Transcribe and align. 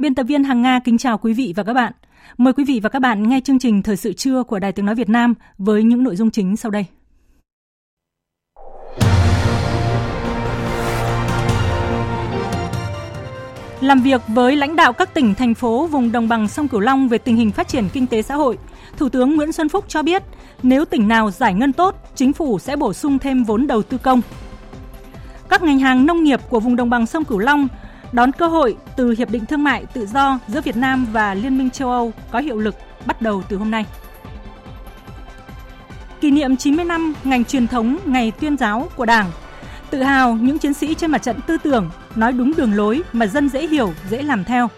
Biên 0.00 0.14
tập 0.14 0.22
viên 0.22 0.44
Hằng 0.44 0.62
Nga 0.62 0.80
kính 0.84 0.98
chào 0.98 1.18
quý 1.18 1.32
vị 1.32 1.52
và 1.56 1.62
các 1.62 1.72
bạn. 1.72 1.92
Mời 2.38 2.52
quý 2.52 2.64
vị 2.64 2.80
và 2.82 2.88
các 2.88 2.98
bạn 2.98 3.28
nghe 3.28 3.40
chương 3.44 3.58
trình 3.58 3.82
Thời 3.82 3.96
sự 3.96 4.12
trưa 4.12 4.42
của 4.42 4.58
Đài 4.58 4.72
Tiếng 4.72 4.86
Nói 4.86 4.94
Việt 4.94 5.08
Nam 5.08 5.34
với 5.58 5.82
những 5.82 6.04
nội 6.04 6.16
dung 6.16 6.30
chính 6.30 6.56
sau 6.56 6.70
đây. 6.70 6.86
Làm 13.80 14.00
việc 14.02 14.20
với 14.28 14.56
lãnh 14.56 14.76
đạo 14.76 14.92
các 14.92 15.14
tỉnh, 15.14 15.34
thành 15.34 15.54
phố 15.54 15.86
vùng 15.86 16.12
đồng 16.12 16.28
bằng 16.28 16.48
sông 16.48 16.68
Cửu 16.68 16.80
Long 16.80 17.08
về 17.08 17.18
tình 17.18 17.36
hình 17.36 17.50
phát 17.50 17.68
triển 17.68 17.88
kinh 17.92 18.06
tế 18.06 18.22
xã 18.22 18.34
hội, 18.34 18.58
Thủ 18.96 19.08
tướng 19.08 19.36
Nguyễn 19.36 19.52
Xuân 19.52 19.68
Phúc 19.68 19.84
cho 19.88 20.02
biết 20.02 20.22
nếu 20.62 20.84
tỉnh 20.84 21.08
nào 21.08 21.30
giải 21.30 21.54
ngân 21.54 21.72
tốt, 21.72 21.96
chính 22.14 22.32
phủ 22.32 22.58
sẽ 22.58 22.76
bổ 22.76 22.92
sung 22.92 23.18
thêm 23.18 23.44
vốn 23.44 23.66
đầu 23.66 23.82
tư 23.82 23.98
công. 23.98 24.20
Các 25.48 25.62
ngành 25.62 25.78
hàng 25.78 26.06
nông 26.06 26.24
nghiệp 26.24 26.40
của 26.48 26.60
vùng 26.60 26.76
đồng 26.76 26.90
bằng 26.90 27.06
sông 27.06 27.24
Cửu 27.24 27.38
Long 27.38 27.68
đón 28.12 28.32
cơ 28.32 28.46
hội 28.46 28.76
từ 28.96 29.14
Hiệp 29.18 29.30
định 29.30 29.46
Thương 29.46 29.64
mại 29.64 29.86
Tự 29.86 30.06
do 30.06 30.38
giữa 30.48 30.60
Việt 30.60 30.76
Nam 30.76 31.06
và 31.12 31.34
Liên 31.34 31.58
minh 31.58 31.70
châu 31.70 31.90
Âu 31.90 32.12
có 32.30 32.38
hiệu 32.38 32.58
lực 32.58 32.74
bắt 33.06 33.22
đầu 33.22 33.42
từ 33.48 33.56
hôm 33.56 33.70
nay. 33.70 33.86
Kỷ 36.20 36.30
niệm 36.30 36.56
90 36.56 36.84
năm 36.84 37.14
ngành 37.24 37.44
truyền 37.44 37.66
thống 37.66 37.98
Ngày 38.04 38.32
tuyên 38.40 38.56
giáo 38.56 38.88
của 38.96 39.06
Đảng, 39.06 39.30
tự 39.90 40.02
hào 40.02 40.34
những 40.34 40.58
chiến 40.58 40.74
sĩ 40.74 40.94
trên 40.94 41.10
mặt 41.10 41.22
trận 41.22 41.36
tư 41.46 41.56
tưởng 41.62 41.90
nói 42.16 42.32
đúng 42.32 42.52
đường 42.56 42.74
lối 42.74 43.02
mà 43.12 43.26
dân 43.26 43.48
dễ 43.48 43.66
hiểu, 43.66 43.92
dễ 44.10 44.22
làm 44.22 44.44
theo. 44.44 44.68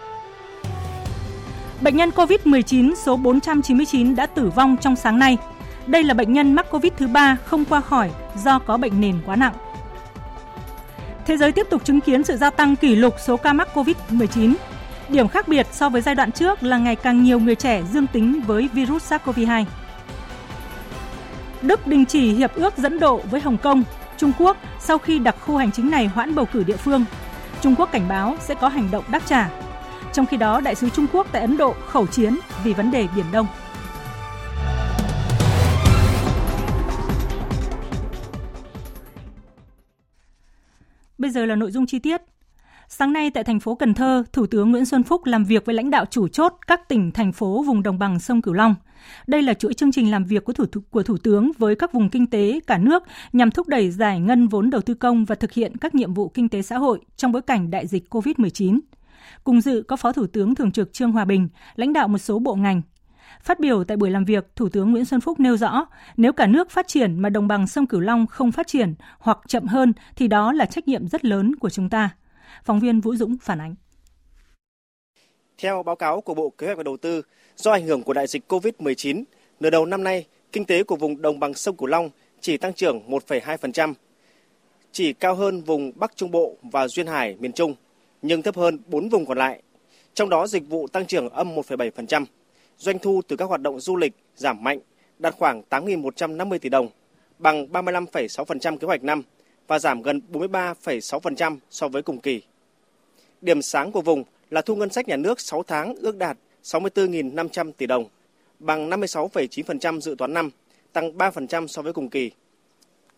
Bệnh 1.81 1.97
nhân 1.97 2.11
COVID-19 2.11 2.95
số 2.95 3.17
499 3.17 4.17
đã 4.17 4.27
tử 4.27 4.51
vong 4.51 4.77
trong 4.81 4.97
sáng 4.97 5.19
nay. 5.19 5.39
Đây 5.87 6.03
là 6.03 6.15
bệnh 6.15 6.33
nhân 6.33 6.53
mắc 6.53 6.71
COVID 6.71 6.93
thứ 6.97 7.07
ba 7.07 7.37
không 7.45 7.65
qua 7.65 7.81
khỏi 7.81 8.11
do 8.45 8.59
có 8.59 8.77
bệnh 8.77 9.01
nền 9.01 9.17
quá 9.27 9.37
nặng. 9.37 9.53
Thế 11.27 11.37
giới 11.37 11.53
tiếp 11.53 11.67
tục 11.71 11.85
chứng 11.85 12.01
kiến 12.01 12.25
sự 12.25 12.37
gia 12.37 12.51
tăng 12.51 12.77
kỷ 12.77 12.97
lục 12.97 13.15
số 13.27 13.37
ca 13.37 13.53
mắc 13.53 13.69
COVID-19. 13.75 14.55
Điểm 15.09 15.29
khác 15.29 15.49
biệt 15.49 15.67
so 15.73 15.89
với 15.89 16.03
giai 16.03 16.15
đoạn 16.15 16.33
trước 16.33 16.63
là 16.63 16.79
ngày 16.79 16.97
càng 16.97 17.23
nhiều 17.23 17.41
người 17.41 17.55
trẻ 17.55 17.83
dương 17.93 18.07
tính 18.07 18.41
với 18.47 18.69
virus 18.73 19.13
SARS-CoV-2. 19.13 19.65
Đức 21.63 21.87
đình 21.87 22.05
chỉ 22.05 22.33
hiệp 22.33 22.55
ước 22.55 22.77
dẫn 22.77 22.99
độ 22.99 23.21
với 23.31 23.41
Hồng 23.41 23.59
Kông, 23.59 23.83
Trung 24.19 24.33
Quốc 24.39 24.57
sau 24.81 24.99
khi 24.99 25.19
đặc 25.19 25.37
khu 25.41 25.57
hành 25.57 25.73
chính 25.73 25.91
này 25.91 26.07
hoãn 26.07 26.35
bầu 26.35 26.45
cử 26.53 26.65
địa 26.65 26.77
phương. 26.77 27.05
Trung 27.61 27.75
Quốc 27.79 27.93
cảnh 27.93 28.09
báo 28.09 28.37
sẽ 28.41 28.55
có 28.55 28.69
hành 28.69 28.89
động 28.91 29.05
đáp 29.11 29.23
trả. 29.27 29.51
Trong 30.13 30.27
khi 30.27 30.37
đó, 30.37 30.61
đại 30.61 30.75
sứ 30.75 30.89
Trung 30.89 31.07
Quốc 31.13 31.27
tại 31.33 31.43
Ấn 31.43 31.57
Độ 31.57 31.75
khẩu 31.87 32.07
chiến 32.07 32.39
vì 32.65 32.73
vấn 32.73 32.91
đề 32.91 33.09
Biển 33.17 33.27
Đông. 33.33 33.47
Bây 41.23 41.31
giờ 41.31 41.47
là 41.47 41.57
nội 41.57 41.71
dung 41.71 41.87
chi 41.87 41.99
tiết. 41.99 42.23
Sáng 42.89 43.13
nay 43.13 43.31
tại 43.31 43.45
thành 43.45 43.61
phố 43.61 43.75
Cần 43.75 43.95
Thơ, 43.95 44.25
Thủ 44.33 44.47
tướng 44.47 44.71
Nguyễn 44.71 44.85
Xuân 44.85 45.03
Phúc 45.03 45.25
làm 45.25 45.45
việc 45.45 45.67
với 45.67 45.75
lãnh 45.75 45.91
đạo 45.91 46.05
chủ 46.11 46.29
chốt 46.29 46.53
các 46.67 46.89
tỉnh, 46.89 47.11
thành 47.13 47.33
phố 47.33 47.63
vùng 47.63 47.83
đồng 47.83 47.99
bằng 47.99 48.21
sông 48.21 48.43
Cửu 48.43 48.55
Long. 48.55 48.75
Đây 49.27 49.43
là 49.43 49.55
chuỗi 49.55 49.75
chương 49.75 49.93
trình 49.93 50.11
làm 50.11 50.25
việc 50.25 50.45
của 50.45 50.53
thủ, 50.53 50.65
của 50.91 51.03
Thủ 51.03 51.17
tướng 51.17 51.53
với 51.59 51.77
các 51.77 51.93
vùng 51.93 52.09
kinh 52.09 52.27
tế 52.27 52.61
cả 52.67 52.79
nước 52.79 53.03
nhằm 53.33 53.51
thúc 53.51 53.69
đẩy 53.69 53.91
giải 53.91 54.21
ngân 54.21 54.49
vốn 54.49 54.71
đầu 54.71 54.81
tư 54.81 54.95
công 54.95 55.25
và 55.25 55.35
thực 55.35 55.53
hiện 55.53 55.77
các 55.77 55.95
nhiệm 55.95 56.15
vụ 56.15 56.29
kinh 56.29 56.49
tế 56.49 56.63
xã 56.63 56.79
hội 56.79 57.01
trong 57.17 57.33
bối 57.33 57.43
cảnh 57.43 57.71
đại 57.71 57.87
dịch 57.87 58.15
COVID-19. 58.15 58.79
Cùng 59.45 59.61
dự 59.61 59.83
có 59.89 59.97
Phó 59.97 60.13
Thủ 60.13 60.27
tướng 60.27 60.55
Thường 60.55 60.73
trực 60.73 60.93
Trương 60.93 61.13
Hòa 61.13 61.25
Bình, 61.25 61.49
lãnh 61.77 61.93
đạo 61.93 62.09
một 62.09 62.19
số 62.19 62.39
bộ 62.39 62.55
ngành, 62.55 62.83
Phát 63.43 63.61
biểu 63.61 63.85
tại 63.85 63.97
buổi 63.97 64.11
làm 64.11 64.25
việc, 64.25 64.47
Thủ 64.57 64.69
tướng 64.69 64.91
Nguyễn 64.91 65.05
Xuân 65.05 65.21
Phúc 65.21 65.41
nêu 65.41 65.57
rõ, 65.57 65.87
nếu 66.17 66.33
cả 66.33 66.47
nước 66.47 66.71
phát 66.71 66.89
triển 66.89 67.21
mà 67.21 67.29
đồng 67.29 67.49
bằng 67.49 67.67
sông 67.67 67.87
Cửu 67.87 68.01
Long 68.01 68.27
không 68.27 68.53
phát 68.53 68.67
triển 68.67 68.95
hoặc 69.19 69.39
chậm 69.49 69.67
hơn 69.67 69.93
thì 70.17 70.29
đó 70.29 70.53
là 70.53 70.65
trách 70.67 70.89
nhiệm 70.89 71.09
rất 71.09 71.25
lớn 71.25 71.57
của 71.57 71.71
chúng 71.71 71.89
ta. 71.89 72.11
Phóng 72.65 72.81
viên 72.81 73.01
Vũ 73.01 73.17
Dũng 73.17 73.37
phản 73.43 73.61
ánh. 73.61 73.75
Theo 75.59 75.83
báo 75.83 75.97
cáo 75.97 76.21
của 76.21 76.35
Bộ 76.35 76.53
Kế 76.59 76.67
hoạch 76.67 76.77
và 76.77 76.83
Đầu 76.83 76.97
tư, 76.97 77.23
do 77.57 77.73
ảnh 77.73 77.87
hưởng 77.87 78.03
của 78.03 78.13
đại 78.13 78.27
dịch 78.27 78.53
COVID-19, 78.53 79.25
nửa 79.61 79.71
đầu 79.71 79.87
năm 79.87 80.05
nay, 80.05 80.27
kinh 80.53 80.65
tế 80.65 80.83
của 80.83 80.97
vùng 80.97 81.23
đồng 81.23 81.41
bằng 81.41 81.55
sông 81.55 81.77
Cửu 81.77 81.87
Long 81.87 82.11
chỉ 82.41 82.57
tăng 82.57 82.75
trưởng 82.75 83.11
1,2%, 83.11 83.95
chỉ 84.93 85.13
cao 85.13 85.35
hơn 85.35 85.61
vùng 85.61 85.93
Bắc 85.95 86.17
Trung 86.17 86.31
Bộ 86.31 86.57
và 86.63 86.89
Duyên 86.89 87.07
Hải 87.07 87.37
miền 87.41 87.53
Trung, 87.53 87.75
nhưng 88.23 88.43
thấp 88.43 88.57
hơn 88.57 88.79
4 88.87 89.09
vùng 89.09 89.27
còn 89.27 89.39
lại. 89.39 89.63
Trong 90.15 90.29
đó 90.29 90.47
dịch 90.47 90.69
vụ 90.69 90.87
tăng 90.87 91.07
trưởng 91.07 91.29
âm 91.29 91.55
1,7% 91.55 92.25
doanh 92.79 92.99
thu 92.99 93.23
từ 93.29 93.37
các 93.37 93.45
hoạt 93.45 93.61
động 93.61 93.81
du 93.81 93.97
lịch 93.97 94.13
giảm 94.37 94.65
mạnh, 94.65 94.79
đạt 95.19 95.35
khoảng 95.39 95.63
8.150 95.71 96.59
tỷ 96.59 96.69
đồng, 96.69 96.89
bằng 97.39 97.67
35,6% 97.67 98.77
kế 98.77 98.87
hoạch 98.87 99.03
năm 99.03 99.23
và 99.67 99.79
giảm 99.79 100.03
gần 100.03 100.21
43,6% 100.33 101.57
so 101.71 101.89
với 101.89 102.03
cùng 102.03 102.21
kỳ. 102.21 102.43
Điểm 103.41 103.63
sáng 103.63 103.93
của 103.93 104.01
vùng 104.01 104.25
là 104.51 104.63
thu 104.63 104.77
ngân 104.77 104.91
sách 104.91 105.09
nhà 105.09 105.17
nước 105.17 105.41
6 105.41 105.63
tháng 105.63 105.95
ước 105.95 106.17
đạt 106.17 106.39
64.500 106.63 107.73
tỷ 107.73 107.87
đồng, 107.87 108.05
bằng 108.59 108.91
56,9% 108.91 110.01
dự 110.01 110.15
toán 110.19 110.35
năm, 110.35 110.51
tăng 110.93 111.19
3% 111.19 111.67
so 111.67 111.83
với 111.83 111.93
cùng 111.93 112.11
kỳ. 112.11 112.31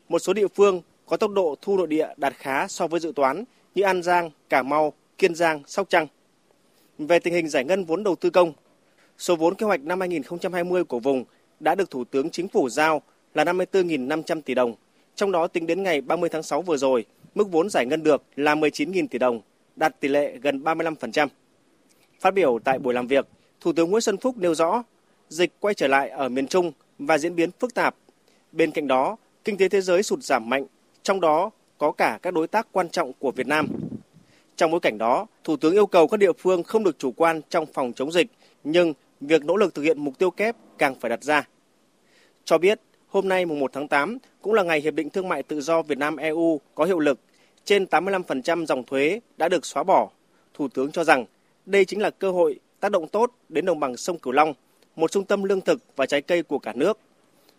Một 0.09 0.19
số 0.19 0.33
địa 0.33 0.49
phương 0.49 0.83
có 1.07 1.17
tốc 1.17 1.31
độ 1.31 1.57
thu 1.63 1.77
nội 1.77 1.87
địa 1.87 2.09
đạt 2.17 2.35
khá 2.37 2.69
so 2.69 2.87
với 2.87 3.01
dự 3.01 3.13
toán 3.17 3.45
như 3.75 3.83
An 3.83 4.03
Giang, 4.03 4.31
Cà 4.49 4.63
Mau, 4.63 4.93
Kiên 5.19 5.35
Giang, 5.35 5.63
Sóc 5.67 5.89
Trăng. 5.89 6.07
Về 6.99 7.19
tình 7.19 7.35
hình 7.35 7.49
giải 7.49 7.65
ngân 7.65 7.85
vốn 7.85 8.05
đầu 8.05 8.17
tư 8.17 8.31
công, 8.31 8.53
Số 9.19 9.37
vốn 9.37 9.55
kế 9.55 9.67
hoạch 9.67 9.81
năm 9.81 10.01
2020 10.01 10.85
của 10.85 10.99
vùng 10.99 11.25
đã 11.61 11.75
được 11.75 11.91
Thủ 11.91 12.05
tướng 12.05 12.31
Chính 12.31 12.49
phủ 12.49 12.69
giao 12.69 13.03
là 13.35 13.45
54.500 13.45 14.41
tỷ 14.41 14.55
đồng. 14.55 14.75
Trong 15.15 15.33
đó 15.33 15.47
tính 15.47 15.67
đến 15.67 15.83
ngày 15.83 16.01
30 16.01 16.29
tháng 16.29 16.43
6 16.43 16.63
vừa 16.63 16.77
rồi, 16.77 17.05
mức 17.35 17.51
vốn 17.51 17.71
giải 17.71 17.87
ngân 17.87 18.03
được 18.03 18.23
là 18.37 18.55
19.000 18.55 19.07
tỷ 19.09 19.19
đồng, 19.19 19.41
đạt 19.77 20.01
tỷ 20.01 20.09
lệ 20.09 20.37
gần 20.43 20.63
35%. 20.63 21.29
Phát 22.21 22.35
biểu 22.35 22.59
tại 22.65 22.79
buổi 22.79 22.95
làm 22.95 23.07
việc, 23.07 23.27
Thủ 23.61 23.73
tướng 23.73 23.91
Nguyễn 23.91 24.01
Xuân 24.01 24.17
Phúc 24.17 24.37
nêu 24.39 24.55
rõ, 24.55 24.85
dịch 25.29 25.53
quay 25.61 25.75
trở 25.75 25.89
lại 25.89 26.09
ở 26.09 26.29
miền 26.29 26.47
Trung 26.47 26.73
và 26.99 27.19
diễn 27.19 27.37
biến 27.37 27.51
phức 27.61 27.75
tạp. 27.75 27.97
Bên 28.53 28.71
cạnh 28.71 28.87
đó, 28.87 29.17
kinh 29.45 29.57
tế 29.57 29.69
thế 29.69 29.81
giới 29.81 30.03
sụt 30.03 30.23
giảm 30.23 30.49
mạnh, 30.49 30.67
trong 31.03 31.21
đó 31.21 31.51
có 31.79 31.93
cả 31.93 32.19
các 32.23 32.35
đối 32.35 32.47
tác 32.47 32.69
quan 32.73 32.89
trọng 32.89 33.13
của 33.19 33.31
Việt 33.31 33.47
Nam. 33.47 33.69
Trong 34.57 34.71
bối 34.71 34.81
cảnh 34.81 34.99
đó, 34.99 35.27
Thủ 35.45 35.57
tướng 35.57 35.73
yêu 35.73 35.87
cầu 35.87 36.09
các 36.09 36.17
địa 36.17 36.33
phương 36.39 36.63
không 36.63 36.85
được 36.85 36.99
chủ 36.99 37.13
quan 37.13 37.41
trong 37.49 37.67
phòng 37.67 37.93
chống 37.93 38.13
dịch, 38.13 38.27
nhưng 38.65 38.93
việc 39.27 39.45
nỗ 39.45 39.57
lực 39.57 39.75
thực 39.75 39.83
hiện 39.83 40.05
mục 40.05 40.19
tiêu 40.19 40.31
kép 40.31 40.57
càng 40.79 40.95
phải 40.95 41.09
đặt 41.09 41.23
ra. 41.23 41.49
Cho 42.45 42.59
biết, 42.59 42.81
hôm 43.09 43.29
nay 43.29 43.47
mùng 43.47 43.61
1 43.61 43.73
tháng 43.73 43.89
8 43.89 44.19
cũng 44.43 44.55
là 44.55 44.63
ngày 44.63 44.81
Hiệp 44.81 44.95
định 44.95 45.11
Thương 45.11 45.29
mại 45.29 45.43
Tự 45.43 45.61
do 45.61 45.83
Việt 45.83 45.99
Nam-EU 45.99 46.61
có 46.75 46.85
hiệu 46.85 46.99
lực. 46.99 47.21
Trên 47.65 47.85
85% 47.85 48.67
dòng 48.67 48.85
thuế 48.85 49.21
đã 49.37 49.49
được 49.49 49.67
xóa 49.67 49.83
bỏ. 49.83 50.11
Thủ 50.55 50.69
tướng 50.69 50.93
cho 50.93 51.05
rằng 51.05 51.25
đây 51.67 51.85
chính 51.85 52.01
là 52.01 52.11
cơ 52.11 52.31
hội 52.31 52.61
tác 52.81 52.93
động 52.93 53.09
tốt 53.09 53.31
đến 53.49 53.65
đồng 53.65 53.81
bằng 53.81 53.97
sông 53.97 54.19
Cửu 54.19 54.33
Long, 54.33 54.55
một 54.97 55.11
trung 55.11 55.25
tâm 55.25 55.43
lương 55.43 55.61
thực 55.61 55.81
và 55.97 56.07
trái 56.07 56.23
cây 56.23 56.43
của 56.43 56.59
cả 56.59 56.73
nước. 56.75 56.99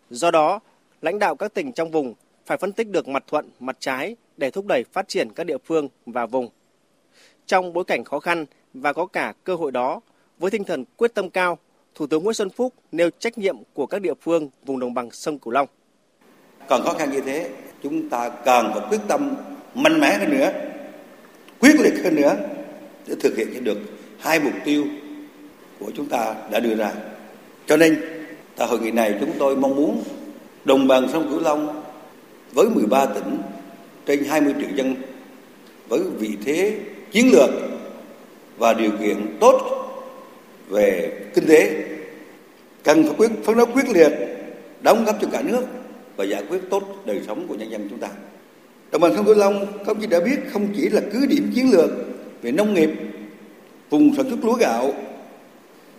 Do 0.09 0.31
đó, 0.31 0.59
lãnh 1.01 1.19
đạo 1.19 1.35
các 1.35 1.53
tỉnh 1.53 1.71
trong 1.73 1.91
vùng 1.91 2.13
phải 2.45 2.57
phân 2.57 2.71
tích 2.71 2.88
được 2.88 3.07
mặt 3.07 3.23
thuận, 3.27 3.50
mặt 3.59 3.77
trái 3.79 4.15
để 4.38 4.51
thúc 4.51 4.65
đẩy 4.65 4.83
phát 4.83 5.07
triển 5.07 5.29
các 5.35 5.44
địa 5.44 5.57
phương 5.65 5.89
và 6.06 6.25
vùng. 6.25 6.50
Trong 7.45 7.73
bối 7.73 7.83
cảnh 7.83 8.03
khó 8.03 8.19
khăn 8.19 8.45
và 8.73 8.94
có 8.94 9.06
cả 9.06 9.33
cơ 9.44 9.56
hội 9.56 9.71
đó, 9.71 10.01
với 10.39 10.51
tinh 10.51 10.63
thần 10.63 10.85
quyết 10.97 11.13
tâm 11.13 11.29
cao, 11.29 11.57
Thủ 11.95 12.07
tướng 12.07 12.23
Nguyễn 12.23 12.33
Xuân 12.33 12.49
Phúc 12.49 12.73
nêu 12.91 13.09
trách 13.19 13.37
nhiệm 13.37 13.57
của 13.73 13.85
các 13.85 14.01
địa 14.01 14.13
phương 14.21 14.49
vùng 14.65 14.79
đồng 14.79 14.93
bằng 14.93 15.11
sông 15.11 15.39
Cửu 15.39 15.53
Long. 15.53 15.67
Còn 16.69 16.81
khó 16.83 16.93
khăn 16.93 17.11
như 17.11 17.21
thế, 17.21 17.49
chúng 17.83 18.09
ta 18.09 18.29
cần 18.29 18.71
phải 18.73 18.89
quyết 18.89 19.01
tâm 19.07 19.35
mạnh 19.75 19.99
mẽ 19.99 20.17
hơn 20.17 20.29
nữa, 20.29 20.51
quyết 21.59 21.75
liệt 21.79 22.03
hơn 22.03 22.15
nữa 22.15 22.35
để 23.07 23.15
thực 23.19 23.37
hiện 23.37 23.63
được 23.63 23.77
hai 24.19 24.39
mục 24.39 24.53
tiêu 24.65 24.85
của 25.79 25.91
chúng 25.95 26.09
ta 26.09 26.35
đã 26.51 26.59
đưa 26.59 26.75
ra. 26.75 26.91
Cho 27.67 27.77
nên, 27.77 28.01
tại 28.55 28.67
hội 28.67 28.79
nghị 28.79 28.91
này 28.91 29.17
chúng 29.19 29.31
tôi 29.39 29.55
mong 29.55 29.75
muốn 29.75 30.03
đồng 30.65 30.87
bằng 30.87 31.07
sông 31.13 31.29
Cửu 31.29 31.39
Long 31.39 31.83
với 32.53 32.69
13 32.69 33.05
tỉnh 33.05 33.37
trên 34.05 34.23
20 34.23 34.53
triệu 34.59 34.69
dân 34.75 34.95
với 35.89 35.99
vị 36.19 36.37
thế 36.45 36.79
chiến 37.11 37.31
lược 37.31 37.49
và 38.57 38.73
điều 38.73 38.91
kiện 39.01 39.37
tốt 39.39 39.84
về 40.69 41.12
kinh 41.33 41.47
tế 41.47 41.83
cần 42.83 43.03
phải 43.03 43.13
quyết 43.17 43.31
phấn 43.44 43.57
đấu 43.57 43.67
quyết 43.73 43.89
liệt 43.89 44.12
đóng 44.81 45.06
góp 45.06 45.15
cho 45.21 45.27
cả 45.31 45.41
nước 45.41 45.65
và 46.15 46.25
giải 46.25 46.44
quyết 46.50 46.59
tốt 46.69 46.83
đời 47.06 47.21
sống 47.27 47.45
của 47.47 47.56
nhân 47.56 47.71
dân 47.71 47.88
chúng 47.89 48.00
ta. 48.00 48.07
Đồng 48.91 49.01
bằng 49.01 49.15
sông 49.15 49.25
Cửu 49.25 49.35
Long, 49.35 49.65
các 49.77 49.88
chỉ 49.88 50.01
chí 50.01 50.07
đã 50.07 50.19
biết 50.19 50.35
không 50.53 50.67
chỉ 50.75 50.89
là 50.89 51.01
cứ 51.13 51.25
điểm 51.25 51.51
chiến 51.56 51.71
lược 51.71 51.89
về 52.41 52.51
nông 52.51 52.73
nghiệp, 52.73 52.89
vùng 53.89 54.15
sản 54.15 54.25
xuất 54.29 54.45
lúa 54.45 54.53
gạo, 54.53 54.94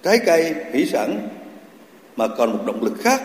trái 0.02 0.18
cây, 0.26 0.54
thủy 0.72 0.86
sản 0.92 1.28
mà 2.16 2.28
còn 2.28 2.52
một 2.52 2.62
động 2.66 2.84
lực 2.84 2.94
khác 3.00 3.22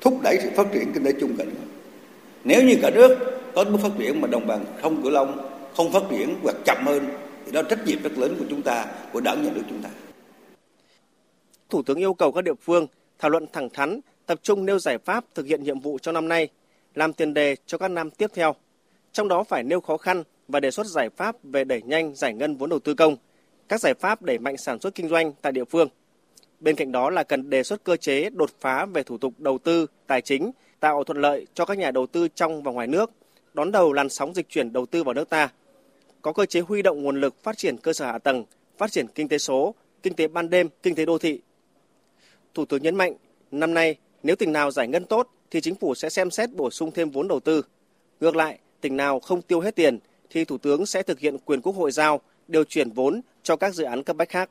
thúc 0.00 0.18
đẩy 0.22 0.38
sự 0.42 0.48
phát 0.56 0.66
triển 0.72 0.92
kinh 0.94 1.04
tế 1.04 1.12
chung 1.20 1.36
cả 1.38 1.44
nước. 1.44 1.66
Nếu 2.44 2.62
như 2.62 2.76
cả 2.82 2.90
nước 2.90 3.16
có 3.54 3.64
bước 3.64 3.78
phát 3.82 3.92
triển 3.98 4.20
mà 4.20 4.28
đồng 4.28 4.46
bằng 4.46 4.64
sông 4.82 5.02
Cửu 5.02 5.10
Long 5.10 5.50
không 5.76 5.92
phát 5.92 6.02
triển 6.10 6.34
hoặc 6.42 6.56
chậm 6.64 6.86
hơn 6.86 7.08
thì 7.52 7.56
đó 7.56 7.62
trách 7.68 7.86
nhiệm 7.86 8.02
rất 8.02 8.18
lớn 8.18 8.36
của 8.38 8.44
chúng 8.50 8.62
ta, 8.62 8.86
của 9.12 9.20
đảng 9.20 9.42
nhà 9.42 9.50
nước 9.54 9.62
chúng 9.68 9.82
ta. 9.82 9.88
Thủ 11.70 11.82
tướng 11.82 11.98
yêu 11.98 12.14
cầu 12.14 12.32
các 12.32 12.44
địa 12.44 12.54
phương 12.62 12.86
thảo 13.18 13.30
luận 13.30 13.46
thẳng 13.52 13.70
thắn, 13.70 14.00
tập 14.26 14.38
trung 14.42 14.66
nêu 14.66 14.78
giải 14.78 14.98
pháp 14.98 15.24
thực 15.34 15.46
hiện 15.46 15.62
nhiệm 15.62 15.80
vụ 15.80 15.98
trong 15.98 16.14
năm 16.14 16.28
nay, 16.28 16.48
làm 16.94 17.12
tiền 17.12 17.34
đề 17.34 17.56
cho 17.66 17.78
các 17.78 17.88
năm 17.88 18.10
tiếp 18.10 18.30
theo. 18.34 18.54
Trong 19.12 19.28
đó 19.28 19.44
phải 19.44 19.62
nêu 19.62 19.80
khó 19.80 19.96
khăn 19.96 20.22
và 20.48 20.60
đề 20.60 20.70
xuất 20.70 20.86
giải 20.86 21.08
pháp 21.16 21.36
về 21.42 21.64
đẩy 21.64 21.82
nhanh 21.82 22.14
giải 22.14 22.34
ngân 22.34 22.56
vốn 22.56 22.70
đầu 22.70 22.78
tư 22.78 22.94
công, 22.94 23.16
các 23.68 23.80
giải 23.80 23.94
pháp 23.94 24.22
đẩy 24.22 24.38
mạnh 24.38 24.56
sản 24.56 24.80
xuất 24.80 24.94
kinh 24.94 25.08
doanh 25.08 25.32
tại 25.42 25.52
địa 25.52 25.64
phương. 25.64 25.88
Bên 26.60 26.76
cạnh 26.76 26.92
đó 26.92 27.10
là 27.10 27.22
cần 27.22 27.50
đề 27.50 27.62
xuất 27.62 27.84
cơ 27.84 27.96
chế 27.96 28.30
đột 28.30 28.50
phá 28.60 28.86
về 28.86 29.02
thủ 29.02 29.18
tục 29.18 29.34
đầu 29.38 29.58
tư, 29.58 29.86
tài 30.06 30.20
chính, 30.20 30.50
tạo 30.80 31.04
thuận 31.04 31.20
lợi 31.20 31.46
cho 31.54 31.64
các 31.64 31.78
nhà 31.78 31.90
đầu 31.90 32.06
tư 32.06 32.28
trong 32.34 32.62
và 32.62 32.72
ngoài 32.72 32.86
nước, 32.86 33.10
đón 33.54 33.72
đầu 33.72 33.92
làn 33.92 34.08
sóng 34.08 34.34
dịch 34.34 34.48
chuyển 34.48 34.72
đầu 34.72 34.86
tư 34.86 35.04
vào 35.04 35.14
nước 35.14 35.28
ta. 35.28 35.48
Có 36.22 36.32
cơ 36.32 36.46
chế 36.46 36.60
huy 36.60 36.82
động 36.82 37.02
nguồn 37.02 37.20
lực 37.20 37.42
phát 37.42 37.58
triển 37.58 37.76
cơ 37.76 37.92
sở 37.92 38.06
hạ 38.06 38.18
tầng, 38.18 38.44
phát 38.78 38.92
triển 38.92 39.06
kinh 39.14 39.28
tế 39.28 39.38
số, 39.38 39.74
kinh 40.02 40.14
tế 40.14 40.28
ban 40.28 40.50
đêm, 40.50 40.68
kinh 40.82 40.94
tế 40.94 41.04
đô 41.04 41.18
thị. 41.18 41.40
Thủ 42.54 42.64
tướng 42.64 42.82
nhấn 42.82 42.96
mạnh, 42.96 43.14
năm 43.50 43.74
nay 43.74 43.96
nếu 44.22 44.36
tỉnh 44.36 44.52
nào 44.52 44.70
giải 44.70 44.88
ngân 44.88 45.04
tốt 45.04 45.28
thì 45.50 45.60
chính 45.60 45.74
phủ 45.74 45.94
sẽ 45.94 46.10
xem 46.10 46.30
xét 46.30 46.50
bổ 46.52 46.70
sung 46.70 46.90
thêm 46.90 47.10
vốn 47.10 47.28
đầu 47.28 47.40
tư. 47.40 47.62
Ngược 48.20 48.36
lại, 48.36 48.58
tỉnh 48.80 48.96
nào 48.96 49.20
không 49.20 49.42
tiêu 49.42 49.60
hết 49.60 49.76
tiền 49.76 49.98
thì 50.30 50.44
Thủ 50.44 50.58
tướng 50.58 50.86
sẽ 50.86 51.02
thực 51.02 51.18
hiện 51.18 51.38
quyền 51.38 51.60
Quốc 51.62 51.76
hội 51.76 51.92
giao 51.92 52.20
điều 52.48 52.64
chuyển 52.64 52.90
vốn 52.90 53.20
cho 53.42 53.56
các 53.56 53.74
dự 53.74 53.84
án 53.84 54.02
cấp 54.02 54.16
bách 54.16 54.28
khác. 54.28 54.50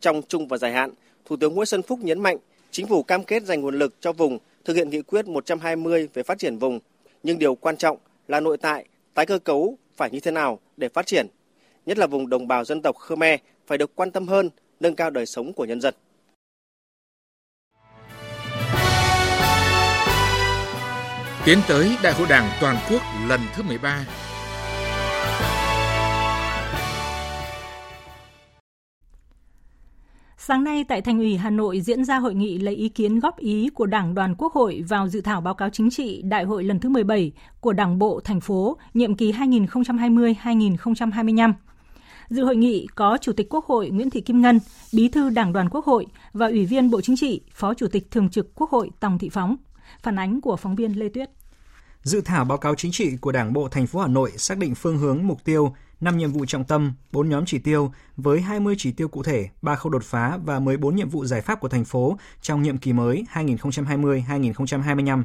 Trong 0.00 0.22
chung 0.28 0.48
và 0.48 0.58
dài 0.58 0.72
hạn, 0.72 0.90
Thủ 1.24 1.36
tướng 1.36 1.54
Nguyễn 1.54 1.66
Xuân 1.66 1.82
Phúc 1.82 1.98
nhấn 2.02 2.20
mạnh 2.20 2.36
chính 2.70 2.86
phủ 2.86 3.02
cam 3.02 3.24
kết 3.24 3.42
dành 3.42 3.60
nguồn 3.60 3.78
lực 3.78 3.94
cho 4.00 4.12
vùng 4.12 4.38
thực 4.64 4.76
hiện 4.76 4.90
nghị 4.90 5.02
quyết 5.02 5.26
120 5.26 6.08
về 6.14 6.22
phát 6.22 6.38
triển 6.38 6.58
vùng, 6.58 6.80
nhưng 7.22 7.38
điều 7.38 7.54
quan 7.54 7.76
trọng 7.76 7.98
là 8.28 8.40
nội 8.40 8.56
tại, 8.56 8.84
tái 9.14 9.26
cơ 9.26 9.38
cấu 9.38 9.78
phải 9.96 10.10
như 10.10 10.20
thế 10.20 10.30
nào 10.30 10.58
để 10.76 10.88
phát 10.88 11.06
triển, 11.06 11.26
nhất 11.86 11.98
là 11.98 12.06
vùng 12.06 12.28
đồng 12.28 12.48
bào 12.48 12.64
dân 12.64 12.82
tộc 12.82 12.96
Khmer 12.98 13.40
phải 13.66 13.78
được 13.78 13.96
quan 13.96 14.10
tâm 14.10 14.28
hơn, 14.28 14.50
nâng 14.80 14.94
cao 14.94 15.10
đời 15.10 15.26
sống 15.26 15.52
của 15.52 15.64
nhân 15.64 15.80
dân. 15.80 15.94
Tiến 21.46 21.58
tới 21.68 21.96
Đại 22.02 22.12
hội 22.12 22.26
Đảng 22.30 22.50
toàn 22.60 22.76
quốc 22.90 23.02
lần 23.28 23.40
thứ 23.54 23.62
13 23.62 24.06
Sáng 30.46 30.64
nay 30.64 30.84
tại 30.88 31.02
Thành 31.02 31.18
ủy 31.18 31.36
Hà 31.36 31.50
Nội 31.50 31.80
diễn 31.80 32.04
ra 32.04 32.18
hội 32.18 32.34
nghị 32.34 32.58
lấy 32.58 32.74
ý 32.74 32.88
kiến 32.88 33.20
góp 33.20 33.38
ý 33.38 33.68
của 33.74 33.86
Đảng 33.86 34.14
đoàn 34.14 34.34
Quốc 34.38 34.52
hội 34.52 34.84
vào 34.88 35.08
dự 35.08 35.20
thảo 35.20 35.40
báo 35.40 35.54
cáo 35.54 35.70
chính 35.70 35.90
trị 35.90 36.22
Đại 36.22 36.44
hội 36.44 36.64
lần 36.64 36.80
thứ 36.80 36.88
17 36.88 37.32
của 37.60 37.72
Đảng 37.72 37.98
bộ 37.98 38.20
thành 38.24 38.40
phố 38.40 38.76
nhiệm 38.94 39.14
kỳ 39.14 39.32
2020-2025. 39.32 41.52
Dự 42.28 42.44
hội 42.44 42.56
nghị 42.56 42.86
có 42.94 43.18
Chủ 43.20 43.32
tịch 43.32 43.46
Quốc 43.50 43.66
hội 43.66 43.90
Nguyễn 43.90 44.10
Thị 44.10 44.20
Kim 44.20 44.40
Ngân, 44.40 44.60
Bí 44.92 45.08
thư 45.08 45.30
Đảng 45.30 45.52
đoàn 45.52 45.68
Quốc 45.70 45.84
hội 45.84 46.06
và 46.32 46.46
Ủy 46.46 46.66
viên 46.66 46.90
Bộ 46.90 47.00
Chính 47.00 47.16
trị, 47.16 47.40
Phó 47.52 47.74
Chủ 47.74 47.86
tịch 47.88 48.10
Thường 48.10 48.28
trực 48.28 48.54
Quốc 48.54 48.70
hội 48.70 48.90
Tòng 49.00 49.18
Thị 49.18 49.28
Phóng. 49.28 49.56
Phản 50.02 50.18
ánh 50.18 50.40
của 50.40 50.56
phóng 50.56 50.74
viên 50.74 50.98
Lê 50.98 51.08
Tuyết. 51.08 51.30
Dự 52.04 52.20
thảo 52.20 52.44
báo 52.44 52.58
cáo 52.58 52.74
chính 52.74 52.92
trị 52.92 53.16
của 53.16 53.32
Đảng 53.32 53.52
bộ 53.52 53.68
thành 53.68 53.86
phố 53.86 54.00
Hà 54.00 54.06
Nội 54.06 54.32
xác 54.36 54.58
định 54.58 54.74
phương 54.74 54.98
hướng 54.98 55.26
mục 55.26 55.44
tiêu, 55.44 55.74
5 56.00 56.18
nhiệm 56.18 56.32
vụ 56.32 56.46
trọng 56.46 56.64
tâm, 56.64 56.94
4 57.12 57.28
nhóm 57.28 57.44
chỉ 57.46 57.58
tiêu 57.58 57.92
với 58.16 58.40
20 58.40 58.74
chỉ 58.78 58.92
tiêu 58.92 59.08
cụ 59.08 59.22
thể, 59.22 59.48
3 59.62 59.74
khâu 59.74 59.90
đột 59.90 60.04
phá 60.04 60.38
và 60.44 60.60
14 60.60 60.96
nhiệm 60.96 61.08
vụ 61.08 61.24
giải 61.24 61.40
pháp 61.40 61.60
của 61.60 61.68
thành 61.68 61.84
phố 61.84 62.18
trong 62.40 62.62
nhiệm 62.62 62.78
kỳ 62.78 62.92
mới 62.92 63.24
2020-2025. 63.32 65.22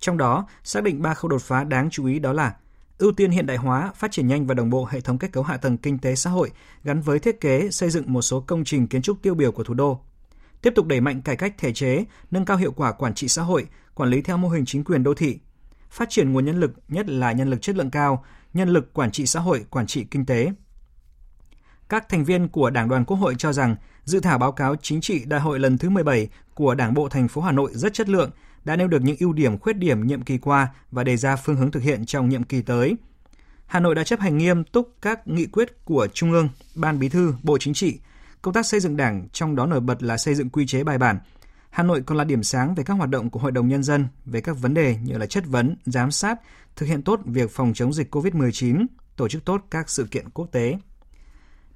Trong 0.00 0.16
đó, 0.16 0.46
xác 0.64 0.82
định 0.82 1.02
3 1.02 1.14
khâu 1.14 1.28
đột 1.28 1.42
phá 1.42 1.64
đáng 1.64 1.90
chú 1.90 2.06
ý 2.06 2.18
đó 2.18 2.32
là 2.32 2.56
ưu 2.98 3.12
tiên 3.12 3.30
hiện 3.30 3.46
đại 3.46 3.56
hóa, 3.56 3.92
phát 3.96 4.12
triển 4.12 4.28
nhanh 4.28 4.46
và 4.46 4.54
đồng 4.54 4.70
bộ 4.70 4.88
hệ 4.90 5.00
thống 5.00 5.18
kết 5.18 5.32
cấu 5.32 5.42
hạ 5.42 5.56
tầng 5.56 5.78
kinh 5.78 5.98
tế 5.98 6.14
xã 6.14 6.30
hội 6.30 6.50
gắn 6.84 7.00
với 7.00 7.18
thiết 7.18 7.40
kế, 7.40 7.70
xây 7.70 7.90
dựng 7.90 8.12
một 8.12 8.22
số 8.22 8.40
công 8.40 8.64
trình 8.64 8.86
kiến 8.86 9.02
trúc 9.02 9.22
tiêu 9.22 9.34
biểu 9.34 9.52
của 9.52 9.64
thủ 9.64 9.74
đô. 9.74 10.00
Tiếp 10.62 10.72
tục 10.76 10.86
đẩy 10.86 11.00
mạnh 11.00 11.22
cải 11.22 11.36
cách 11.36 11.54
thể 11.58 11.72
chế, 11.72 12.04
nâng 12.30 12.44
cao 12.44 12.56
hiệu 12.56 12.72
quả 12.72 12.92
quản 12.92 13.14
trị 13.14 13.28
xã 13.28 13.42
hội, 13.42 13.66
quản 13.94 14.10
lý 14.10 14.22
theo 14.22 14.36
mô 14.36 14.48
hình 14.48 14.64
chính 14.66 14.84
quyền 14.84 15.02
đô 15.02 15.14
thị, 15.14 15.38
phát 15.90 16.10
triển 16.10 16.32
nguồn 16.32 16.44
nhân 16.44 16.60
lực, 16.60 16.72
nhất 16.88 17.08
là 17.08 17.32
nhân 17.32 17.50
lực 17.50 17.62
chất 17.62 17.76
lượng 17.76 17.90
cao, 17.90 18.24
nhân 18.54 18.68
lực 18.68 18.92
quản 18.92 19.10
trị 19.10 19.26
xã 19.26 19.40
hội, 19.40 19.64
quản 19.70 19.86
trị 19.86 20.04
kinh 20.10 20.26
tế. 20.26 20.52
Các 21.88 22.08
thành 22.08 22.24
viên 22.24 22.48
của 22.48 22.70
Đảng 22.70 22.88
đoàn 22.88 23.04
Quốc 23.04 23.16
hội 23.16 23.34
cho 23.38 23.52
rằng 23.52 23.76
dự 24.04 24.20
thảo 24.20 24.38
báo 24.38 24.52
cáo 24.52 24.76
chính 24.76 25.00
trị 25.00 25.24
đại 25.24 25.40
hội 25.40 25.58
lần 25.58 25.78
thứ 25.78 25.90
17 25.90 26.28
của 26.54 26.74
Đảng 26.74 26.94
bộ 26.94 27.08
thành 27.08 27.28
phố 27.28 27.40
Hà 27.40 27.52
Nội 27.52 27.70
rất 27.74 27.94
chất 27.94 28.08
lượng, 28.08 28.30
đã 28.64 28.76
nêu 28.76 28.88
được 28.88 29.02
những 29.02 29.16
ưu 29.20 29.32
điểm 29.32 29.58
khuyết 29.58 29.76
điểm 29.76 30.06
nhiệm 30.06 30.22
kỳ 30.22 30.38
qua 30.38 30.68
và 30.90 31.04
đề 31.04 31.16
ra 31.16 31.36
phương 31.36 31.56
hướng 31.56 31.70
thực 31.70 31.82
hiện 31.82 32.06
trong 32.06 32.28
nhiệm 32.28 32.42
kỳ 32.42 32.62
tới. 32.62 32.96
Hà 33.66 33.80
Nội 33.80 33.94
đã 33.94 34.04
chấp 34.04 34.20
hành 34.20 34.38
nghiêm 34.38 34.64
túc 34.64 34.94
các 35.02 35.28
nghị 35.28 35.46
quyết 35.46 35.84
của 35.84 36.08
Trung 36.14 36.32
ương, 36.32 36.48
Ban 36.74 36.98
Bí 36.98 37.08
thư, 37.08 37.34
Bộ 37.42 37.58
Chính 37.58 37.74
trị, 37.74 37.98
công 38.42 38.54
tác 38.54 38.66
xây 38.66 38.80
dựng 38.80 38.96
Đảng 38.96 39.28
trong 39.32 39.56
đó 39.56 39.66
nổi 39.66 39.80
bật 39.80 40.02
là 40.02 40.16
xây 40.16 40.34
dựng 40.34 40.50
quy 40.50 40.66
chế 40.66 40.84
bài 40.84 40.98
bản, 40.98 41.18
Hà 41.76 41.82
Nội 41.82 42.02
còn 42.06 42.18
là 42.18 42.24
điểm 42.24 42.42
sáng 42.42 42.74
về 42.74 42.84
các 42.84 42.94
hoạt 42.94 43.10
động 43.10 43.30
của 43.30 43.40
Hội 43.40 43.52
đồng 43.52 43.68
Nhân 43.68 43.82
dân 43.82 44.08
về 44.24 44.40
các 44.40 44.56
vấn 44.60 44.74
đề 44.74 44.96
như 45.02 45.18
là 45.18 45.26
chất 45.26 45.44
vấn, 45.46 45.76
giám 45.86 46.10
sát, 46.10 46.40
thực 46.76 46.86
hiện 46.86 47.02
tốt 47.02 47.20
việc 47.24 47.50
phòng 47.50 47.72
chống 47.74 47.92
dịch 47.92 48.14
COVID-19, 48.14 48.86
tổ 49.16 49.28
chức 49.28 49.44
tốt 49.44 49.62
các 49.70 49.90
sự 49.90 50.06
kiện 50.10 50.30
quốc 50.30 50.48
tế. 50.52 50.78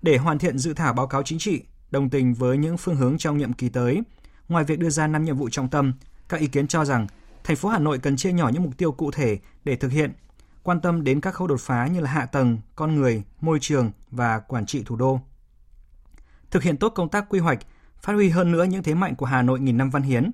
Để 0.03 0.17
hoàn 0.17 0.39
thiện 0.39 0.59
dự 0.59 0.75
thảo 0.75 0.93
báo 0.93 1.07
cáo 1.07 1.23
chính 1.23 1.39
trị, 1.39 1.63
đồng 1.91 2.11
tình 2.11 2.35
với 2.35 2.59
những 2.59 2.77
phương 2.77 2.97
hướng 2.97 3.19
trong 3.19 3.39
nhiệm 3.39 3.53
kỳ 3.53 3.69
tới, 3.69 4.03
ngoài 4.49 4.65
việc 4.65 4.79
đưa 4.79 4.91
ra 4.91 5.07
5 5.07 5.25
nhiệm 5.25 5.37
vụ 5.37 5.49
trọng 5.49 5.69
tâm, 5.69 5.93
các 6.29 6.41
ý 6.41 6.47
kiến 6.47 6.67
cho 6.67 6.85
rằng 6.85 7.07
thành 7.45 7.57
phố 7.57 7.69
Hà 7.69 7.79
Nội 7.79 7.99
cần 7.99 8.17
chia 8.17 8.33
nhỏ 8.33 8.49
những 8.49 8.63
mục 8.63 8.77
tiêu 8.79 8.93
cụ 8.93 9.11
thể 9.11 9.39
để 9.65 9.77
thực 9.77 9.93
hiện, 9.93 10.13
quan 10.63 10.81
tâm 10.81 11.05
đến 11.05 11.21
các 11.21 11.35
khâu 11.35 11.47
đột 11.47 11.61
phá 11.61 11.87
như 11.87 12.01
là 12.01 12.11
hạ 12.11 12.27
tầng, 12.27 12.59
con 12.77 12.95
người, 12.95 13.23
môi 13.41 13.59
trường 13.61 13.91
và 14.11 14.39
quản 14.39 14.67
trị 14.67 14.83
thủ 14.87 14.97
đô. 14.97 15.21
Thực 16.51 16.63
hiện 16.63 16.77
tốt 16.77 16.89
công 16.89 17.09
tác 17.09 17.29
quy 17.29 17.39
hoạch, 17.39 17.59
phát 18.03 18.13
huy 18.13 18.29
hơn 18.29 18.53
nữa 18.53 18.65
những 18.65 18.83
thế 18.83 18.95
mạnh 18.95 19.15
của 19.15 19.27
Hà 19.27 19.43
Nội 19.43 19.61
nghìn 19.61 19.77
năm 19.77 19.91
văn 19.91 20.03
hiến. 20.03 20.31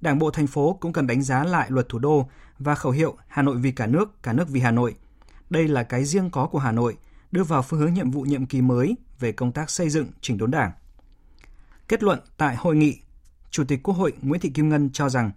Đảng 0.00 0.18
bộ 0.18 0.30
thành 0.30 0.46
phố 0.46 0.78
cũng 0.80 0.92
cần 0.92 1.06
đánh 1.06 1.22
giá 1.22 1.44
lại 1.44 1.66
luật 1.70 1.88
thủ 1.88 1.98
đô 1.98 2.28
và 2.58 2.74
khẩu 2.74 2.92
hiệu 2.92 3.16
Hà 3.28 3.42
Nội 3.42 3.56
vì 3.56 3.72
cả 3.72 3.86
nước, 3.86 4.22
cả 4.22 4.32
nước 4.32 4.48
vì 4.48 4.60
Hà 4.60 4.70
Nội. 4.70 4.94
Đây 5.50 5.68
là 5.68 5.82
cái 5.82 6.04
riêng 6.04 6.30
có 6.30 6.46
của 6.46 6.58
Hà 6.58 6.72
Nội, 6.72 6.96
đưa 7.32 7.44
vào 7.44 7.62
phương 7.62 7.80
hướng 7.80 7.94
nhiệm 7.94 8.10
vụ 8.10 8.22
nhiệm 8.22 8.46
kỳ 8.46 8.60
mới 8.60 8.96
về 9.20 9.32
công 9.32 9.52
tác 9.52 9.70
xây 9.70 9.90
dựng 9.90 10.06
chỉnh 10.20 10.38
đốn 10.38 10.50
Đảng. 10.50 10.72
Kết 11.88 12.02
luận 12.02 12.18
tại 12.36 12.56
hội 12.56 12.76
nghị, 12.76 13.00
Chủ 13.50 13.64
tịch 13.64 13.82
Quốc 13.82 13.94
hội 13.94 14.12
Nguyễn 14.22 14.40
Thị 14.40 14.50
Kim 14.50 14.68
Ngân 14.68 14.90
cho 14.92 15.08
rằng 15.08 15.30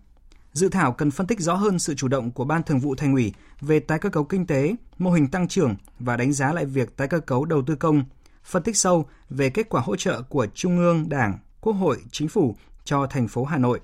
dự 0.54 0.70
thảo 0.70 0.92
cần 0.92 1.12
phân 1.12 1.28
tích 1.28 1.40
rõ 1.40 1.56
hơn 1.56 1.80
sự 1.80 1.96
chủ 1.96 2.08
động 2.08 2.32
của 2.32 2.46
Ban 2.46 2.64
Thường 2.64 2.80
vụ 2.80 2.96
Thành 2.96 3.14
ủy 3.14 3.34
về 3.62 3.80
tái 3.80 4.00
cơ 4.00 4.10
cấu 4.10 4.24
kinh 4.24 4.46
tế, 4.46 4.76
mô 4.98 5.12
hình 5.12 5.28
tăng 5.28 5.48
trưởng 5.48 5.76
và 6.00 6.18
đánh 6.18 6.34
giá 6.34 6.54
lại 6.54 6.66
việc 6.66 6.98
tái 6.98 7.08
cơ 7.08 7.20
cấu 7.20 7.46
đầu 7.46 7.62
tư 7.68 7.76
công, 7.76 8.04
phân 8.44 8.64
tích 8.64 8.78
sâu 8.78 9.06
về 9.30 9.50
kết 9.50 9.70
quả 9.70 9.82
hỗ 9.82 9.96
trợ 9.96 10.22
của 10.22 10.48
Trung 10.54 10.78
ương 10.78 11.10
Đảng, 11.10 11.38
Quốc 11.62 11.74
hội, 11.74 11.98
Chính 12.12 12.28
phủ 12.28 12.56
cho 12.84 13.08
thành 13.08 13.28
phố 13.28 13.46
Hà 13.46 13.58
Nội. 13.58 13.80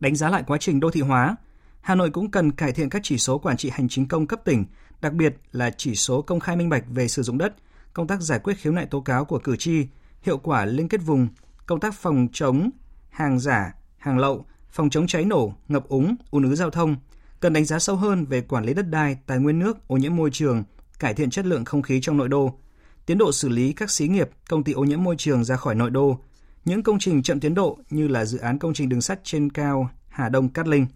Đánh 0.00 0.16
giá 0.16 0.30
lại 0.30 0.44
quá 0.46 0.58
trình 0.58 0.80
đô 0.80 0.90
thị 0.90 1.00
hóa, 1.00 1.36
Hà 1.80 1.94
Nội 1.94 2.10
cũng 2.10 2.30
cần 2.30 2.52
cải 2.52 2.72
thiện 2.72 2.88
các 2.90 3.02
chỉ 3.04 3.18
số 3.18 3.38
quản 3.38 3.56
trị 3.56 3.70
hành 3.70 3.88
chính 3.88 4.08
công 4.08 4.26
cấp 4.26 4.40
tỉnh, 4.44 4.64
đặc 5.00 5.12
biệt 5.12 5.36
là 5.52 5.70
chỉ 5.70 5.94
số 5.94 6.22
công 6.22 6.40
khai 6.40 6.56
minh 6.56 6.68
bạch 6.68 6.84
về 6.88 7.08
sử 7.08 7.22
dụng 7.22 7.38
đất, 7.38 7.54
công 7.92 8.06
tác 8.06 8.20
giải 8.20 8.38
quyết 8.38 8.54
khiếu 8.58 8.72
nại 8.72 8.86
tố 8.86 9.00
cáo 9.00 9.24
của 9.24 9.38
cử 9.38 9.56
tri, 9.56 9.86
hiệu 10.22 10.38
quả 10.38 10.64
liên 10.64 10.88
kết 10.88 11.00
vùng, 11.04 11.28
công 11.66 11.80
tác 11.80 11.94
phòng 11.94 12.28
chống 12.32 12.70
hàng 13.10 13.38
giả, 13.38 13.74
hàng 13.98 14.18
lậu, 14.18 14.46
phòng 14.70 14.90
chống 14.90 15.06
cháy 15.06 15.24
nổ, 15.24 15.54
ngập 15.68 15.88
úng, 15.88 16.16
ùn 16.30 16.42
ứ 16.42 16.54
giao 16.54 16.70
thông, 16.70 16.96
cần 17.40 17.52
đánh 17.52 17.64
giá 17.64 17.78
sâu 17.78 17.96
hơn 17.96 18.24
về 18.24 18.40
quản 18.40 18.64
lý 18.64 18.74
đất 18.74 18.90
đai, 18.90 19.16
tài 19.26 19.38
nguyên 19.38 19.58
nước, 19.58 19.88
ô 19.88 19.96
nhiễm 19.96 20.16
môi 20.16 20.30
trường, 20.32 20.64
cải 20.98 21.14
thiện 21.14 21.30
chất 21.30 21.46
lượng 21.46 21.64
không 21.64 21.82
khí 21.82 22.00
trong 22.02 22.16
nội 22.16 22.28
đô, 22.28 22.58
tiến 23.06 23.18
độ 23.18 23.32
xử 23.32 23.48
lý 23.48 23.72
các 23.72 23.90
xí 23.90 24.08
nghiệp, 24.08 24.30
công 24.48 24.64
ty 24.64 24.72
ô 24.72 24.84
nhiễm 24.84 25.02
môi 25.02 25.16
trường 25.18 25.44
ra 25.44 25.56
khỏi 25.56 25.74
nội 25.74 25.90
đô, 25.90 26.18
những 26.66 26.82
công 26.82 26.98
trình 26.98 27.22
chậm 27.22 27.40
tiến 27.40 27.54
độ 27.54 27.78
như 27.90 28.08
là 28.08 28.24
dự 28.24 28.38
án 28.38 28.58
công 28.58 28.74
trình 28.74 28.88
đường 28.88 29.00
sắt 29.00 29.20
trên 29.24 29.50
cao 29.50 29.90
Hà 30.08 30.28
Đông 30.28 30.48
Cát 30.48 30.68
Linh. 30.68 30.86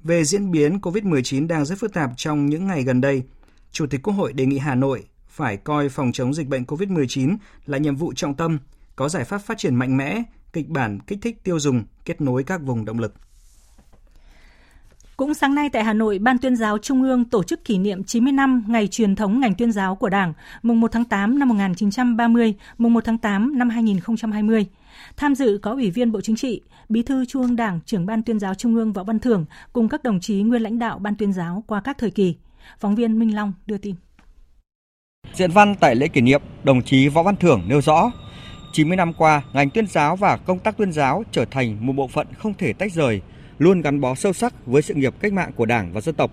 Về 0.00 0.24
diễn 0.24 0.50
biến 0.50 0.78
COVID-19 0.78 1.46
đang 1.46 1.64
rất 1.64 1.78
phức 1.78 1.92
tạp 1.92 2.10
trong 2.16 2.46
những 2.46 2.66
ngày 2.66 2.82
gần 2.82 3.00
đây, 3.00 3.22
Chủ 3.72 3.86
tịch 3.86 4.02
Quốc 4.02 4.14
hội 4.14 4.32
đề 4.32 4.46
nghị 4.46 4.58
Hà 4.58 4.74
Nội 4.74 5.04
phải 5.28 5.56
coi 5.56 5.88
phòng 5.88 6.12
chống 6.12 6.34
dịch 6.34 6.48
bệnh 6.48 6.64
COVID-19 6.64 7.36
là 7.66 7.78
nhiệm 7.78 7.96
vụ 7.96 8.12
trọng 8.12 8.34
tâm, 8.34 8.58
có 8.96 9.08
giải 9.08 9.24
pháp 9.24 9.38
phát 9.38 9.58
triển 9.58 9.74
mạnh 9.74 9.96
mẽ, 9.96 10.22
kịch 10.52 10.68
bản 10.68 10.98
kích 11.00 11.18
thích 11.22 11.44
tiêu 11.44 11.58
dùng, 11.58 11.84
kết 12.04 12.20
nối 12.20 12.44
các 12.44 12.62
vùng 12.62 12.84
động 12.84 12.98
lực. 12.98 13.14
Cũng 15.16 15.34
sáng 15.34 15.54
nay 15.54 15.68
tại 15.68 15.84
Hà 15.84 15.92
Nội, 15.92 16.18
Ban 16.18 16.38
tuyên 16.38 16.56
giáo 16.56 16.78
Trung 16.78 17.02
ương 17.02 17.24
tổ 17.24 17.42
chức 17.42 17.64
kỷ 17.64 17.78
niệm 17.78 18.04
90 18.04 18.32
năm 18.32 18.64
ngày 18.68 18.88
truyền 18.88 19.16
thống 19.16 19.40
ngành 19.40 19.54
tuyên 19.54 19.72
giáo 19.72 19.94
của 19.94 20.08
Đảng, 20.08 20.32
mùng 20.62 20.80
1 20.80 20.92
tháng 20.92 21.04
8 21.04 21.38
năm 21.38 21.48
1930, 21.48 22.54
mùng 22.78 22.94
1 22.94 23.04
tháng 23.04 23.18
8 23.18 23.58
năm 23.58 23.68
2020. 23.68 24.66
Tham 25.16 25.34
dự 25.34 25.58
có 25.62 25.70
Ủy 25.70 25.90
viên 25.90 26.12
Bộ 26.12 26.20
Chính 26.20 26.36
trị, 26.36 26.60
Bí 26.88 27.02
thư 27.02 27.24
Trung 27.24 27.42
ương 27.42 27.56
Đảng, 27.56 27.80
trưởng 27.86 28.06
Ban 28.06 28.22
tuyên 28.22 28.38
giáo 28.38 28.54
Trung 28.54 28.74
ương 28.74 28.92
Võ 28.92 29.04
Văn 29.04 29.18
Thưởng 29.18 29.44
cùng 29.72 29.88
các 29.88 30.02
đồng 30.02 30.20
chí 30.20 30.42
nguyên 30.42 30.62
lãnh 30.62 30.78
đạo 30.78 30.98
Ban 30.98 31.16
tuyên 31.16 31.32
giáo 31.32 31.64
qua 31.66 31.80
các 31.80 31.98
thời 31.98 32.10
kỳ. 32.10 32.34
Phóng 32.78 32.94
viên 32.94 33.18
Minh 33.18 33.34
Long 33.34 33.52
đưa 33.66 33.78
tin. 33.78 33.94
Diễn 35.32 35.50
văn 35.50 35.74
tại 35.80 35.94
lễ 35.94 36.08
kỷ 36.08 36.20
niệm, 36.20 36.42
đồng 36.64 36.82
chí 36.82 37.08
Võ 37.08 37.22
Văn 37.22 37.36
Thưởng 37.36 37.62
nêu 37.68 37.80
rõ, 37.80 38.10
90 38.72 38.96
năm 38.96 39.12
qua, 39.12 39.42
ngành 39.52 39.70
tuyên 39.70 39.86
giáo 39.86 40.16
và 40.16 40.36
công 40.36 40.58
tác 40.58 40.76
tuyên 40.76 40.92
giáo 40.92 41.24
trở 41.32 41.44
thành 41.44 41.86
một 41.86 41.92
bộ 41.92 42.08
phận 42.08 42.26
không 42.38 42.54
thể 42.54 42.72
tách 42.72 42.92
rời, 42.92 43.20
luôn 43.58 43.80
gắn 43.80 44.00
bó 44.00 44.14
sâu 44.14 44.32
sắc 44.32 44.66
với 44.66 44.82
sự 44.82 44.94
nghiệp 44.94 45.14
cách 45.20 45.32
mạng 45.32 45.50
của 45.56 45.66
Đảng 45.66 45.92
và 45.92 46.00
dân 46.00 46.14
tộc. 46.14 46.30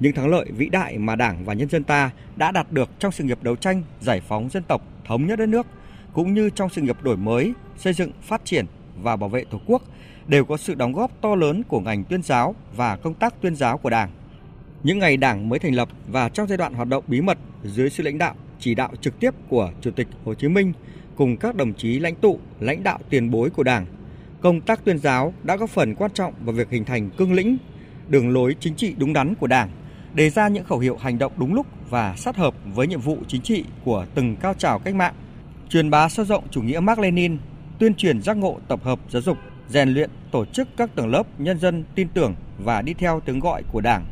Những 0.00 0.12
thắng 0.12 0.28
lợi 0.28 0.46
vĩ 0.56 0.68
đại 0.68 0.98
mà 0.98 1.16
Đảng 1.16 1.44
và 1.44 1.54
nhân 1.54 1.68
dân 1.68 1.84
ta 1.84 2.10
đã 2.36 2.52
đạt 2.52 2.72
được 2.72 2.90
trong 2.98 3.12
sự 3.12 3.24
nghiệp 3.24 3.42
đấu 3.42 3.56
tranh, 3.56 3.82
giải 4.00 4.20
phóng 4.20 4.48
dân 4.50 4.62
tộc, 4.62 4.82
thống 5.04 5.26
nhất 5.26 5.38
đất 5.38 5.48
nước, 5.48 5.66
cũng 6.12 6.34
như 6.34 6.50
trong 6.50 6.70
sự 6.70 6.82
nghiệp 6.82 7.02
đổi 7.02 7.16
mới, 7.16 7.52
xây 7.76 7.92
dựng, 7.92 8.10
phát 8.22 8.44
triển 8.44 8.66
và 9.02 9.16
bảo 9.16 9.28
vệ 9.28 9.44
Tổ 9.44 9.60
quốc 9.66 9.82
đều 10.26 10.44
có 10.44 10.56
sự 10.56 10.74
đóng 10.74 10.92
góp 10.92 11.20
to 11.20 11.34
lớn 11.34 11.62
của 11.68 11.80
ngành 11.80 12.04
tuyên 12.04 12.22
giáo 12.22 12.54
và 12.76 12.96
công 12.96 13.14
tác 13.14 13.40
tuyên 13.40 13.56
giáo 13.56 13.78
của 13.78 13.90
Đảng. 13.90 14.10
Những 14.82 14.98
ngày 14.98 15.16
Đảng 15.16 15.48
mới 15.48 15.58
thành 15.58 15.74
lập 15.74 15.88
và 16.08 16.28
trong 16.28 16.48
giai 16.48 16.58
đoạn 16.58 16.74
hoạt 16.74 16.88
động 16.88 17.04
bí 17.06 17.20
mật 17.20 17.38
dưới 17.64 17.90
sự 17.90 18.02
lãnh 18.02 18.18
đạo, 18.18 18.34
chỉ 18.60 18.74
đạo 18.74 18.90
trực 19.00 19.20
tiếp 19.20 19.30
của 19.48 19.72
Chủ 19.80 19.90
tịch 19.90 20.08
Hồ 20.24 20.34
Chí 20.34 20.48
Minh 20.48 20.72
cùng 21.16 21.36
các 21.36 21.56
đồng 21.56 21.74
chí 21.74 21.98
lãnh 21.98 22.14
tụ, 22.14 22.38
lãnh 22.60 22.82
đạo 22.82 22.98
tiền 23.10 23.30
bối 23.30 23.50
của 23.50 23.62
Đảng, 23.62 23.86
công 24.40 24.60
tác 24.60 24.84
tuyên 24.84 24.98
giáo 24.98 25.34
đã 25.42 25.56
góp 25.56 25.70
phần 25.70 25.94
quan 25.94 26.10
trọng 26.10 26.34
vào 26.44 26.54
việc 26.54 26.70
hình 26.70 26.84
thành 26.84 27.10
cương 27.10 27.32
lĩnh, 27.32 27.56
đường 28.08 28.30
lối 28.30 28.56
chính 28.60 28.74
trị 28.74 28.94
đúng 28.98 29.12
đắn 29.12 29.34
của 29.34 29.46
Đảng, 29.46 29.70
đề 30.14 30.30
ra 30.30 30.48
những 30.48 30.64
khẩu 30.64 30.78
hiệu 30.78 30.96
hành 30.96 31.18
động 31.18 31.32
đúng 31.36 31.54
lúc 31.54 31.66
và 31.90 32.16
sát 32.16 32.36
hợp 32.36 32.54
với 32.74 32.86
nhiệm 32.86 33.00
vụ 33.00 33.18
chính 33.28 33.42
trị 33.42 33.64
của 33.84 34.06
từng 34.14 34.36
cao 34.36 34.54
trào 34.54 34.78
cách 34.78 34.94
mạng, 34.94 35.14
truyền 35.68 35.90
bá 35.90 36.08
sâu 36.08 36.26
rộng 36.26 36.44
chủ 36.50 36.62
nghĩa 36.62 36.80
Mark 36.80 36.98
Lenin, 36.98 37.38
tuyên 37.78 37.94
truyền 37.94 38.22
giác 38.22 38.36
ngộ 38.36 38.58
tập 38.68 38.80
hợp 38.82 38.98
giáo 39.10 39.22
dục, 39.22 39.38
rèn 39.68 39.88
luyện 39.88 40.10
tổ 40.30 40.44
chức 40.44 40.68
các 40.76 40.90
tầng 40.94 41.08
lớp 41.08 41.26
nhân 41.38 41.58
dân 41.58 41.84
tin 41.94 42.08
tưởng 42.08 42.34
và 42.58 42.82
đi 42.82 42.94
theo 42.94 43.20
tiếng 43.20 43.40
gọi 43.40 43.62
của 43.72 43.80
Đảng, 43.80 44.04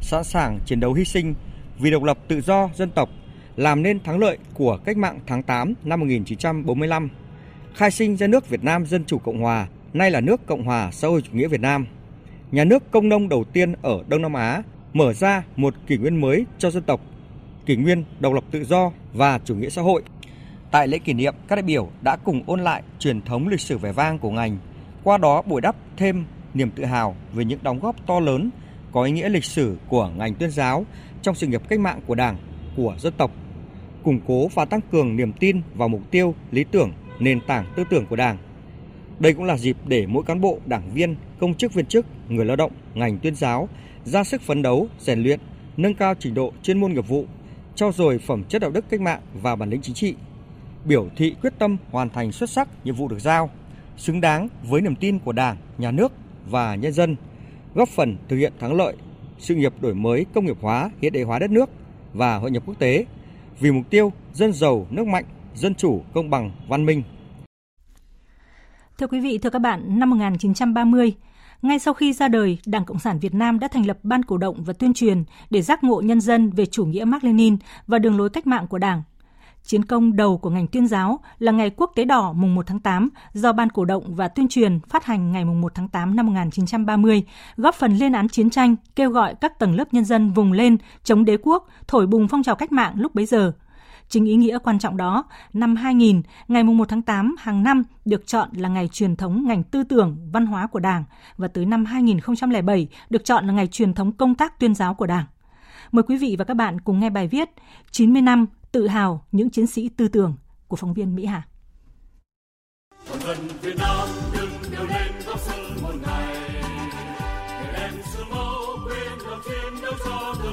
sẵn 0.00 0.24
sàng 0.24 0.58
chiến 0.66 0.80
đấu 0.80 0.94
hy 0.94 1.04
sinh 1.04 1.34
vì 1.78 1.90
độc 1.90 2.02
lập 2.02 2.18
tự 2.28 2.40
do 2.40 2.70
dân 2.74 2.90
tộc, 2.90 3.08
làm 3.56 3.82
nên 3.82 4.02
thắng 4.02 4.18
lợi 4.18 4.38
của 4.54 4.78
cách 4.84 4.96
mạng 4.96 5.20
tháng 5.26 5.42
8 5.42 5.74
năm 5.84 6.00
1945, 6.00 7.08
khai 7.74 7.90
sinh 7.90 8.16
ra 8.16 8.26
nước 8.26 8.48
Việt 8.48 8.64
Nam 8.64 8.86
Dân 8.86 9.04
Chủ 9.04 9.18
Cộng 9.18 9.40
Hòa, 9.40 9.68
nay 9.92 10.10
là 10.10 10.20
nước 10.20 10.46
Cộng 10.46 10.64
hòa 10.64 10.90
xã 10.92 11.08
hội 11.08 11.22
chủ 11.22 11.32
nghĩa 11.32 11.48
Việt 11.48 11.60
Nam. 11.60 11.86
Nhà 12.52 12.64
nước 12.64 12.90
công 12.90 13.08
nông 13.08 13.28
đầu 13.28 13.44
tiên 13.44 13.72
ở 13.82 14.04
Đông 14.08 14.22
Nam 14.22 14.34
Á 14.34 14.62
mở 14.92 15.12
ra 15.12 15.42
một 15.56 15.74
kỷ 15.86 15.96
nguyên 15.96 16.20
mới 16.20 16.46
cho 16.58 16.70
dân 16.70 16.82
tộc, 16.82 17.00
kỷ 17.66 17.76
nguyên 17.76 18.04
độc 18.20 18.34
lập 18.34 18.44
tự 18.50 18.64
do 18.64 18.92
và 19.12 19.40
chủ 19.44 19.54
nghĩa 19.54 19.70
xã 19.70 19.82
hội. 19.82 20.02
Tại 20.70 20.88
lễ 20.88 20.98
kỷ 20.98 21.12
niệm, 21.12 21.34
các 21.48 21.56
đại 21.56 21.62
biểu 21.62 21.90
đã 22.02 22.16
cùng 22.16 22.42
ôn 22.46 22.60
lại 22.60 22.82
truyền 22.98 23.22
thống 23.22 23.48
lịch 23.48 23.60
sử 23.60 23.78
vẻ 23.78 23.92
vang 23.92 24.18
của 24.18 24.30
ngành, 24.30 24.58
qua 25.04 25.18
đó 25.18 25.42
bồi 25.42 25.60
đắp 25.60 25.76
thêm 25.96 26.24
niềm 26.54 26.70
tự 26.70 26.84
hào 26.84 27.16
về 27.32 27.44
những 27.44 27.58
đóng 27.62 27.80
góp 27.80 28.06
to 28.06 28.20
lớn 28.20 28.50
có 28.92 29.02
ý 29.02 29.12
nghĩa 29.12 29.28
lịch 29.28 29.44
sử 29.44 29.76
của 29.88 30.10
ngành 30.16 30.34
tuyên 30.34 30.50
giáo 30.50 30.86
trong 31.22 31.34
sự 31.34 31.46
nghiệp 31.46 31.62
cách 31.68 31.80
mạng 31.80 32.00
của 32.06 32.14
Đảng, 32.14 32.36
của 32.76 32.94
dân 32.98 33.12
tộc, 33.16 33.30
củng 34.02 34.20
cố 34.26 34.48
và 34.54 34.64
tăng 34.64 34.80
cường 34.92 35.16
niềm 35.16 35.32
tin 35.32 35.60
vào 35.74 35.88
mục 35.88 36.10
tiêu, 36.10 36.34
lý 36.50 36.64
tưởng, 36.64 36.92
nền 37.20 37.40
tảng 37.40 37.66
tư 37.76 37.84
tưởng 37.90 38.06
của 38.06 38.16
Đảng. 38.16 38.36
Đây 39.18 39.32
cũng 39.32 39.44
là 39.44 39.56
dịp 39.56 39.76
để 39.86 40.06
mỗi 40.06 40.24
cán 40.24 40.40
bộ, 40.40 40.58
đảng 40.66 40.90
viên, 40.94 41.16
công 41.40 41.54
chức 41.54 41.74
viên 41.74 41.86
chức, 41.86 42.06
người 42.28 42.44
lao 42.44 42.56
động, 42.56 42.72
ngành 42.94 43.18
tuyên 43.18 43.34
giáo 43.34 43.68
ra 44.04 44.24
sức 44.24 44.42
phấn 44.42 44.62
đấu, 44.62 44.88
rèn 44.98 45.22
luyện, 45.22 45.40
nâng 45.76 45.94
cao 45.94 46.14
trình 46.18 46.34
độ 46.34 46.52
chuyên 46.62 46.80
môn 46.80 46.92
nghiệp 46.92 47.08
vụ, 47.08 47.24
trau 47.74 47.92
dồi 47.92 48.18
phẩm 48.18 48.44
chất 48.44 48.62
đạo 48.62 48.70
đức 48.70 48.84
cách 48.90 49.00
mạng 49.00 49.20
và 49.42 49.56
bản 49.56 49.70
lĩnh 49.70 49.82
chính 49.82 49.94
trị, 49.94 50.14
biểu 50.84 51.08
thị 51.16 51.34
quyết 51.42 51.52
tâm 51.58 51.76
hoàn 51.90 52.10
thành 52.10 52.32
xuất 52.32 52.50
sắc 52.50 52.68
nhiệm 52.84 52.94
vụ 52.94 53.08
được 53.08 53.18
giao, 53.18 53.50
xứng 53.96 54.20
đáng 54.20 54.48
với 54.68 54.80
niềm 54.80 54.96
tin 54.96 55.18
của 55.18 55.32
Đảng, 55.32 55.56
Nhà 55.78 55.90
nước 55.90 56.12
và 56.50 56.74
nhân 56.74 56.92
dân, 56.92 57.16
góp 57.74 57.88
phần 57.88 58.16
thực 58.28 58.36
hiện 58.36 58.52
thắng 58.60 58.74
lợi 58.74 58.94
sự 59.38 59.54
nghiệp 59.54 59.72
đổi 59.80 59.94
mới 59.94 60.26
công 60.34 60.44
nghiệp 60.44 60.56
hóa, 60.60 60.90
hiện 61.02 61.12
đại 61.12 61.22
hóa 61.22 61.38
đất 61.38 61.50
nước 61.50 61.70
và 62.12 62.36
hội 62.36 62.50
nhập 62.50 62.62
quốc 62.66 62.78
tế 62.78 63.06
vì 63.60 63.72
mục 63.72 63.90
tiêu 63.90 64.12
dân 64.32 64.52
giàu, 64.52 64.86
nước 64.90 65.06
mạnh, 65.06 65.24
dân 65.54 65.74
chủ, 65.74 66.02
công 66.14 66.30
bằng, 66.30 66.50
văn 66.68 66.86
minh. 66.86 67.02
Thưa 68.98 69.06
quý 69.06 69.20
vị, 69.20 69.38
thưa 69.38 69.50
các 69.50 69.58
bạn, 69.58 69.98
năm 69.98 70.10
1930, 70.10 71.14
ngay 71.62 71.78
sau 71.78 71.94
khi 71.94 72.12
ra 72.12 72.28
đời, 72.28 72.58
Đảng 72.66 72.84
Cộng 72.84 72.98
sản 72.98 73.18
Việt 73.18 73.34
Nam 73.34 73.58
đã 73.58 73.68
thành 73.68 73.86
lập 73.86 73.98
Ban 74.02 74.22
cổ 74.22 74.38
động 74.38 74.64
và 74.64 74.72
tuyên 74.72 74.94
truyền 74.94 75.24
để 75.50 75.62
giác 75.62 75.84
ngộ 75.84 76.00
nhân 76.00 76.20
dân 76.20 76.50
về 76.50 76.66
chủ 76.66 76.84
nghĩa 76.84 77.04
Mark 77.04 77.24
Lenin 77.24 77.56
và 77.86 77.98
đường 77.98 78.18
lối 78.18 78.30
cách 78.30 78.46
mạng 78.46 78.66
của 78.66 78.78
Đảng. 78.78 79.02
Chiến 79.64 79.84
công 79.84 80.16
đầu 80.16 80.38
của 80.38 80.50
ngành 80.50 80.66
tuyên 80.66 80.86
giáo 80.86 81.20
là 81.38 81.52
Ngày 81.52 81.70
Quốc 81.76 81.92
tế 81.94 82.04
đỏ 82.04 82.32
mùng 82.32 82.54
1 82.54 82.66
tháng 82.66 82.80
8 82.80 83.08
do 83.32 83.52
Ban 83.52 83.70
cổ 83.70 83.84
động 83.84 84.14
và 84.14 84.28
tuyên 84.28 84.48
truyền 84.48 84.80
phát 84.88 85.04
hành 85.04 85.32
ngày 85.32 85.44
mùng 85.44 85.60
1 85.60 85.74
tháng 85.74 85.88
8 85.88 86.16
năm 86.16 86.26
1930, 86.26 87.24
góp 87.56 87.74
phần 87.74 87.96
lên 87.96 88.12
án 88.12 88.28
chiến 88.28 88.50
tranh, 88.50 88.76
kêu 88.96 89.10
gọi 89.10 89.34
các 89.34 89.58
tầng 89.58 89.74
lớp 89.74 89.94
nhân 89.94 90.04
dân 90.04 90.32
vùng 90.32 90.52
lên 90.52 90.76
chống 91.04 91.24
đế 91.24 91.36
quốc, 91.42 91.68
thổi 91.88 92.06
bùng 92.06 92.28
phong 92.28 92.42
trào 92.42 92.54
cách 92.54 92.72
mạng 92.72 92.94
lúc 92.96 93.14
bấy 93.14 93.26
giờ. 93.26 93.52
Chính 94.10 94.24
ý 94.24 94.36
nghĩa 94.36 94.58
quan 94.58 94.78
trọng 94.78 94.96
đó, 94.96 95.24
năm 95.52 95.76
2000, 95.76 96.22
ngày 96.48 96.64
1 96.64 96.88
tháng 96.88 97.02
8 97.02 97.36
hàng 97.38 97.62
năm 97.62 97.82
được 98.04 98.26
chọn 98.26 98.48
là 98.52 98.68
ngày 98.68 98.88
truyền 98.88 99.16
thống 99.16 99.44
ngành 99.46 99.62
tư 99.62 99.82
tưởng, 99.84 100.30
văn 100.32 100.46
hóa 100.46 100.66
của 100.66 100.78
Đảng 100.78 101.04
và 101.36 101.48
tới 101.48 101.66
năm 101.66 101.84
2007 101.84 102.88
được 103.10 103.24
chọn 103.24 103.46
là 103.46 103.52
ngày 103.52 103.66
truyền 103.66 103.94
thống 103.94 104.12
công 104.12 104.34
tác 104.34 104.60
tuyên 104.60 104.74
giáo 104.74 104.94
của 104.94 105.06
Đảng. 105.06 105.24
Mời 105.92 106.02
quý 106.02 106.16
vị 106.16 106.36
và 106.38 106.44
các 106.44 106.54
bạn 106.54 106.80
cùng 106.80 107.00
nghe 107.00 107.10
bài 107.10 107.28
viết 107.28 107.48
90 107.90 108.22
năm 108.22 108.46
tự 108.72 108.86
hào 108.86 109.24
những 109.32 109.50
chiến 109.50 109.66
sĩ 109.66 109.88
tư 109.88 110.08
tưởng 110.08 110.36
của 110.68 110.76
phóng 110.76 110.94
viên 110.94 111.14
Mỹ 111.14 111.26
Hà. 111.26 111.42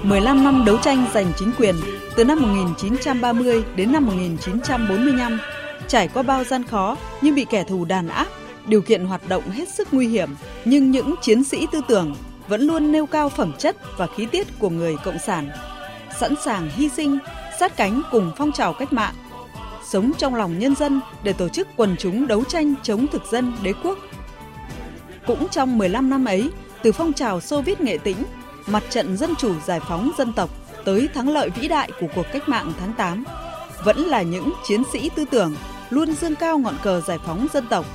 15 0.07 0.43
năm 0.43 0.65
đấu 0.65 0.77
tranh 0.77 1.05
giành 1.13 1.31
chính 1.37 1.51
quyền 1.57 1.75
từ 2.15 2.23
năm 2.23 2.39
1930 2.39 3.63
đến 3.75 3.91
năm 3.91 4.05
1945, 4.05 5.39
trải 5.87 6.07
qua 6.07 6.23
bao 6.23 6.43
gian 6.43 6.63
khó 6.63 6.97
nhưng 7.21 7.35
bị 7.35 7.45
kẻ 7.49 7.63
thù 7.63 7.85
đàn 7.85 8.07
áp, 8.07 8.27
điều 8.65 8.81
kiện 8.81 9.05
hoạt 9.05 9.29
động 9.29 9.49
hết 9.49 9.69
sức 9.69 9.87
nguy 9.91 10.07
hiểm, 10.07 10.29
nhưng 10.65 10.91
những 10.91 11.15
chiến 11.21 11.43
sĩ 11.43 11.67
tư 11.71 11.81
tưởng 11.87 12.15
vẫn 12.47 12.61
luôn 12.61 12.91
nêu 12.91 13.05
cao 13.05 13.29
phẩm 13.29 13.53
chất 13.57 13.75
và 13.97 14.07
khí 14.15 14.25
tiết 14.25 14.47
của 14.59 14.69
người 14.69 14.95
cộng 15.03 15.19
sản, 15.19 15.49
sẵn 16.19 16.33
sàng 16.43 16.69
hy 16.75 16.89
sinh, 16.89 17.17
sát 17.59 17.77
cánh 17.77 18.01
cùng 18.11 18.31
phong 18.37 18.51
trào 18.51 18.73
cách 18.73 18.93
mạng, 18.93 19.13
sống 19.85 20.11
trong 20.17 20.35
lòng 20.35 20.59
nhân 20.59 20.75
dân 20.75 21.01
để 21.23 21.33
tổ 21.33 21.49
chức 21.49 21.67
quần 21.75 21.95
chúng 21.99 22.27
đấu 22.27 22.43
tranh 22.43 22.73
chống 22.83 23.07
thực 23.07 23.21
dân 23.31 23.53
đế 23.63 23.73
quốc. 23.83 23.97
Cũng 25.25 25.47
trong 25.51 25.77
15 25.77 26.09
năm 26.09 26.25
ấy, 26.25 26.49
từ 26.83 26.91
phong 26.91 27.13
trào 27.13 27.41
Xô 27.41 27.61
Viết 27.61 27.81
Nghệ 27.81 27.97
Tĩnh, 27.97 28.17
mặt 28.67 28.83
trận 28.89 29.17
dân 29.17 29.35
chủ 29.37 29.59
giải 29.59 29.79
phóng 29.79 30.11
dân 30.17 30.33
tộc 30.33 30.49
tới 30.85 31.09
thắng 31.13 31.29
lợi 31.29 31.49
vĩ 31.49 31.67
đại 31.67 31.91
của 31.99 32.07
cuộc 32.15 32.25
cách 32.33 32.49
mạng 32.49 32.73
tháng 32.79 32.93
8, 32.93 33.23
vẫn 33.83 33.97
là 33.97 34.21
những 34.21 34.53
chiến 34.67 34.83
sĩ 34.93 35.09
tư 35.15 35.25
tưởng 35.31 35.55
luôn 35.89 36.13
dương 36.13 36.35
cao 36.35 36.57
ngọn 36.57 36.75
cờ 36.83 37.01
giải 37.01 37.17
phóng 37.25 37.47
dân 37.53 37.67
tộc, 37.69 37.85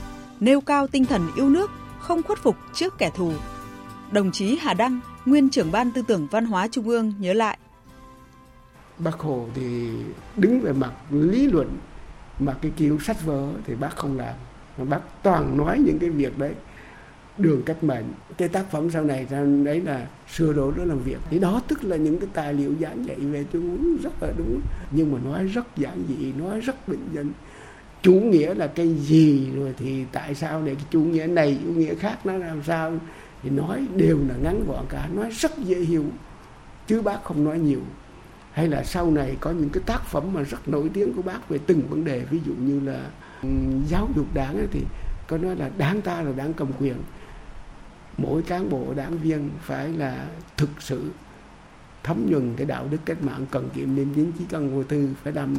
nêu 0.41 0.61
cao 0.61 0.87
tinh 0.87 1.05
thần 1.05 1.29
yêu 1.37 1.49
nước, 1.49 1.71
không 1.99 2.23
khuất 2.23 2.39
phục 2.39 2.57
trước 2.75 2.99
kẻ 2.99 3.11
thù. 3.15 3.33
Đồng 4.11 4.33
chí 4.33 4.59
Hà 4.61 4.75
Đăng, 4.75 5.01
nguyên 5.25 5.51
trưởng 5.51 5.73
ban 5.73 5.91
tư 5.91 6.03
tưởng 6.09 6.27
văn 6.31 6.47
hóa 6.47 6.69
Trung 6.69 6.89
ương 6.89 7.13
nhớ 7.19 7.33
lại. 7.33 7.59
Bác 8.99 9.19
Hồ 9.19 9.47
thì 9.55 9.91
đứng 10.37 10.61
về 10.61 10.73
mặt 10.73 10.93
lý 11.11 11.47
luận 11.47 11.79
mà 12.39 12.55
cái 12.63 12.73
kiểu 12.77 12.99
sách 12.99 13.25
vở 13.25 13.53
thì 13.67 13.75
bác 13.75 13.97
không 13.97 14.19
làm 14.19 14.35
mà 14.79 14.85
bác 14.85 15.01
toàn 15.23 15.57
nói 15.57 15.79
những 15.79 15.99
cái 15.99 16.11
việc 16.11 16.39
đấy 16.39 16.53
đường 17.39 17.63
cách 17.63 17.85
mệnh 17.85 18.05
cái 18.39 18.49
tác 18.49 18.71
phẩm 18.71 18.91
sau 18.91 19.05
này 19.05 19.27
ra 19.31 19.45
đấy 19.65 19.81
là 19.81 20.07
sửa 20.33 20.53
đổi, 20.53 20.73
đó 20.77 20.85
làm 20.85 20.99
việc. 20.99 21.19
Thì 21.31 21.39
đó 21.39 21.63
tức 21.69 21.85
là 21.85 21.97
những 21.97 22.19
cái 22.19 22.29
tài 22.33 22.55
liệu 22.55 22.75
giảng 22.81 23.07
dạy 23.07 23.17
về 23.17 23.45
tôi 23.53 23.63
muốn 23.63 23.97
rất 24.03 24.23
là 24.23 24.33
đúng. 24.39 24.61
Nhưng 24.91 25.13
mà 25.13 25.19
nói 25.25 25.47
rất 25.47 25.77
giản 25.77 26.05
dị, 26.09 26.33
nói 26.33 26.61
rất 26.61 26.89
bình 26.89 27.09
dân. 27.13 27.31
Chủ 28.03 28.13
nghĩa 28.13 28.55
là 28.55 28.67
cái 28.67 28.95
gì 28.95 29.51
rồi 29.55 29.75
thì 29.79 30.05
tại 30.13 30.35
sao 30.35 30.63
để 30.63 30.75
cái 30.75 30.85
chủ 30.91 31.01
nghĩa 31.01 31.27
này, 31.27 31.59
chủ 31.65 31.73
nghĩa 31.73 31.95
khác 31.95 32.27
nó 32.27 32.37
làm 32.37 32.63
sao? 32.63 32.93
Thì 33.43 33.51
nói 33.51 33.87
đều 33.97 34.19
là 34.29 34.35
ngắn 34.43 34.65
gọn 34.69 34.85
cả, 34.89 35.09
nói 35.15 35.31
rất 35.31 35.59
dễ 35.59 35.81
hiểu. 35.81 36.05
Chứ 36.87 37.03
bác 37.03 37.25
không 37.25 37.45
nói 37.45 37.59
nhiều. 37.59 37.81
Hay 38.53 38.69
là 38.69 38.85
sau 38.85 39.11
này 39.11 39.37
có 39.41 39.51
những 39.51 39.69
cái 39.69 39.83
tác 39.87 40.01
phẩm 40.07 40.33
mà 40.33 40.43
rất 40.43 40.69
nổi 40.69 40.91
tiếng 40.95 41.13
của 41.13 41.23
bác 41.23 41.49
về 41.49 41.59
từng 41.67 41.83
vấn 41.89 42.05
đề, 42.05 42.25
ví 42.31 42.41
dụ 42.47 42.53
như 42.59 42.81
là 42.81 43.11
ừ, 43.43 43.49
giáo 43.89 44.09
dục 44.17 44.27
đảng 44.35 44.67
thì 44.71 44.81
có 45.29 45.39
nói 45.39 45.57
là 45.57 45.71
đảng 45.79 46.03
ta 46.03 46.23
là 46.23 46.33
đảng 46.37 46.53
cầm 46.53 46.69
quyền 46.81 46.95
mỗi 48.19 48.43
cán 48.43 48.71
bộ 48.71 48.95
đảng 48.97 49.19
viên 49.19 49.51
phải 49.63 49.89
là 49.89 50.29
thực 50.57 50.71
sự 50.81 51.11
thấm 52.03 52.27
nhuần 52.31 52.55
cái 52.57 52.67
đạo 52.67 52.89
đức 52.91 52.99
cách 53.05 53.23
mạng 53.23 53.47
cần 53.51 53.69
kiệm 53.75 53.97
liêm 53.97 54.15
chính 54.15 54.33
chỉ 54.39 54.45
cần 54.49 54.75
vô 54.75 54.83
tư 54.83 55.09
phải 55.23 55.33
làm 55.33 55.55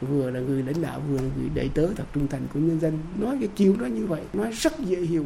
vừa 0.00 0.30
là 0.30 0.40
người 0.40 0.62
lãnh 0.62 0.82
đạo 0.82 1.02
vừa 1.08 1.16
là 1.16 1.28
người 1.38 1.48
đại 1.54 1.70
tớ 1.74 1.88
thật 1.96 2.04
trung 2.14 2.28
thành 2.28 2.42
của 2.54 2.60
nhân 2.60 2.80
dân. 2.80 2.98
Nói 3.18 3.36
cái 3.40 3.48
chiều 3.56 3.76
đó 3.76 3.86
như 3.86 4.06
vậy 4.06 4.22
nói 4.32 4.50
rất 4.52 4.80
dễ 4.80 5.00
hiểu. 5.00 5.24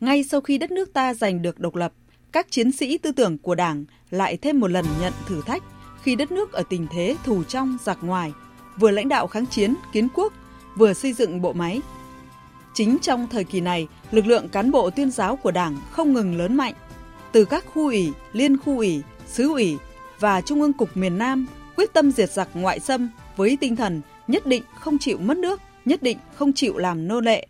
Ngay 0.00 0.24
sau 0.24 0.40
khi 0.40 0.58
đất 0.58 0.70
nước 0.70 0.92
ta 0.92 1.14
giành 1.14 1.42
được 1.42 1.58
độc 1.58 1.74
lập 1.74 1.92
các 2.32 2.50
chiến 2.50 2.72
sĩ 2.72 2.98
tư 2.98 3.12
tưởng 3.12 3.38
của 3.38 3.54
Đảng 3.54 3.84
lại 4.10 4.36
thêm 4.36 4.60
một 4.60 4.70
lần 4.70 4.84
nhận 5.00 5.12
thử 5.26 5.42
thách 5.46 5.62
khi 6.02 6.16
đất 6.16 6.32
nước 6.32 6.52
ở 6.52 6.62
tình 6.68 6.86
thế 6.90 7.16
thù 7.24 7.44
trong 7.44 7.76
giặc 7.84 7.98
ngoài, 8.02 8.32
vừa 8.78 8.90
lãnh 8.90 9.08
đạo 9.08 9.26
kháng 9.26 9.46
chiến, 9.46 9.74
kiến 9.92 10.08
quốc, 10.14 10.32
vừa 10.76 10.92
xây 10.92 11.12
dựng 11.12 11.42
bộ 11.42 11.52
máy. 11.52 11.80
Chính 12.78 12.98
trong 13.02 13.26
thời 13.28 13.44
kỳ 13.44 13.60
này, 13.60 13.88
lực 14.10 14.26
lượng 14.26 14.48
cán 14.48 14.70
bộ 14.70 14.90
tuyên 14.90 15.10
giáo 15.10 15.36
của 15.36 15.50
Đảng 15.50 15.76
không 15.90 16.12
ngừng 16.12 16.36
lớn 16.36 16.56
mạnh, 16.56 16.74
từ 17.32 17.44
các 17.44 17.64
khu 17.66 17.82
ủy, 17.82 18.12
liên 18.32 18.56
khu 18.56 18.76
ủy, 18.76 19.02
xứ 19.26 19.48
ủy 19.48 19.76
và 20.20 20.40
Trung 20.40 20.62
ương 20.62 20.72
Cục 20.72 20.96
miền 20.96 21.18
Nam 21.18 21.46
quyết 21.76 21.92
tâm 21.92 22.10
diệt 22.12 22.30
giặc 22.30 22.48
ngoại 22.54 22.80
xâm 22.80 23.10
với 23.36 23.58
tinh 23.60 23.76
thần 23.76 24.00
nhất 24.26 24.46
định 24.46 24.62
không 24.74 24.98
chịu 24.98 25.18
mất 25.18 25.36
nước, 25.36 25.60
nhất 25.84 26.02
định 26.02 26.18
không 26.34 26.52
chịu 26.52 26.76
làm 26.76 27.08
nô 27.08 27.20
lệ. 27.20 27.46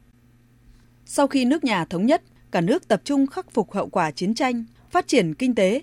Sau 1.04 1.26
khi 1.26 1.44
nước 1.44 1.64
nhà 1.64 1.85
thống 1.85 2.06
nhất, 2.06 2.23
cả 2.50 2.61
nước 2.61 2.88
tập 2.88 3.00
trung 3.04 3.26
khắc 3.26 3.50
phục 3.50 3.73
hậu 3.73 3.88
quả 3.88 4.11
chiến 4.11 4.35
tranh, 4.35 4.64
phát 4.90 5.08
triển 5.08 5.35
kinh 5.35 5.54
tế. 5.54 5.82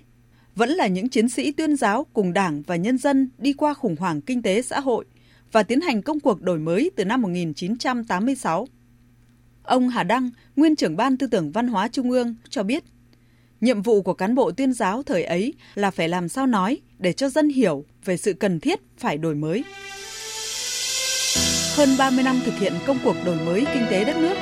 Vẫn 0.56 0.70
là 0.70 0.86
những 0.86 1.08
chiến 1.08 1.28
sĩ 1.28 1.52
tuyên 1.52 1.76
giáo 1.76 2.06
cùng 2.12 2.32
Đảng 2.32 2.62
và 2.62 2.76
nhân 2.76 2.98
dân 2.98 3.30
đi 3.38 3.52
qua 3.52 3.74
khủng 3.74 3.96
hoảng 3.98 4.20
kinh 4.20 4.42
tế 4.42 4.62
xã 4.62 4.80
hội 4.80 5.04
và 5.52 5.62
tiến 5.62 5.80
hành 5.80 6.02
công 6.02 6.20
cuộc 6.20 6.42
đổi 6.42 6.58
mới 6.58 6.90
từ 6.96 7.04
năm 7.04 7.22
1986. 7.22 8.66
Ông 9.66 9.88
Hà 9.88 10.02
Đăng, 10.02 10.30
nguyên 10.56 10.76
trưởng 10.76 10.96
ban 10.96 11.16
tư 11.16 11.26
tưởng 11.26 11.52
văn 11.52 11.68
hóa 11.68 11.88
Trung 11.88 12.10
ương 12.10 12.34
cho 12.48 12.62
biết, 12.62 12.84
nhiệm 13.60 13.82
vụ 13.82 14.02
của 14.02 14.14
cán 14.14 14.34
bộ 14.34 14.50
tuyên 14.50 14.72
giáo 14.72 15.02
thời 15.02 15.24
ấy 15.24 15.54
là 15.74 15.90
phải 15.90 16.08
làm 16.08 16.28
sao 16.28 16.46
nói 16.46 16.80
để 16.98 17.12
cho 17.12 17.28
dân 17.28 17.48
hiểu 17.48 17.84
về 18.04 18.16
sự 18.16 18.32
cần 18.32 18.60
thiết 18.60 18.80
phải 18.98 19.18
đổi 19.18 19.34
mới. 19.34 19.64
Hơn 21.76 21.88
30 21.98 22.24
năm 22.24 22.40
thực 22.44 22.54
hiện 22.54 22.72
công 22.86 22.98
cuộc 23.04 23.16
đổi 23.24 23.36
mới 23.36 23.66
kinh 23.74 23.86
tế 23.90 24.04
đất 24.04 24.16
nước, 24.16 24.34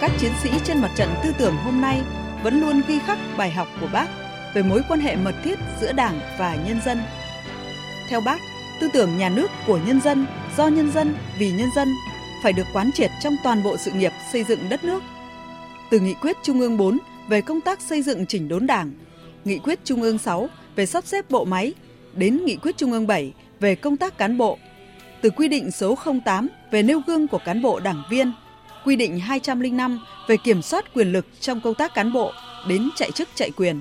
các 0.00 0.10
chiến 0.18 0.32
sĩ 0.42 0.50
trên 0.64 0.78
mặt 0.78 0.90
trận 0.96 1.08
tư 1.24 1.32
tưởng 1.38 1.54
hôm 1.56 1.80
nay 1.80 2.00
vẫn 2.42 2.60
luôn 2.60 2.80
ghi 2.88 2.98
khắc 2.98 3.18
bài 3.38 3.50
học 3.50 3.68
của 3.80 3.88
bác 3.92 4.08
về 4.54 4.62
mối 4.62 4.82
quan 4.88 5.00
hệ 5.00 5.16
mật 5.16 5.34
thiết 5.44 5.58
giữa 5.80 5.92
Đảng 5.92 6.20
và 6.38 6.56
nhân 6.66 6.80
dân. 6.84 6.98
Theo 8.08 8.20
bác, 8.20 8.38
tư 8.80 8.88
tưởng 8.92 9.18
nhà 9.18 9.28
nước 9.28 9.50
của 9.66 9.80
nhân 9.86 10.00
dân, 10.00 10.26
do 10.56 10.68
nhân 10.68 10.92
dân, 10.92 11.14
vì 11.38 11.50
nhân 11.50 11.68
dân 11.76 11.88
phải 12.42 12.52
được 12.52 12.66
quán 12.72 12.92
triệt 12.92 13.10
trong 13.20 13.36
toàn 13.44 13.62
bộ 13.62 13.76
sự 13.76 13.90
nghiệp 13.90 14.12
xây 14.32 14.44
dựng 14.44 14.68
đất 14.68 14.84
nước. 14.84 15.02
Từ 15.90 16.00
nghị 16.00 16.14
quyết 16.14 16.36
Trung 16.42 16.60
ương 16.60 16.76
4 16.76 16.98
về 17.28 17.40
công 17.40 17.60
tác 17.60 17.80
xây 17.80 18.02
dựng 18.02 18.26
chỉnh 18.26 18.48
đốn 18.48 18.66
Đảng, 18.66 18.92
nghị 19.44 19.58
quyết 19.58 19.78
Trung 19.84 20.02
ương 20.02 20.18
6 20.18 20.48
về 20.76 20.86
sắp 20.86 21.06
xếp 21.06 21.30
bộ 21.30 21.44
máy 21.44 21.74
đến 22.14 22.44
nghị 22.44 22.56
quyết 22.56 22.76
Trung 22.76 22.92
ương 22.92 23.06
7 23.06 23.32
về 23.60 23.74
công 23.74 23.96
tác 23.96 24.18
cán 24.18 24.38
bộ, 24.38 24.58
từ 25.20 25.30
quy 25.30 25.48
định 25.48 25.70
số 25.70 25.98
08 26.24 26.48
về 26.70 26.82
nêu 26.82 27.00
gương 27.06 27.28
của 27.28 27.38
cán 27.44 27.62
bộ 27.62 27.80
đảng 27.80 28.02
viên, 28.10 28.32
quy 28.84 28.96
định 28.96 29.18
205 29.20 30.00
về 30.28 30.36
kiểm 30.36 30.62
soát 30.62 30.94
quyền 30.94 31.12
lực 31.12 31.26
trong 31.40 31.60
công 31.60 31.74
tác 31.74 31.94
cán 31.94 32.12
bộ 32.12 32.32
đến 32.68 32.88
chạy 32.96 33.10
chức 33.10 33.28
chạy 33.34 33.50
quyền. 33.50 33.80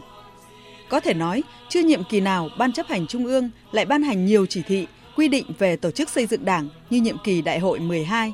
Có 0.89 0.99
thể 0.99 1.13
nói, 1.13 1.43
chưa 1.69 1.83
nhiệm 1.83 2.03
kỳ 2.03 2.19
nào 2.19 2.49
Ban 2.57 2.73
chấp 2.73 2.87
hành 2.87 3.07
Trung 3.07 3.25
ương 3.25 3.49
lại 3.71 3.85
ban 3.85 4.03
hành 4.03 4.25
nhiều 4.25 4.45
chỉ 4.45 4.61
thị, 4.61 4.87
quy 5.15 5.27
định 5.27 5.45
về 5.59 5.75
tổ 5.75 5.91
chức 5.91 6.09
xây 6.09 6.25
dựng 6.25 6.45
đảng 6.45 6.69
như 6.89 7.01
nhiệm 7.01 7.17
kỳ 7.23 7.41
đại 7.41 7.59
hội 7.59 7.79
12. 7.79 8.33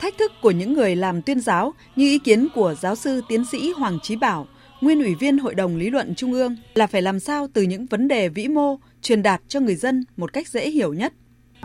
Thách 0.00 0.18
thức 0.18 0.32
của 0.42 0.50
những 0.50 0.72
người 0.72 0.96
làm 0.96 1.22
tuyên 1.22 1.40
giáo 1.40 1.72
như 1.96 2.06
ý 2.06 2.18
kiến 2.18 2.48
của 2.54 2.74
giáo 2.80 2.94
sư 2.94 3.20
tiến 3.28 3.44
sĩ 3.44 3.72
Hoàng 3.72 3.98
Trí 4.02 4.16
Bảo, 4.16 4.46
nguyên 4.80 5.02
ủy 5.02 5.14
viên 5.14 5.38
Hội 5.38 5.54
đồng 5.54 5.76
Lý 5.76 5.90
luận 5.90 6.14
Trung 6.14 6.32
ương 6.32 6.56
là 6.74 6.86
phải 6.86 7.02
làm 7.02 7.20
sao 7.20 7.46
từ 7.52 7.62
những 7.62 7.86
vấn 7.86 8.08
đề 8.08 8.28
vĩ 8.28 8.48
mô 8.48 8.76
truyền 9.02 9.22
đạt 9.22 9.42
cho 9.48 9.60
người 9.60 9.74
dân 9.74 10.04
một 10.16 10.32
cách 10.32 10.48
dễ 10.48 10.70
hiểu 10.70 10.94
nhất. 10.94 11.12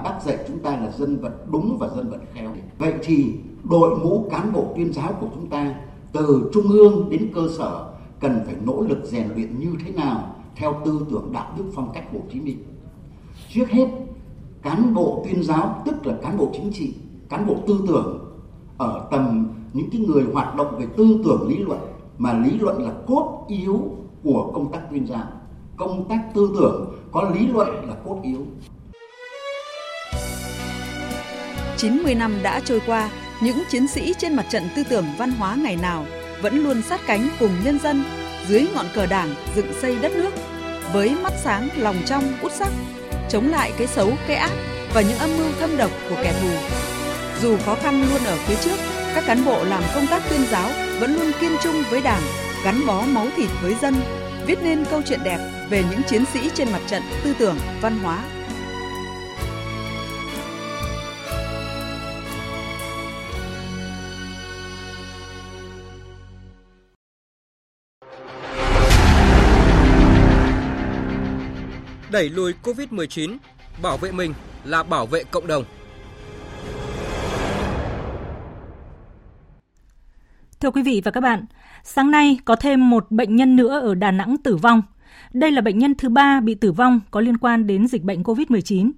Bác 0.04 0.20
dạy 0.26 0.38
chúng 0.48 0.60
ta 0.60 0.72
là 0.72 0.92
dân 0.98 1.18
vận 1.18 1.32
đúng 1.52 1.78
và 1.80 1.88
dân 1.96 2.10
vận 2.10 2.20
khéo. 2.34 2.56
Vậy 2.78 2.94
thì 3.04 3.26
đội 3.70 4.00
ngũ 4.00 4.30
cán 4.32 4.54
bộ 4.54 4.74
tuyên 4.76 4.94
giáo 4.94 5.18
của 5.20 5.28
chúng 5.34 5.50
ta 5.50 5.76
từ 6.14 6.50
trung 6.54 6.70
ương 6.70 7.10
đến 7.12 7.32
cơ 7.36 7.42
sở 7.58 7.86
cần 8.20 8.42
phải 8.46 8.56
nỗ 8.66 8.86
lực 8.90 9.00
rèn 9.04 9.28
luyện 9.36 9.60
như 9.60 9.74
thế 9.86 9.92
nào 9.92 10.36
theo 10.56 10.82
tư 10.86 11.06
tưởng 11.12 11.32
đạo 11.34 11.54
đức 11.58 11.64
phong 11.76 11.92
cách 11.94 12.04
Hồ 12.14 12.20
Chí 12.34 12.40
Minh. 12.40 12.64
Trước 13.54 13.70
hết, 13.70 13.88
cán 14.62 14.94
bộ 14.94 15.26
tuyên 15.26 15.44
giáo 15.44 15.84
tức 15.86 16.06
là 16.06 16.14
cán 16.22 16.38
bộ 16.38 16.52
chính 16.54 16.72
trị, 16.74 16.94
cán 17.30 17.48
bộ 17.48 17.58
tư 17.68 17.84
tưởng 17.88 18.25
ở 18.78 19.08
tầm 19.12 19.48
những 19.74 19.90
cái 19.92 20.02
người 20.02 20.24
hoạt 20.34 20.56
động 20.56 20.76
về 20.80 20.86
tư 20.98 21.20
tưởng 21.26 21.48
lý 21.50 21.58
luận 21.58 21.80
mà 22.18 22.34
lý 22.34 22.52
luận 22.60 22.84
là 22.84 22.92
cốt 23.08 23.46
yếu 23.48 23.82
của 24.24 24.52
công 24.54 24.72
tác 24.72 24.80
tuyên 24.92 25.08
giáo. 25.08 25.28
Công 25.78 26.10
tác 26.10 26.20
tư 26.34 26.52
tưởng 26.60 26.96
có 27.12 27.30
lý 27.34 27.48
luận 27.48 27.68
là 27.88 27.96
cốt 28.06 28.20
yếu. 28.24 28.40
90 31.78 32.16
năm 32.16 32.34
đã 32.44 32.60
trôi 32.60 32.82
qua, 32.86 33.10
những 33.42 33.58
chiến 33.70 33.88
sĩ 33.88 34.14
trên 34.18 34.36
mặt 34.36 34.46
trận 34.50 34.64
tư 34.76 34.84
tưởng 34.90 35.06
văn 35.18 35.32
hóa 35.32 35.56
ngày 35.56 35.78
nào 35.82 36.06
vẫn 36.42 36.64
luôn 36.64 36.82
sát 36.82 37.00
cánh 37.08 37.30
cùng 37.40 37.52
nhân 37.64 37.80
dân 37.80 38.04
dưới 38.48 38.68
ngọn 38.76 38.86
cờ 38.96 39.06
đảng 39.06 39.30
dựng 39.56 39.74
xây 39.82 39.98
đất 40.02 40.12
nước 40.16 40.32
với 40.94 41.16
mắt 41.24 41.34
sáng 41.44 41.70
lòng 41.78 41.96
trong 42.06 42.24
út 42.42 42.52
sắc 42.52 42.70
chống 43.30 43.50
lại 43.50 43.72
cái 43.78 43.88
xấu 43.88 44.12
cái 44.28 44.38
ác 44.38 44.52
và 44.94 45.02
những 45.02 45.18
âm 45.18 45.30
mưu 45.38 45.48
thâm 45.60 45.78
độc 45.78 45.92
của 46.10 46.16
kẻ 46.24 46.34
thù 46.42 46.50
dù 47.42 47.58
khó 47.58 47.76
khăn 47.76 48.02
luôn 48.10 48.24
ở 48.26 48.38
phía 48.38 48.56
trước 48.56 48.78
các 49.16 49.24
cán 49.28 49.46
bộ 49.46 49.64
làm 49.64 49.84
công 49.96 50.08
tác 50.08 50.24
tuyên 50.30 50.42
giáo 50.52 50.70
vẫn 51.00 51.16
luôn 51.16 51.32
kiên 51.42 51.52
trung 51.64 51.84
với 51.90 52.02
đảng 52.02 52.22
gắn 52.66 52.86
bó 52.88 53.02
máu 53.02 53.28
thịt 53.36 53.50
với 53.62 53.76
dân 53.82 53.96
viết 54.48 54.60
nên 54.64 54.86
câu 54.92 55.02
chuyện 55.06 55.20
đẹp 55.24 55.68
về 55.70 55.84
những 55.92 56.02
chiến 56.08 56.26
sĩ 56.34 56.50
trên 56.54 56.72
mặt 56.72 56.82
trận 56.88 57.04
tư 57.24 57.34
tưởng 57.40 57.58
văn 57.82 58.00
hóa 58.00 58.24
Đẩy 72.12 72.30
lùi 72.30 72.54
Covid-19, 72.64 73.38
bảo 73.82 73.98
vệ 73.98 74.12
mình 74.12 74.34
là 74.66 74.84
bảo 74.84 75.06
vệ 75.06 75.24
cộng 75.24 75.48
đồng. 75.48 75.64
Thưa 80.66 80.72
quý 80.72 80.84
vị 80.84 81.02
và 81.06 81.12
các 81.12 81.22
bạn, 81.22 81.46
sáng 81.84 82.12
nay 82.12 82.40
có 82.46 82.56
thêm 82.56 82.90
một 82.90 83.12
bệnh 83.12 83.36
nhân 83.36 83.56
nữa 83.56 83.80
ở 83.80 83.96
Đà 83.96 84.12
Nẵng 84.12 84.38
tử 84.44 84.56
vong. 84.56 84.82
Đây 85.34 85.52
là 85.52 85.62
bệnh 85.62 85.78
nhân 85.78 85.96
thứ 85.96 86.10
ba 86.10 86.40
bị 86.42 86.56
tử 86.56 86.72
vong 86.72 87.00
có 87.12 87.22
liên 87.22 87.38
quan 87.38 87.68
đến 87.68 87.88
dịch 87.88 88.04
bệnh 88.04 88.24
COVID-19. 88.24 88.92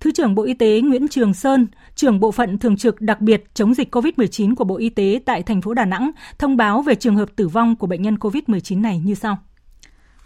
Thứ 0.00 0.10
trưởng 0.12 0.34
Bộ 0.34 0.42
Y 0.42 0.54
tế 0.54 0.80
Nguyễn 0.80 1.08
Trường 1.08 1.34
Sơn, 1.34 1.66
trưởng 1.94 2.20
bộ 2.20 2.32
phận 2.32 2.58
thường 2.58 2.76
trực 2.76 3.00
đặc 3.00 3.20
biệt 3.20 3.44
chống 3.54 3.74
dịch 3.74 3.96
COVID-19 3.96 4.54
của 4.54 4.64
Bộ 4.64 4.76
Y 4.76 4.88
tế 4.88 5.20
tại 5.24 5.42
thành 5.42 5.62
phố 5.62 5.74
Đà 5.74 5.84
Nẵng 5.84 6.10
thông 6.38 6.56
báo 6.56 6.82
về 6.82 6.94
trường 6.94 7.16
hợp 7.16 7.28
tử 7.36 7.48
vong 7.48 7.76
của 7.76 7.86
bệnh 7.86 8.02
nhân 8.02 8.16
COVID-19 8.16 8.80
này 8.80 8.98
như 9.04 9.14
sau. 9.14 9.38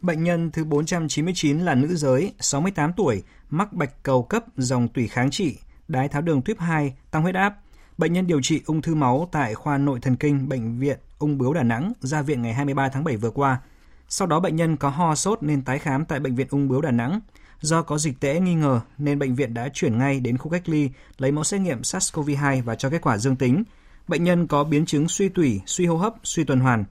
Bệnh 0.00 0.24
nhân 0.24 0.50
thứ 0.50 0.64
499 0.64 1.58
là 1.58 1.74
nữ 1.74 1.96
giới, 1.96 2.32
68 2.40 2.92
tuổi, 2.92 3.22
mắc 3.50 3.72
bạch 3.72 4.02
cầu 4.02 4.22
cấp 4.22 4.44
dòng 4.56 4.88
tủy 4.88 5.08
kháng 5.08 5.30
trị, 5.30 5.56
đái 5.88 6.08
tháo 6.08 6.22
đường 6.22 6.42
tuyếp 6.42 6.58
2, 6.58 6.94
tăng 7.10 7.22
huyết 7.22 7.34
áp. 7.34 7.54
Bệnh 7.98 8.12
nhân 8.12 8.26
điều 8.26 8.42
trị 8.42 8.62
ung 8.66 8.82
thư 8.82 8.94
máu 8.94 9.28
tại 9.32 9.54
khoa 9.54 9.78
nội 9.78 9.98
thần 10.02 10.16
kinh 10.16 10.48
Bệnh 10.48 10.78
viện 10.78 10.98
Ung 11.18 11.38
bướu 11.38 11.54
Đà 11.54 11.62
Nẵng 11.62 11.92
ra 12.00 12.22
viện 12.22 12.42
ngày 12.42 12.54
23 12.54 12.88
tháng 12.88 13.04
7 13.04 13.16
vừa 13.16 13.30
qua. 13.30 13.60
Sau 14.08 14.26
đó 14.26 14.40
bệnh 14.40 14.56
nhân 14.56 14.76
có 14.76 14.88
ho 14.88 15.14
sốt 15.14 15.42
nên 15.42 15.62
tái 15.62 15.78
khám 15.78 16.04
tại 16.04 16.20
Bệnh 16.20 16.34
viện 16.34 16.46
Ung 16.50 16.68
bướu 16.68 16.80
Đà 16.80 16.90
Nẵng. 16.90 17.20
Do 17.60 17.82
có 17.82 17.98
dịch 17.98 18.20
tễ 18.20 18.40
nghi 18.40 18.54
ngờ 18.54 18.80
nên 18.98 19.18
bệnh 19.18 19.34
viện 19.34 19.54
đã 19.54 19.68
chuyển 19.74 19.98
ngay 19.98 20.20
đến 20.20 20.38
khu 20.38 20.50
cách 20.50 20.68
ly 20.68 20.90
lấy 21.18 21.32
mẫu 21.32 21.44
xét 21.44 21.60
nghiệm 21.60 21.80
SARS-CoV-2 21.80 22.62
và 22.62 22.74
cho 22.74 22.90
kết 22.90 23.02
quả 23.02 23.18
dương 23.18 23.36
tính. 23.36 23.64
Bệnh 24.08 24.24
nhân 24.24 24.46
có 24.46 24.64
biến 24.64 24.86
chứng 24.86 25.08
suy 25.08 25.28
tủy, 25.28 25.60
suy 25.66 25.86
hô 25.86 25.96
hấp, 25.96 26.14
suy 26.24 26.44
tuần 26.44 26.60
hoàn. 26.60 26.84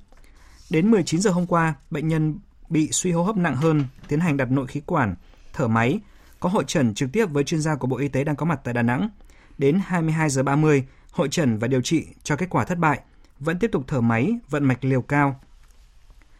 Đến 0.69 0.91
19 0.91 1.21
giờ 1.21 1.31
hôm 1.31 1.45
qua, 1.45 1.73
bệnh 1.91 2.07
nhân 2.07 2.39
bị 2.69 2.89
suy 2.91 3.11
hô 3.11 3.23
hấp 3.23 3.37
nặng 3.37 3.55
hơn, 3.55 3.83
tiến 4.07 4.19
hành 4.19 4.37
đặt 4.37 4.51
nội 4.51 4.67
khí 4.67 4.81
quản, 4.85 5.15
thở 5.53 5.67
máy, 5.67 5.99
có 6.39 6.49
hội 6.49 6.63
trần 6.67 6.93
trực 6.93 7.11
tiếp 7.11 7.25
với 7.25 7.43
chuyên 7.43 7.61
gia 7.61 7.75
của 7.75 7.87
Bộ 7.87 7.97
Y 7.97 8.07
tế 8.07 8.23
đang 8.23 8.35
có 8.35 8.45
mặt 8.45 8.59
tại 8.63 8.73
Đà 8.73 8.81
Nẵng. 8.81 9.09
Đến 9.57 9.79
22 9.85 10.29
giờ 10.29 10.43
30, 10.43 10.83
hội 11.11 11.27
trần 11.31 11.57
và 11.57 11.67
điều 11.67 11.81
trị 11.81 12.07
cho 12.23 12.35
kết 12.35 12.49
quả 12.49 12.65
thất 12.65 12.77
bại, 12.77 12.99
vẫn 13.39 13.59
tiếp 13.59 13.69
tục 13.71 13.83
thở 13.87 14.01
máy, 14.01 14.39
vận 14.49 14.63
mạch 14.63 14.85
liều 14.85 15.01
cao. 15.01 15.39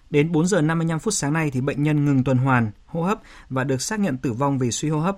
Đến 0.10 0.32
4 0.32 0.47
giờ 0.47 0.62
55 0.62 0.99
phút 0.99 1.13
sáng 1.13 1.34
nay 1.34 1.51
thì 1.51 1.62
bệnh 1.62 1.84
nhân 1.84 2.06
ngừng 2.06 2.23
tuần 2.23 2.38
hoàn, 2.38 2.71
hô 2.86 3.03
hấp 3.03 3.19
và 3.49 3.63
được 3.63 3.82
xác 3.82 3.99
nhận 3.99 4.17
tử 4.17 4.34
vong 4.34 4.58
vì 4.58 4.71
suy 4.71 4.89
hô 4.89 4.99
hấp. 4.99 5.17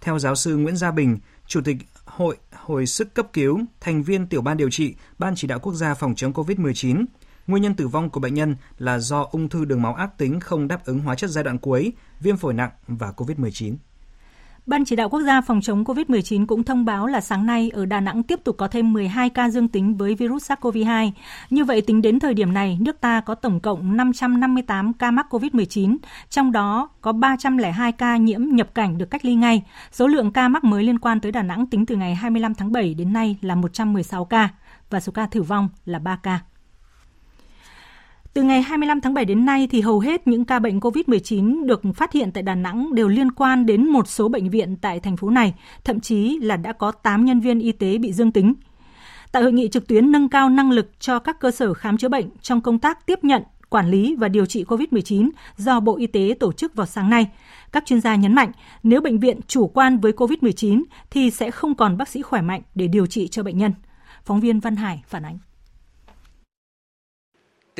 Theo 0.00 0.18
giáo 0.18 0.34
sư 0.34 0.56
Nguyễn 0.56 0.76
Gia 0.76 0.90
Bình, 0.90 1.18
Chủ 1.46 1.60
tịch 1.64 1.76
Hội 2.04 2.36
Hồi 2.52 2.86
sức 2.86 3.14
cấp 3.14 3.26
cứu, 3.32 3.60
thành 3.80 4.02
viên 4.02 4.26
tiểu 4.26 4.42
ban 4.42 4.56
điều 4.56 4.70
trị, 4.70 4.94
Ban 5.18 5.34
chỉ 5.36 5.48
đạo 5.48 5.58
quốc 5.58 5.74
gia 5.74 5.94
phòng 5.94 6.14
chống 6.14 6.32
COVID-19, 6.32 7.04
Nguyên 7.46 7.62
nhân 7.62 7.74
tử 7.74 7.88
vong 7.88 8.10
của 8.10 8.20
bệnh 8.20 8.34
nhân 8.34 8.56
là 8.78 8.98
do 8.98 9.28
ung 9.30 9.48
thư 9.48 9.64
đường 9.64 9.82
máu 9.82 9.94
ác 9.94 10.18
tính 10.18 10.40
không 10.40 10.68
đáp 10.68 10.84
ứng 10.84 11.00
hóa 11.00 11.14
chất 11.14 11.30
giai 11.30 11.44
đoạn 11.44 11.58
cuối, 11.58 11.92
viêm 12.20 12.36
phổi 12.36 12.54
nặng 12.54 12.70
và 12.88 13.12
COVID-19. 13.16 13.76
Ban 14.66 14.84
chỉ 14.84 14.96
đạo 14.96 15.08
quốc 15.08 15.20
gia 15.20 15.40
phòng 15.40 15.60
chống 15.60 15.84
COVID-19 15.84 16.46
cũng 16.46 16.64
thông 16.64 16.84
báo 16.84 17.06
là 17.06 17.20
sáng 17.20 17.46
nay 17.46 17.70
ở 17.74 17.86
Đà 17.86 18.00
Nẵng 18.00 18.22
tiếp 18.22 18.40
tục 18.44 18.56
có 18.58 18.68
thêm 18.68 18.92
12 18.92 19.30
ca 19.30 19.50
dương 19.50 19.68
tính 19.68 19.96
với 19.96 20.14
virus 20.14 20.50
SARS-CoV-2. 20.50 21.10
Như 21.50 21.64
vậy, 21.64 21.80
tính 21.80 22.02
đến 22.02 22.18
thời 22.20 22.34
điểm 22.34 22.52
này, 22.52 22.78
nước 22.80 23.00
ta 23.00 23.20
có 23.20 23.34
tổng 23.34 23.60
cộng 23.60 23.96
558 23.96 24.92
ca 24.92 25.10
mắc 25.10 25.26
COVID-19, 25.30 25.96
trong 26.30 26.52
đó 26.52 26.88
có 27.00 27.12
302 27.12 27.92
ca 27.92 28.16
nhiễm 28.16 28.40
nhập 28.42 28.74
cảnh 28.74 28.98
được 28.98 29.10
cách 29.10 29.24
ly 29.24 29.34
ngay. 29.34 29.62
Số 29.92 30.06
lượng 30.06 30.32
ca 30.32 30.48
mắc 30.48 30.64
mới 30.64 30.84
liên 30.84 30.98
quan 30.98 31.20
tới 31.20 31.32
Đà 31.32 31.42
Nẵng 31.42 31.66
tính 31.66 31.86
từ 31.86 31.96
ngày 31.96 32.14
25 32.14 32.54
tháng 32.54 32.72
7 32.72 32.94
đến 32.94 33.12
nay 33.12 33.36
là 33.40 33.54
116 33.54 34.24
ca 34.24 34.48
và 34.90 35.00
số 35.00 35.12
ca 35.12 35.26
tử 35.26 35.42
vong 35.42 35.68
là 35.84 35.98
3 35.98 36.16
ca. 36.16 36.40
Từ 38.34 38.42
ngày 38.42 38.62
25 38.62 39.00
tháng 39.00 39.14
7 39.14 39.24
đến 39.24 39.44
nay 39.44 39.68
thì 39.70 39.80
hầu 39.80 40.00
hết 40.00 40.26
những 40.26 40.44
ca 40.44 40.58
bệnh 40.58 40.80
COVID-19 40.80 41.66
được 41.66 41.82
phát 41.96 42.12
hiện 42.12 42.32
tại 42.32 42.42
Đà 42.42 42.54
Nẵng 42.54 42.94
đều 42.94 43.08
liên 43.08 43.32
quan 43.32 43.66
đến 43.66 43.86
một 43.86 44.08
số 44.08 44.28
bệnh 44.28 44.50
viện 44.50 44.76
tại 44.76 45.00
thành 45.00 45.16
phố 45.16 45.30
này, 45.30 45.54
thậm 45.84 46.00
chí 46.00 46.38
là 46.42 46.56
đã 46.56 46.72
có 46.72 46.92
8 46.92 47.24
nhân 47.24 47.40
viên 47.40 47.60
y 47.60 47.72
tế 47.72 47.98
bị 47.98 48.12
dương 48.12 48.32
tính. 48.32 48.54
Tại 49.32 49.42
hội 49.42 49.52
nghị 49.52 49.68
trực 49.68 49.86
tuyến 49.86 50.12
nâng 50.12 50.28
cao 50.28 50.48
năng 50.48 50.70
lực 50.70 50.90
cho 51.00 51.18
các 51.18 51.40
cơ 51.40 51.50
sở 51.50 51.74
khám 51.74 51.98
chữa 51.98 52.08
bệnh 52.08 52.30
trong 52.42 52.60
công 52.60 52.78
tác 52.78 53.06
tiếp 53.06 53.18
nhận, 53.24 53.42
quản 53.68 53.90
lý 53.90 54.16
và 54.18 54.28
điều 54.28 54.46
trị 54.46 54.64
COVID-19 54.64 55.30
do 55.56 55.80
Bộ 55.80 55.96
Y 55.96 56.06
tế 56.06 56.34
tổ 56.40 56.52
chức 56.52 56.74
vào 56.74 56.86
sáng 56.86 57.10
nay, 57.10 57.26
các 57.72 57.86
chuyên 57.86 58.00
gia 58.00 58.14
nhấn 58.14 58.34
mạnh 58.34 58.52
nếu 58.82 59.00
bệnh 59.00 59.18
viện 59.18 59.40
chủ 59.46 59.66
quan 59.66 59.98
với 59.98 60.12
COVID-19 60.12 60.82
thì 61.10 61.30
sẽ 61.30 61.50
không 61.50 61.74
còn 61.74 61.96
bác 61.96 62.08
sĩ 62.08 62.22
khỏe 62.22 62.40
mạnh 62.40 62.62
để 62.74 62.86
điều 62.86 63.06
trị 63.06 63.28
cho 63.28 63.42
bệnh 63.42 63.58
nhân. 63.58 63.72
Phóng 64.24 64.40
viên 64.40 64.60
Văn 64.60 64.76
Hải 64.76 65.02
phản 65.06 65.22
ánh. 65.22 65.38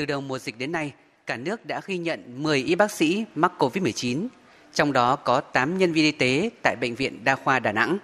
Từ 0.00 0.06
đầu 0.06 0.20
mùa 0.20 0.38
dịch 0.38 0.58
đến 0.58 0.72
nay, 0.72 0.92
cả 1.26 1.36
nước 1.36 1.66
đã 1.66 1.80
ghi 1.86 1.98
nhận 1.98 2.42
10 2.42 2.62
y 2.62 2.74
bác 2.74 2.90
sĩ 2.90 3.24
mắc 3.34 3.52
COVID-19, 3.58 4.28
trong 4.74 4.92
đó 4.92 5.16
có 5.16 5.40
8 5.40 5.78
nhân 5.78 5.92
viên 5.92 6.04
y 6.04 6.12
tế 6.12 6.50
tại 6.62 6.76
Bệnh 6.80 6.94
viện 6.94 7.24
Đa 7.24 7.36
khoa 7.36 7.58
Đà 7.58 7.72
Nẵng. 7.72 7.98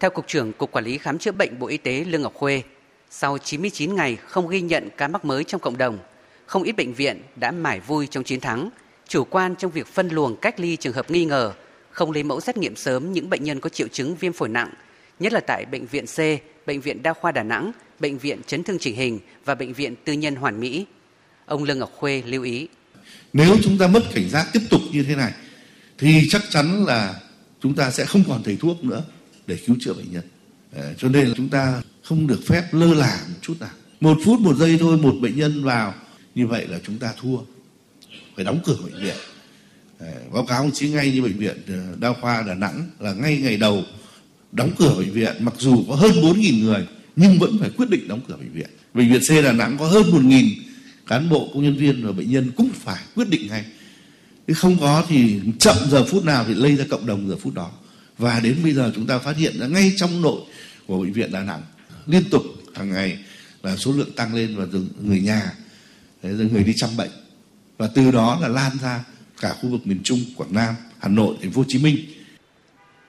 Theo 0.00 0.10
Cục 0.10 0.26
trưởng 0.26 0.52
Cục 0.52 0.72
Quản 0.72 0.84
lý 0.84 0.98
Khám 0.98 1.18
chữa 1.18 1.32
bệnh 1.32 1.58
Bộ 1.58 1.66
Y 1.66 1.76
tế 1.76 2.04
Lương 2.04 2.22
Ngọc 2.22 2.34
Khuê, 2.34 2.62
sau 3.10 3.38
99 3.38 3.94
ngày 3.94 4.16
không 4.16 4.48
ghi 4.48 4.60
nhận 4.60 4.88
ca 4.96 5.08
mắc 5.08 5.24
mới 5.24 5.44
trong 5.44 5.60
cộng 5.60 5.78
đồng, 5.78 5.98
không 6.46 6.62
ít 6.62 6.72
bệnh 6.72 6.94
viện 6.94 7.22
đã 7.36 7.50
mải 7.50 7.80
vui 7.80 8.06
trong 8.06 8.24
chiến 8.24 8.40
thắng, 8.40 8.70
chủ 9.08 9.24
quan 9.24 9.54
trong 9.56 9.70
việc 9.70 9.86
phân 9.86 10.08
luồng 10.08 10.36
cách 10.36 10.60
ly 10.60 10.76
trường 10.76 10.92
hợp 10.92 11.10
nghi 11.10 11.24
ngờ, 11.24 11.52
không 11.90 12.12
lấy 12.12 12.22
mẫu 12.22 12.40
xét 12.40 12.56
nghiệm 12.56 12.76
sớm 12.76 13.12
những 13.12 13.30
bệnh 13.30 13.44
nhân 13.44 13.60
có 13.60 13.68
triệu 13.68 13.88
chứng 13.88 14.16
viêm 14.16 14.32
phổi 14.32 14.48
nặng, 14.48 14.70
nhất 15.18 15.32
là 15.32 15.40
tại 15.40 15.64
Bệnh 15.64 15.86
viện 15.86 16.04
C, 16.06 16.18
Bệnh 16.66 16.80
viện 16.80 17.02
Đa 17.02 17.12
khoa 17.12 17.32
Đà 17.32 17.42
Nẵng, 17.42 17.72
Bệnh 18.00 18.18
viện 18.18 18.40
Chấn 18.46 18.62
thương 18.62 18.78
chỉnh 18.78 18.96
hình 18.96 19.18
và 19.44 19.54
Bệnh 19.54 19.72
viện 19.72 19.94
Tư 20.04 20.12
nhân 20.12 20.36
Hoàn 20.36 20.60
Mỹ. 20.60 20.86
Ông 21.48 21.64
Lương 21.64 21.78
Ngọc 21.78 21.92
Khuê 21.96 22.22
lưu 22.26 22.42
ý. 22.42 22.66
Nếu 23.32 23.56
chúng 23.62 23.78
ta 23.78 23.86
mất 23.86 24.02
cảnh 24.14 24.28
giác 24.28 24.48
tiếp 24.52 24.60
tục 24.70 24.80
như 24.92 25.02
thế 25.02 25.16
này, 25.16 25.32
thì 25.98 26.28
chắc 26.30 26.42
chắn 26.50 26.84
là 26.84 27.20
chúng 27.62 27.74
ta 27.74 27.90
sẽ 27.90 28.04
không 28.04 28.24
còn 28.28 28.42
thầy 28.42 28.56
thuốc 28.56 28.84
nữa 28.84 29.04
để 29.46 29.56
cứu 29.66 29.76
chữa 29.80 29.92
bệnh 29.92 30.12
nhân. 30.12 30.22
Ờ, 30.72 30.94
cho 30.98 31.08
nên 31.08 31.28
là 31.28 31.34
chúng 31.36 31.48
ta 31.48 31.82
không 32.02 32.26
được 32.26 32.40
phép 32.46 32.64
lơ 32.72 32.94
là 32.94 33.20
một 33.28 33.34
chút 33.42 33.54
nào. 33.60 33.70
Một 34.00 34.18
phút 34.24 34.40
một 34.40 34.56
giây 34.56 34.76
thôi 34.80 34.96
một 34.96 35.14
bệnh 35.20 35.36
nhân 35.36 35.64
vào 35.64 35.94
như 36.34 36.46
vậy 36.46 36.66
là 36.68 36.78
chúng 36.84 36.98
ta 36.98 37.12
thua. 37.20 37.38
Phải 38.36 38.44
đóng 38.44 38.60
cửa 38.64 38.76
bệnh 38.84 39.02
viện. 39.02 39.16
Ờ, 39.98 40.06
báo 40.32 40.44
cáo 40.44 40.62
ông 40.62 40.70
chí 40.72 40.88
ngay 40.88 41.12
như 41.12 41.22
bệnh 41.22 41.38
viện 41.38 41.56
ờ, 41.68 41.96
đa 41.98 42.12
khoa 42.20 42.42
Đà 42.42 42.54
Nẵng 42.54 42.86
là 42.98 43.12
ngay 43.12 43.38
ngày 43.42 43.56
đầu 43.56 43.82
đóng 44.52 44.70
cửa 44.78 44.94
bệnh 44.98 45.12
viện 45.12 45.36
mặc 45.40 45.54
dù 45.58 45.84
có 45.88 45.94
hơn 45.94 46.10
4.000 46.10 46.64
người 46.64 46.86
nhưng 47.16 47.38
vẫn 47.38 47.56
phải 47.60 47.70
quyết 47.76 47.90
định 47.90 48.08
đóng 48.08 48.20
cửa 48.28 48.36
bệnh 48.36 48.52
viện. 48.52 48.68
Bệnh 48.94 49.12
viện 49.12 49.20
C 49.20 49.44
Đà 49.44 49.52
Nẵng 49.52 49.78
có 49.78 49.86
hơn 49.86 50.02
1.000 50.02 50.67
cán 51.08 51.28
bộ 51.28 51.50
công 51.54 51.62
nhân 51.62 51.76
viên 51.76 52.06
và 52.06 52.12
bệnh 52.12 52.30
nhân 52.30 52.50
cũng 52.56 52.70
phải 52.74 53.02
quyết 53.14 53.28
định 53.28 53.48
ngay. 53.48 53.64
Chứ 54.46 54.54
không 54.54 54.76
có 54.80 55.04
thì 55.08 55.40
chậm 55.58 55.76
giờ 55.90 56.04
phút 56.04 56.24
nào 56.24 56.44
thì 56.48 56.54
lây 56.54 56.76
ra 56.76 56.84
cộng 56.90 57.06
đồng 57.06 57.28
giờ 57.28 57.36
phút 57.36 57.54
đó 57.54 57.70
và 58.18 58.40
đến 58.40 58.56
bây 58.62 58.72
giờ 58.72 58.92
chúng 58.94 59.06
ta 59.06 59.18
phát 59.18 59.36
hiện 59.36 59.60
ra 59.60 59.66
ngay 59.66 59.92
trong 59.96 60.22
nội 60.22 60.40
của 60.86 60.98
bệnh 61.00 61.12
viện 61.12 61.32
Đà 61.32 61.42
Nẵng 61.42 61.62
liên 62.06 62.22
tục 62.30 62.42
hàng 62.74 62.90
ngày 62.90 63.18
là 63.62 63.76
số 63.76 63.92
lượng 63.92 64.12
tăng 64.16 64.34
lên 64.34 64.56
và 64.56 64.64
người 65.02 65.20
nhà 65.20 65.52
người 66.22 66.64
đi 66.64 66.72
chăm 66.76 66.90
bệnh 66.96 67.10
và 67.78 67.88
từ 67.94 68.10
đó 68.10 68.38
là 68.40 68.48
lan 68.48 68.72
ra 68.82 69.04
cả 69.40 69.54
khu 69.62 69.68
vực 69.68 69.86
miền 69.86 70.00
Trung, 70.04 70.20
Quảng 70.36 70.54
Nam, 70.54 70.74
Hà 70.98 71.08
Nội, 71.08 71.36
Thành 71.42 71.50
phố 71.50 71.60
Hồ 71.60 71.64
Chí 71.68 71.78
Minh. 71.78 71.96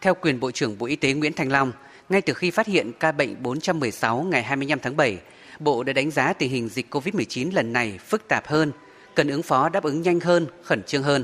Theo 0.02 0.14
quyền 0.22 0.40
Bộ 0.40 0.52
trưởng 0.52 0.78
Bộ 0.78 0.86
Y 0.86 0.96
tế 0.96 1.14
Nguyễn 1.14 1.34
Thành 1.34 1.52
Long, 1.52 1.72
ngay 2.10 2.22
từ 2.22 2.34
khi 2.34 2.52
phát 2.52 2.68
hiện 2.68 2.92
ca 3.00 3.12
bệnh 3.12 3.44
416 3.44 4.24
ngày 4.24 4.44
25 4.44 4.80
tháng 4.80 4.98
7, 4.98 5.18
Bộ 5.60 5.84
đã 5.84 5.94
đánh 5.94 6.12
giá 6.12 6.34
tình 6.34 6.52
hình 6.52 6.70
dịch 6.70 6.96
COVID-19 6.96 7.54
lần 7.54 7.74
này 7.74 7.98
phức 7.98 8.28
tạp 8.28 8.48
hơn, 8.48 8.72
cần 9.16 9.28
ứng 9.28 9.44
phó 9.44 9.70
đáp 9.70 9.84
ứng 9.84 10.02
nhanh 10.02 10.20
hơn, 10.20 10.48
khẩn 10.64 10.84
trương 10.84 11.04
hơn. 11.04 11.24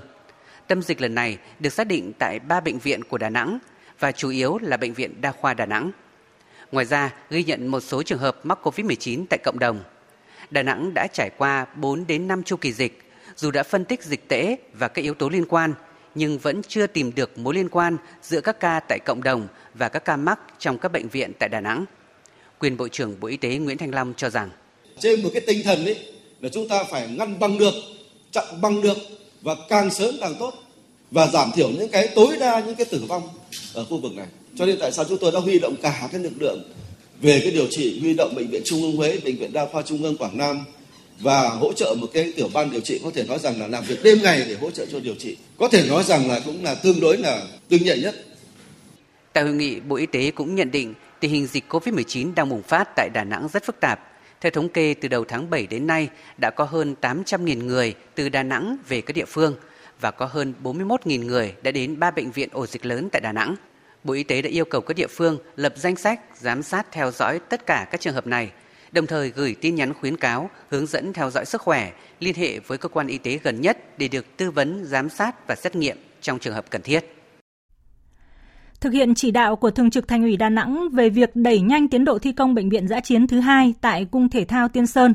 Tâm 0.68 0.82
dịch 0.82 1.02
lần 1.02 1.16
này 1.16 1.38
được 1.60 1.74
xác 1.74 1.88
định 1.88 2.12
tại 2.20 2.40
ba 2.40 2.60
bệnh 2.60 2.80
viện 2.80 3.04
của 3.04 3.18
Đà 3.18 3.30
Nẵng 3.30 3.60
và 4.00 4.12
chủ 4.12 4.30
yếu 4.30 4.58
là 4.62 4.78
Bệnh 4.78 4.94
viện 4.94 5.22
Đa 5.22 5.32
khoa 5.32 5.54
Đà 5.54 5.66
Nẵng. 5.66 5.92
Ngoài 6.72 6.86
ra, 6.86 7.14
ghi 7.30 7.44
nhận 7.44 7.68
một 7.68 7.80
số 7.80 8.04
trường 8.04 8.20
hợp 8.20 8.40
mắc 8.44 8.60
COVID-19 8.64 9.26
tại 9.30 9.40
cộng 9.44 9.60
đồng. 9.60 9.84
Đà 10.52 10.64
Nẵng 10.64 10.94
đã 10.94 11.08
trải 11.14 11.30
qua 11.38 11.66
4 11.76 12.08
đến 12.08 12.28
5 12.28 12.44
chu 12.44 12.58
kỳ 12.58 12.74
dịch, 12.74 13.12
dù 13.36 13.52
đã 13.52 13.64
phân 13.64 13.86
tích 13.86 14.04
dịch 14.04 14.28
tễ 14.28 14.58
và 14.74 14.88
các 14.88 15.02
yếu 15.02 15.14
tố 15.14 15.30
liên 15.30 15.46
quan, 15.46 15.74
nhưng 16.16 16.38
vẫn 16.38 16.62
chưa 16.64 16.88
tìm 16.88 17.12
được 17.16 17.38
mối 17.38 17.56
liên 17.56 17.70
quan 17.70 17.98
giữa 18.22 18.42
các 18.42 18.60
ca 18.60 18.80
tại 18.80 19.00
cộng 19.06 19.24
đồng 19.24 19.48
và 19.74 19.90
các 19.90 20.06
ca 20.06 20.18
mắc 20.18 20.40
trong 20.60 20.78
các 20.78 20.92
bệnh 20.92 21.08
viện 21.08 21.32
tại 21.40 21.50
Đà 21.50 21.62
Nẵng. 21.62 21.86
Quyền 22.60 22.78
Bộ 22.78 22.88
trưởng 22.88 23.20
Bộ 23.20 23.28
Y 23.28 23.38
tế 23.38 23.58
Nguyễn 23.58 23.78
Thanh 23.78 23.94
Long 23.94 24.14
cho 24.18 24.30
rằng 24.30 24.50
trên 25.00 25.24
một 25.24 25.30
cái 25.34 25.42
tinh 25.42 25.64
thần 25.64 25.86
ấy 25.86 25.96
là 26.42 26.50
chúng 26.50 26.68
ta 26.68 26.84
phải 26.84 27.08
ngăn 27.08 27.40
bằng 27.40 27.58
được, 27.58 27.74
chặn 28.32 28.46
bằng 28.62 28.82
được 28.82 28.98
và 29.42 29.56
càng 29.70 29.92
sớm 29.92 30.16
càng 30.22 30.36
tốt 30.40 30.54
và 31.12 31.28
giảm 31.28 31.52
thiểu 31.56 31.70
những 31.70 31.90
cái 31.90 32.08
tối 32.16 32.38
đa 32.40 32.60
những 32.60 32.76
cái 32.76 32.86
tử 32.86 33.04
vong 33.08 33.24
ở 33.74 33.86
khu 33.86 33.98
vực 33.98 34.16
này. 34.16 34.28
Cho 34.58 34.66
nên 34.66 34.78
tại 34.80 34.92
sao 34.92 35.06
chúng 35.06 35.18
tôi 35.18 35.32
đã 35.32 35.40
huy 35.40 35.60
động 35.60 35.76
cả 35.82 36.10
cái 36.12 36.22
lực 36.22 36.34
lượng 36.40 36.62
về 37.22 37.40
cái 37.40 37.52
điều 37.52 37.68
trị 37.70 38.00
huy 38.00 38.14
động 38.14 38.36
bệnh 38.36 38.48
viện 38.48 38.62
Trung 38.66 38.82
ương 38.82 38.96
Huế, 38.96 39.18
bệnh 39.24 39.38
viện 39.38 39.54
Đa 39.54 39.68
khoa 39.72 39.82
Trung 39.82 40.04
ương 40.04 40.18
Quảng 40.18 40.38
Nam 40.38 40.60
và 41.20 41.50
hỗ 41.50 41.74
trợ 41.74 41.96
một 42.00 42.08
cái 42.14 42.34
tiểu 42.36 42.50
ban 42.54 42.72
điều 42.72 42.82
trị 42.82 43.00
có 43.04 43.12
thể 43.12 43.24
nói 43.24 43.40
rằng 43.40 43.60
là 43.60 43.68
làm 43.68 43.84
việc 43.84 44.04
đêm 44.04 44.18
ngày 44.24 44.46
để 44.48 44.56
hỗ 44.56 44.72
trợ 44.72 44.86
cho 44.92 45.00
điều 45.00 45.16
trị. 45.16 45.38
Có 45.58 45.68
thể 45.68 45.88
nói 45.90 46.04
rằng 46.04 46.30
là 46.30 46.40
cũng 46.40 46.64
là 46.64 46.76
tương 46.76 47.00
đối 47.00 47.18
là 47.18 47.44
tương 47.70 47.84
nhạy 47.84 48.00
nhất. 48.00 48.16
Tại 49.34 49.44
hội 49.44 49.54
nghị, 49.54 49.80
Bộ 49.80 49.96
Y 49.96 50.06
tế 50.06 50.32
cũng 50.32 50.56
nhận 50.56 50.72
định 50.72 50.94
tình 51.26 51.34
hình 51.34 51.48
dịch 51.48 51.64
COVID-19 51.70 52.34
đang 52.36 52.50
bùng 52.50 52.64
phát 52.64 52.90
tại 52.96 53.10
Đà 53.14 53.24
Nẵng 53.24 53.48
rất 53.48 53.64
phức 53.64 53.80
tạp. 53.80 54.00
Theo 54.42 54.52
thống 54.52 54.70
kê, 54.70 54.94
từ 54.94 55.08
đầu 55.08 55.26
tháng 55.26 55.50
7 55.50 55.68
đến 55.68 55.88
nay 55.88 56.10
đã 56.38 56.50
có 56.50 56.64
hơn 56.64 56.96
800.000 57.02 57.66
người 57.66 57.94
từ 58.16 58.30
Đà 58.30 58.44
Nẵng 58.44 58.78
về 58.88 59.02
các 59.02 59.14
địa 59.14 59.26
phương 59.26 59.56
và 60.02 60.12
có 60.12 60.26
hơn 60.26 60.54
41.000 60.64 61.26
người 61.26 61.56
đã 61.62 61.72
đến 61.72 62.00
ba 62.00 62.12
bệnh 62.12 62.32
viện 62.32 62.50
ổ 62.52 62.66
dịch 62.66 62.86
lớn 62.86 63.10
tại 63.12 63.22
Đà 63.22 63.32
Nẵng. 63.32 63.56
Bộ 64.04 64.14
Y 64.14 64.24
tế 64.24 64.42
đã 64.42 64.50
yêu 64.50 64.66
cầu 64.66 64.82
các 64.82 64.94
địa 64.98 65.08
phương 65.08 65.38
lập 65.56 65.74
danh 65.76 65.96
sách, 65.96 66.20
giám 66.36 66.64
sát 66.64 66.88
theo 66.92 67.12
dõi 67.12 67.40
tất 67.50 67.66
cả 67.66 67.88
các 67.92 68.02
trường 68.02 68.14
hợp 68.14 68.28
này, 68.28 68.52
đồng 68.92 69.08
thời 69.08 69.30
gửi 69.30 69.56
tin 69.62 69.76
nhắn 69.76 69.94
khuyến 69.94 70.18
cáo, 70.18 70.50
hướng 70.70 70.86
dẫn 70.86 71.14
theo 71.14 71.32
dõi 71.32 71.46
sức 71.46 71.62
khỏe, 71.62 71.92
liên 72.20 72.36
hệ 72.36 72.60
với 72.60 72.78
cơ 72.78 72.90
quan 72.90 73.08
y 73.08 73.18
tế 73.18 73.40
gần 73.44 73.62
nhất 73.62 73.78
để 73.98 74.08
được 74.08 74.38
tư 74.38 74.52
vấn, 74.52 74.86
giám 74.86 75.10
sát 75.10 75.48
và 75.48 75.56
xét 75.56 75.76
nghiệm 75.76 75.98
trong 76.22 76.40
trường 76.40 76.54
hợp 76.54 76.66
cần 76.70 76.82
thiết 76.82 77.15
thực 78.82 78.94
hiện 78.94 79.16
chỉ 79.16 79.32
đạo 79.32 79.56
của 79.56 79.72
Thường 79.72 79.90
trực 79.90 80.08
Thành 80.08 80.24
ủy 80.24 80.38
Đà 80.38 80.50
Nẵng 80.50 80.90
về 80.90 81.10
việc 81.10 81.36
đẩy 81.36 81.62
nhanh 81.62 81.88
tiến 81.88 82.06
độ 82.06 82.20
thi 82.20 82.32
công 82.32 82.56
bệnh 82.56 82.70
viện 82.70 82.88
giã 82.88 83.00
chiến 83.00 83.28
thứ 83.28 83.40
hai 83.40 83.74
tại 83.82 84.06
Cung 84.06 84.30
Thể 84.30 84.46
thao 84.46 84.68
Tiên 84.68 84.88
Sơn. 84.88 85.14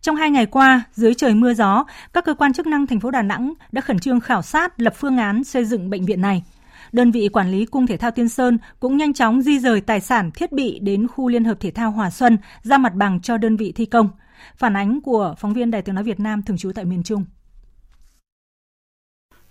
Trong 0.00 0.16
hai 0.16 0.30
ngày 0.30 0.46
qua, 0.46 0.82
dưới 0.94 1.14
trời 1.14 1.34
mưa 1.34 1.54
gió, 1.54 1.84
các 2.12 2.24
cơ 2.24 2.34
quan 2.34 2.52
chức 2.52 2.66
năng 2.66 2.86
thành 2.86 3.00
phố 3.00 3.10
Đà 3.10 3.22
Nẵng 3.22 3.52
đã 3.72 3.80
khẩn 3.80 3.98
trương 3.98 4.20
khảo 4.20 4.42
sát 4.42 4.80
lập 4.80 4.94
phương 4.96 5.16
án 5.16 5.44
xây 5.44 5.64
dựng 5.64 5.90
bệnh 5.90 6.06
viện 6.06 6.20
này. 6.20 6.44
Đơn 6.92 7.10
vị 7.10 7.28
quản 7.28 7.50
lý 7.50 7.64
Cung 7.66 7.86
Thể 7.86 7.96
thao 7.96 8.10
Tiên 8.10 8.28
Sơn 8.28 8.58
cũng 8.80 8.96
nhanh 8.96 9.12
chóng 9.12 9.42
di 9.42 9.58
rời 9.58 9.80
tài 9.80 10.00
sản 10.00 10.30
thiết 10.30 10.52
bị 10.52 10.78
đến 10.78 11.08
khu 11.08 11.28
Liên 11.28 11.44
hợp 11.44 11.60
Thể 11.60 11.70
thao 11.70 11.90
Hòa 11.90 12.10
Xuân 12.10 12.38
ra 12.62 12.78
mặt 12.78 12.94
bằng 12.94 13.20
cho 13.20 13.36
đơn 13.36 13.56
vị 13.56 13.72
thi 13.76 13.86
công. 13.86 14.08
Phản 14.56 14.76
ánh 14.76 15.00
của 15.00 15.34
phóng 15.38 15.52
viên 15.52 15.70
Đài 15.70 15.82
tiếng 15.82 15.94
nói 15.94 16.04
Việt 16.04 16.20
Nam 16.20 16.42
thường 16.42 16.56
trú 16.56 16.72
tại 16.74 16.84
miền 16.84 17.02
Trung. 17.02 17.24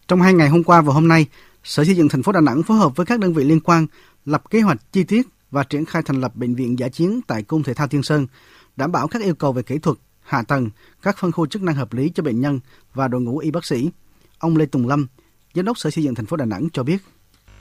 Trong 0.08 0.22
hai 0.22 0.34
ngày 0.34 0.50
hôm 0.50 0.64
qua 0.64 0.82
và 0.82 0.94
hôm 0.94 1.08
nay, 1.08 1.26
Sở 1.64 1.84
Xây 1.84 1.96
dựng 1.96 2.10
thành 2.10 2.24
phố 2.24 2.32
Đà 2.32 2.42
Nẵng 2.42 2.64
phối 2.64 2.78
hợp 2.78 2.96
với 2.96 3.06
các 3.06 3.20
đơn 3.20 3.34
vị 3.34 3.44
liên 3.44 3.60
quan 3.60 3.88
lập 4.26 4.42
kế 4.50 4.62
hoạch 4.62 4.78
chi 4.92 5.04
tiết 5.04 5.28
và 5.52 5.64
triển 5.64 5.86
khai 5.86 6.02
thành 6.06 6.22
lập 6.22 6.32
bệnh 6.36 6.56
viện 6.56 6.80
giả 6.80 6.90
chiến 6.90 7.20
tại 7.28 7.44
Cung 7.44 7.64
Thể 7.64 7.74
thao 7.74 7.88
Tiên 7.88 8.04
Sơn, 8.04 8.28
đảm 8.76 8.92
bảo 8.92 9.08
các 9.08 9.22
yêu 9.22 9.36
cầu 9.36 9.54
về 9.54 9.62
kỹ 9.62 9.80
thuật, 9.80 9.98
hạ 10.22 10.44
tầng, 10.48 10.70
các 11.02 11.18
phân 11.18 11.32
khu 11.32 11.48
chức 11.48 11.64
năng 11.64 11.76
hợp 11.76 11.94
lý 11.94 12.10
cho 12.10 12.24
bệnh 12.24 12.42
nhân 12.42 12.60
và 12.94 13.08
đội 13.08 13.22
ngũ 13.22 13.38
y 13.38 13.52
bác 13.52 13.66
sĩ. 13.66 13.92
Ông 14.40 14.58
Lê 14.58 14.66
Tùng 14.66 14.88
Lâm, 14.88 15.08
Giám 15.54 15.66
đốc 15.66 15.78
Sở 15.78 15.90
Xây 15.90 16.04
dựng 16.04 16.16
thành 16.16 16.26
phố 16.26 16.38
Đà 16.38 16.46
Nẵng 16.46 16.68
cho 16.74 16.84
biết. 16.84 16.98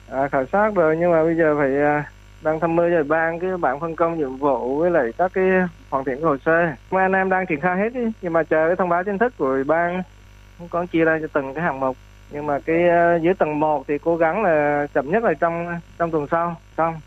À, 0.07 0.27
khảo 0.31 0.45
sát 0.51 0.71
rồi 0.75 0.97
nhưng 0.99 1.11
mà 1.11 1.23
bây 1.23 1.35
giờ 1.37 1.55
phải 1.57 1.75
à, 1.75 2.11
đang 2.43 2.59
tham 2.59 2.75
mưu 2.75 2.85
cho 2.89 3.03
ban 3.03 3.39
cái 3.39 3.57
bản 3.57 3.79
phân 3.79 3.95
công 3.95 4.17
nhiệm 4.17 4.37
vụ 4.37 4.79
với 4.79 4.91
lại 4.91 5.11
các 5.17 5.31
cái 5.33 5.43
hoàn 5.89 6.05
thiện 6.05 6.21
hồ 6.21 6.37
sơ. 6.45 6.51
Mà 6.91 7.01
anh 7.01 7.11
em 7.11 7.29
đang 7.29 7.45
triển 7.49 7.61
khai 7.61 7.77
hết 7.77 7.89
đi, 7.93 8.11
nhưng 8.21 8.33
mà 8.33 8.43
chờ 8.43 8.67
cái 8.67 8.75
thông 8.75 8.89
báo 8.89 9.03
chính 9.03 9.17
thức 9.17 9.33
của 9.37 9.63
ban 9.67 10.03
không 10.57 10.69
có 10.69 10.85
chia 10.85 11.05
ra 11.05 11.19
cho 11.21 11.27
từng 11.33 11.53
cái 11.53 11.63
hạng 11.63 11.79
mục 11.79 11.97
nhưng 12.31 12.45
mà 12.45 12.59
cái 12.65 12.75
ờ, 12.89 13.19
dưới 13.23 13.33
tầng 13.39 13.59
1 13.59 13.83
thì 13.87 13.93
cố 14.03 14.17
gắng 14.17 14.43
là 14.43 14.87
chậm 14.93 15.11
nhất 15.11 15.23
là 15.23 15.33
trong 15.39 15.67
trong 15.97 16.11
tuần 16.11 16.25
sau 16.31 16.55
xong. 16.77 16.99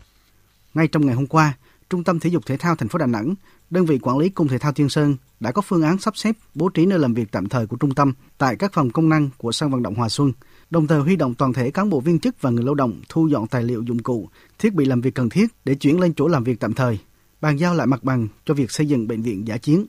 Ngay 0.73 0.87
trong 0.87 1.05
ngày 1.05 1.15
hôm 1.15 1.27
qua, 1.27 1.53
Trung 1.89 2.03
tâm 2.03 2.19
Thể 2.19 2.29
dục 2.29 2.45
Thể 2.45 2.57
thao 2.57 2.75
thành 2.75 2.89
phố 2.89 2.99
Đà 2.99 3.05
Nẵng, 3.05 3.35
đơn 3.69 3.85
vị 3.85 3.99
quản 4.01 4.17
lý 4.17 4.29
cung 4.29 4.47
thể 4.47 4.57
thao 4.57 4.71
Tiên 4.71 4.89
Sơn 4.89 5.15
đã 5.39 5.51
có 5.51 5.61
phương 5.61 5.83
án 5.83 5.97
sắp 5.97 6.17
xếp 6.17 6.35
bố 6.55 6.69
trí 6.69 6.85
nơi 6.85 6.99
làm 6.99 7.13
việc 7.13 7.31
tạm 7.31 7.49
thời 7.49 7.67
của 7.67 7.77
trung 7.77 7.95
tâm 7.95 8.13
tại 8.37 8.55
các 8.55 8.73
phòng 8.73 8.89
công 8.89 9.09
năng 9.09 9.29
của 9.37 9.51
sân 9.51 9.71
vận 9.71 9.83
động 9.83 9.95
Hòa 9.95 10.09
Xuân, 10.09 10.31
đồng 10.69 10.87
thời 10.87 10.99
huy 10.99 11.15
động 11.15 11.33
toàn 11.33 11.53
thể 11.53 11.71
cán 11.71 11.89
bộ 11.89 11.99
viên 11.99 12.19
chức 12.19 12.41
và 12.41 12.49
người 12.49 12.63
lao 12.63 12.75
động 12.75 13.01
thu 13.09 13.27
dọn 13.27 13.47
tài 13.47 13.63
liệu 13.63 13.81
dụng 13.81 13.99
cụ, 13.99 14.29
thiết 14.59 14.73
bị 14.73 14.85
làm 14.85 15.01
việc 15.01 15.15
cần 15.15 15.29
thiết 15.29 15.45
để 15.65 15.75
chuyển 15.75 15.99
lên 15.99 16.13
chỗ 16.13 16.27
làm 16.27 16.43
việc 16.43 16.59
tạm 16.59 16.73
thời, 16.73 16.99
bàn 17.41 17.59
giao 17.59 17.73
lại 17.73 17.87
mặt 17.87 18.03
bằng 18.03 18.27
cho 18.45 18.53
việc 18.53 18.71
xây 18.71 18.87
dựng 18.87 19.07
bệnh 19.07 19.21
viện 19.21 19.47
giả 19.47 19.57
chiến. 19.57 19.85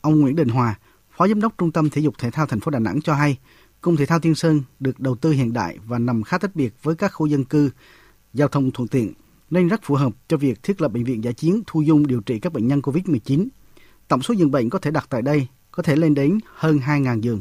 Ông 0.00 0.20
Nguyễn 0.20 0.36
Đình 0.36 0.48
Hòa, 0.48 0.74
Phó 1.16 1.28
Giám 1.28 1.40
đốc 1.40 1.58
Trung 1.58 1.72
tâm 1.72 1.90
Thể 1.90 2.02
dục 2.02 2.14
Thể 2.18 2.30
thao 2.30 2.46
thành 2.46 2.60
phố 2.60 2.70
Đà 2.70 2.78
Nẵng 2.78 3.00
cho 3.00 3.14
hay, 3.14 3.36
Cung 3.84 3.96
thể 3.96 4.06
thao 4.06 4.18
Tiên 4.18 4.34
Sơn 4.34 4.62
được 4.80 5.00
đầu 5.00 5.14
tư 5.16 5.30
hiện 5.30 5.52
đại 5.52 5.78
và 5.86 5.98
nằm 5.98 6.22
khá 6.22 6.38
tách 6.38 6.56
biệt 6.56 6.74
với 6.82 6.94
các 6.94 7.08
khu 7.08 7.26
dân 7.26 7.44
cư, 7.44 7.70
giao 8.34 8.48
thông 8.48 8.70
thuận 8.70 8.88
tiện, 8.88 9.12
nên 9.50 9.68
rất 9.68 9.80
phù 9.82 9.94
hợp 9.94 10.12
cho 10.28 10.36
việc 10.36 10.62
thiết 10.62 10.80
lập 10.80 10.88
bệnh 10.88 11.04
viện 11.04 11.24
giả 11.24 11.32
chiến 11.32 11.62
thu 11.66 11.82
dung 11.82 12.06
điều 12.06 12.20
trị 12.20 12.38
các 12.38 12.52
bệnh 12.52 12.68
nhân 12.68 12.80
COVID-19. 12.80 13.46
Tổng 14.08 14.22
số 14.22 14.34
giường 14.34 14.50
bệnh 14.50 14.70
có 14.70 14.78
thể 14.78 14.90
đặt 14.90 15.06
tại 15.10 15.22
đây 15.22 15.46
có 15.70 15.82
thể 15.82 15.96
lên 15.96 16.14
đến 16.14 16.38
hơn 16.54 16.78
2.000 16.78 17.20
giường. 17.20 17.40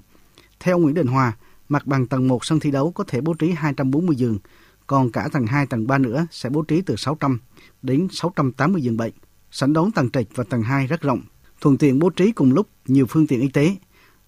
Theo 0.60 0.80
Nguyễn 0.80 0.94
Đình 0.94 1.08
Hòa, 1.08 1.34
mặt 1.70 1.88
bằng 1.88 2.08
tầng 2.08 2.28
1 2.28 2.46
sân 2.46 2.60
thi 2.60 2.72
đấu 2.72 2.92
có 2.92 3.04
thể 3.08 3.22
bố 3.22 3.34
trí 3.34 3.52
240 3.52 4.16
giường, 4.16 4.40
còn 4.88 5.12
cả 5.12 5.30
tầng 5.34 5.46
2, 5.46 5.66
tầng 5.66 5.88
3 5.88 5.98
nữa 5.98 6.28
sẽ 6.32 6.50
bố 6.50 6.62
trí 6.62 6.82
từ 6.82 6.96
600 6.96 7.40
đến 7.82 8.08
680 8.12 8.82
giường 8.82 8.98
bệnh. 8.98 9.14
Sảnh 9.52 9.74
đón 9.74 9.92
tầng 9.92 10.10
trệt 10.10 10.28
và 10.36 10.44
tầng 10.44 10.64
2 10.64 10.88
rất 10.88 11.02
rộng, 11.02 11.22
thuận 11.62 11.78
tiện 11.78 12.00
bố 12.00 12.10
trí 12.10 12.32
cùng 12.32 12.54
lúc 12.54 12.68
nhiều 12.88 13.06
phương 13.06 13.28
tiện 13.28 13.42
y 13.42 13.48
tế. 13.48 13.76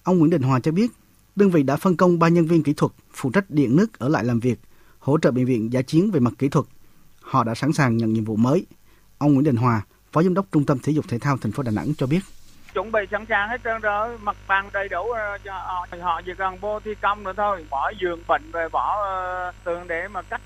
Ông 0.04 0.20
Nguyễn 0.20 0.32
Đình 0.32 0.42
Hòa 0.42 0.60
cho 0.60 0.72
biết, 0.72 0.92
đơn 1.36 1.50
vị 1.50 1.64
đã 1.64 1.76
phân 1.76 1.98
công 1.98 2.20
ba 2.20 2.28
nhân 2.28 2.46
viên 2.46 2.64
kỹ 2.64 2.74
thuật 2.74 2.92
phụ 3.14 3.32
trách 3.32 3.50
điện 3.50 3.76
nước 3.76 4.00
ở 4.00 4.10
lại 4.10 4.24
làm 4.24 4.40
việc, 4.40 4.60
hỗ 5.00 5.18
trợ 5.18 5.32
bệnh 5.32 5.46
viện 5.46 5.74
giả 5.74 5.82
chiến 5.82 6.12
về 6.12 6.20
mặt 6.20 6.34
kỹ 6.38 6.50
thuật. 6.50 6.66
Họ 7.22 7.44
đã 7.44 7.56
sẵn 7.56 7.74
sàng 7.74 7.98
nhận 7.98 8.14
nhiệm 8.14 8.26
vụ 8.26 8.36
mới. 8.36 8.66
Ông 9.18 9.34
Nguyễn 9.34 9.44
Đình 9.44 9.56
Hòa, 9.56 9.82
Phó 10.12 10.24
Giám 10.24 10.34
đốc 10.34 10.46
Trung 10.52 10.66
tâm 10.66 10.80
Thể 10.80 10.94
dục 10.94 11.06
Thể 11.08 11.20
thao 11.20 11.38
thành 11.38 11.52
phố 11.52 11.64
Đà 11.64 11.72
Nẵng 11.72 11.94
cho 11.98 12.08
biết 12.08 12.20
chuẩn 12.76 12.92
bị 12.92 13.00
sẵn 13.12 13.26
sàng 13.30 13.50
hết 13.50 13.62
trơn 13.64 13.82
rồi 13.82 14.18
mặt 14.18 14.36
bằng 14.48 14.70
đầy 14.74 14.90
đủ 14.90 15.12
ờ, 15.12 15.38
cho 15.44 15.54
ờ, 15.54 15.74
họ, 15.74 15.88
họ 16.02 16.22
chỉ 16.26 16.32
cần 16.38 16.58
vô 16.58 16.80
thi 16.80 16.96
công 17.02 17.24
nữa 17.24 17.34
thôi 17.38 17.66
bỏ 17.70 17.92
giường 18.02 18.20
bệnh 18.28 18.52
về 18.52 18.70
bỏ 18.70 19.04
ờ, 19.04 19.52
tường 19.64 19.88
để 19.88 20.08
mà 20.08 20.22
cách 20.22 20.42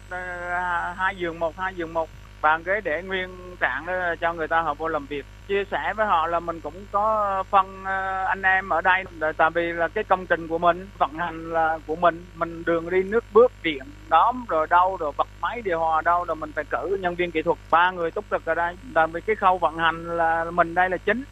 hai 0.95 1.15
giường 1.17 1.39
một 1.39 1.57
hai 1.57 1.75
giường 1.75 1.93
một 1.93 2.09
bàn 2.41 2.63
ghế 2.65 2.81
để 2.83 3.03
nguyên 3.03 3.29
trạng 3.59 3.85
ờ, 3.87 4.15
cho 4.21 4.33
người 4.33 4.47
ta 4.47 4.61
họ 4.61 4.73
vô 4.73 4.87
làm 4.87 5.05
việc. 5.05 5.25
Chia 5.47 5.63
sẻ 5.71 5.93
với 5.97 6.05
họ 6.05 6.27
là 6.27 6.39
mình 6.39 6.61
cũng 6.61 6.85
có 6.91 7.43
phân 7.49 7.85
ờ, 7.85 8.25
anh 8.25 8.41
em 8.41 8.69
ở 8.69 8.81
đây. 8.81 9.03
Tại 9.37 9.49
vì 9.49 9.71
là 9.71 9.87
cái 9.87 10.03
công 10.03 10.25
trình 10.27 10.47
của 10.47 10.57
mình 10.57 10.87
vận 10.97 11.13
hành 11.13 11.51
là 11.51 11.79
của 11.87 11.95
mình 11.95 12.25
mình 12.35 12.63
đường 12.65 12.89
đi 12.89 13.03
nước 13.03 13.23
bước 13.33 13.51
điện 13.63 13.83
đóm 14.09 14.45
rồi 14.47 14.67
đâu 14.69 14.97
rồi 14.97 15.11
bật 15.17 15.27
máy 15.41 15.61
điều 15.61 15.79
hòa 15.79 16.01
đâu 16.01 16.25
rồi 16.25 16.35
mình 16.35 16.51
phải 16.55 16.63
cử 16.69 16.97
nhân 17.01 17.15
viên 17.15 17.31
kỹ 17.31 17.41
thuật. 17.41 17.57
Ba 17.71 17.91
người 17.91 18.11
túc 18.11 18.25
trực 18.31 18.45
ở 18.45 18.55
đây. 18.55 18.75
Tại 18.93 19.07
vì 19.07 19.21
cái 19.21 19.35
khâu 19.35 19.57
vận 19.57 19.77
hành 19.77 20.17
là 20.17 20.45
mình 20.51 20.75
đây 20.75 20.89
là 20.89 20.97
chính. 20.97 21.23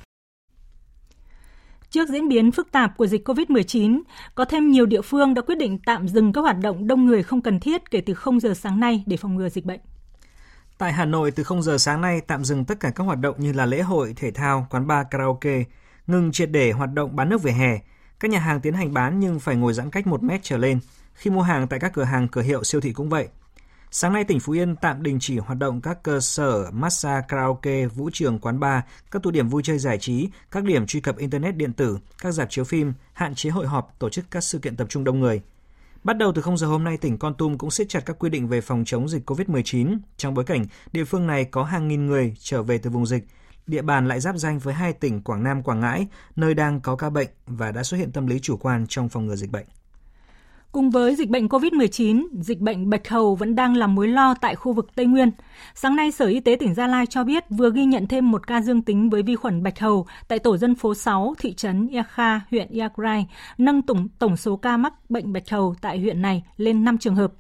Trước 1.90 2.10
diễn 2.10 2.28
biến 2.28 2.52
phức 2.52 2.72
tạp 2.72 2.98
của 2.98 3.08
dịch 3.08 3.28
COVID-19, 3.28 4.02
có 4.36 4.46
thêm 4.46 4.72
nhiều 4.72 4.86
địa 4.86 5.02
phương 5.02 5.34
đã 5.34 5.42
quyết 5.42 5.58
định 5.58 5.80
tạm 5.86 6.08
dừng 6.08 6.34
các 6.34 6.42
hoạt 6.42 6.58
động 6.62 6.88
đông 6.88 7.06
người 7.06 7.24
không 7.24 7.42
cần 7.42 7.60
thiết 7.60 7.92
kể 7.92 8.02
từ 8.02 8.14
0 8.14 8.40
giờ 8.40 8.54
sáng 8.54 8.80
nay 8.80 9.04
để 9.06 9.18
phòng 9.18 9.36
ngừa 9.36 9.50
dịch 9.50 9.66
bệnh. 9.66 9.80
Tại 10.78 10.94
Hà 10.94 11.06
Nội, 11.06 11.32
từ 11.32 11.44
0 11.44 11.64
giờ 11.64 11.78
sáng 11.78 12.02
nay 12.02 12.22
tạm 12.22 12.44
dừng 12.44 12.66
tất 12.66 12.80
cả 12.80 12.90
các 12.90 13.04
hoạt 13.04 13.20
động 13.20 13.36
như 13.40 13.54
là 13.54 13.66
lễ 13.66 13.82
hội, 13.82 14.14
thể 14.16 14.32
thao, 14.32 14.68
quán 14.70 14.88
bar, 14.88 15.08
karaoke, 15.12 15.64
ngừng 16.08 16.32
triệt 16.32 16.52
để 16.52 16.72
hoạt 16.72 16.94
động 16.94 17.16
bán 17.16 17.30
nước 17.30 17.44
về 17.44 17.52
hè. 17.52 17.80
Các 18.20 18.32
nhà 18.32 18.40
hàng 18.40 18.62
tiến 18.62 18.74
hành 18.74 18.94
bán 18.94 19.20
nhưng 19.20 19.40
phải 19.40 19.56
ngồi 19.56 19.74
giãn 19.74 19.90
cách 19.90 20.08
1 20.08 20.24
mét 20.24 20.40
trở 20.44 20.58
lên. 20.58 20.80
Khi 21.14 21.30
mua 21.30 21.42
hàng 21.42 21.68
tại 21.68 21.80
các 21.80 21.94
cửa 21.94 22.04
hàng, 22.04 22.28
cửa 22.28 22.42
hiệu, 22.42 22.64
siêu 22.64 22.82
thị 22.82 22.94
cũng 22.94 23.10
vậy. 23.10 23.28
Sáng 23.92 24.14
nay, 24.14 24.24
tỉnh 24.24 24.40
Phú 24.40 24.54
Yên 24.54 24.76
tạm 24.76 25.04
đình 25.04 25.18
chỉ 25.22 25.38
hoạt 25.38 25.60
động 25.60 25.82
các 25.82 26.04
cơ 26.04 26.20
sở 26.20 26.72
massage, 26.72 27.26
karaoke, 27.28 27.86
vũ 27.86 28.10
trường, 28.14 28.40
quán 28.40 28.60
bar, 28.60 28.82
các 29.12 29.24
tụ 29.24 29.32
điểm 29.32 29.50
vui 29.50 29.64
chơi 29.64 29.80
giải 29.80 29.98
trí, 29.98 30.30
các 30.52 30.64
điểm 30.64 30.86
truy 30.86 31.02
cập 31.02 31.18
Internet 31.18 31.56
điện 31.56 31.74
tử, 31.74 31.98
các 32.22 32.32
dạp 32.32 32.50
chiếu 32.50 32.66
phim, 32.66 32.94
hạn 33.14 33.36
chế 33.36 33.50
hội 33.50 33.68
họp, 33.68 33.96
tổ 34.00 34.10
chức 34.10 34.26
các 34.32 34.44
sự 34.44 34.60
kiện 34.60 34.76
tập 34.76 34.88
trung 34.90 35.04
đông 35.04 35.20
người. 35.20 35.42
Bắt 36.04 36.18
đầu 36.18 36.32
từ 36.36 36.42
0 36.42 36.58
giờ 36.58 36.68
hôm 36.68 36.84
nay, 36.84 36.98
tỉnh 36.98 37.18
Con 37.18 37.34
Tum 37.34 37.58
cũng 37.58 37.72
siết 37.72 37.90
chặt 37.90 38.00
các 38.06 38.20
quy 38.20 38.30
định 38.30 38.48
về 38.48 38.62
phòng 38.62 38.84
chống 38.86 39.10
dịch 39.10 39.30
COVID-19 39.30 39.98
trong 40.18 40.34
bối 40.34 40.46
cảnh 40.46 40.66
địa 40.92 41.04
phương 41.04 41.28
này 41.28 41.46
có 41.46 41.64
hàng 41.64 41.88
nghìn 41.88 42.06
người 42.06 42.36
trở 42.40 42.64
về 42.64 42.78
từ 42.78 42.90
vùng 42.90 43.06
dịch. 43.06 43.24
Địa 43.68 43.82
bàn 43.82 44.08
lại 44.08 44.20
giáp 44.20 44.36
danh 44.36 44.60
với 44.60 44.74
hai 44.74 44.94
tỉnh 44.94 45.22
Quảng 45.22 45.44
Nam, 45.44 45.64
Quảng 45.64 45.80
Ngãi, 45.80 46.08
nơi 46.36 46.54
đang 46.54 46.82
có 46.82 46.96
ca 46.96 47.10
bệnh 47.10 47.28
và 47.48 47.72
đã 47.72 47.84
xuất 47.84 47.98
hiện 47.98 48.12
tâm 48.12 48.28
lý 48.28 48.40
chủ 48.40 48.58
quan 48.58 48.86
trong 48.90 49.10
phòng 49.10 49.26
ngừa 49.26 49.36
dịch 49.36 49.52
bệnh. 49.52 49.66
Cùng 50.72 50.90
với 50.90 51.16
dịch 51.16 51.30
bệnh 51.30 51.48
COVID-19, 51.48 52.28
dịch 52.42 52.60
bệnh 52.60 52.90
bạch 52.90 53.10
hầu 53.10 53.36
vẫn 53.36 53.56
đang 53.56 53.76
là 53.76 53.88
mối 53.88 54.08
lo 54.08 54.34
tại 54.34 54.56
khu 54.56 54.74
vực 54.74 54.96
Tây 54.96 55.06
Nguyên. 55.06 55.32
Sáng 55.76 55.96
nay, 55.96 56.12
Sở 56.12 56.26
Y 56.26 56.40
tế 56.40 56.56
tỉnh 56.60 56.74
Gia 56.74 56.88
Lai 56.88 57.06
cho 57.06 57.24
biết 57.24 57.44
vừa 57.50 57.72
ghi 57.72 57.86
nhận 57.86 58.08
thêm 58.08 58.32
một 58.32 58.48
ca 58.48 58.62
dương 58.62 58.82
tính 58.82 59.10
với 59.10 59.24
vi 59.24 59.36
khuẩn 59.36 59.64
bạch 59.64 59.80
hầu 59.80 60.08
tại 60.28 60.40
tổ 60.40 60.58
dân 60.58 60.76
phố 60.76 60.94
6, 60.94 61.34
thị 61.40 61.54
trấn 61.54 61.88
Ia 61.88 62.04
Kha, 62.10 62.40
huyện 62.52 62.68
Iagrai, 62.70 63.28
nâng 63.58 63.82
tổng, 63.82 64.08
tổng 64.20 64.38
số 64.38 64.56
ca 64.56 64.78
mắc 64.78 64.94
bệnh 65.10 65.34
bạch 65.34 65.50
hầu 65.50 65.76
tại 65.82 66.00
huyện 66.00 66.22
này 66.22 66.44
lên 66.58 66.84
5 66.84 66.98
trường 66.98 67.16
hợp. 67.16 67.34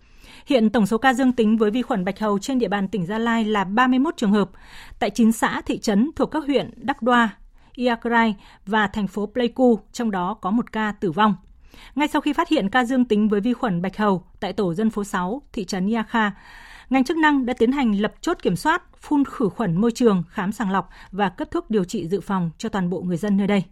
Hiện 0.45 0.69
tổng 0.69 0.85
số 0.85 0.97
ca 0.97 1.13
dương 1.13 1.31
tính 1.31 1.57
với 1.57 1.71
vi 1.71 1.81
khuẩn 1.81 2.05
bạch 2.05 2.19
hầu 2.19 2.39
trên 2.39 2.59
địa 2.59 2.67
bàn 2.67 2.87
tỉnh 2.87 3.05
Gia 3.05 3.17
Lai 3.17 3.45
là 3.45 3.63
31 3.63 4.17
trường 4.17 4.31
hợp, 4.31 4.49
tại 4.99 5.09
9 5.09 5.31
xã, 5.31 5.61
thị 5.61 5.79
trấn 5.79 6.11
thuộc 6.15 6.31
các 6.31 6.43
huyện 6.45 6.71
Đắc 6.75 7.01
Đoa, 7.01 7.29
Iagrai 7.75 8.35
và 8.65 8.87
thành 8.87 9.07
phố 9.07 9.25
Pleiku, 9.25 9.79
trong 9.91 10.11
đó 10.11 10.33
có 10.41 10.51
một 10.51 10.71
ca 10.71 10.91
tử 10.91 11.11
vong. 11.11 11.35
Ngay 11.95 12.07
sau 12.07 12.21
khi 12.21 12.33
phát 12.33 12.49
hiện 12.49 12.69
ca 12.69 12.85
dương 12.85 13.05
tính 13.05 13.27
với 13.27 13.41
vi 13.41 13.53
khuẩn 13.53 13.81
bạch 13.81 13.97
hầu 13.97 14.23
tại 14.39 14.53
tổ 14.53 14.73
dân 14.73 14.89
phố 14.89 15.03
6, 15.03 15.41
thị 15.53 15.65
trấn 15.65 15.87
Ia 15.87 16.03
Kha, 16.09 16.31
ngành 16.89 17.03
chức 17.03 17.17
năng 17.17 17.45
đã 17.45 17.53
tiến 17.53 17.71
hành 17.71 18.01
lập 18.01 18.13
chốt 18.21 18.37
kiểm 18.41 18.55
soát, 18.55 18.83
phun 19.01 19.23
khử 19.25 19.49
khuẩn 19.49 19.81
môi 19.81 19.91
trường, 19.91 20.23
khám 20.29 20.51
sàng 20.51 20.71
lọc 20.71 20.89
và 21.11 21.29
cấp 21.29 21.47
thuốc 21.51 21.69
điều 21.69 21.83
trị 21.83 22.07
dự 22.07 22.21
phòng 22.21 22.49
cho 22.57 22.69
toàn 22.69 22.89
bộ 22.89 23.01
người 23.01 23.17
dân 23.17 23.37
nơi 23.37 23.47
đây. 23.47 23.63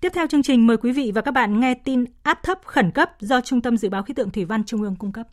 Tiếp 0.00 0.12
theo 0.14 0.26
chương 0.26 0.42
trình 0.42 0.66
mời 0.66 0.76
quý 0.76 0.92
vị 0.92 1.12
và 1.14 1.20
các 1.20 1.30
bạn 1.30 1.60
nghe 1.60 1.74
tin 1.74 2.04
áp 2.22 2.42
thấp 2.42 2.58
khẩn 2.64 2.90
cấp 2.90 3.10
do 3.20 3.40
Trung 3.40 3.60
tâm 3.60 3.76
Dự 3.76 3.88
báo 3.88 4.02
Khí 4.02 4.14
tượng 4.14 4.30
Thủy 4.30 4.44
văn 4.44 4.64
Trung 4.64 4.82
ương 4.82 4.96
cung 4.96 5.12
cấp. 5.12 5.26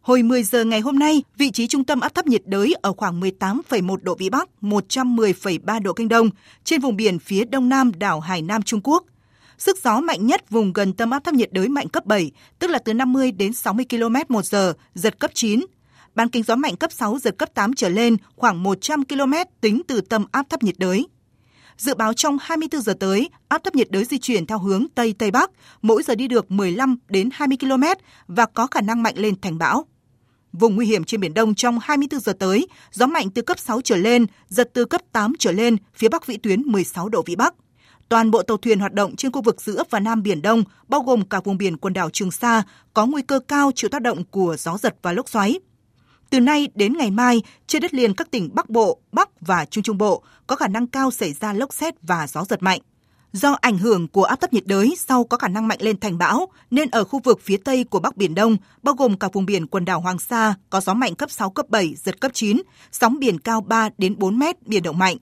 Hồi 0.00 0.22
10 0.22 0.42
giờ 0.42 0.64
ngày 0.64 0.80
hôm 0.80 0.98
nay, 0.98 1.22
vị 1.36 1.50
trí 1.50 1.66
trung 1.66 1.84
tâm 1.84 2.00
áp 2.00 2.14
thấp 2.14 2.26
nhiệt 2.26 2.42
đới 2.46 2.74
ở 2.82 2.92
khoảng 2.92 3.20
18,1 3.20 3.96
độ 4.02 4.14
Vĩ 4.14 4.30
Bắc, 4.30 4.48
110,3 4.60 5.82
độ 5.82 5.92
Kinh 5.92 6.08
Đông, 6.08 6.30
trên 6.64 6.80
vùng 6.80 6.96
biển 6.96 7.18
phía 7.18 7.44
đông 7.44 7.68
nam 7.68 7.92
đảo 7.98 8.20
Hải 8.20 8.42
Nam 8.42 8.62
Trung 8.62 8.80
Quốc. 8.84 9.04
Sức 9.64 9.78
gió 9.84 10.00
mạnh 10.00 10.26
nhất 10.26 10.50
vùng 10.50 10.72
gần 10.72 10.92
tâm 10.92 11.10
áp 11.10 11.24
thấp 11.24 11.34
nhiệt 11.34 11.52
đới 11.52 11.68
mạnh 11.68 11.88
cấp 11.88 12.06
7, 12.06 12.30
tức 12.58 12.70
là 12.70 12.78
từ 12.78 12.94
50 12.94 13.32
đến 13.32 13.52
60 13.52 13.86
km 13.90 14.14
một 14.28 14.44
giờ, 14.44 14.74
giật 14.94 15.18
cấp 15.18 15.30
9. 15.34 15.60
Bán 16.14 16.28
kính 16.28 16.42
gió 16.42 16.56
mạnh 16.56 16.76
cấp 16.76 16.92
6, 16.92 17.18
giật 17.18 17.34
cấp 17.38 17.54
8 17.54 17.74
trở 17.74 17.88
lên, 17.88 18.16
khoảng 18.36 18.62
100 18.62 19.04
km 19.04 19.32
tính 19.60 19.82
từ 19.88 20.00
tâm 20.00 20.24
áp 20.32 20.46
thấp 20.48 20.62
nhiệt 20.62 20.74
đới. 20.78 21.06
Dự 21.76 21.94
báo 21.94 22.12
trong 22.12 22.38
24 22.40 22.80
giờ 22.82 22.94
tới, 23.00 23.30
áp 23.48 23.64
thấp 23.64 23.74
nhiệt 23.74 23.90
đới 23.90 24.04
di 24.04 24.18
chuyển 24.18 24.46
theo 24.46 24.58
hướng 24.58 24.86
Tây 24.94 25.14
Tây 25.18 25.30
Bắc, 25.30 25.50
mỗi 25.82 26.02
giờ 26.02 26.14
đi 26.14 26.28
được 26.28 26.50
15 26.50 26.96
đến 27.08 27.28
20 27.32 27.56
km 27.60 27.84
và 28.26 28.46
có 28.46 28.66
khả 28.66 28.80
năng 28.80 29.02
mạnh 29.02 29.14
lên 29.16 29.40
thành 29.40 29.58
bão. 29.58 29.86
Vùng 30.52 30.76
nguy 30.76 30.86
hiểm 30.86 31.04
trên 31.04 31.20
Biển 31.20 31.34
Đông 31.34 31.54
trong 31.54 31.78
24 31.82 32.20
giờ 32.20 32.32
tới, 32.38 32.66
gió 32.92 33.06
mạnh 33.06 33.30
từ 33.30 33.42
cấp 33.42 33.58
6 33.58 33.80
trở 33.80 33.96
lên, 33.96 34.26
giật 34.48 34.70
từ 34.74 34.84
cấp 34.84 35.00
8 35.12 35.32
trở 35.38 35.52
lên, 35.52 35.76
phía 35.94 36.08
Bắc 36.08 36.26
vĩ 36.26 36.36
tuyến 36.36 36.62
16 36.62 37.08
độ 37.08 37.22
Vĩ 37.26 37.36
Bắc. 37.36 37.54
Toàn 38.12 38.30
bộ 38.30 38.42
tàu 38.42 38.56
thuyền 38.56 38.80
hoạt 38.80 38.92
động 38.92 39.16
trên 39.16 39.32
khu 39.32 39.42
vực 39.42 39.60
giữa 39.60 39.82
và 39.90 40.00
Nam 40.00 40.22
Biển 40.22 40.42
Đông, 40.42 40.64
bao 40.88 41.00
gồm 41.00 41.24
cả 41.24 41.40
vùng 41.40 41.58
biển 41.58 41.76
quần 41.76 41.92
đảo 41.92 42.10
Trường 42.10 42.30
Sa, 42.30 42.62
có 42.94 43.06
nguy 43.06 43.22
cơ 43.22 43.40
cao 43.48 43.70
chịu 43.74 43.90
tác 43.90 44.02
động 44.02 44.24
của 44.24 44.56
gió 44.58 44.78
giật 44.78 44.96
và 45.02 45.12
lốc 45.12 45.28
xoáy. 45.28 45.60
Từ 46.30 46.40
nay 46.40 46.68
đến 46.74 46.96
ngày 46.98 47.10
mai, 47.10 47.42
trên 47.66 47.82
đất 47.82 47.94
liền 47.94 48.14
các 48.14 48.30
tỉnh 48.30 48.50
Bắc 48.54 48.70
Bộ, 48.70 48.98
Bắc 49.12 49.28
và 49.40 49.64
Trung 49.64 49.84
Trung 49.84 49.98
Bộ 49.98 50.22
có 50.46 50.56
khả 50.56 50.68
năng 50.68 50.86
cao 50.86 51.10
xảy 51.10 51.32
ra 51.32 51.52
lốc 51.52 51.72
xét 51.74 51.94
và 52.02 52.26
gió 52.26 52.44
giật 52.44 52.62
mạnh. 52.62 52.80
Do 53.32 53.56
ảnh 53.60 53.78
hưởng 53.78 54.08
của 54.08 54.24
áp 54.24 54.40
thấp 54.40 54.52
nhiệt 54.52 54.66
đới 54.66 54.94
sau 54.98 55.24
có 55.24 55.36
khả 55.36 55.48
năng 55.48 55.68
mạnh 55.68 55.78
lên 55.80 56.00
thành 56.00 56.18
bão, 56.18 56.48
nên 56.70 56.90
ở 56.90 57.04
khu 57.04 57.20
vực 57.24 57.40
phía 57.42 57.56
tây 57.56 57.84
của 57.84 58.00
Bắc 58.00 58.16
Biển 58.16 58.34
Đông, 58.34 58.56
bao 58.82 58.94
gồm 58.94 59.18
cả 59.18 59.28
vùng 59.32 59.46
biển 59.46 59.66
quần 59.66 59.84
đảo 59.84 60.00
Hoàng 60.00 60.18
Sa, 60.18 60.54
có 60.70 60.80
gió 60.80 60.94
mạnh 60.94 61.14
cấp 61.14 61.30
6, 61.30 61.50
cấp 61.50 61.68
7, 61.68 61.94
giật 61.94 62.20
cấp 62.20 62.30
9, 62.34 62.62
sóng 62.92 63.18
biển 63.18 63.38
cao 63.38 63.60
3 63.60 63.88
đến 63.98 64.18
4 64.18 64.38
mét, 64.38 64.66
biển 64.66 64.82
động 64.82 64.98
mạnh. 64.98 65.16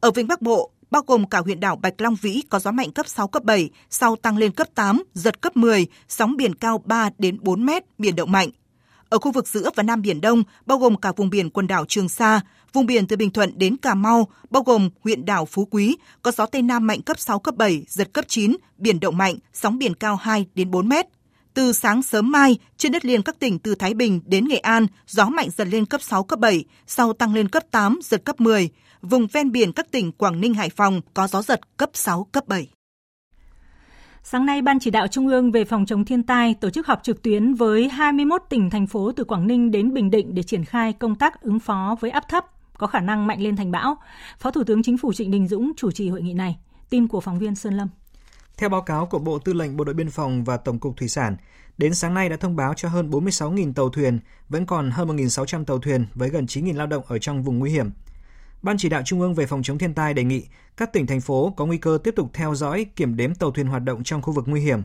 Ở 0.00 0.10
vịnh 0.10 0.26
Bắc 0.26 0.42
Bộ, 0.42 0.71
bao 0.92 1.02
gồm 1.06 1.26
cả 1.26 1.38
huyện 1.38 1.60
đảo 1.60 1.76
Bạch 1.76 2.00
Long 2.00 2.14
Vĩ 2.14 2.42
có 2.50 2.58
gió 2.58 2.70
mạnh 2.70 2.92
cấp 2.92 3.08
6, 3.08 3.28
cấp 3.28 3.44
7, 3.44 3.70
sau 3.90 4.16
tăng 4.16 4.36
lên 4.36 4.52
cấp 4.52 4.68
8, 4.74 5.02
giật 5.14 5.40
cấp 5.40 5.56
10, 5.56 5.86
sóng 6.08 6.36
biển 6.36 6.54
cao 6.54 6.82
3 6.84 7.10
đến 7.18 7.38
4 7.40 7.66
mét, 7.66 7.84
biển 7.98 8.16
động 8.16 8.32
mạnh. 8.32 8.48
Ở 9.08 9.18
khu 9.18 9.32
vực 9.32 9.48
giữa 9.48 9.70
và 9.74 9.82
Nam 9.82 10.02
Biển 10.02 10.20
Đông, 10.20 10.42
bao 10.66 10.78
gồm 10.78 10.96
cả 10.96 11.12
vùng 11.16 11.30
biển 11.30 11.50
quần 11.50 11.66
đảo 11.66 11.84
Trường 11.88 12.08
Sa, 12.08 12.40
vùng 12.72 12.86
biển 12.86 13.06
từ 13.06 13.16
Bình 13.16 13.30
Thuận 13.30 13.58
đến 13.58 13.76
Cà 13.76 13.94
Mau, 13.94 14.28
bao 14.50 14.62
gồm 14.62 14.90
huyện 15.04 15.24
đảo 15.24 15.46
Phú 15.46 15.68
Quý, 15.70 15.96
có 16.22 16.30
gió 16.30 16.46
Tây 16.46 16.62
Nam 16.62 16.86
mạnh 16.86 17.02
cấp 17.02 17.18
6, 17.20 17.38
cấp 17.38 17.54
7, 17.56 17.84
giật 17.88 18.12
cấp 18.12 18.24
9, 18.28 18.56
biển 18.78 19.00
động 19.00 19.16
mạnh, 19.16 19.36
sóng 19.52 19.78
biển 19.78 19.94
cao 19.94 20.16
2 20.16 20.46
đến 20.54 20.70
4 20.70 20.88
mét. 20.88 21.06
Từ 21.54 21.72
sáng 21.72 22.02
sớm 22.02 22.30
mai, 22.30 22.58
trên 22.76 22.92
đất 22.92 23.04
liền 23.04 23.22
các 23.22 23.38
tỉnh 23.38 23.58
từ 23.58 23.74
Thái 23.74 23.94
Bình 23.94 24.20
đến 24.26 24.48
Nghệ 24.48 24.56
An, 24.56 24.86
gió 25.06 25.24
mạnh 25.24 25.48
dần 25.50 25.70
lên 25.70 25.86
cấp 25.86 26.02
6, 26.02 26.24
cấp 26.24 26.38
7, 26.38 26.64
sau 26.86 27.12
tăng 27.12 27.34
lên 27.34 27.48
cấp 27.48 27.62
8, 27.70 27.98
giật 28.02 28.24
cấp 28.24 28.40
10. 28.40 28.68
Vùng 29.02 29.26
ven 29.26 29.52
biển 29.52 29.72
các 29.72 29.90
tỉnh 29.90 30.12
Quảng 30.12 30.40
Ninh, 30.40 30.54
Hải 30.54 30.68
Phòng 30.68 31.00
có 31.14 31.26
gió 31.26 31.42
giật 31.42 31.60
cấp 31.76 31.90
6, 31.94 32.24
cấp 32.24 32.48
7. 32.48 32.68
Sáng 34.22 34.46
nay, 34.46 34.62
Ban 34.62 34.78
chỉ 34.80 34.90
đạo 34.90 35.06
Trung 35.06 35.28
ương 35.28 35.52
về 35.52 35.64
phòng 35.64 35.86
chống 35.86 36.04
thiên 36.04 36.22
tai 36.22 36.54
tổ 36.54 36.70
chức 36.70 36.86
họp 36.86 37.02
trực 37.02 37.22
tuyến 37.22 37.54
với 37.54 37.88
21 37.88 38.42
tỉnh, 38.48 38.70
thành 38.70 38.86
phố 38.86 39.12
từ 39.12 39.24
Quảng 39.24 39.46
Ninh 39.46 39.70
đến 39.70 39.94
Bình 39.94 40.10
Định 40.10 40.34
để 40.34 40.42
triển 40.42 40.64
khai 40.64 40.92
công 40.92 41.14
tác 41.14 41.42
ứng 41.42 41.60
phó 41.60 41.96
với 42.00 42.10
áp 42.10 42.28
thấp 42.28 42.44
có 42.82 42.86
khả 42.86 43.00
năng 43.00 43.26
mạnh 43.26 43.42
lên 43.42 43.56
thành 43.56 43.70
bão. 43.70 43.96
Phó 44.38 44.50
Thủ 44.50 44.64
tướng 44.64 44.82
Chính 44.82 44.98
phủ 44.98 45.12
Trịnh 45.12 45.30
Đình 45.30 45.48
Dũng 45.48 45.72
chủ 45.76 45.90
trì 45.90 46.08
hội 46.08 46.22
nghị 46.22 46.32
này. 46.32 46.58
Tin 46.90 47.08
của 47.08 47.20
phóng 47.20 47.38
viên 47.38 47.54
Sơn 47.54 47.74
Lâm. 47.74 47.88
Theo 48.62 48.68
báo 48.68 48.82
cáo 48.82 49.06
của 49.06 49.18
Bộ 49.18 49.38
Tư 49.38 49.52
lệnh 49.52 49.76
Bộ 49.76 49.84
đội 49.84 49.94
Biên 49.94 50.10
phòng 50.10 50.44
và 50.44 50.56
Tổng 50.56 50.78
cục 50.78 50.96
Thủy 50.96 51.08
sản, 51.08 51.36
đến 51.78 51.94
sáng 51.94 52.14
nay 52.14 52.28
đã 52.28 52.36
thông 52.36 52.56
báo 52.56 52.74
cho 52.74 52.88
hơn 52.88 53.10
46.000 53.10 53.72
tàu 53.72 53.88
thuyền, 53.88 54.20
vẫn 54.48 54.66
còn 54.66 54.90
hơn 54.90 55.08
1.600 55.08 55.64
tàu 55.64 55.78
thuyền 55.78 56.06
với 56.14 56.28
gần 56.28 56.44
9.000 56.44 56.76
lao 56.76 56.86
động 56.86 57.04
ở 57.06 57.18
trong 57.18 57.42
vùng 57.42 57.58
nguy 57.58 57.70
hiểm. 57.70 57.90
Ban 58.62 58.76
chỉ 58.78 58.88
đạo 58.88 59.02
Trung 59.04 59.20
ương 59.20 59.34
về 59.34 59.46
phòng 59.46 59.62
chống 59.62 59.78
thiên 59.78 59.94
tai 59.94 60.14
đề 60.14 60.24
nghị 60.24 60.46
các 60.76 60.92
tỉnh 60.92 61.06
thành 61.06 61.20
phố 61.20 61.54
có 61.56 61.66
nguy 61.66 61.78
cơ 61.78 61.98
tiếp 62.04 62.14
tục 62.16 62.30
theo 62.32 62.54
dõi, 62.54 62.86
kiểm 62.96 63.16
đếm 63.16 63.34
tàu 63.34 63.50
thuyền 63.50 63.66
hoạt 63.66 63.82
động 63.82 64.04
trong 64.04 64.22
khu 64.22 64.32
vực 64.32 64.44
nguy 64.48 64.60
hiểm, 64.60 64.82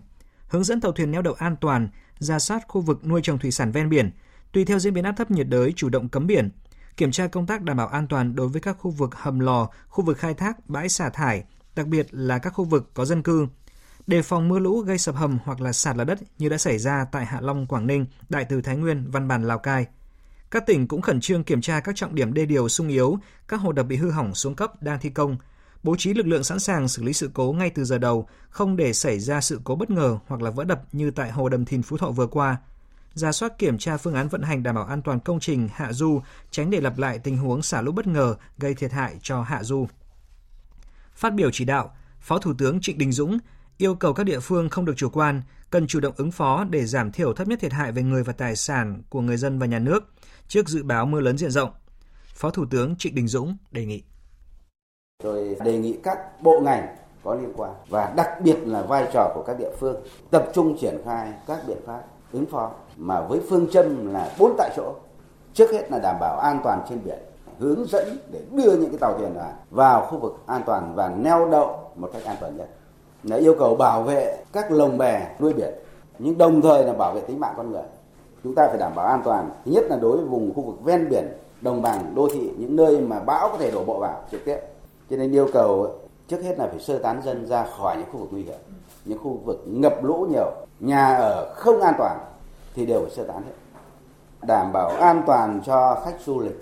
hướng 0.47 0.63
dẫn 0.63 0.81
tàu 0.81 0.91
thuyền 0.91 1.11
neo 1.11 1.21
đậu 1.21 1.33
an 1.33 1.55
toàn, 1.61 1.89
ra 2.19 2.39
soát 2.39 2.63
khu 2.67 2.81
vực 2.81 3.07
nuôi 3.07 3.21
trồng 3.23 3.39
thủy 3.39 3.51
sản 3.51 3.71
ven 3.71 3.89
biển, 3.89 4.11
tùy 4.51 4.65
theo 4.65 4.79
diễn 4.79 4.93
biến 4.93 5.03
áp 5.03 5.11
thấp 5.17 5.31
nhiệt 5.31 5.47
đới 5.47 5.73
chủ 5.75 5.89
động 5.89 6.09
cấm 6.09 6.27
biển, 6.27 6.49
kiểm 6.97 7.11
tra 7.11 7.27
công 7.27 7.47
tác 7.47 7.61
đảm 7.61 7.77
bảo 7.77 7.87
an 7.87 8.07
toàn 8.07 8.35
đối 8.35 8.47
với 8.47 8.61
các 8.61 8.77
khu 8.79 8.91
vực 8.91 9.15
hầm 9.15 9.39
lò, 9.39 9.69
khu 9.87 10.03
vực 10.03 10.17
khai 10.17 10.33
thác, 10.33 10.69
bãi 10.69 10.89
xả 10.89 11.09
thải, 11.09 11.43
đặc 11.75 11.87
biệt 11.87 12.07
là 12.11 12.37
các 12.37 12.49
khu 12.49 12.65
vực 12.65 12.91
có 12.93 13.05
dân 13.05 13.23
cư. 13.23 13.47
Đề 14.07 14.21
phòng 14.21 14.47
mưa 14.47 14.59
lũ 14.59 14.79
gây 14.79 14.97
sập 14.97 15.15
hầm 15.15 15.37
hoặc 15.43 15.61
là 15.61 15.73
sạt 15.73 15.97
lở 15.97 16.03
đất 16.03 16.19
như 16.37 16.49
đã 16.49 16.57
xảy 16.57 16.77
ra 16.77 17.05
tại 17.11 17.25
Hạ 17.25 17.41
Long, 17.41 17.67
Quảng 17.67 17.87
Ninh, 17.87 18.05
Đại 18.29 18.45
Từ 18.45 18.61
Thái 18.61 18.77
Nguyên, 18.77 19.11
Văn 19.11 19.27
Bản, 19.27 19.47
Lào 19.47 19.59
Cai. 19.59 19.85
Các 20.51 20.65
tỉnh 20.65 20.87
cũng 20.87 21.01
khẩn 21.01 21.21
trương 21.21 21.43
kiểm 21.43 21.61
tra 21.61 21.79
các 21.79 21.95
trọng 21.95 22.15
điểm 22.15 22.33
đê 22.33 22.45
điều 22.45 22.69
sung 22.69 22.87
yếu, 22.87 23.17
các 23.47 23.57
hồ 23.61 23.71
đập 23.71 23.85
bị 23.85 23.95
hư 23.95 24.11
hỏng 24.11 24.35
xuống 24.35 24.55
cấp 24.55 24.81
đang 24.81 24.99
thi 24.99 25.09
công, 25.09 25.37
bố 25.83 25.95
trí 25.95 26.13
lực 26.13 26.27
lượng 26.27 26.43
sẵn 26.43 26.59
sàng 26.59 26.87
xử 26.87 27.03
lý 27.03 27.13
sự 27.13 27.31
cố 27.33 27.53
ngay 27.53 27.69
từ 27.69 27.83
giờ 27.85 27.97
đầu, 27.97 28.27
không 28.49 28.75
để 28.75 28.93
xảy 28.93 29.19
ra 29.19 29.41
sự 29.41 29.61
cố 29.63 29.75
bất 29.75 29.89
ngờ 29.89 30.17
hoặc 30.27 30.41
là 30.41 30.51
vỡ 30.51 30.63
đập 30.63 30.81
như 30.91 31.11
tại 31.11 31.31
hồ 31.31 31.49
Đầm 31.49 31.65
Thìn 31.65 31.81
Phú 31.81 31.97
Thọ 31.97 32.09
vừa 32.09 32.27
qua. 32.27 32.57
Ra 33.13 33.31
soát 33.31 33.57
kiểm 33.57 33.77
tra 33.77 33.97
phương 33.97 34.15
án 34.15 34.27
vận 34.27 34.41
hành 34.41 34.63
đảm 34.63 34.75
bảo 34.75 34.85
an 34.85 35.01
toàn 35.01 35.19
công 35.19 35.39
trình 35.39 35.69
hạ 35.73 35.93
du, 35.93 36.21
tránh 36.51 36.69
để 36.69 36.81
lặp 36.81 36.97
lại 36.97 37.19
tình 37.19 37.37
huống 37.37 37.61
xả 37.61 37.81
lũ 37.81 37.91
bất 37.91 38.07
ngờ 38.07 38.35
gây 38.57 38.73
thiệt 38.73 38.91
hại 38.91 39.15
cho 39.21 39.41
hạ 39.41 39.63
du. 39.63 39.87
Phát 41.15 41.33
biểu 41.33 41.49
chỉ 41.51 41.65
đạo, 41.65 41.95
Phó 42.21 42.39
Thủ 42.39 42.53
tướng 42.57 42.81
Trịnh 42.81 42.97
Đình 42.97 43.11
Dũng 43.11 43.37
yêu 43.77 43.95
cầu 43.95 44.13
các 44.13 44.23
địa 44.23 44.39
phương 44.39 44.69
không 44.69 44.85
được 44.85 44.93
chủ 44.97 45.09
quan, 45.09 45.41
cần 45.69 45.87
chủ 45.87 45.99
động 45.99 46.13
ứng 46.17 46.31
phó 46.31 46.63
để 46.69 46.85
giảm 46.85 47.11
thiểu 47.11 47.33
thấp 47.33 47.47
nhất 47.47 47.59
thiệt 47.59 47.73
hại 47.73 47.91
về 47.91 48.03
người 48.03 48.23
và 48.23 48.33
tài 48.33 48.55
sản 48.55 49.01
của 49.09 49.21
người 49.21 49.37
dân 49.37 49.59
và 49.59 49.65
nhà 49.65 49.79
nước 49.79 50.03
trước 50.47 50.69
dự 50.69 50.83
báo 50.83 51.05
mưa 51.05 51.19
lớn 51.19 51.37
diện 51.37 51.51
rộng. 51.51 51.69
Phó 52.33 52.49
Thủ 52.49 52.65
tướng 52.71 52.95
Trịnh 52.95 53.15
Đình 53.15 53.27
Dũng 53.27 53.57
đề 53.71 53.85
nghị. 53.85 54.03
Tôi 55.23 55.55
đề 55.63 55.77
nghị 55.77 55.97
các 56.03 56.41
bộ 56.41 56.59
ngành 56.59 56.95
có 57.23 57.35
liên 57.35 57.53
quan 57.55 57.71
và 57.89 58.13
đặc 58.15 58.29
biệt 58.43 58.57
là 58.65 58.81
vai 58.81 59.07
trò 59.13 59.31
của 59.35 59.43
các 59.47 59.59
địa 59.59 59.71
phương 59.79 59.95
tập 60.31 60.47
trung 60.53 60.77
triển 60.81 60.97
khai 61.05 61.33
các 61.47 61.59
biện 61.67 61.77
pháp 61.85 62.01
ứng 62.31 62.45
phó 62.45 62.71
mà 62.97 63.21
với 63.21 63.41
phương 63.49 63.67
châm 63.71 64.13
là 64.13 64.35
bốn 64.39 64.55
tại 64.57 64.69
chỗ. 64.75 64.95
Trước 65.53 65.71
hết 65.71 65.91
là 65.91 65.99
đảm 65.99 66.15
bảo 66.19 66.39
an 66.39 66.59
toàn 66.63 66.85
trên 66.89 66.99
biển, 67.05 67.19
hướng 67.59 67.85
dẫn 67.85 68.17
để 68.31 68.41
đưa 68.51 68.77
những 68.77 68.89
cái 68.89 68.99
tàu 68.99 69.17
thuyền 69.17 69.35
vào 69.69 70.05
khu 70.05 70.19
vực 70.19 70.33
an 70.47 70.61
toàn 70.65 70.95
và 70.95 71.09
neo 71.09 71.49
đậu 71.51 71.91
một 71.95 72.09
cách 72.13 72.23
an 72.23 72.37
toàn 72.39 72.57
nhất. 72.57 72.69
Là 73.27 73.35
yêu 73.35 73.55
cầu 73.59 73.75
bảo 73.75 74.03
vệ 74.03 74.37
các 74.53 74.71
lồng 74.71 74.97
bè 74.97 75.27
nuôi 75.39 75.53
biển, 75.53 75.73
nhưng 76.19 76.37
đồng 76.37 76.61
thời 76.61 76.83
là 76.83 76.93
bảo 76.93 77.13
vệ 77.13 77.21
tính 77.21 77.39
mạng 77.39 77.53
con 77.57 77.71
người. 77.71 77.83
Chúng 78.43 78.55
ta 78.55 78.67
phải 78.67 78.77
đảm 78.77 78.95
bảo 78.95 79.05
an 79.05 79.21
toàn, 79.25 79.49
thứ 79.65 79.71
nhất 79.71 79.85
là 79.89 79.95
đối 79.95 80.17
với 80.17 80.25
vùng 80.25 80.53
khu 80.53 80.61
vực 80.61 80.83
ven 80.83 81.09
biển, 81.09 81.27
đồng 81.61 81.81
bằng, 81.81 82.15
đô 82.15 82.27
thị, 82.33 82.51
những 82.57 82.75
nơi 82.75 83.01
mà 83.01 83.19
bão 83.19 83.49
có 83.49 83.57
thể 83.57 83.71
đổ 83.71 83.83
bộ 83.83 83.99
vào 83.99 84.21
trực 84.31 84.45
tiếp. 84.45 84.57
Cho 85.09 85.17
nên 85.17 85.31
yêu 85.31 85.47
cầu 85.53 85.91
trước 86.27 86.41
hết 86.43 86.59
là 86.59 86.67
phải 86.67 86.79
sơ 86.79 86.97
tán 86.97 87.21
dân 87.25 87.47
ra 87.47 87.65
khỏi 87.77 87.97
những 87.97 88.05
khu 88.11 88.19
vực 88.19 88.29
nguy 88.31 88.43
hiểm, 88.43 88.59
những 89.05 89.19
khu 89.23 89.39
vực 89.45 89.63
ngập 89.65 90.03
lũ 90.03 90.27
nhiều, 90.29 90.51
nhà 90.79 91.15
ở 91.15 91.53
không 91.53 91.81
an 91.81 91.93
toàn 91.97 92.19
thì 92.75 92.85
đều 92.85 92.99
phải 93.01 93.09
sơ 93.09 93.23
tán 93.23 93.37
hết. 93.37 93.53
Đảm 94.47 94.73
bảo 94.73 94.89
an 94.89 95.23
toàn 95.27 95.61
cho 95.65 96.01
khách 96.05 96.15
du 96.25 96.39
lịch 96.39 96.59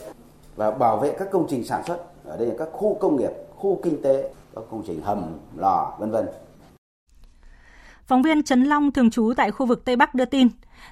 và 0.56 0.71
bảo 0.71 0.97
vệ 0.97 1.12
các 1.12 1.32
công 1.32 1.47
trình 1.49 1.63
sản 1.63 1.84
xuất 1.88 1.97
ở 2.25 2.38
đây 2.38 2.47
là 2.47 2.56
các 2.58 2.69
khu 2.73 2.97
công 2.99 3.15
nghiệp, 3.15 3.32
khu 3.58 3.80
kinh 3.84 4.01
tế, 4.01 4.30
các 4.56 4.63
công 4.71 4.84
trình 4.88 5.01
hầm, 5.01 5.38
lò, 5.58 5.93
vân 5.99 6.12
vân. 6.12 6.28
Phóng 8.07 8.21
viên 8.21 8.43
Trấn 8.43 8.63
Long 8.63 8.91
thường 8.91 9.09
trú 9.09 9.33
tại 9.37 9.51
khu 9.51 9.65
vực 9.65 9.85
Tây 9.85 9.95
Bắc 9.95 10.15
đưa 10.15 10.25
tin, 10.25 10.47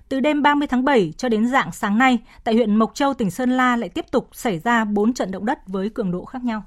từ 0.09 0.19
đêm 0.19 0.41
30 0.41 0.67
tháng 0.67 0.85
7 0.85 1.13
cho 1.17 1.29
đến 1.29 1.47
dạng 1.47 1.71
sáng 1.71 1.97
nay, 1.97 2.19
tại 2.43 2.55
huyện 2.55 2.75
Mộc 2.75 2.95
Châu, 2.95 3.13
tỉnh 3.13 3.31
Sơn 3.31 3.49
La 3.49 3.75
lại 3.75 3.89
tiếp 3.89 4.05
tục 4.11 4.29
xảy 4.31 4.59
ra 4.59 4.85
4 4.85 5.13
trận 5.13 5.31
động 5.31 5.45
đất 5.45 5.59
với 5.67 5.89
cường 5.89 6.11
độ 6.11 6.25
khác 6.25 6.43
nhau. 6.43 6.63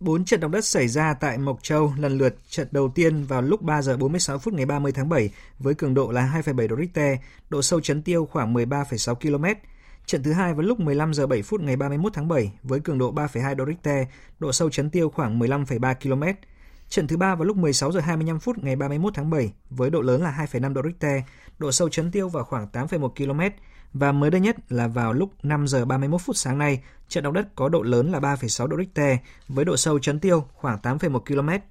4 0.00 0.24
trận 0.24 0.40
động 0.40 0.50
đất 0.50 0.64
xảy 0.64 0.88
ra 0.88 1.14
tại 1.14 1.38
Mộc 1.38 1.62
Châu 1.62 1.92
lần 1.98 2.18
lượt 2.18 2.36
trận 2.48 2.68
đầu 2.70 2.92
tiên 2.94 3.24
vào 3.24 3.42
lúc 3.42 3.62
3 3.62 3.82
giờ 3.82 3.96
46 3.96 4.38
phút 4.38 4.54
ngày 4.54 4.66
30 4.66 4.92
tháng 4.92 5.08
7 5.08 5.30
với 5.58 5.74
cường 5.74 5.94
độ 5.94 6.10
là 6.10 6.42
2,7 6.44 6.68
độ 6.68 6.76
Richter, 6.76 7.18
độ 7.50 7.62
sâu 7.62 7.80
chấn 7.80 8.02
tiêu 8.02 8.28
khoảng 8.32 8.54
13,6 8.54 9.14
km. 9.14 9.44
Trận 10.06 10.22
thứ 10.22 10.32
hai 10.32 10.54
vào 10.54 10.62
lúc 10.62 10.80
15 10.80 11.14
giờ 11.14 11.26
7 11.26 11.42
phút 11.42 11.60
ngày 11.60 11.76
31 11.76 12.12
tháng 12.14 12.28
7 12.28 12.52
với 12.62 12.80
cường 12.80 12.98
độ 12.98 13.12
3,2 13.12 13.54
độ 13.54 13.66
Richter, 13.66 14.06
độ 14.38 14.52
sâu 14.52 14.70
chấn 14.70 14.90
tiêu 14.90 15.10
khoảng 15.10 15.38
15,3 15.38 15.94
km. 15.94 16.22
Trận 16.88 17.06
thứ 17.06 17.16
ba 17.16 17.34
vào 17.34 17.44
lúc 17.44 17.56
16 17.56 17.92
giờ 17.92 18.00
25 18.00 18.38
phút 18.38 18.64
ngày 18.64 18.76
31 18.76 19.14
tháng 19.14 19.30
7 19.30 19.52
với 19.70 19.90
độ 19.90 20.00
lớn 20.00 20.22
là 20.22 20.46
2,5 20.52 20.72
độ 20.72 20.82
Richter, 20.84 21.22
độ 21.58 21.72
sâu 21.72 21.88
chấn 21.88 22.10
tiêu 22.10 22.28
vào 22.28 22.44
khoảng 22.44 22.68
8,1 22.72 23.08
km 23.08 23.56
và 23.92 24.12
mới 24.12 24.30
đây 24.30 24.40
nhất 24.40 24.56
là 24.68 24.88
vào 24.88 25.12
lúc 25.12 25.30
5 25.42 25.68
giờ 25.68 25.84
31 25.84 26.20
phút 26.20 26.36
sáng 26.36 26.58
nay, 26.58 26.82
trận 27.08 27.24
động 27.24 27.34
đất 27.34 27.54
có 27.54 27.68
độ 27.68 27.82
lớn 27.82 28.12
là 28.12 28.18
3,6 28.18 28.66
độ 28.66 28.76
Richter 28.76 29.18
với 29.48 29.64
độ 29.64 29.76
sâu 29.76 29.98
chấn 29.98 30.20
tiêu 30.20 30.44
khoảng 30.54 30.78
8,1 30.82 31.18
km. 31.18 31.64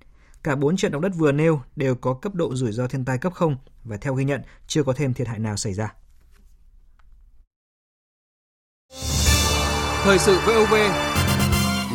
Cả 0.43 0.56
4 0.56 0.78
trận 0.78 0.91
động 0.91 1.01
đất 1.01 1.12
vừa 1.15 1.32
nêu 1.32 1.62
đều 1.75 1.95
có 1.95 2.13
cấp 2.13 2.36
độ 2.36 2.56
rủi 2.56 2.71
ro 2.71 2.88
thiên 2.88 3.06
tai 3.06 3.17
cấp 3.17 3.34
0 3.34 3.58
và 3.84 3.97
theo 3.97 4.13
ghi 4.13 4.25
nhận 4.25 4.41
chưa 4.67 4.84
có 4.84 4.93
thêm 4.93 5.13
thiệt 5.13 5.28
hại 5.28 5.39
nào 5.39 5.58
xảy 5.58 5.73
ra. 5.73 5.93
Thời 10.04 10.19
sự 10.19 10.39
VOV 10.45 10.73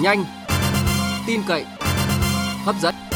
nhanh, 0.02 0.24
tin 1.26 1.40
cậy, 1.48 1.64
hấp 2.64 2.76
dẫn. 2.80 3.09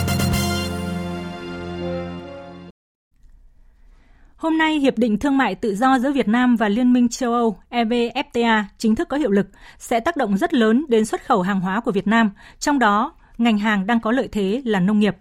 Hôm 4.45 4.59
nay, 4.59 4.79
Hiệp 4.79 4.99
định 4.99 5.19
Thương 5.19 5.39
mại 5.39 5.55
Tự 5.55 5.75
do 5.75 5.99
giữa 5.99 6.13
Việt 6.13 6.29
Nam 6.29 6.57
và 6.57 6.69
Liên 6.69 6.93
minh 6.93 7.09
châu 7.09 7.33
Âu 7.33 7.57
EVFTA 7.71 8.65
chính 8.79 8.95
thức 8.95 9.09
có 9.09 9.17
hiệu 9.17 9.31
lực, 9.31 9.47
sẽ 9.79 10.01
tác 10.01 10.17
động 10.17 10.37
rất 10.37 10.55
lớn 10.55 10.85
đến 10.89 11.05
xuất 11.05 11.27
khẩu 11.27 11.43
hàng 11.43 11.61
hóa 11.61 11.81
của 11.81 11.93
Việt 11.93 12.07
Nam, 12.07 12.31
trong 12.59 12.79
đó 12.79 13.15
ngành 13.39 13.59
hàng 13.59 13.87
đang 13.87 14.01
có 14.01 14.13
lợi 14.13 14.29
thế 14.33 14.63
là 14.65 14.81
nông 14.81 14.99
nghiệp. 14.99 15.17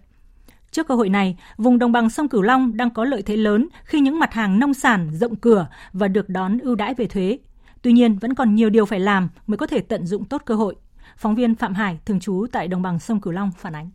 Trước 0.70 0.88
cơ 0.88 0.94
hội 0.94 1.08
này, 1.08 1.36
vùng 1.56 1.78
đồng 1.78 1.92
bằng 1.92 2.10
sông 2.10 2.28
Cửu 2.28 2.42
Long 2.42 2.76
đang 2.76 2.90
có 2.90 3.04
lợi 3.04 3.22
thế 3.22 3.36
lớn 3.36 3.68
khi 3.84 4.00
những 4.00 4.18
mặt 4.18 4.32
hàng 4.32 4.58
nông 4.58 4.74
sản 4.74 5.10
rộng 5.12 5.36
cửa 5.36 5.66
và 5.92 6.08
được 6.08 6.28
đón 6.28 6.58
ưu 6.58 6.74
đãi 6.74 6.94
về 6.94 7.06
thuế. 7.06 7.38
Tuy 7.82 7.92
nhiên, 7.92 8.18
vẫn 8.18 8.34
còn 8.34 8.54
nhiều 8.54 8.70
điều 8.70 8.86
phải 8.86 9.00
làm 9.00 9.28
mới 9.46 9.58
có 9.58 9.66
thể 9.66 9.80
tận 9.80 10.06
dụng 10.06 10.24
tốt 10.24 10.42
cơ 10.44 10.54
hội. 10.54 10.74
Phóng 11.16 11.34
viên 11.34 11.54
Phạm 11.54 11.74
Hải, 11.74 11.98
thường 12.06 12.20
trú 12.20 12.46
tại 12.52 12.68
đồng 12.68 12.82
bằng 12.82 12.98
sông 12.98 13.20
Cửu 13.20 13.32
Long 13.32 13.50
phản 13.58 13.74
ánh. 13.74 13.90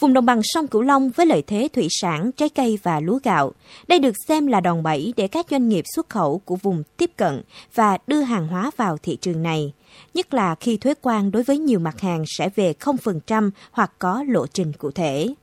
Vùng 0.00 0.12
đồng 0.12 0.26
bằng 0.26 0.40
sông 0.42 0.66
Cửu 0.66 0.82
Long 0.82 1.10
với 1.10 1.26
lợi 1.26 1.42
thế 1.46 1.68
thủy 1.72 1.88
sản, 1.90 2.32
trái 2.32 2.48
cây 2.48 2.78
và 2.82 3.00
lúa 3.00 3.18
gạo. 3.22 3.52
Đây 3.88 3.98
được 3.98 4.14
xem 4.28 4.46
là 4.46 4.60
đòn 4.60 4.82
bẩy 4.82 5.14
để 5.16 5.28
các 5.28 5.46
doanh 5.50 5.68
nghiệp 5.68 5.84
xuất 5.94 6.08
khẩu 6.08 6.38
của 6.44 6.56
vùng 6.56 6.82
tiếp 6.96 7.10
cận 7.16 7.42
và 7.74 7.98
đưa 8.06 8.20
hàng 8.20 8.48
hóa 8.48 8.70
vào 8.76 8.96
thị 9.02 9.16
trường 9.16 9.42
này. 9.42 9.72
Nhất 10.14 10.34
là 10.34 10.54
khi 10.54 10.76
thuế 10.76 10.94
quan 11.02 11.30
đối 11.30 11.42
với 11.42 11.58
nhiều 11.58 11.78
mặt 11.78 12.00
hàng 12.00 12.24
sẽ 12.26 12.48
về 12.56 12.74
0% 12.80 13.50
hoặc 13.70 13.92
có 13.98 14.24
lộ 14.28 14.46
trình 14.46 14.72
cụ 14.72 14.90
thể. 14.90 15.34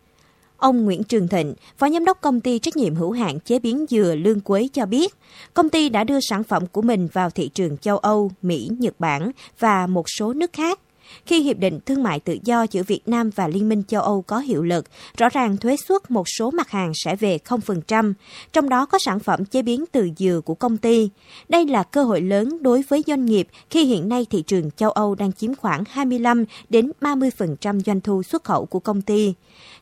Ông 0.58 0.86
Nguyễn 0.86 1.04
Trường 1.04 1.28
Thịnh, 1.28 1.54
Phó 1.78 1.90
Giám 1.90 2.06
đốc 2.06 2.22
Công 2.22 2.42
ty 2.42 2.60
Trách 2.60 2.78
nhiệm 2.78 2.96
hữu 2.96 3.12
hạn 3.12 3.40
chế 3.40 3.60
biến 3.60 3.86
dừa 3.90 4.16
Lương 4.16 4.42
Quế 4.42 4.68
cho 4.74 4.86
biết, 4.86 5.16
công 5.54 5.70
ty 5.70 5.90
đã 5.90 6.04
đưa 6.04 6.20
sản 6.20 6.44
phẩm 6.44 6.68
của 6.68 6.82
mình 6.82 7.08
vào 7.14 7.30
thị 7.30 7.50
trường 7.54 7.78
châu 7.78 7.98
Âu, 7.98 8.32
Mỹ, 8.42 8.70
Nhật 8.80 9.00
Bản 9.00 9.32
và 9.60 9.88
một 9.88 10.06
số 10.10 10.34
nước 10.34 10.54
khác. 10.54 10.80
Khi 11.26 11.42
Hiệp 11.42 11.58
định 11.58 11.80
Thương 11.86 12.04
mại 12.04 12.20
Tự 12.20 12.38
do 12.44 12.66
giữa 12.72 12.84
Việt 12.84 13.02
Nam 13.06 13.30
và 13.36 13.48
Liên 13.48 13.70
minh 13.70 13.84
châu 13.88 14.02
Âu 14.02 14.22
có 14.22 14.40
hiệu 14.40 14.64
lực, 14.64 14.86
rõ 15.18 15.30
ràng 15.30 15.58
thuế 15.58 15.76
suất 15.88 16.12
một 16.12 16.24
số 16.38 16.52
mặt 16.52 16.70
hàng 16.70 16.92
sẽ 16.96 17.16
về 17.16 17.38
0%, 17.48 18.14
trong 18.54 18.70
đó 18.70 18.86
có 18.86 18.98
sản 19.06 19.20
phẩm 19.20 19.46
chế 19.46 19.62
biến 19.62 19.86
từ 19.92 20.10
dừa 20.18 20.42
của 20.46 20.56
công 20.56 20.78
ty. 20.78 21.10
Đây 21.50 21.66
là 21.66 21.84
cơ 21.84 22.04
hội 22.04 22.22
lớn 22.22 22.58
đối 22.62 22.82
với 22.90 23.04
doanh 23.08 23.26
nghiệp 23.26 23.48
khi 23.70 23.86
hiện 23.86 24.10
nay 24.10 24.26
thị 24.30 24.42
trường 24.42 24.72
châu 24.72 24.92
Âu 24.92 25.16
đang 25.16 25.34
chiếm 25.34 25.56
khoảng 25.56 25.84
25 25.90 26.46
đến 26.70 26.92
30% 27.02 27.80
doanh 27.80 28.02
thu 28.02 28.24
xuất 28.24 28.44
khẩu 28.44 28.66
của 28.66 28.80
công 28.80 29.02
ty. 29.02 29.34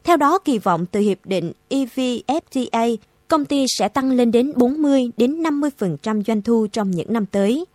Theo 0.04 0.18
đó, 0.18 0.40
kỳ 0.40 0.58
vọng 0.58 0.86
từ 0.86 1.00
Hiệp 1.00 1.26
định 1.26 1.52
EVFTA, 1.70 2.98
công 3.28 3.46
ty 3.46 3.66
sẽ 3.78 3.88
tăng 3.88 4.12
lên 4.12 4.32
đến 4.32 4.52
40 4.56 5.12
đến 5.18 5.44
50% 5.44 6.24
doanh 6.24 6.42
thu 6.42 6.68
trong 6.72 6.92
những 6.92 7.14
năm 7.14 7.26
tới. 7.26 7.66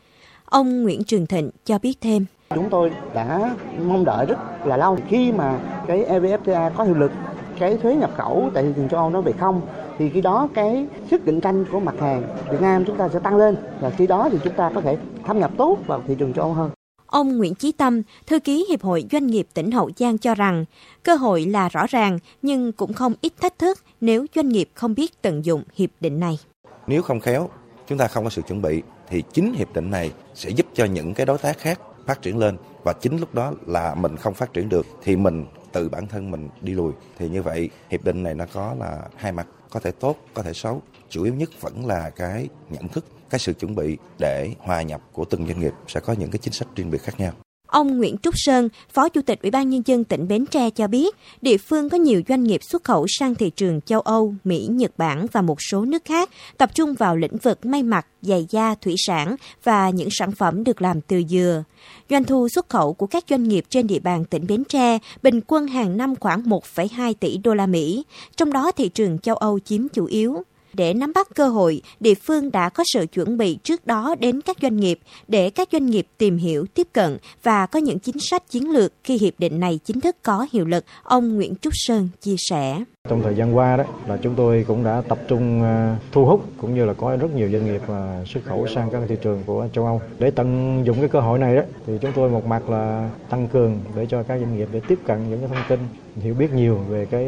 Ông 0.45 0.83
Nguyễn 0.83 1.05
Trường 1.05 1.27
Thịnh 1.27 1.51
cho 1.67 1.79
biết 1.79 2.01
thêm. 2.01 2.27
Chúng 2.55 2.71
tôi 2.71 2.93
đã 3.15 3.57
mong 3.83 4.05
đợi 4.05 4.27
rất 4.27 4.39
là 4.65 4.77
lâu 4.77 4.99
khi 5.09 5.33
mà 5.33 5.59
cái 5.87 6.05
EVFTA 6.05 6.71
có 6.71 6.85
hiệu 6.85 6.95
lực 6.95 7.13
cái 7.59 7.77
thuế 7.77 7.95
nhập 7.95 8.11
khẩu 8.17 8.51
tại 8.55 8.63
thị 8.63 8.73
trường 8.77 8.89
châu 8.89 9.01
Âu 9.01 9.11
nó 9.11 9.21
về 9.21 9.33
không 9.33 9.61
thì 9.99 10.11
khi 10.11 10.21
đó 10.21 10.49
cái 10.55 10.87
sức 11.11 11.23
cạnh 11.27 11.41
tranh 11.41 11.65
của 11.73 11.81
mặt 11.81 11.95
hàng 12.01 12.23
Việt 12.51 12.61
Nam 12.61 12.85
chúng 12.87 12.97
ta 12.97 13.09
sẽ 13.09 13.19
tăng 13.19 13.37
lên 13.37 13.57
và 13.81 13.91
khi 13.91 14.07
đó 14.07 14.29
thì 14.33 14.39
chúng 14.45 14.55
ta 14.55 14.71
có 14.75 14.81
thể 14.81 14.97
thâm 15.27 15.39
nhập 15.39 15.51
tốt 15.59 15.79
vào 15.87 16.03
thị 16.07 16.15
trường 16.19 16.33
châu 16.33 16.45
Âu 16.45 16.55
hơn. 16.55 16.71
Ông 17.07 17.39
Nguyễn 17.39 17.55
Chí 17.55 17.73
Tâm, 17.73 18.03
thư 18.27 18.41
ký 18.41 18.67
Hiệp 18.69 18.83
hội 18.83 19.05
Doanh 19.13 19.27
nghiệp 19.27 19.47
tỉnh 19.55 19.71
Hậu 19.71 19.91
Giang 19.97 20.19
cho 20.19 20.35
rằng, 20.35 20.65
cơ 21.03 21.15
hội 21.15 21.45
là 21.45 21.69
rõ 21.69 21.87
ràng 21.89 22.19
nhưng 22.43 22.73
cũng 22.73 22.93
không 22.93 23.15
ít 23.21 23.33
thách 23.41 23.59
thức 23.59 23.79
nếu 24.01 24.27
doanh 24.35 24.49
nghiệp 24.49 24.69
không 24.75 24.95
biết 24.95 25.23
tận 25.23 25.45
dụng 25.45 25.63
hiệp 25.75 25.91
định 26.01 26.21
này. 26.21 26.39
Nếu 26.87 27.03
không 27.03 27.21
khéo, 27.21 27.49
chúng 27.87 27.99
ta 27.99 28.07
không 28.07 28.25
có 28.25 28.31
sự 28.31 28.43
chuẩn 28.43 28.63
bị 28.63 28.83
thì 29.09 29.23
chính 29.33 29.55
hiệp 29.55 29.75
định 29.75 29.91
này 29.91 30.13
sẽ 30.35 30.51
giúp 30.51 30.67
cho 30.75 30.85
những 30.85 31.15
cái 31.15 31.27
đối 31.27 31.39
tác 31.39 31.59
khác 31.59 31.81
phát 32.11 32.23
triển 32.23 32.39
lên 32.39 32.57
và 32.85 32.93
chính 32.93 33.19
lúc 33.19 33.35
đó 33.35 33.53
là 33.67 33.95
mình 33.95 34.17
không 34.17 34.35
phát 34.35 34.53
triển 34.53 34.69
được 34.69 34.87
thì 35.03 35.17
mình, 35.17 35.47
tự 35.73 35.89
bản 35.89 36.07
thân 36.07 36.31
mình 36.31 36.49
đi 36.61 36.73
lùi. 36.73 36.93
Thì 37.19 37.29
như 37.29 37.43
vậy, 37.43 37.71
hiệp 37.91 38.05
định 38.05 38.23
này 38.23 38.35
nó 38.35 38.45
có 38.53 38.75
là 38.79 39.03
hai 39.17 39.33
mặt, 39.33 39.47
có 39.71 39.81
thể 39.81 39.91
tốt, 39.91 40.17
có 40.35 40.43
thể 40.43 40.53
xấu. 40.53 40.83
Chủ 41.09 41.25
yếu 41.25 41.35
nhất 41.35 41.51
vẫn 41.61 41.87
là 41.87 42.11
cái 42.11 42.49
nhận 42.71 42.89
thức, 42.89 43.05
cái 43.31 43.39
sự 43.39 43.53
chuẩn 43.53 43.75
bị 43.75 43.99
để 44.19 44.55
hòa 44.59 44.83
nhập 44.83 45.01
của 45.13 45.25
từng 45.25 45.47
doanh 45.47 45.61
nghiệp 45.61 45.73
sẽ 45.89 46.01
có 46.01 46.13
những 46.13 46.31
cái 46.31 46.39
chính 46.39 46.53
sách 46.53 46.69
riêng 46.77 46.91
biệt 46.91 47.03
khác 47.03 47.21
nhau. 47.21 47.33
Ông 47.71 47.99
Nguyễn 47.99 48.17
Trúc 48.23 48.35
Sơn, 48.37 48.69
Phó 48.93 49.09
Chủ 49.09 49.23
tịch 49.23 49.43
Ủy 49.43 49.51
ban 49.51 49.71
Nhân 49.71 49.83
dân 49.87 50.05
tỉnh 50.05 50.29
Bến 50.29 50.47
Tre 50.47 50.71
cho 50.71 50.87
biết, 50.87 51.17
địa 51.43 51.57
phương 51.57 51.89
có 51.89 51.97
nhiều 51.97 52.23
doanh 52.29 52.45
nghiệp 52.45 52.61
xuất 52.63 52.85
khẩu 52.85 53.07
sang 53.09 53.35
thị 53.35 53.51
trường 53.51 53.81
châu 53.81 54.01
Âu, 54.01 54.35
Mỹ, 54.45 54.67
Nhật 54.71 54.93
Bản 54.97 55.27
và 55.33 55.43
một 55.43 55.59
số 55.71 55.85
nước 55.85 56.05
khác, 56.05 56.31
tập 56.59 56.71
trung 56.75 56.95
vào 56.95 57.17
lĩnh 57.17 57.37
vực 57.37 57.67
may 57.67 57.83
mặc, 57.83 58.07
giày 58.23 58.47
da, 58.51 58.75
thủy 58.75 58.95
sản 59.07 59.37
và 59.65 59.91
những 59.91 60.09
sản 60.11 60.33
phẩm 60.33 60.65
được 60.65 60.83
làm 60.83 61.01
từ 61.01 61.23
dừa. 61.29 61.65
Doanh 62.11 62.25
thu 62.25 62.49
xuất 62.49 62.69
khẩu 62.69 62.93
của 62.93 63.07
các 63.07 63.25
doanh 63.31 63.49
nghiệp 63.49 63.65
trên 63.69 63.87
địa 63.87 63.99
bàn 63.99 64.25
tỉnh 64.25 64.47
Bến 64.47 64.65
Tre 64.65 64.99
bình 65.23 65.41
quân 65.47 65.67
hàng 65.67 65.97
năm 65.97 66.17
khoảng 66.17 66.43
1,2 66.43 67.15
tỷ 67.21 67.37
đô 67.37 67.55
la 67.55 67.67
Mỹ, 67.67 68.05
trong 68.37 68.53
đó 68.53 68.73
thị 68.73 68.89
trường 68.89 69.19
châu 69.19 69.37
Âu 69.37 69.59
chiếm 69.59 69.89
chủ 69.89 70.05
yếu. 70.05 70.43
Để 70.75 70.95
nắm 70.95 71.13
bắt 71.15 71.29
cơ 71.35 71.49
hội, 71.49 71.83
địa 72.01 72.15
phương 72.15 72.53
đã 72.53 72.69
có 72.69 72.85
sự 72.93 73.07
chuẩn 73.07 73.39
bị 73.39 73.59
trước 73.63 73.87
đó 73.87 74.15
đến 74.21 74.41
các 74.41 74.57
doanh 74.63 74.77
nghiệp 74.77 74.99
để 75.29 75.51
các 75.51 75.69
doanh 75.73 75.87
nghiệp 75.87 76.07
tìm 76.19 76.37
hiểu, 76.37 76.67
tiếp 76.75 76.87
cận 76.93 77.19
và 77.43 77.67
có 77.67 77.79
những 77.79 77.99
chính 77.99 78.17
sách 78.31 78.51
chiến 78.51 78.71
lược 78.71 78.93
khi 79.05 79.19
hiệp 79.19 79.35
định 79.39 79.61
này 79.61 79.79
chính 79.85 80.01
thức 80.01 80.17
có 80.23 80.47
hiệu 80.53 80.65
lực, 80.65 80.85
ông 81.03 81.37
Nguyễn 81.37 81.55
Trúc 81.61 81.73
Sơn 81.77 82.09
chia 82.21 82.37
sẻ. 82.39 82.85
Trong 83.09 83.23
thời 83.23 83.35
gian 83.35 83.57
qua 83.57 83.77
đó 83.77 83.85
là 84.07 84.17
chúng 84.23 84.35
tôi 84.35 84.65
cũng 84.69 84.85
đã 84.85 85.03
tập 85.09 85.19
trung 85.29 85.63
ờ, 85.63 85.95
thu 86.13 86.25
hút 86.25 86.45
cũng 86.59 86.75
như 86.75 86.85
là 86.85 86.93
có 86.93 87.17
rất 87.17 87.35
nhiều 87.35 87.49
doanh 87.53 87.67
nghiệp 87.67 87.81
ờ, 87.87 88.25
xuất 88.27 88.41
khẩu 88.45 88.67
sang 88.75 88.91
các 88.91 89.03
thị 89.09 89.17
trường 89.23 89.43
của 89.47 89.69
châu 89.73 89.87
Âu. 89.87 90.03
Để 90.19 90.31
tận 90.31 90.83
dụng 90.87 90.97
cái 91.01 91.09
cơ 91.09 91.21
hội 91.21 91.39
này 91.39 91.57
đó 91.57 91.63
thì 91.87 91.93
chúng 92.01 92.13
tôi 92.15 92.31
một 92.31 92.47
mặt 92.47 92.71
là 92.71 93.11
tăng 93.31 93.49
cường 93.49 93.81
để 93.97 94.07
cho 94.07 94.23
các 94.23 94.39
doanh 94.39 94.57
nghiệp 94.57 94.69
để 94.73 94.81
tiếp 94.89 94.99
cận 95.07 95.31
những 95.31 95.41
cái 95.41 95.49
thông 95.49 95.65
tin 95.69 95.79
hiểu 96.21 96.35
biết 96.35 96.53
nhiều 96.53 96.79
về 96.89 97.07
cái 97.11 97.25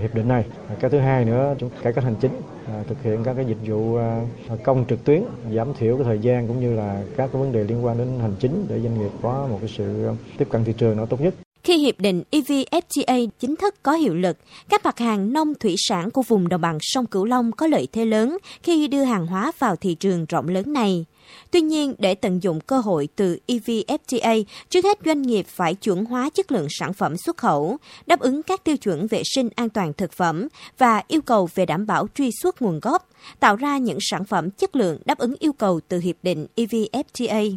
hiệp 0.00 0.14
định 0.14 0.28
này. 0.28 0.44
À, 0.68 0.74
cái 0.80 0.90
thứ 0.90 0.98
hai 0.98 1.24
nữa 1.24 1.54
chúng 1.58 1.70
cải 1.82 1.92
cách 1.92 2.04
hành 2.04 2.14
chính 2.20 2.32
à, 2.66 2.82
thực 2.88 3.02
hiện 3.02 3.24
các 3.24 3.34
cái 3.34 3.44
dịch 3.44 3.58
vụ 3.66 3.96
à, 3.96 4.20
công 4.64 4.84
trực 4.88 5.04
tuyến 5.04 5.22
giảm 5.54 5.74
thiểu 5.78 5.96
cái 5.96 6.04
thời 6.04 6.18
gian 6.18 6.48
cũng 6.48 6.60
như 6.60 6.76
là 6.76 7.02
các 7.16 7.30
cái 7.32 7.42
vấn 7.42 7.52
đề 7.52 7.64
liên 7.64 7.84
quan 7.84 7.98
đến 7.98 8.08
hành 8.20 8.34
chính 8.40 8.66
để 8.68 8.80
doanh 8.80 8.98
nghiệp 8.98 9.10
có 9.22 9.46
một 9.50 9.58
cái 9.60 9.70
sự 9.76 10.10
tiếp 10.38 10.48
cận 10.50 10.64
thị 10.64 10.72
trường 10.78 10.96
nó 10.96 11.06
tốt 11.06 11.20
nhất. 11.20 11.34
Khi 11.62 11.78
hiệp 11.78 12.00
định 12.00 12.22
EVFTA 12.30 13.28
chính 13.38 13.56
thức 13.56 13.74
có 13.82 13.92
hiệu 13.92 14.14
lực, 14.14 14.38
các 14.68 14.84
mặt 14.84 14.98
hàng 14.98 15.32
nông 15.32 15.54
thủy 15.60 15.74
sản 15.78 16.10
của 16.10 16.22
vùng 16.22 16.48
đồng 16.48 16.60
bằng 16.60 16.78
sông 16.80 17.06
Cửu 17.06 17.24
Long 17.24 17.52
có 17.52 17.66
lợi 17.66 17.88
thế 17.92 18.04
lớn 18.04 18.38
khi 18.62 18.88
đưa 18.88 19.04
hàng 19.04 19.26
hóa 19.26 19.52
vào 19.58 19.76
thị 19.76 19.94
trường 19.94 20.26
rộng 20.28 20.48
lớn 20.48 20.72
này. 20.72 21.04
Tuy 21.50 21.60
nhiên, 21.60 21.94
để 21.98 22.14
tận 22.14 22.42
dụng 22.42 22.60
cơ 22.60 22.78
hội 22.78 23.08
từ 23.16 23.38
EVFTA, 23.46 24.44
trước 24.68 24.84
hết 24.84 24.98
doanh 25.04 25.22
nghiệp 25.22 25.46
phải 25.48 25.74
chuẩn 25.74 26.04
hóa 26.04 26.30
chất 26.30 26.52
lượng 26.52 26.66
sản 26.70 26.92
phẩm 26.92 27.16
xuất 27.16 27.36
khẩu, 27.36 27.76
đáp 28.06 28.20
ứng 28.20 28.42
các 28.42 28.64
tiêu 28.64 28.76
chuẩn 28.76 29.06
vệ 29.06 29.22
sinh 29.34 29.48
an 29.54 29.68
toàn 29.68 29.92
thực 29.92 30.12
phẩm 30.12 30.48
và 30.78 31.02
yêu 31.08 31.20
cầu 31.22 31.48
về 31.54 31.66
đảm 31.66 31.86
bảo 31.86 32.06
truy 32.14 32.30
xuất 32.42 32.62
nguồn 32.62 32.80
gốc, 32.80 33.08
tạo 33.40 33.56
ra 33.56 33.78
những 33.78 33.98
sản 34.00 34.24
phẩm 34.24 34.50
chất 34.50 34.76
lượng 34.76 34.98
đáp 35.04 35.18
ứng 35.18 35.34
yêu 35.38 35.52
cầu 35.52 35.80
từ 35.88 35.98
hiệp 35.98 36.16
định 36.22 36.46
EVFTA. 36.56 37.56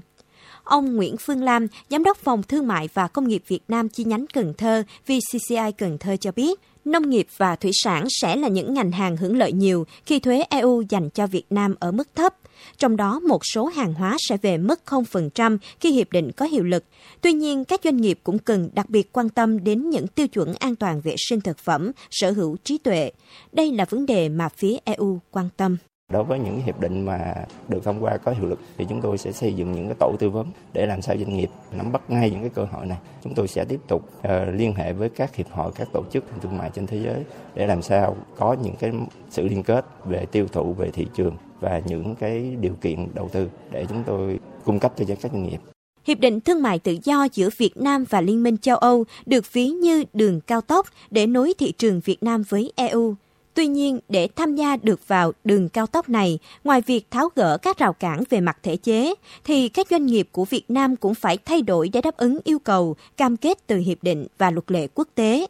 Ông 0.63 0.95
Nguyễn 0.95 1.15
Phương 1.17 1.43
Lam, 1.43 1.67
Giám 1.89 2.03
đốc 2.03 2.17
Phòng 2.17 2.43
Thương 2.43 2.67
mại 2.67 2.89
và 2.93 3.07
Công 3.07 3.27
nghiệp 3.27 3.43
Việt 3.47 3.63
Nam 3.67 3.89
chi 3.89 4.03
nhánh 4.03 4.25
Cần 4.33 4.53
Thơ, 4.53 4.83
VCCI 5.07 5.71
Cần 5.77 5.97
Thơ 5.97 6.17
cho 6.17 6.31
biết, 6.31 6.59
nông 6.85 7.09
nghiệp 7.09 7.27
và 7.37 7.55
thủy 7.55 7.71
sản 7.73 8.07
sẽ 8.09 8.35
là 8.35 8.47
những 8.47 8.73
ngành 8.73 8.91
hàng 8.91 9.17
hưởng 9.17 9.37
lợi 9.37 9.51
nhiều 9.51 9.85
khi 10.05 10.19
thuế 10.19 10.43
EU 10.49 10.81
dành 10.89 11.09
cho 11.09 11.27
Việt 11.27 11.45
Nam 11.49 11.75
ở 11.79 11.91
mức 11.91 12.09
thấp. 12.15 12.35
Trong 12.77 12.97
đó, 12.97 13.19
một 13.19 13.41
số 13.53 13.65
hàng 13.65 13.93
hóa 13.93 14.17
sẽ 14.19 14.37
về 14.37 14.57
mức 14.57 14.81
0% 14.85 15.57
khi 15.79 15.91
hiệp 15.91 16.11
định 16.11 16.31
có 16.31 16.45
hiệu 16.45 16.63
lực. 16.63 16.83
Tuy 17.21 17.33
nhiên, 17.33 17.65
các 17.65 17.81
doanh 17.83 17.97
nghiệp 17.97 18.19
cũng 18.23 18.39
cần 18.39 18.69
đặc 18.73 18.89
biệt 18.89 19.11
quan 19.11 19.29
tâm 19.29 19.63
đến 19.63 19.89
những 19.89 20.07
tiêu 20.07 20.27
chuẩn 20.27 20.53
an 20.53 20.75
toàn 20.75 21.01
vệ 21.01 21.15
sinh 21.17 21.41
thực 21.41 21.57
phẩm, 21.57 21.91
sở 22.11 22.31
hữu 22.31 22.57
trí 22.63 22.77
tuệ. 22.77 23.11
Đây 23.51 23.71
là 23.71 23.85
vấn 23.85 24.05
đề 24.05 24.29
mà 24.29 24.49
phía 24.49 24.77
EU 24.85 25.19
quan 25.31 25.49
tâm. 25.57 25.77
Đối 26.09 26.23
với 26.23 26.39
những 26.39 26.61
hiệp 26.61 26.79
định 26.79 27.05
mà 27.05 27.35
được 27.67 27.83
thông 27.83 28.03
qua 28.03 28.17
có 28.17 28.31
hiệu 28.31 28.45
lực 28.45 28.59
thì 28.77 28.85
chúng 28.89 29.01
tôi 29.01 29.17
sẽ 29.17 29.31
xây 29.31 29.53
dựng 29.53 29.71
những 29.71 29.85
cái 29.85 29.95
tổ 29.99 30.15
tư 30.19 30.29
vấn 30.29 30.47
để 30.73 30.85
làm 30.85 31.01
sao 31.01 31.17
doanh 31.17 31.37
nghiệp 31.37 31.49
nắm 31.71 31.91
bắt 31.91 32.01
ngay 32.07 32.31
những 32.31 32.41
cái 32.41 32.49
cơ 32.49 32.65
hội 32.71 32.85
này. 32.85 32.97
Chúng 33.23 33.33
tôi 33.35 33.47
sẽ 33.47 33.65
tiếp 33.65 33.79
tục 33.87 34.09
uh, 34.17 34.31
liên 34.53 34.73
hệ 34.73 34.93
với 34.93 35.09
các 35.09 35.35
hiệp 35.35 35.51
hội, 35.51 35.71
các 35.75 35.87
tổ 35.93 36.03
chức 36.11 36.23
thương 36.41 36.57
mại 36.57 36.71
trên 36.75 36.87
thế 36.87 37.01
giới 37.03 37.23
để 37.55 37.67
làm 37.67 37.81
sao 37.81 38.15
có 38.37 38.55
những 38.63 38.75
cái 38.79 38.91
sự 39.29 39.47
liên 39.47 39.63
kết 39.63 39.85
về 40.05 40.25
tiêu 40.25 40.47
thụ, 40.51 40.73
về 40.73 40.91
thị 40.91 41.07
trường 41.15 41.35
và 41.59 41.81
những 41.85 42.15
cái 42.15 42.55
điều 42.59 42.73
kiện 42.81 43.07
đầu 43.13 43.29
tư 43.29 43.49
để 43.71 43.85
chúng 43.89 44.03
tôi 44.05 44.39
cung 44.65 44.79
cấp 44.79 44.93
cho 44.97 45.05
các 45.07 45.31
doanh 45.31 45.43
nghiệp. 45.43 45.59
Hiệp 46.05 46.19
định 46.19 46.41
thương 46.41 46.61
mại 46.61 46.79
tự 46.79 46.97
do 47.03 47.27
giữa 47.33 47.49
Việt 47.57 47.77
Nam 47.77 48.05
và 48.09 48.21
Liên 48.21 48.43
minh 48.43 48.57
châu 48.57 48.77
Âu 48.77 49.05
được 49.25 49.53
ví 49.53 49.69
như 49.69 50.03
đường 50.13 50.41
cao 50.41 50.61
tốc 50.61 50.87
để 51.11 51.27
nối 51.27 51.53
thị 51.57 51.71
trường 51.77 51.99
Việt 51.99 52.23
Nam 52.23 52.43
với 52.49 52.71
EU. 52.75 53.15
Tuy 53.59 53.67
nhiên, 53.67 53.99
để 54.09 54.27
tham 54.35 54.55
gia 54.55 54.75
được 54.75 55.07
vào 55.07 55.31
đường 55.43 55.69
cao 55.69 55.87
tốc 55.87 56.09
này, 56.09 56.39
ngoài 56.63 56.81
việc 56.81 57.11
tháo 57.11 57.29
gỡ 57.35 57.57
các 57.57 57.77
rào 57.77 57.93
cản 57.93 58.23
về 58.29 58.41
mặt 58.41 58.57
thể 58.63 58.77
chế, 58.77 59.13
thì 59.43 59.69
các 59.69 59.87
doanh 59.89 60.05
nghiệp 60.05 60.29
của 60.31 60.45
Việt 60.45 60.63
Nam 60.69 60.95
cũng 60.95 61.15
phải 61.15 61.37
thay 61.37 61.61
đổi 61.61 61.89
để 61.89 62.01
đáp 62.01 62.17
ứng 62.17 62.39
yêu 62.43 62.59
cầu, 62.59 62.95
cam 63.17 63.37
kết 63.37 63.67
từ 63.67 63.77
hiệp 63.77 64.03
định 64.03 64.27
và 64.37 64.51
luật 64.51 64.71
lệ 64.71 64.87
quốc 64.93 65.07
tế. 65.15 65.47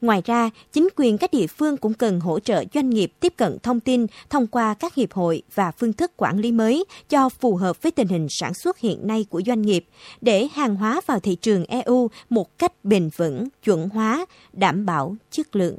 Ngoài 0.00 0.22
ra, 0.24 0.50
chính 0.72 0.88
quyền 0.96 1.18
các 1.18 1.30
địa 1.32 1.46
phương 1.46 1.76
cũng 1.76 1.94
cần 1.94 2.20
hỗ 2.20 2.40
trợ 2.40 2.64
doanh 2.74 2.90
nghiệp 2.90 3.12
tiếp 3.20 3.32
cận 3.36 3.58
thông 3.62 3.80
tin 3.80 4.06
thông 4.30 4.46
qua 4.46 4.74
các 4.74 4.94
hiệp 4.94 5.12
hội 5.12 5.42
và 5.54 5.70
phương 5.70 5.92
thức 5.92 6.12
quản 6.16 6.38
lý 6.38 6.52
mới 6.52 6.84
cho 7.08 7.28
phù 7.28 7.56
hợp 7.56 7.82
với 7.82 7.92
tình 7.92 8.08
hình 8.08 8.26
sản 8.30 8.54
xuất 8.54 8.78
hiện 8.78 9.06
nay 9.06 9.26
của 9.30 9.42
doanh 9.46 9.62
nghiệp 9.62 9.84
để 10.20 10.48
hàng 10.52 10.76
hóa 10.76 11.00
vào 11.06 11.20
thị 11.20 11.34
trường 11.34 11.64
EU 11.64 12.10
một 12.30 12.58
cách 12.58 12.72
bền 12.84 13.10
vững, 13.16 13.48
chuẩn 13.64 13.88
hóa, 13.88 14.26
đảm 14.52 14.86
bảo 14.86 15.16
chất 15.30 15.56
lượng. 15.56 15.76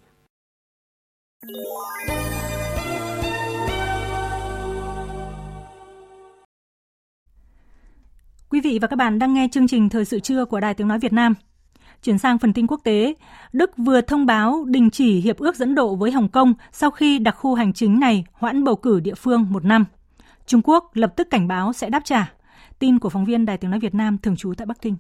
Quý 8.50 8.62
vị 8.62 8.80
và 8.82 8.88
các 8.88 8.96
bạn 8.96 9.20
đang 9.20 9.34
nghe 9.34 9.48
chương 9.52 9.68
trình 9.68 9.90
Thời 9.90 10.06
sự 10.06 10.20
trưa 10.20 10.46
của 10.46 10.60
Đài 10.60 10.74
Tiếng 10.74 10.88
Nói 10.88 11.00
Việt 11.00 11.14
Nam. 11.14 11.34
Chuyển 12.04 12.18
sang 12.18 12.38
phần 12.38 12.54
tin 12.54 12.68
quốc 12.68 12.82
tế, 12.84 13.14
Đức 13.54 13.72
vừa 13.78 14.02
thông 14.02 14.26
báo 14.26 14.66
đình 14.68 14.90
chỉ 14.90 15.22
hiệp 15.22 15.38
ước 15.38 15.56
dẫn 15.56 15.76
độ 15.76 15.96
với 15.96 16.12
Hồng 16.12 16.30
Kông 16.30 16.54
sau 16.72 16.92
khi 16.92 17.20
đặc 17.20 17.36
khu 17.38 17.56
hành 17.56 17.74
chính 17.74 18.00
này 18.00 18.26
hoãn 18.34 18.64
bầu 18.64 18.76
cử 18.76 19.00
địa 19.00 19.16
phương 19.16 19.46
một 19.50 19.66
năm. 19.66 19.86
Trung 20.46 20.62
Quốc 20.64 20.92
lập 20.94 21.14
tức 21.16 21.28
cảnh 21.30 21.48
báo 21.48 21.74
sẽ 21.74 21.90
đáp 21.90 22.02
trả. 22.06 22.34
Tin 22.80 23.00
của 23.00 23.10
phóng 23.10 23.26
viên 23.26 23.46
Đài 23.46 23.58
Tiếng 23.58 23.72
Nói 23.72 23.80
Việt 23.80 23.96
Nam 23.96 24.18
thường 24.18 24.36
trú 24.36 24.54
tại 24.58 24.66
Bắc 24.66 24.82
Kinh. 24.82 24.96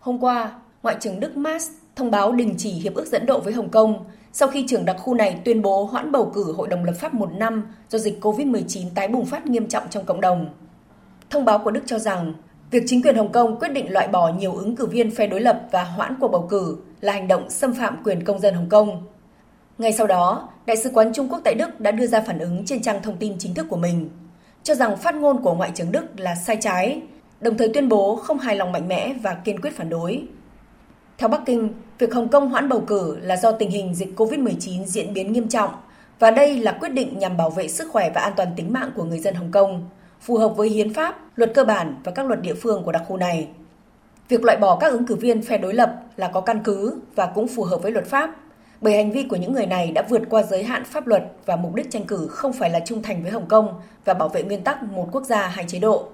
Hôm 0.00 0.18
qua, 0.18 0.52
Ngoại 0.82 0.96
trưởng 1.00 1.20
Đức 1.20 1.36
Mas 1.36 1.70
thông 1.96 2.10
báo 2.10 2.32
đình 2.32 2.54
chỉ 2.58 2.70
hiệp 2.70 2.94
ước 2.94 3.06
dẫn 3.06 3.26
độ 3.26 3.40
với 3.40 3.52
Hồng 3.52 3.70
Kông 3.70 4.04
sau 4.32 4.48
khi 4.48 4.64
trưởng 4.68 4.84
đặc 4.84 4.96
khu 4.98 5.14
này 5.14 5.40
tuyên 5.44 5.62
bố 5.62 5.84
hoãn 5.84 6.12
bầu 6.12 6.30
cử 6.34 6.52
Hội 6.52 6.68
đồng 6.68 6.84
lập 6.84 6.94
pháp 6.98 7.14
một 7.14 7.32
năm 7.32 7.66
do 7.88 7.98
dịch 7.98 8.24
COVID-19 8.24 8.86
tái 8.94 9.08
bùng 9.08 9.26
phát 9.26 9.46
nghiêm 9.46 9.68
trọng 9.68 9.88
trong 9.90 10.04
cộng 10.04 10.20
đồng. 10.20 10.48
Thông 11.30 11.44
báo 11.44 11.58
của 11.58 11.70
Đức 11.70 11.82
cho 11.86 11.98
rằng, 11.98 12.34
việc 12.70 12.82
chính 12.86 13.02
quyền 13.02 13.16
Hồng 13.16 13.32
Kông 13.32 13.58
quyết 13.58 13.68
định 13.68 13.92
loại 13.92 14.08
bỏ 14.08 14.32
nhiều 14.32 14.54
ứng 14.54 14.76
cử 14.76 14.86
viên 14.86 15.10
phe 15.10 15.26
đối 15.26 15.40
lập 15.40 15.60
và 15.70 15.84
hoãn 15.84 16.14
cuộc 16.20 16.28
bầu 16.28 16.46
cử 16.50 16.76
là 17.00 17.12
hành 17.12 17.28
động 17.28 17.50
xâm 17.50 17.74
phạm 17.74 18.02
quyền 18.04 18.24
công 18.24 18.38
dân 18.38 18.54
Hồng 18.54 18.68
Kông. 18.68 19.06
Ngay 19.78 19.92
sau 19.92 20.06
đó, 20.06 20.48
Đại 20.66 20.76
sứ 20.76 20.90
quán 20.94 21.12
Trung 21.12 21.28
Quốc 21.28 21.40
tại 21.44 21.54
Đức 21.54 21.80
đã 21.80 21.90
đưa 21.90 22.06
ra 22.06 22.20
phản 22.20 22.38
ứng 22.38 22.64
trên 22.66 22.82
trang 22.82 23.02
thông 23.02 23.16
tin 23.16 23.34
chính 23.38 23.54
thức 23.54 23.66
của 23.68 23.76
mình, 23.76 24.08
cho 24.62 24.74
rằng 24.74 24.96
phát 24.96 25.14
ngôn 25.14 25.42
của 25.42 25.54
Ngoại 25.54 25.70
trưởng 25.74 25.92
Đức 25.92 26.20
là 26.20 26.34
sai 26.34 26.56
trái, 26.60 27.02
đồng 27.40 27.56
thời 27.56 27.70
tuyên 27.74 27.88
bố 27.88 28.16
không 28.16 28.38
hài 28.38 28.56
lòng 28.56 28.72
mạnh 28.72 28.88
mẽ 28.88 29.14
và 29.22 29.34
kiên 29.34 29.60
quyết 29.60 29.76
phản 29.76 29.88
đối. 29.88 30.22
Theo 31.20 31.28
Bắc 31.28 31.40
Kinh, 31.46 31.68
việc 31.98 32.14
Hồng 32.14 32.28
Kông 32.28 32.50
hoãn 32.50 32.68
bầu 32.68 32.84
cử 32.86 33.16
là 33.22 33.36
do 33.36 33.52
tình 33.52 33.70
hình 33.70 33.94
dịch 33.94 34.14
COVID-19 34.16 34.84
diễn 34.84 35.14
biến 35.14 35.32
nghiêm 35.32 35.48
trọng 35.48 35.70
và 36.18 36.30
đây 36.30 36.58
là 36.58 36.72
quyết 36.80 36.88
định 36.88 37.18
nhằm 37.18 37.36
bảo 37.36 37.50
vệ 37.50 37.68
sức 37.68 37.88
khỏe 37.92 38.10
và 38.14 38.20
an 38.20 38.32
toàn 38.36 38.48
tính 38.56 38.72
mạng 38.72 38.90
của 38.96 39.04
người 39.04 39.18
dân 39.18 39.34
Hồng 39.34 39.50
Kông, 39.52 39.88
phù 40.20 40.36
hợp 40.36 40.48
với 40.48 40.68
hiến 40.68 40.94
pháp, 40.94 41.18
luật 41.36 41.54
cơ 41.54 41.64
bản 41.64 41.94
và 42.04 42.12
các 42.12 42.26
luật 42.26 42.42
địa 42.42 42.54
phương 42.54 42.82
của 42.84 42.92
đặc 42.92 43.02
khu 43.08 43.16
này. 43.16 43.48
Việc 44.28 44.44
loại 44.44 44.56
bỏ 44.56 44.76
các 44.76 44.92
ứng 44.92 45.06
cử 45.06 45.14
viên 45.14 45.42
phe 45.42 45.58
đối 45.58 45.74
lập 45.74 45.94
là 46.16 46.28
có 46.28 46.40
căn 46.40 46.60
cứ 46.64 47.00
và 47.14 47.26
cũng 47.26 47.48
phù 47.48 47.62
hợp 47.62 47.82
với 47.82 47.92
luật 47.92 48.06
pháp, 48.06 48.36
bởi 48.80 48.96
hành 48.96 49.12
vi 49.12 49.22
của 49.22 49.36
những 49.36 49.52
người 49.52 49.66
này 49.66 49.92
đã 49.92 50.02
vượt 50.08 50.22
qua 50.30 50.42
giới 50.42 50.62
hạn 50.62 50.84
pháp 50.84 51.06
luật 51.06 51.22
và 51.46 51.56
mục 51.56 51.74
đích 51.74 51.90
tranh 51.90 52.04
cử 52.04 52.26
không 52.30 52.52
phải 52.52 52.70
là 52.70 52.80
trung 52.80 53.02
thành 53.02 53.22
với 53.22 53.32
Hồng 53.32 53.48
Kông 53.48 53.80
và 54.04 54.14
bảo 54.14 54.28
vệ 54.28 54.42
nguyên 54.42 54.64
tắc 54.64 54.82
một 54.82 55.08
quốc 55.12 55.24
gia 55.24 55.46
hai 55.46 55.64
chế 55.68 55.78
độ. 55.78 56.08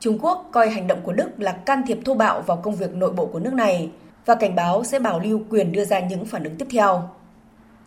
Trung 0.00 0.18
Quốc 0.22 0.48
coi 0.52 0.70
hành 0.70 0.86
động 0.86 0.98
của 1.02 1.12
Đức 1.12 1.28
là 1.38 1.52
can 1.52 1.82
thiệp 1.86 1.98
thô 2.04 2.14
bạo 2.14 2.40
vào 2.40 2.56
công 2.56 2.74
việc 2.74 2.94
nội 2.94 3.12
bộ 3.12 3.26
của 3.26 3.38
nước 3.38 3.52
này 3.52 3.90
và 4.26 4.34
cảnh 4.34 4.54
báo 4.54 4.84
sẽ 4.84 4.98
bảo 4.98 5.20
lưu 5.20 5.40
quyền 5.50 5.72
đưa 5.72 5.84
ra 5.84 6.00
những 6.00 6.24
phản 6.24 6.44
ứng 6.44 6.56
tiếp 6.56 6.66
theo. 6.70 7.08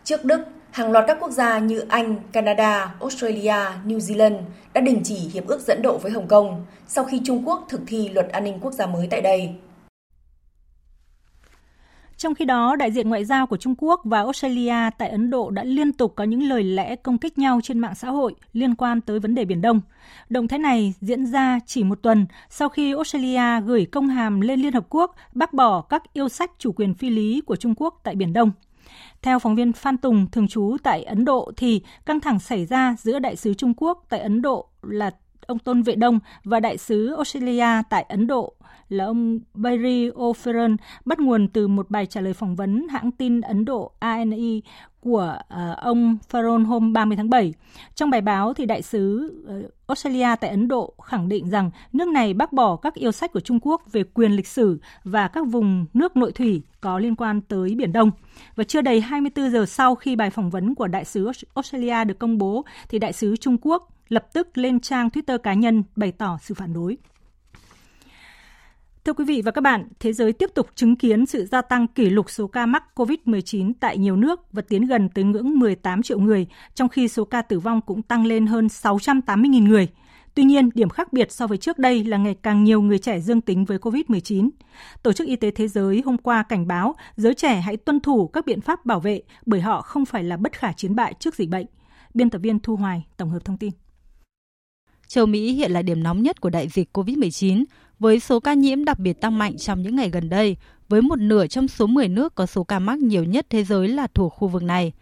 Trước 0.04 0.24
Đức, 0.24 0.40
hàng 0.70 0.92
loạt 0.92 1.04
các 1.08 1.16
quốc 1.20 1.30
gia 1.30 1.58
như 1.58 1.84
Anh, 1.88 2.16
Canada, 2.32 2.94
Australia, 3.00 3.56
New 3.86 3.98
Zealand 3.98 4.38
đã 4.74 4.80
đình 4.80 5.00
chỉ 5.04 5.30
hiệp 5.32 5.46
ước 5.46 5.60
dẫn 5.60 5.82
độ 5.82 5.98
với 5.98 6.12
Hồng 6.12 6.28
Kông 6.28 6.66
sau 6.88 7.04
khi 7.04 7.20
Trung 7.24 7.42
Quốc 7.48 7.66
thực 7.68 7.80
thi 7.86 8.08
luật 8.08 8.28
an 8.28 8.44
ninh 8.44 8.58
quốc 8.60 8.72
gia 8.72 8.86
mới 8.86 9.06
tại 9.10 9.20
đây. 9.20 9.54
Trong 12.20 12.34
khi 12.34 12.44
đó, 12.44 12.76
đại 12.76 12.92
diện 12.92 13.08
ngoại 13.08 13.24
giao 13.24 13.46
của 13.46 13.56
Trung 13.56 13.74
Quốc 13.78 14.00
và 14.04 14.18
Australia 14.18 14.90
tại 14.98 15.08
Ấn 15.08 15.30
Độ 15.30 15.50
đã 15.50 15.64
liên 15.64 15.92
tục 15.92 16.12
có 16.16 16.24
những 16.24 16.42
lời 16.42 16.64
lẽ 16.64 16.96
công 16.96 17.18
kích 17.18 17.38
nhau 17.38 17.60
trên 17.62 17.78
mạng 17.78 17.94
xã 17.94 18.10
hội 18.10 18.34
liên 18.52 18.74
quan 18.74 19.00
tới 19.00 19.20
vấn 19.20 19.34
đề 19.34 19.44
Biển 19.44 19.60
Đông. 19.60 19.80
Động 20.28 20.48
thái 20.48 20.58
này 20.58 20.94
diễn 21.00 21.26
ra 21.26 21.58
chỉ 21.66 21.84
một 21.84 22.02
tuần 22.02 22.26
sau 22.50 22.68
khi 22.68 22.94
Australia 22.94 23.60
gửi 23.66 23.86
công 23.86 24.08
hàm 24.08 24.40
lên 24.40 24.60
Liên 24.60 24.72
Hợp 24.72 24.86
Quốc 24.88 25.14
bác 25.32 25.52
bỏ 25.52 25.80
các 25.80 26.02
yêu 26.12 26.28
sách 26.28 26.50
chủ 26.58 26.72
quyền 26.72 26.94
phi 26.94 27.10
lý 27.10 27.40
của 27.40 27.56
Trung 27.56 27.74
Quốc 27.76 28.00
tại 28.02 28.14
Biển 28.14 28.32
Đông. 28.32 28.50
Theo 29.22 29.38
phóng 29.38 29.56
viên 29.56 29.72
Phan 29.72 29.98
Tùng, 29.98 30.26
thường 30.32 30.48
trú 30.48 30.76
tại 30.82 31.02
Ấn 31.02 31.24
Độ, 31.24 31.52
thì 31.56 31.82
căng 32.06 32.20
thẳng 32.20 32.38
xảy 32.38 32.66
ra 32.66 32.96
giữa 32.98 33.18
đại 33.18 33.36
sứ 33.36 33.54
Trung 33.54 33.74
Quốc 33.76 34.06
tại 34.08 34.20
Ấn 34.20 34.42
Độ 34.42 34.66
là 34.82 35.10
ông 35.46 35.58
Tôn 35.58 35.82
Vệ 35.82 35.94
Đông 35.94 36.18
và 36.44 36.60
đại 36.60 36.78
sứ 36.78 37.14
Australia 37.14 37.82
tại 37.90 38.02
Ấn 38.08 38.26
Độ 38.26 38.54
là 38.90 39.04
ông 39.04 39.40
Barry 39.54 40.10
O'Ferran 40.10 40.76
bắt 41.04 41.20
nguồn 41.20 41.48
từ 41.48 41.68
một 41.68 41.90
bài 41.90 42.06
trả 42.06 42.20
lời 42.20 42.34
phỏng 42.34 42.56
vấn 42.56 42.88
hãng 42.88 43.10
tin 43.10 43.40
Ấn 43.40 43.64
Độ 43.64 43.92
ANI 43.98 44.62
của 45.00 45.38
uh, 45.38 45.78
ông 45.78 46.18
Farron 46.30 46.64
hôm 46.64 46.92
30 46.92 47.16
tháng 47.16 47.30
7. 47.30 47.54
Trong 47.94 48.10
bài 48.10 48.20
báo 48.20 48.54
thì 48.54 48.66
đại 48.66 48.82
sứ 48.82 49.32
uh, 49.66 49.72
Australia 49.86 50.28
tại 50.40 50.50
Ấn 50.50 50.68
Độ 50.68 50.94
khẳng 51.02 51.28
định 51.28 51.50
rằng 51.50 51.70
nước 51.92 52.08
này 52.08 52.34
bác 52.34 52.52
bỏ 52.52 52.76
các 52.76 52.94
yêu 52.94 53.12
sách 53.12 53.32
của 53.32 53.40
Trung 53.40 53.58
Quốc 53.62 53.82
về 53.92 54.02
quyền 54.14 54.32
lịch 54.32 54.46
sử 54.46 54.80
và 55.04 55.28
các 55.28 55.46
vùng 55.46 55.86
nước 55.94 56.16
nội 56.16 56.32
thủy 56.32 56.62
có 56.80 56.98
liên 56.98 57.16
quan 57.16 57.40
tới 57.40 57.74
Biển 57.74 57.92
Đông. 57.92 58.10
Và 58.56 58.64
chưa 58.64 58.80
đầy 58.80 59.00
24 59.00 59.50
giờ 59.50 59.66
sau 59.66 59.94
khi 59.94 60.16
bài 60.16 60.30
phỏng 60.30 60.50
vấn 60.50 60.74
của 60.74 60.86
đại 60.86 61.04
sứ 61.04 61.30
Australia 61.54 62.04
được 62.04 62.18
công 62.18 62.38
bố 62.38 62.64
thì 62.88 62.98
đại 62.98 63.12
sứ 63.12 63.36
Trung 63.36 63.56
Quốc 63.62 63.88
lập 64.08 64.26
tức 64.32 64.58
lên 64.58 64.80
trang 64.80 65.08
Twitter 65.08 65.38
cá 65.38 65.54
nhân 65.54 65.82
bày 65.96 66.12
tỏ 66.12 66.38
sự 66.40 66.54
phản 66.54 66.72
đối. 66.72 66.96
Thưa 69.04 69.12
quý 69.12 69.24
vị 69.24 69.42
và 69.44 69.50
các 69.50 69.60
bạn, 69.60 69.88
thế 70.00 70.12
giới 70.12 70.32
tiếp 70.32 70.50
tục 70.54 70.66
chứng 70.74 70.96
kiến 70.96 71.26
sự 71.26 71.44
gia 71.44 71.62
tăng 71.62 71.86
kỷ 71.86 72.10
lục 72.10 72.30
số 72.30 72.46
ca 72.46 72.66
mắc 72.66 72.84
COVID-19 72.94 73.72
tại 73.80 73.98
nhiều 73.98 74.16
nước 74.16 74.52
và 74.52 74.62
tiến 74.68 74.86
gần 74.86 75.08
tới 75.08 75.24
ngưỡng 75.24 75.58
18 75.58 76.02
triệu 76.02 76.20
người, 76.20 76.46
trong 76.74 76.88
khi 76.88 77.08
số 77.08 77.24
ca 77.24 77.42
tử 77.42 77.58
vong 77.58 77.80
cũng 77.80 78.02
tăng 78.02 78.26
lên 78.26 78.46
hơn 78.46 78.66
680.000 78.66 79.68
người. 79.68 79.88
Tuy 80.34 80.44
nhiên, 80.44 80.70
điểm 80.74 80.88
khác 80.88 81.12
biệt 81.12 81.32
so 81.32 81.46
với 81.46 81.58
trước 81.58 81.78
đây 81.78 82.04
là 82.04 82.16
ngày 82.16 82.34
càng 82.42 82.64
nhiều 82.64 82.82
người 82.82 82.98
trẻ 82.98 83.20
dương 83.20 83.40
tính 83.40 83.64
với 83.64 83.78
COVID-19. 83.78 84.50
Tổ 85.02 85.12
chức 85.12 85.26
Y 85.26 85.36
tế 85.36 85.50
Thế 85.50 85.68
giới 85.68 86.02
hôm 86.04 86.18
qua 86.18 86.42
cảnh 86.42 86.66
báo 86.66 86.94
giới 87.16 87.34
trẻ 87.34 87.60
hãy 87.60 87.76
tuân 87.76 88.00
thủ 88.00 88.26
các 88.28 88.46
biện 88.46 88.60
pháp 88.60 88.86
bảo 88.86 89.00
vệ 89.00 89.22
bởi 89.46 89.60
họ 89.60 89.82
không 89.82 90.04
phải 90.04 90.24
là 90.24 90.36
bất 90.36 90.52
khả 90.52 90.72
chiến 90.72 90.94
bại 90.94 91.14
trước 91.18 91.34
dịch 91.34 91.48
bệnh. 91.48 91.66
Biên 92.14 92.30
tập 92.30 92.38
viên 92.38 92.58
Thu 92.58 92.76
Hoài 92.76 93.06
tổng 93.16 93.30
hợp 93.30 93.44
thông 93.44 93.58
tin. 93.58 93.70
Châu 95.06 95.26
Mỹ 95.26 95.52
hiện 95.52 95.70
là 95.70 95.82
điểm 95.82 96.02
nóng 96.02 96.22
nhất 96.22 96.40
của 96.40 96.50
đại 96.50 96.68
dịch 96.68 96.96
COVID-19, 96.98 97.64
với 98.00 98.20
số 98.20 98.40
ca 98.40 98.54
nhiễm 98.54 98.84
đặc 98.84 98.98
biệt 98.98 99.20
tăng 99.20 99.38
mạnh 99.38 99.56
trong 99.56 99.82
những 99.82 99.96
ngày 99.96 100.10
gần 100.10 100.28
đây, 100.28 100.56
với 100.88 101.02
một 101.02 101.18
nửa 101.18 101.46
trong 101.46 101.68
số 101.68 101.86
10 101.86 102.08
nước 102.08 102.34
có 102.34 102.46
số 102.46 102.64
ca 102.64 102.78
mắc 102.78 102.98
nhiều 102.98 103.24
nhất 103.24 103.46
thế 103.50 103.64
giới 103.64 103.88
là 103.88 104.06
thuộc 104.14 104.32
khu 104.34 104.48
vực 104.48 104.62
này. 104.62 104.92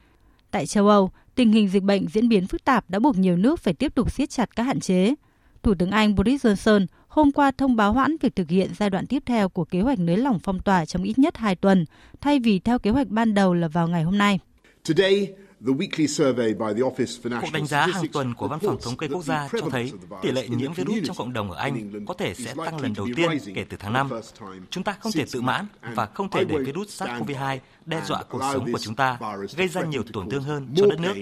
Tại 0.51 0.67
châu 0.67 0.89
Âu, 0.89 1.11
tình 1.35 1.53
hình 1.53 1.69
dịch 1.69 1.83
bệnh 1.83 2.09
diễn 2.09 2.29
biến 2.29 2.47
phức 2.47 2.65
tạp 2.65 2.91
đã 2.91 2.99
buộc 2.99 3.19
nhiều 3.19 3.37
nước 3.37 3.61
phải 3.61 3.75
tiếp 3.75 3.95
tục 3.95 4.13
siết 4.13 4.31
chặt 4.31 4.57
các 4.57 4.63
hạn 4.63 4.81
chế. 4.81 5.15
Thủ 5.63 5.75
tướng 5.75 5.91
Anh 5.91 6.15
Boris 6.15 6.47
Johnson 6.47 6.87
hôm 7.09 7.33
qua 7.33 7.51
thông 7.51 7.77
báo 7.77 7.93
hoãn 7.93 8.17
việc 8.21 8.37
thực 8.37 8.49
hiện 8.49 8.71
giai 8.79 8.91
đoạn 8.91 9.07
tiếp 9.07 9.23
theo 9.27 9.49
của 9.49 9.65
kế 9.65 9.81
hoạch 9.81 9.99
nới 9.99 10.17
lỏng 10.17 10.39
phong 10.39 10.61
tỏa 10.61 10.85
trong 10.85 11.03
ít 11.03 11.19
nhất 11.19 11.37
2 11.37 11.55
tuần, 11.55 11.85
thay 12.21 12.41
vì 12.41 12.59
theo 12.59 12.79
kế 12.79 12.91
hoạch 12.91 13.09
ban 13.09 13.35
đầu 13.35 13.55
là 13.55 13.69
vào 13.69 13.89
ngày 13.89 14.03
hôm 14.03 14.19
nay. 14.19 14.39
Today, 14.89 15.29
Cuộc 15.65 17.53
đánh 17.53 17.67
giá 17.67 17.87
hàng 17.87 18.05
tuần 18.13 18.35
của 18.35 18.49
Văn 18.49 18.59
phòng 18.61 18.77
Thống 18.83 18.97
kê 18.97 19.09
Quốc 19.09 19.25
gia 19.25 19.49
cho 19.53 19.71
thấy 19.71 19.93
tỷ 20.23 20.33
lệ 20.33 20.49
nhiễm 20.49 20.73
virus 20.73 20.99
trong 21.05 21.17
cộng 21.17 21.33
đồng 21.33 21.51
ở 21.51 21.59
Anh 21.59 22.05
có 22.07 22.15
thể 22.15 22.35
sẽ 22.35 22.55
tăng 22.65 22.81
lần 22.81 22.93
đầu 22.97 23.09
tiên 23.17 23.31
kể 23.55 23.65
từ 23.69 23.77
tháng 23.81 23.93
5. 23.93 24.11
Chúng 24.71 24.85
ta 24.85 24.93
không 25.01 25.13
thể 25.13 25.25
tự 25.33 25.41
mãn 25.41 25.67
và 25.95 26.07
không 26.07 26.31
thể 26.31 26.45
để 26.45 26.59
virus 26.59 27.03
SARS-CoV-2 27.03 27.59
đe 27.87 28.01
dọa 28.07 28.23
cuộc 28.23 28.41
sống 28.53 28.73
của 28.73 28.79
chúng 28.79 28.95
ta, 28.95 29.19
gây 29.57 29.69
ra 29.69 29.83
nhiều 29.83 30.03
tổn 30.13 30.31
thương 30.31 30.43
hơn 30.43 30.69
cho 30.77 30.87
đất 30.87 31.01
nước. 31.01 31.15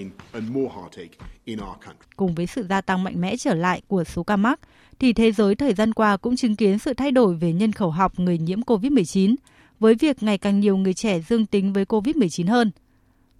Cùng 2.15 2.35
với 2.35 2.47
sự 2.47 2.65
gia 2.69 2.81
tăng 2.81 3.03
mạnh 3.03 3.21
mẽ 3.21 3.37
trở 3.37 3.53
lại 3.53 3.81
của 3.87 4.03
số 4.03 4.23
ca 4.23 4.35
mắc, 4.35 4.59
thì 4.99 5.13
thế 5.13 5.31
giới 5.31 5.55
thời 5.55 5.73
gian 5.73 5.93
qua 5.93 6.17
cũng 6.17 6.35
chứng 6.35 6.55
kiến 6.55 6.79
sự 6.79 6.93
thay 6.93 7.11
đổi 7.11 7.35
về 7.35 7.53
nhân 7.53 7.71
khẩu 7.71 7.91
học 7.91 8.19
người 8.19 8.37
nhiễm 8.37 8.61
COVID-19, 8.61 9.35
với 9.79 9.95
việc 9.95 10.23
ngày 10.23 10.37
càng 10.37 10.59
nhiều 10.59 10.77
người 10.77 10.93
trẻ 10.93 11.19
dương 11.19 11.45
tính 11.45 11.73
với 11.73 11.85
COVID-19 11.85 12.47
hơn– 12.49 12.71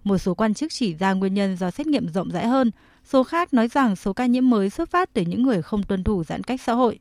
một 0.04 0.18
số 0.18 0.34
quan 0.34 0.54
chức 0.54 0.72
chỉ 0.72 0.94
ra 0.94 1.12
nguyên 1.12 1.34
nhân 1.34 1.56
do 1.56 1.70
xét 1.70 1.86
nghiệm 1.86 2.08
rộng 2.08 2.30
rãi 2.30 2.46
hơn, 2.46 2.70
số 3.04 3.24
khác 3.24 3.54
nói 3.54 3.68
rằng 3.68 3.96
số 3.96 4.12
ca 4.12 4.26
nhiễm 4.26 4.50
mới 4.50 4.70
xuất 4.70 4.90
phát 4.90 5.12
từ 5.14 5.22
những 5.22 5.42
người 5.42 5.62
không 5.62 5.82
tuân 5.82 6.04
thủ 6.04 6.24
giãn 6.24 6.42
cách 6.42 6.60
xã 6.60 6.72
hội. 6.72 6.98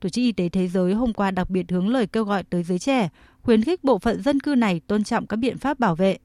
Tổ 0.00 0.08
chức 0.08 0.22
Y 0.22 0.32
tế 0.32 0.48
Thế 0.48 0.68
giới 0.68 0.94
hôm 0.94 1.12
qua 1.12 1.30
đặc 1.30 1.50
biệt 1.50 1.70
hướng 1.70 1.88
lời 1.88 2.06
kêu 2.06 2.24
gọi 2.24 2.42
tới 2.42 2.62
giới 2.62 2.78
trẻ, 2.78 3.08
khuyến 3.42 3.62
khích 3.62 3.84
bộ 3.84 3.98
phận 3.98 4.22
dân 4.22 4.40
cư 4.40 4.54
này 4.54 4.80
tôn 4.86 5.04
trọng 5.04 5.26
các 5.26 5.36
biện 5.36 5.58
pháp 5.58 5.78
bảo 5.78 5.94
vệ. 5.94 6.18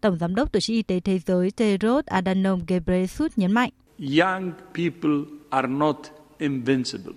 Tổng 0.00 0.18
giám 0.18 0.34
đốc 0.34 0.52
Tổ 0.52 0.60
chức 0.60 0.74
Y 0.74 0.82
tế 0.82 1.00
Thế 1.00 1.18
giới 1.18 1.50
Tedros 1.50 2.06
Adhanom 2.06 2.60
Ghebreyesus 2.66 3.32
nhấn 3.36 3.52
mạnh. 3.52 3.70
Young 3.98 4.52
people 4.74 5.38
are 5.50 5.68
not 5.68 5.96
invincible. 6.38 7.12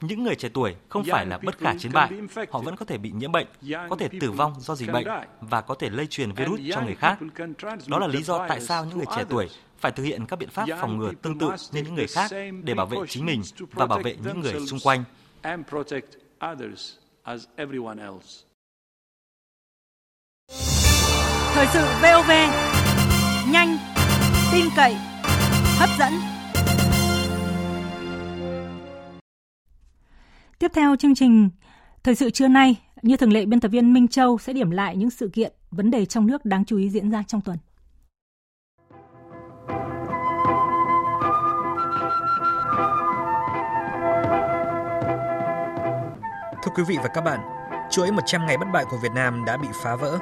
Những 0.00 0.22
người 0.24 0.34
trẻ 0.34 0.48
tuổi 0.54 0.74
không 0.88 1.04
phải 1.10 1.26
là 1.26 1.38
bất 1.38 1.58
khả 1.58 1.74
chiến 1.78 1.92
bại, 1.92 2.10
họ 2.50 2.60
vẫn 2.60 2.76
có 2.76 2.84
thể 2.84 2.98
bị 2.98 3.10
nhiễm 3.10 3.32
bệnh, 3.32 3.46
có 3.90 3.96
thể 3.98 4.08
tử 4.20 4.30
vong 4.30 4.54
do 4.60 4.74
dịch 4.74 4.92
bệnh 4.92 5.06
và 5.40 5.60
có 5.60 5.74
thể 5.74 5.90
lây 5.90 6.06
truyền 6.06 6.32
virus 6.32 6.60
cho 6.74 6.80
người 6.80 6.94
khác. 6.94 7.18
Đó 7.86 7.98
là 7.98 8.06
lý 8.06 8.22
do 8.22 8.46
tại 8.48 8.60
sao 8.60 8.84
những 8.84 8.96
người 8.96 9.06
trẻ 9.16 9.24
tuổi 9.28 9.48
phải 9.78 9.92
thực 9.92 10.02
hiện 10.02 10.26
các 10.26 10.38
biện 10.38 10.48
pháp 10.48 10.66
phòng 10.80 10.98
ngừa 10.98 11.12
tương 11.22 11.38
tự 11.38 11.50
như 11.72 11.82
những 11.82 11.94
người 11.94 12.06
khác 12.06 12.30
để 12.62 12.74
bảo 12.74 12.86
vệ 12.86 12.98
chính 13.08 13.26
mình 13.26 13.42
và 13.72 13.86
bảo 13.86 13.98
vệ 13.98 14.16
những 14.24 14.40
người 14.40 14.66
xung 14.66 14.80
quanh. 14.80 15.04
Thời 21.54 21.66
sự 21.72 21.84
VOV, 22.02 22.30
nhanh, 23.52 23.78
tin 24.52 24.64
cậy, 24.76 24.94
hấp 25.78 25.88
dẫn. 25.98 26.35
Tiếp 30.58 30.70
theo 30.74 30.96
chương 30.96 31.14
trình 31.14 31.50
Thời 32.04 32.14
sự 32.14 32.30
trưa 32.30 32.48
nay, 32.48 32.80
như 33.02 33.16
thường 33.16 33.32
lệ 33.32 33.46
biên 33.46 33.60
tập 33.60 33.68
viên 33.68 33.92
Minh 33.92 34.08
Châu 34.08 34.38
sẽ 34.38 34.52
điểm 34.52 34.70
lại 34.70 34.96
những 34.96 35.10
sự 35.10 35.30
kiện, 35.32 35.52
vấn 35.70 35.90
đề 35.90 36.04
trong 36.04 36.26
nước 36.26 36.44
đáng 36.44 36.64
chú 36.64 36.76
ý 36.76 36.90
diễn 36.90 37.10
ra 37.10 37.22
trong 37.26 37.40
tuần. 37.40 37.58
Thưa 46.62 46.72
quý 46.76 46.82
vị 46.88 46.96
và 46.96 47.08
các 47.14 47.20
bạn, 47.20 47.40
chuỗi 47.90 48.12
100 48.12 48.46
ngày 48.46 48.58
bất 48.58 48.66
bại 48.72 48.84
của 48.90 48.98
Việt 49.02 49.12
Nam 49.14 49.44
đã 49.46 49.56
bị 49.56 49.68
phá 49.82 49.96
vỡ. 49.96 50.18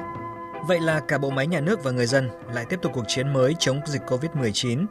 Vậy 0.67 0.79
là 0.79 1.01
cả 1.07 1.17
bộ 1.17 1.29
máy 1.29 1.47
nhà 1.47 1.59
nước 1.59 1.83
và 1.83 1.91
người 1.91 2.05
dân 2.05 2.29
lại 2.53 2.65
tiếp 2.69 2.79
tục 2.81 2.91
cuộc 2.95 3.05
chiến 3.07 3.33
mới 3.33 3.55
chống 3.59 3.81
dịch 3.85 4.01
COVID-19 4.07 4.85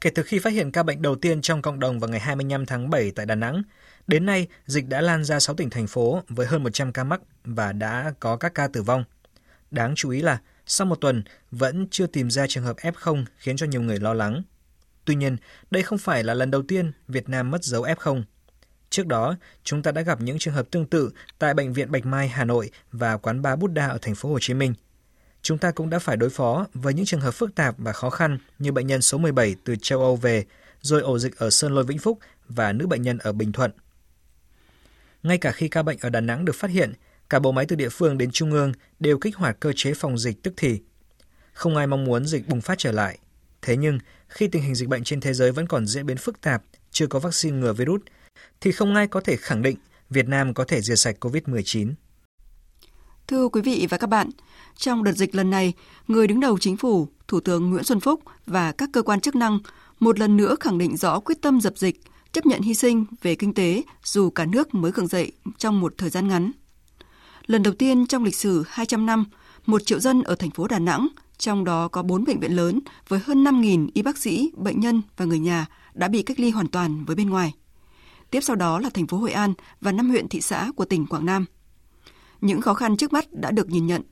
Kể 0.00 0.10
từ 0.10 0.22
khi 0.22 0.38
phát 0.38 0.52
hiện 0.52 0.70
ca 0.70 0.82
bệnh 0.82 1.02
đầu 1.02 1.16
tiên 1.16 1.42
trong 1.42 1.62
cộng 1.62 1.80
đồng 1.80 2.00
vào 2.00 2.10
ngày 2.10 2.20
25 2.20 2.66
tháng 2.66 2.90
7 2.90 3.10
tại 3.10 3.26
Đà 3.26 3.34
Nẵng, 3.34 3.62
đến 4.06 4.26
nay 4.26 4.46
dịch 4.66 4.88
đã 4.88 5.00
lan 5.00 5.24
ra 5.24 5.40
6 5.40 5.56
tỉnh 5.56 5.70
thành 5.70 5.86
phố 5.86 6.22
với 6.28 6.46
hơn 6.46 6.62
100 6.62 6.92
ca 6.92 7.04
mắc 7.04 7.20
và 7.44 7.72
đã 7.72 8.12
có 8.20 8.36
các 8.36 8.54
ca 8.54 8.68
tử 8.68 8.82
vong. 8.82 9.04
Đáng 9.70 9.94
chú 9.96 10.10
ý 10.10 10.22
là 10.22 10.40
sau 10.66 10.86
một 10.86 11.00
tuần 11.00 11.22
vẫn 11.50 11.86
chưa 11.90 12.06
tìm 12.06 12.30
ra 12.30 12.46
trường 12.46 12.64
hợp 12.64 12.76
F0 12.76 13.24
khiến 13.36 13.56
cho 13.56 13.66
nhiều 13.66 13.82
người 13.82 14.00
lo 14.00 14.14
lắng. 14.14 14.42
Tuy 15.04 15.14
nhiên, 15.14 15.36
đây 15.70 15.82
không 15.82 15.98
phải 15.98 16.24
là 16.24 16.34
lần 16.34 16.50
đầu 16.50 16.62
tiên 16.62 16.92
Việt 17.08 17.28
Nam 17.28 17.50
mất 17.50 17.64
dấu 17.64 17.82
F0. 17.82 18.22
Trước 18.90 19.06
đó, 19.06 19.36
chúng 19.64 19.82
ta 19.82 19.92
đã 19.92 20.02
gặp 20.02 20.20
những 20.20 20.38
trường 20.38 20.54
hợp 20.54 20.70
tương 20.70 20.86
tự 20.86 21.10
tại 21.38 21.54
bệnh 21.54 21.72
viện 21.72 21.92
Bạch 21.92 22.06
Mai 22.06 22.28
Hà 22.28 22.44
Nội 22.44 22.70
và 22.92 23.16
quán 23.16 23.42
bar 23.42 23.58
Buddha 23.58 23.86
ở 23.86 23.98
thành 24.02 24.14
phố 24.14 24.28
Hồ 24.28 24.38
Chí 24.40 24.54
Minh– 24.54 24.74
chúng 25.42 25.58
ta 25.58 25.70
cũng 25.70 25.90
đã 25.90 25.98
phải 25.98 26.16
đối 26.16 26.30
phó 26.30 26.66
với 26.74 26.94
những 26.94 27.04
trường 27.04 27.20
hợp 27.20 27.30
phức 27.30 27.54
tạp 27.54 27.74
và 27.78 27.92
khó 27.92 28.10
khăn 28.10 28.38
như 28.58 28.72
bệnh 28.72 28.86
nhân 28.86 29.02
số 29.02 29.18
17 29.18 29.56
từ 29.64 29.76
châu 29.82 30.00
Âu 30.00 30.16
về, 30.16 30.44
rồi 30.80 31.02
ổ 31.02 31.18
dịch 31.18 31.36
ở 31.36 31.50
Sơn 31.50 31.74
Lôi 31.74 31.84
Vĩnh 31.84 31.98
Phúc 31.98 32.18
và 32.48 32.72
nữ 32.72 32.86
bệnh 32.86 33.02
nhân 33.02 33.18
ở 33.18 33.32
Bình 33.32 33.52
Thuận. 33.52 33.70
Ngay 35.22 35.38
cả 35.38 35.52
khi 35.52 35.68
ca 35.68 35.82
bệnh 35.82 35.98
ở 36.00 36.10
Đà 36.10 36.20
Nẵng 36.20 36.44
được 36.44 36.56
phát 36.56 36.70
hiện, 36.70 36.92
cả 37.30 37.38
bộ 37.38 37.52
máy 37.52 37.66
từ 37.68 37.76
địa 37.76 37.88
phương 37.88 38.18
đến 38.18 38.30
trung 38.30 38.52
ương 38.52 38.72
đều 39.00 39.18
kích 39.18 39.36
hoạt 39.36 39.60
cơ 39.60 39.72
chế 39.76 39.94
phòng 39.94 40.18
dịch 40.18 40.42
tức 40.42 40.54
thì. 40.56 40.80
Không 41.52 41.76
ai 41.76 41.86
mong 41.86 42.04
muốn 42.04 42.26
dịch 42.26 42.48
bùng 42.48 42.60
phát 42.60 42.78
trở 42.78 42.92
lại. 42.92 43.18
Thế 43.62 43.76
nhưng, 43.76 43.98
khi 44.28 44.48
tình 44.48 44.62
hình 44.62 44.74
dịch 44.74 44.88
bệnh 44.88 45.04
trên 45.04 45.20
thế 45.20 45.34
giới 45.34 45.52
vẫn 45.52 45.66
còn 45.66 45.86
diễn 45.86 46.06
biến 46.06 46.16
phức 46.16 46.40
tạp, 46.40 46.62
chưa 46.90 47.06
có 47.06 47.18
vaccine 47.18 47.56
ngừa 47.56 47.72
virus, 47.72 48.00
thì 48.60 48.72
không 48.72 48.94
ai 48.94 49.06
có 49.06 49.20
thể 49.20 49.36
khẳng 49.36 49.62
định 49.62 49.76
Việt 50.10 50.28
Nam 50.28 50.54
có 50.54 50.64
thể 50.64 50.80
diệt 50.80 50.98
sạch 50.98 51.16
COVID-19. 51.20 51.92
Thưa 53.26 53.48
quý 53.48 53.60
vị 53.62 53.86
và 53.90 53.98
các 53.98 54.06
bạn, 54.06 54.30
trong 54.78 55.04
đợt 55.04 55.12
dịch 55.12 55.34
lần 55.34 55.50
này, 55.50 55.72
người 56.08 56.26
đứng 56.26 56.40
đầu 56.40 56.58
chính 56.58 56.76
phủ, 56.76 57.08
Thủ 57.28 57.40
tướng 57.40 57.70
Nguyễn 57.70 57.84
Xuân 57.84 58.00
Phúc 58.00 58.20
và 58.46 58.72
các 58.72 58.90
cơ 58.92 59.02
quan 59.02 59.20
chức 59.20 59.36
năng 59.36 59.58
một 60.00 60.18
lần 60.18 60.36
nữa 60.36 60.56
khẳng 60.60 60.78
định 60.78 60.96
rõ 60.96 61.20
quyết 61.20 61.42
tâm 61.42 61.60
dập 61.60 61.78
dịch, 61.78 62.00
chấp 62.32 62.46
nhận 62.46 62.62
hy 62.62 62.74
sinh 62.74 63.04
về 63.22 63.34
kinh 63.34 63.54
tế 63.54 63.82
dù 64.04 64.30
cả 64.30 64.44
nước 64.44 64.74
mới 64.74 64.92
gượng 64.92 65.06
dậy 65.06 65.32
trong 65.58 65.80
một 65.80 65.94
thời 65.98 66.10
gian 66.10 66.28
ngắn. 66.28 66.52
Lần 67.46 67.62
đầu 67.62 67.74
tiên 67.74 68.06
trong 68.06 68.24
lịch 68.24 68.36
sử 68.36 68.64
200 68.68 69.06
năm, 69.06 69.24
một 69.66 69.86
triệu 69.86 70.00
dân 70.00 70.22
ở 70.22 70.34
thành 70.34 70.50
phố 70.50 70.68
Đà 70.68 70.78
Nẵng, 70.78 71.08
trong 71.38 71.64
đó 71.64 71.88
có 71.88 72.02
4 72.02 72.24
bệnh 72.24 72.40
viện 72.40 72.56
lớn 72.56 72.80
với 73.08 73.20
hơn 73.24 73.44
5.000 73.44 73.88
y 73.94 74.02
bác 74.02 74.18
sĩ, 74.18 74.52
bệnh 74.56 74.80
nhân 74.80 75.02
và 75.16 75.24
người 75.24 75.38
nhà 75.38 75.66
đã 75.94 76.08
bị 76.08 76.22
cách 76.22 76.40
ly 76.40 76.50
hoàn 76.50 76.68
toàn 76.68 77.04
với 77.04 77.16
bên 77.16 77.30
ngoài. 77.30 77.54
Tiếp 78.30 78.40
sau 78.40 78.56
đó 78.56 78.78
là 78.78 78.90
thành 78.94 79.06
phố 79.06 79.16
Hội 79.16 79.32
An 79.32 79.54
và 79.80 79.92
năm 79.92 80.10
huyện 80.10 80.28
thị 80.28 80.40
xã 80.40 80.70
của 80.76 80.84
tỉnh 80.84 81.06
Quảng 81.06 81.26
Nam– 81.26 81.44
những 82.40 82.60
khó 82.60 82.74
khăn 82.74 82.96
trước 82.96 83.12
mắt 83.12 83.32
đã 83.32 83.50
được 83.50 83.70
nhìn 83.70 83.86
nhận. 83.86 84.02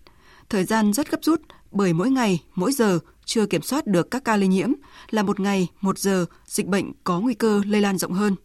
Thời 0.49 0.65
gian 0.65 0.93
rất 0.93 1.11
gấp 1.11 1.19
rút 1.23 1.41
bởi 1.71 1.93
mỗi 1.93 2.11
ngày, 2.11 2.43
mỗi 2.55 2.73
giờ 2.73 2.99
chưa 3.25 3.47
kiểm 3.47 3.63
soát 3.63 3.87
được 3.87 4.11
các 4.11 4.25
ca 4.25 4.37
lây 4.37 4.49
nhiễm 4.49 4.73
là 5.11 5.23
một 5.23 5.41
ngày, 5.41 5.69
một 5.81 5.99
giờ 5.99 6.27
dịch 6.47 6.67
bệnh 6.67 6.93
có 7.05 7.21
nguy 7.21 7.35
cơ 7.35 7.63
lây 7.67 7.81
lan 7.81 7.99
rộng 7.99 8.13
hơn. 8.13 8.37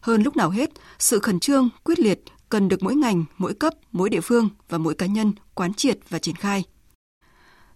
Hơn 0.00 0.22
lúc 0.22 0.36
nào 0.36 0.50
hết, 0.50 0.70
sự 0.98 1.18
khẩn 1.18 1.40
trương, 1.40 1.68
quyết 1.84 1.98
liệt 1.98 2.20
cần 2.48 2.68
được 2.68 2.82
mỗi 2.82 2.94
ngành, 2.94 3.24
mỗi 3.38 3.54
cấp, 3.54 3.74
mỗi 3.92 4.10
địa 4.10 4.20
phương 4.20 4.48
và 4.68 4.78
mỗi 4.78 4.94
cá 4.94 5.06
nhân 5.06 5.32
quán 5.54 5.74
triệt 5.74 5.98
và 6.08 6.18
triển 6.18 6.34
khai. 6.34 6.64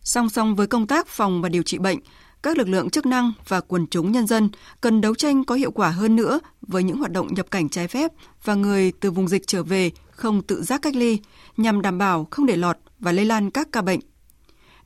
Song 0.02 0.28
song 0.28 0.57
với 0.57 0.66
công 0.66 0.86
tác 0.86 1.07
phòng 1.07 1.42
và 1.42 1.48
điều 1.48 1.62
trị 1.62 1.78
bệnh, 1.78 1.98
các 2.42 2.59
lực 2.59 2.68
lượng 2.68 2.90
chức 2.90 3.07
năng 3.07 3.32
và 3.48 3.61
quần 3.61 3.86
chúng 3.86 4.12
nhân 4.12 4.26
dân 4.26 4.48
cần 4.80 5.00
đấu 5.00 5.14
tranh 5.14 5.44
có 5.44 5.55
hiệu 5.55 5.70
quả 5.70 5.90
hơn 5.90 6.16
nữa 6.16 6.40
với 6.62 6.82
những 6.82 6.96
hoạt 6.96 7.12
động 7.12 7.34
nhập 7.34 7.50
cảnh 7.50 7.68
trái 7.68 7.88
phép 7.88 8.12
và 8.44 8.55
người 8.55 8.92
từ 9.00 9.11
vùng 9.11 9.28
dịch 9.28 9.46
trở 9.46 9.62
về 9.62 9.90
không 10.11 10.42
tự 10.42 10.62
giác 10.62 10.82
cách 10.82 10.96
ly 10.96 11.18
nhằm 11.57 11.82
đảm 11.82 11.98
bảo 11.98 12.26
không 12.30 12.46
để 12.46 12.57
lọt 12.57 12.76
và 13.05 13.12
lây 13.12 13.24
lan 13.24 13.50
các 13.50 13.68
ca 13.72 13.82
bệnh. 13.82 14.00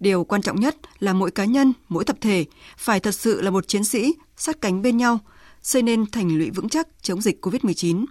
Điều 0.00 0.24
quan 0.24 0.42
trọng 0.42 0.60
nhất 0.60 0.76
là 0.98 1.12
mỗi 1.12 1.30
cá 1.30 1.44
nhân, 1.44 1.72
mỗi 1.88 2.04
tập 2.04 2.16
thể 2.20 2.46
phải 2.76 3.00
thật 3.00 3.14
sự 3.14 3.40
là 3.40 3.50
một 3.50 3.68
chiến 3.68 3.84
sĩ 3.84 4.14
sát 4.36 4.60
cánh 4.60 4.82
bên 4.82 4.96
nhau, 4.96 5.18
xây 5.62 5.82
nên 5.82 6.10
thành 6.10 6.38
lũy 6.38 6.50
vững 6.50 6.68
chắc 6.68 6.88
chống 7.02 7.20
dịch 7.20 7.44
COVID-19. 7.44 8.04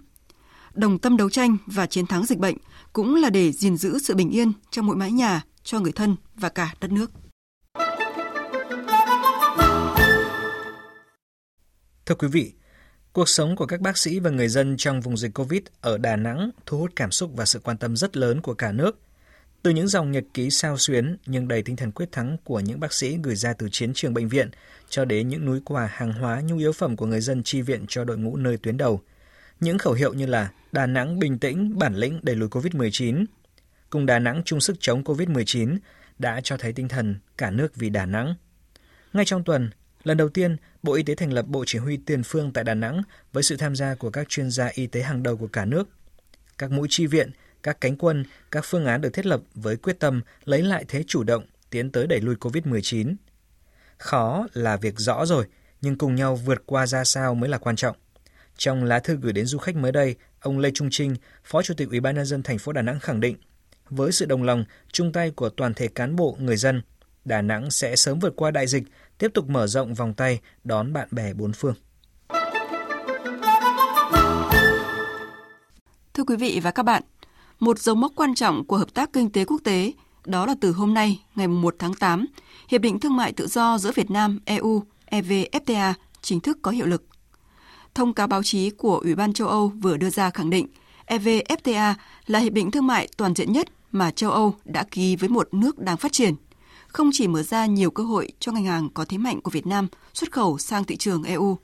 Đồng 0.74 0.98
tâm 0.98 1.16
đấu 1.16 1.30
tranh 1.30 1.56
và 1.66 1.86
chiến 1.86 2.06
thắng 2.06 2.26
dịch 2.26 2.38
bệnh 2.38 2.56
cũng 2.92 3.14
là 3.14 3.30
để 3.30 3.52
gìn 3.52 3.76
giữ 3.76 3.98
sự 3.98 4.14
bình 4.14 4.30
yên 4.30 4.52
trong 4.70 4.86
mỗi 4.86 4.96
mái 4.96 5.12
nhà 5.12 5.44
cho 5.62 5.80
người 5.80 5.92
thân 5.92 6.16
và 6.34 6.48
cả 6.48 6.74
đất 6.80 6.92
nước. 6.92 7.10
Thưa 12.06 12.14
quý 12.14 12.28
vị, 12.28 12.52
cuộc 13.12 13.28
sống 13.28 13.56
của 13.56 13.66
các 13.66 13.80
bác 13.80 13.98
sĩ 13.98 14.18
và 14.20 14.30
người 14.30 14.48
dân 14.48 14.76
trong 14.76 15.00
vùng 15.00 15.16
dịch 15.16 15.34
Covid 15.34 15.62
ở 15.80 15.98
Đà 15.98 16.16
Nẵng 16.16 16.50
thu 16.66 16.78
hút 16.78 16.92
cảm 16.96 17.10
xúc 17.10 17.30
và 17.36 17.44
sự 17.44 17.58
quan 17.58 17.78
tâm 17.78 17.96
rất 17.96 18.16
lớn 18.16 18.40
của 18.40 18.54
cả 18.54 18.72
nước. 18.72 18.98
Từ 19.62 19.70
những 19.70 19.88
dòng 19.88 20.12
nhật 20.12 20.24
ký 20.34 20.50
sao 20.50 20.78
xuyến 20.78 21.16
nhưng 21.26 21.48
đầy 21.48 21.62
tinh 21.62 21.76
thần 21.76 21.92
quyết 21.92 22.12
thắng 22.12 22.36
của 22.44 22.60
những 22.60 22.80
bác 22.80 22.92
sĩ 22.92 23.18
gửi 23.22 23.36
ra 23.36 23.52
từ 23.52 23.68
chiến 23.72 23.92
trường 23.94 24.14
bệnh 24.14 24.28
viện 24.28 24.50
cho 24.88 25.04
đến 25.04 25.28
những 25.28 25.44
núi 25.44 25.60
quà 25.64 25.86
hàng 25.86 26.12
hóa 26.12 26.40
nhu 26.40 26.58
yếu 26.58 26.72
phẩm 26.72 26.96
của 26.96 27.06
người 27.06 27.20
dân 27.20 27.42
chi 27.42 27.62
viện 27.62 27.84
cho 27.88 28.04
đội 28.04 28.18
ngũ 28.18 28.36
nơi 28.36 28.56
tuyến 28.56 28.76
đầu. 28.76 29.00
Những 29.60 29.78
khẩu 29.78 29.92
hiệu 29.92 30.14
như 30.14 30.26
là 30.26 30.50
Đà 30.72 30.86
Nẵng 30.86 31.18
bình 31.18 31.38
tĩnh, 31.38 31.78
bản 31.78 31.94
lĩnh 31.94 32.20
đẩy 32.22 32.36
lùi 32.36 32.48
Covid-19, 32.48 33.24
cùng 33.90 34.06
Đà 34.06 34.18
Nẵng 34.18 34.42
chung 34.44 34.60
sức 34.60 34.76
chống 34.80 35.02
Covid-19 35.02 35.78
đã 36.18 36.40
cho 36.44 36.56
thấy 36.56 36.72
tinh 36.72 36.88
thần 36.88 37.16
cả 37.38 37.50
nước 37.50 37.76
vì 37.76 37.90
Đà 37.90 38.06
Nẵng. 38.06 38.34
Ngay 39.12 39.24
trong 39.24 39.44
tuần, 39.44 39.70
lần 40.04 40.16
đầu 40.16 40.28
tiên, 40.28 40.56
Bộ 40.82 40.94
Y 40.94 41.02
tế 41.02 41.14
thành 41.14 41.32
lập 41.32 41.46
Bộ 41.48 41.64
Chỉ 41.66 41.78
huy 41.78 41.96
Tiền 41.96 42.22
phương 42.22 42.52
tại 42.52 42.64
Đà 42.64 42.74
Nẵng 42.74 43.02
với 43.32 43.42
sự 43.42 43.56
tham 43.56 43.76
gia 43.76 43.94
của 43.94 44.10
các 44.10 44.28
chuyên 44.28 44.50
gia 44.50 44.70
y 44.74 44.86
tế 44.86 45.02
hàng 45.02 45.22
đầu 45.22 45.36
của 45.36 45.48
cả 45.48 45.64
nước. 45.64 45.88
Các 46.58 46.70
mũi 46.70 46.88
chi 46.90 47.06
viện, 47.06 47.30
các 47.62 47.80
cánh 47.80 47.96
quân, 47.96 48.24
các 48.50 48.64
phương 48.64 48.86
án 48.86 49.00
được 49.00 49.10
thiết 49.12 49.26
lập 49.26 49.40
với 49.54 49.76
quyết 49.76 50.00
tâm 50.00 50.22
lấy 50.44 50.62
lại 50.62 50.84
thế 50.88 51.04
chủ 51.06 51.24
động, 51.24 51.44
tiến 51.70 51.92
tới 51.92 52.06
đẩy 52.06 52.20
lùi 52.20 52.34
COVID-19. 52.34 53.14
Khó 53.98 54.46
là 54.52 54.76
việc 54.76 54.94
rõ 54.98 55.26
rồi, 55.26 55.46
nhưng 55.80 55.98
cùng 55.98 56.14
nhau 56.14 56.36
vượt 56.36 56.62
qua 56.66 56.86
ra 56.86 57.04
sao 57.04 57.34
mới 57.34 57.50
là 57.50 57.58
quan 57.58 57.76
trọng. 57.76 57.96
Trong 58.56 58.84
lá 58.84 58.98
thư 58.98 59.16
gửi 59.16 59.32
đến 59.32 59.46
du 59.46 59.58
khách 59.58 59.76
mới 59.76 59.92
đây, 59.92 60.16
ông 60.40 60.58
Lê 60.58 60.70
Trung 60.74 60.88
Trinh, 60.90 61.16
Phó 61.44 61.62
Chủ 61.62 61.74
tịch 61.74 61.88
Ủy 61.90 62.00
ban 62.00 62.14
nhân 62.14 62.26
dân 62.26 62.42
thành 62.42 62.58
phố 62.58 62.72
Đà 62.72 62.82
Nẵng 62.82 63.00
khẳng 63.00 63.20
định, 63.20 63.36
với 63.90 64.12
sự 64.12 64.26
đồng 64.26 64.42
lòng, 64.42 64.64
chung 64.92 65.12
tay 65.12 65.30
của 65.30 65.48
toàn 65.48 65.74
thể 65.74 65.88
cán 65.88 66.16
bộ, 66.16 66.36
người 66.40 66.56
dân, 66.56 66.82
Đà 67.24 67.42
Nẵng 67.42 67.70
sẽ 67.70 67.96
sớm 67.96 68.18
vượt 68.18 68.32
qua 68.36 68.50
đại 68.50 68.66
dịch, 68.66 68.82
tiếp 69.18 69.30
tục 69.34 69.48
mở 69.48 69.66
rộng 69.66 69.94
vòng 69.94 70.14
tay 70.14 70.40
đón 70.64 70.92
bạn 70.92 71.08
bè 71.10 71.32
bốn 71.32 71.52
phương. 71.52 71.74
Thưa 76.14 76.24
quý 76.26 76.36
vị 76.36 76.60
và 76.62 76.70
các 76.70 76.82
bạn, 76.82 77.02
một 77.60 77.78
dấu 77.78 77.94
mốc 77.94 78.12
quan 78.16 78.34
trọng 78.34 78.64
của 78.64 78.76
hợp 78.76 78.94
tác 78.94 79.12
kinh 79.12 79.30
tế 79.30 79.44
quốc 79.44 79.60
tế 79.64 79.92
đó 80.24 80.46
là 80.46 80.54
từ 80.60 80.72
hôm 80.72 80.94
nay, 80.94 81.22
ngày 81.34 81.48
1 81.48 81.74
tháng 81.78 81.94
8, 81.94 82.26
Hiệp 82.68 82.80
định 82.80 83.00
Thương 83.00 83.16
mại 83.16 83.32
Tự 83.32 83.46
do 83.46 83.78
giữa 83.78 83.92
Việt 83.94 84.10
Nam, 84.10 84.40
EU, 84.44 84.82
EVFTA 85.10 85.92
chính 86.22 86.40
thức 86.40 86.58
có 86.62 86.70
hiệu 86.70 86.86
lực. 86.86 87.04
Thông 87.94 88.14
cáo 88.14 88.26
báo 88.26 88.42
chí 88.42 88.70
của 88.70 88.98
Ủy 88.98 89.14
ban 89.14 89.32
châu 89.32 89.48
Âu 89.48 89.68
vừa 89.68 89.96
đưa 89.96 90.10
ra 90.10 90.30
khẳng 90.30 90.50
định 90.50 90.66
EVFTA 91.06 91.94
là 92.26 92.38
hiệp 92.38 92.52
định 92.52 92.70
thương 92.70 92.86
mại 92.86 93.08
toàn 93.16 93.34
diện 93.34 93.52
nhất 93.52 93.68
mà 93.92 94.10
châu 94.10 94.30
Âu 94.30 94.54
đã 94.64 94.84
ký 94.90 95.16
với 95.16 95.28
một 95.28 95.48
nước 95.52 95.78
đang 95.78 95.96
phát 95.96 96.12
triển, 96.12 96.34
không 96.88 97.10
chỉ 97.12 97.28
mở 97.28 97.42
ra 97.42 97.66
nhiều 97.66 97.90
cơ 97.90 98.02
hội 98.02 98.32
cho 98.40 98.52
ngành 98.52 98.64
hàng 98.64 98.88
có 98.94 99.04
thế 99.04 99.18
mạnh 99.18 99.40
của 99.40 99.50
Việt 99.50 99.66
Nam 99.66 99.88
xuất 100.14 100.32
khẩu 100.32 100.58
sang 100.58 100.84
thị 100.84 100.96
trường 100.96 101.22
EU. 101.22 101.58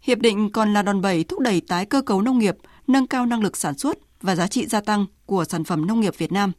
Hiệp 0.00 0.18
định 0.18 0.50
còn 0.50 0.72
là 0.72 0.82
đòn 0.82 1.00
bẩy 1.00 1.24
thúc 1.24 1.40
đẩy 1.40 1.60
tái 1.60 1.86
cơ 1.86 2.02
cấu 2.02 2.22
nông 2.22 2.38
nghiệp, 2.38 2.56
nâng 2.86 3.06
cao 3.06 3.26
năng 3.26 3.42
lực 3.42 3.56
sản 3.56 3.78
xuất 3.78 3.98
và 4.22 4.34
giá 4.34 4.46
trị 4.46 4.66
gia 4.66 4.80
tăng 4.80 5.06
của 5.26 5.44
sản 5.44 5.64
phẩm 5.64 5.86
nông 5.86 6.00
nghiệp 6.00 6.14
Việt 6.18 6.32
Nam. 6.32 6.52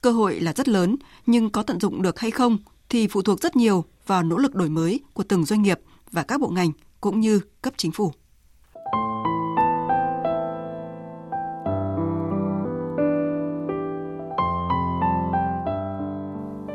Cơ 0.00 0.12
hội 0.12 0.40
là 0.40 0.52
rất 0.52 0.68
lớn, 0.68 0.96
nhưng 1.26 1.50
có 1.50 1.62
tận 1.62 1.80
dụng 1.80 2.02
được 2.02 2.18
hay 2.18 2.30
không 2.30 2.58
thì 2.88 3.08
phụ 3.08 3.22
thuộc 3.22 3.40
rất 3.40 3.56
nhiều 3.56 3.84
vào 4.06 4.22
nỗ 4.22 4.38
lực 4.38 4.54
đổi 4.54 4.68
mới 4.68 5.00
của 5.14 5.22
từng 5.28 5.44
doanh 5.44 5.62
nghiệp 5.62 5.80
và 6.10 6.22
các 6.22 6.40
bộ 6.40 6.48
ngành 6.48 6.72
cũng 7.00 7.20
như 7.20 7.40
cấp 7.62 7.74
chính 7.76 7.92
phủ. 7.92 8.12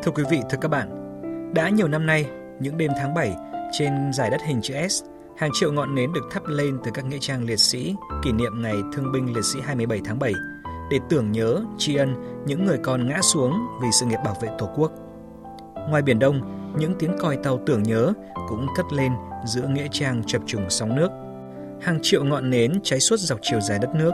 Thưa 0.04 0.12
quý 0.16 0.24
vị, 0.30 0.42
thưa 0.50 0.58
các 0.62 0.68
bạn, 0.68 0.90
đã 1.54 1.70
nhiều 1.70 1.88
năm 1.88 2.06
nay, 2.06 2.30
những 2.62 2.78
đêm 2.78 2.92
tháng 2.98 3.14
7, 3.14 3.36
trên 3.72 4.14
giải 4.14 4.30
đất 4.30 4.42
hình 4.46 4.62
chữ 4.62 4.74
S, 4.90 5.04
hàng 5.38 5.52
triệu 5.54 5.72
ngọn 5.72 5.96
nến 5.96 6.14
được 6.14 6.28
thắp 6.32 6.44
lên 6.48 6.78
từ 6.84 6.92
các 6.94 7.06
nghĩa 7.06 7.18
trang 7.20 7.46
liệt 7.46 7.60
sĩ 7.60 7.96
kỷ 8.24 8.32
niệm 8.32 8.62
ngày 8.62 8.76
Thương 8.94 9.12
binh 9.12 9.34
Liệt 9.34 9.46
sĩ 9.46 9.60
27 9.62 10.02
tháng 10.06 10.20
7 10.20 10.34
để 10.92 11.00
tưởng 11.10 11.32
nhớ, 11.32 11.62
tri 11.78 11.96
ân 11.96 12.16
những 12.46 12.66
người 12.66 12.78
con 12.84 13.08
ngã 13.08 13.22
xuống 13.22 13.54
vì 13.82 13.88
sự 13.92 14.06
nghiệp 14.06 14.20
bảo 14.26 14.36
vệ 14.42 14.50
Tổ 14.58 14.70
quốc. 14.76 14.92
Ngoài 15.90 16.02
Biển 16.02 16.20
Đông, 16.20 16.42
những 16.78 16.96
tiếng 17.00 17.18
còi 17.20 17.38
tàu 17.38 17.60
tưởng 17.66 17.84
nhớ 17.84 18.14
cũng 18.50 18.68
cất 18.76 18.86
lên 18.94 19.12
giữa 19.46 19.68
nghĩa 19.68 19.88
trang 19.92 20.24
chập 20.28 20.42
trùng 20.46 20.70
sóng 20.70 20.96
nước. 20.96 21.10
Hàng 21.82 22.00
triệu 22.02 22.24
ngọn 22.24 22.50
nến 22.50 22.80
cháy 22.84 23.00
suốt 23.00 23.20
dọc 23.20 23.40
chiều 23.42 23.62
dài 23.62 23.80
đất 23.82 23.90
nước. 23.96 24.12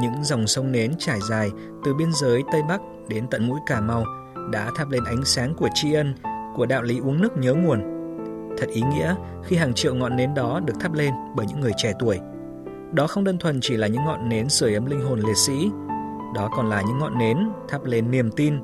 Những 0.00 0.24
dòng 0.24 0.46
sông 0.46 0.72
nến 0.72 0.92
trải 0.98 1.18
dài 1.30 1.50
từ 1.84 1.94
biên 1.94 2.08
giới 2.12 2.42
Tây 2.52 2.62
Bắc 2.68 2.80
đến 3.08 3.26
tận 3.30 3.48
mũi 3.48 3.60
Cà 3.66 3.80
Mau 3.80 4.04
đã 4.52 4.70
thắp 4.76 4.90
lên 4.90 5.04
ánh 5.04 5.24
sáng 5.24 5.54
của 5.54 5.68
tri 5.74 5.92
ân, 5.92 6.14
của 6.56 6.66
đạo 6.66 6.82
lý 6.82 6.98
uống 6.98 7.22
nước 7.22 7.36
nhớ 7.36 7.54
nguồn. 7.54 7.97
Thật 8.58 8.66
ý 8.72 8.82
nghĩa 8.82 9.14
khi 9.44 9.56
hàng 9.56 9.74
triệu 9.74 9.94
ngọn 9.94 10.16
nến 10.16 10.34
đó 10.34 10.60
được 10.64 10.74
thắp 10.80 10.92
lên 10.92 11.14
bởi 11.36 11.46
những 11.46 11.60
người 11.60 11.72
trẻ 11.76 11.92
tuổi. 11.98 12.20
Đó 12.92 13.06
không 13.06 13.24
đơn 13.24 13.38
thuần 13.38 13.58
chỉ 13.62 13.76
là 13.76 13.86
những 13.86 14.04
ngọn 14.04 14.28
nến 14.28 14.48
sưởi 14.48 14.74
ấm 14.74 14.86
linh 14.86 15.00
hồn 15.00 15.20
liệt 15.20 15.36
sĩ, 15.36 15.70
đó 16.34 16.48
còn 16.56 16.68
là 16.68 16.82
những 16.82 16.98
ngọn 16.98 17.18
nến 17.18 17.38
thắp 17.68 17.84
lên 17.84 18.10
niềm 18.10 18.30
tin, 18.30 18.54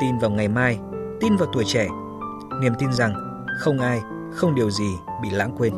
tin 0.00 0.18
vào 0.18 0.30
ngày 0.30 0.48
mai, 0.48 0.78
tin 1.20 1.36
vào 1.36 1.48
tuổi 1.52 1.64
trẻ, 1.66 1.88
niềm 2.60 2.72
tin 2.78 2.92
rằng 2.92 3.14
không 3.58 3.78
ai, 3.78 4.00
không 4.32 4.54
điều 4.54 4.70
gì 4.70 4.90
bị 5.22 5.30
lãng 5.30 5.54
quên. 5.58 5.72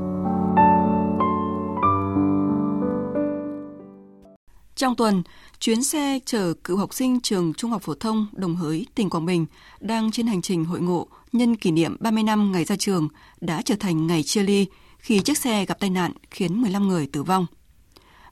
Trong 4.79 4.97
tuần, 4.97 5.22
chuyến 5.61 5.83
xe 5.83 6.18
chở 6.24 6.55
cựu 6.64 6.76
học 6.76 6.95
sinh 6.95 7.20
trường 7.20 7.55
Trung 7.55 7.70
học 7.70 7.83
phổ 7.83 7.95
thông 7.95 8.26
Đồng 8.33 8.57
Hới, 8.57 8.87
tỉnh 8.95 9.11
Quảng 9.11 9.26
Bình 9.26 9.47
đang 9.81 10.11
trên 10.11 10.26
hành 10.26 10.43
trình 10.43 10.64
hội 10.64 10.81
ngộ 10.81 11.07
nhân 11.33 11.57
kỷ 11.57 11.70
niệm 11.70 11.97
30 12.01 12.22
năm 12.22 12.53
ngày 12.53 12.64
ra 12.64 12.76
trường 12.76 13.09
đã 13.41 13.62
trở 13.62 13.74
thành 13.81 14.07
ngày 14.07 14.22
chia 14.22 14.43
ly 14.43 14.66
khi 14.99 15.20
chiếc 15.20 15.39
xe 15.39 15.64
gặp 15.64 15.81
tai 15.81 15.91
nạn 15.91 16.12
khiến 16.31 16.62
15 16.62 16.89
người 16.89 17.07
tử 17.07 17.22
vong. 17.22 17.47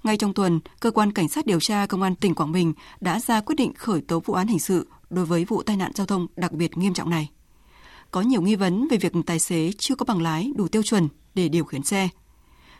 Ngay 0.02 0.16
trong 0.16 0.34
tuần, 0.34 0.60
cơ 0.80 0.90
quan 0.90 1.12
cảnh 1.12 1.28
sát 1.28 1.46
điều 1.46 1.60
tra 1.60 1.86
công 1.86 2.02
an 2.02 2.14
tỉnh 2.14 2.34
Quảng 2.34 2.52
Bình 2.52 2.72
đã 3.00 3.20
ra 3.20 3.40
quyết 3.40 3.56
định 3.56 3.74
khởi 3.74 4.00
tố 4.00 4.20
vụ 4.20 4.34
án 4.34 4.46
hình 4.46 4.60
sự 4.60 4.88
đối 5.10 5.24
với 5.24 5.44
vụ 5.44 5.62
tai 5.62 5.76
nạn 5.76 5.92
giao 5.94 6.06
thông 6.06 6.26
đặc 6.36 6.52
biệt 6.52 6.78
nghiêm 6.78 6.94
trọng 6.94 7.10
này. 7.10 7.30
Có 8.10 8.20
nhiều 8.20 8.42
nghi 8.42 8.56
vấn 8.56 8.88
về 8.90 8.96
việc 8.96 9.12
tài 9.26 9.38
xế 9.38 9.70
chưa 9.78 9.94
có 9.94 10.04
bằng 10.04 10.22
lái 10.22 10.52
đủ 10.56 10.68
tiêu 10.68 10.82
chuẩn 10.82 11.08
để 11.34 11.48
điều 11.48 11.64
khiển 11.64 11.82
xe. 11.82 12.08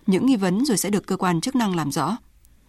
Những 0.06 0.26
nghi 0.26 0.36
vấn 0.36 0.64
rồi 0.64 0.76
sẽ 0.76 0.90
được 0.90 1.06
cơ 1.06 1.16
quan 1.16 1.40
chức 1.40 1.56
năng 1.56 1.76
làm 1.76 1.92
rõ. 1.92 2.16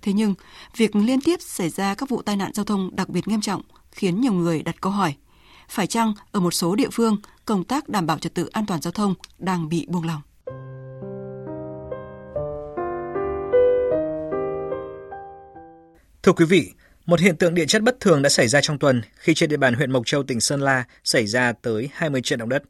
Thế 0.07 0.13
nhưng, 0.13 0.33
việc 0.77 0.95
liên 0.95 1.21
tiếp 1.21 1.41
xảy 1.41 1.69
ra 1.69 1.95
các 1.95 2.09
vụ 2.09 2.21
tai 2.21 2.37
nạn 2.37 2.51
giao 2.53 2.65
thông 2.65 2.95
đặc 2.95 3.09
biệt 3.09 3.27
nghiêm 3.27 3.41
trọng 3.41 3.61
khiến 3.91 4.21
nhiều 4.21 4.33
người 4.33 4.63
đặt 4.63 4.81
câu 4.81 4.91
hỏi. 4.91 5.15
Phải 5.69 5.87
chăng 5.87 6.13
ở 6.31 6.39
một 6.39 6.53
số 6.53 6.75
địa 6.75 6.89
phương, 6.91 7.17
công 7.45 7.63
tác 7.63 7.89
đảm 7.89 8.05
bảo 8.07 8.17
trật 8.17 8.33
tự 8.33 8.47
an 8.47 8.65
toàn 8.65 8.81
giao 8.81 8.91
thông 8.91 9.13
đang 9.39 9.69
bị 9.69 9.85
buông 9.89 10.03
lỏng? 10.07 10.21
Thưa 16.23 16.33
quý 16.33 16.45
vị, 16.45 16.71
một 17.05 17.19
hiện 17.19 17.37
tượng 17.37 17.53
địa 17.53 17.65
chất 17.65 17.83
bất 17.83 17.99
thường 17.99 18.21
đã 18.21 18.29
xảy 18.29 18.47
ra 18.47 18.61
trong 18.61 18.79
tuần 18.79 19.01
khi 19.15 19.33
trên 19.33 19.49
địa 19.49 19.57
bàn 19.57 19.73
huyện 19.73 19.91
Mộc 19.91 20.05
Châu, 20.05 20.23
tỉnh 20.23 20.39
Sơn 20.39 20.61
La 20.61 20.83
xảy 21.03 21.27
ra 21.27 21.53
tới 21.61 21.89
20 21.93 22.21
trận 22.21 22.39
động 22.39 22.49
đất. 22.49 22.63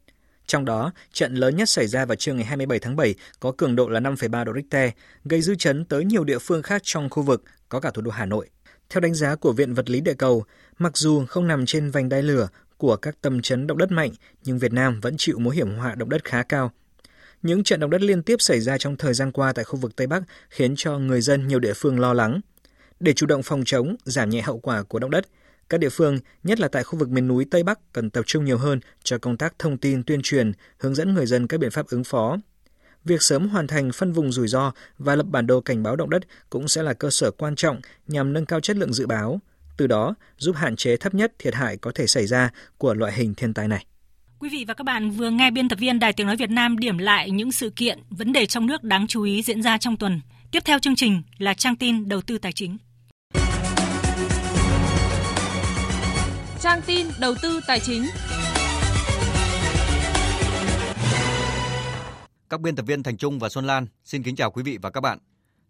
Trong 0.48 0.66
đó, 0.66 0.92
trận 1.14 1.36
lớn 1.36 1.56
nhất 1.56 1.70
xảy 1.70 1.88
ra 1.88 2.06
vào 2.06 2.16
trưa 2.16 2.34
ngày 2.34 2.46
27 2.46 2.80
tháng 2.80 2.96
7 2.96 3.16
có 3.40 3.52
cường 3.58 3.76
độ 3.76 3.90
là 3.90 4.00
5,3 4.00 4.44
độ 4.44 4.54
Richter, 4.56 4.92
gây 5.26 5.42
dư 5.42 5.56
chấn 5.56 5.86
tới 5.86 6.06
nhiều 6.06 6.24
địa 6.24 6.40
phương 6.40 6.62
khác 6.62 6.82
trong 6.86 7.10
khu 7.10 7.24
vực, 7.24 7.44
có 7.70 7.80
cả 7.80 7.92
thủ 7.92 8.02
đô 8.02 8.12
Hà 8.12 8.26
Nội. 8.26 8.50
Theo 8.90 9.02
đánh 9.02 9.14
giá 9.14 9.36
của 9.36 9.54
Viện 9.54 9.74
Vật 9.74 9.90
lý 9.90 10.02
Địa 10.02 10.14
cầu, 10.14 10.44
mặc 10.78 10.98
dù 10.98 11.26
không 11.26 11.48
nằm 11.48 11.66
trên 11.66 11.92
vành 11.92 12.10
đai 12.10 12.24
lửa 12.24 12.48
của 12.78 12.96
các 12.96 13.22
tâm 13.22 13.42
chấn 13.42 13.68
động 13.68 13.78
đất 13.78 13.92
mạnh, 13.92 14.12
nhưng 14.44 14.60
Việt 14.60 14.74
Nam 14.74 15.00
vẫn 15.02 15.16
chịu 15.18 15.40
mối 15.40 15.56
hiểm 15.56 15.76
họa 15.76 15.96
động 15.96 16.10
đất 16.10 16.24
khá 16.24 16.44
cao. 16.44 16.72
Những 17.42 17.64
trận 17.64 17.80
động 17.80 17.90
đất 17.90 18.02
liên 18.02 18.24
tiếp 18.24 18.42
xảy 18.42 18.60
ra 18.60 18.78
trong 18.78 18.98
thời 18.98 19.14
gian 19.14 19.32
qua 19.32 19.54
tại 19.54 19.66
khu 19.66 19.80
vực 19.80 19.96
Tây 19.96 20.08
Bắc 20.08 20.24
khiến 20.50 20.74
cho 20.78 21.00
người 21.00 21.22
dân 21.22 21.48
nhiều 21.48 21.60
địa 21.60 21.74
phương 21.74 22.00
lo 22.00 22.14
lắng. 22.14 22.42
Để 23.00 23.14
chủ 23.14 23.26
động 23.26 23.44
phòng 23.44 23.64
chống, 23.66 23.96
giảm 24.06 24.30
nhẹ 24.30 24.42
hậu 24.42 24.60
quả 24.60 24.84
của 24.84 25.00
động 25.00 25.12
đất, 25.12 25.26
các 25.70 25.80
địa 25.80 25.90
phương, 25.90 26.20
nhất 26.44 26.60
là 26.60 26.68
tại 26.68 26.84
khu 26.84 27.00
vực 27.00 27.10
miền 27.10 27.28
núi 27.28 27.46
Tây 27.52 27.64
Bắc 27.64 27.94
cần 27.94 28.10
tập 28.10 28.24
trung 28.28 28.46
nhiều 28.46 28.58
hơn 28.58 28.80
cho 29.04 29.18
công 29.18 29.38
tác 29.38 29.60
thông 29.60 29.78
tin 29.78 30.04
tuyên 30.04 30.22
truyền, 30.24 30.52
hướng 30.80 30.96
dẫn 30.96 31.14
người 31.14 31.26
dân 31.26 31.48
các 31.48 31.60
biện 31.60 31.72
pháp 31.72 31.88
ứng 31.88 32.04
phó. 32.04 32.38
Việc 33.06 33.22
sớm 33.22 33.50
hoàn 33.50 33.68
thành 33.68 33.92
phân 33.92 34.14
vùng 34.14 34.32
rủi 34.32 34.48
ro 34.48 34.72
và 34.98 35.16
lập 35.16 35.26
bản 35.30 35.48
đồ 35.48 35.62
cảnh 35.62 35.84
báo 35.84 35.96
động 35.96 36.10
đất 36.10 36.24
cũng 36.50 36.68
sẽ 36.68 36.84
là 36.84 36.94
cơ 36.94 37.10
sở 37.10 37.32
quan 37.32 37.56
trọng 37.56 37.82
nhằm 38.08 38.34
nâng 38.34 38.46
cao 38.46 38.60
chất 38.60 38.78
lượng 38.78 38.94
dự 38.94 39.08
báo, 39.08 39.40
từ 39.78 39.88
đó 39.88 40.16
giúp 40.38 40.56
hạn 40.56 40.76
chế 40.76 40.98
thấp 40.98 41.14
nhất 41.14 41.34
thiệt 41.40 41.56
hại 41.56 41.78
có 41.78 41.92
thể 41.96 42.08
xảy 42.08 42.28
ra 42.28 42.50
của 42.78 42.94
loại 42.94 43.14
hình 43.14 43.36
thiên 43.36 43.54
tai 43.54 43.68
này. 43.68 43.86
Quý 44.40 44.50
vị 44.50 44.66
và 44.68 44.74
các 44.74 44.84
bạn 44.84 45.12
vừa 45.12 45.30
nghe 45.30 45.52
biên 45.52 45.70
tập 45.70 45.80
viên 45.80 46.00
Đài 46.00 46.14
Tiếng 46.14 46.28
Nói 46.28 46.36
Việt 46.36 46.50
Nam 46.50 46.78
điểm 46.78 46.98
lại 46.98 47.32
những 47.32 47.52
sự 47.52 47.70
kiện, 47.70 48.00
vấn 48.10 48.34
đề 48.34 48.46
trong 48.46 48.66
nước 48.66 48.84
đáng 48.84 49.08
chú 49.08 49.24
ý 49.24 49.42
diễn 49.42 49.62
ra 49.62 49.78
trong 49.78 49.98
tuần. 49.98 50.22
Tiếp 50.52 50.60
theo 50.66 50.80
chương 50.80 50.96
trình 50.96 51.22
là 51.38 51.54
trang 51.54 51.76
tin 51.76 52.10
đầu 52.10 52.22
tư 52.22 52.38
tài 52.38 52.52
chính. 52.52 52.78
Trang 56.62 56.82
tin 56.86 57.08
đầu 57.20 57.36
tư 57.42 57.60
tài 57.68 57.80
chính. 57.80 58.06
Các 62.50 62.62
biên 62.62 62.76
tập 62.76 62.86
viên 62.88 63.04
Thành 63.04 63.18
Trung 63.18 63.40
và 63.40 63.50
Xuân 63.50 63.66
Lan 63.66 63.88
xin 64.06 64.24
kính 64.24 64.36
chào 64.36 64.52
quý 64.52 64.64
vị 64.64 64.78
và 64.82 64.90
các 64.90 65.02
bạn. 65.02 65.20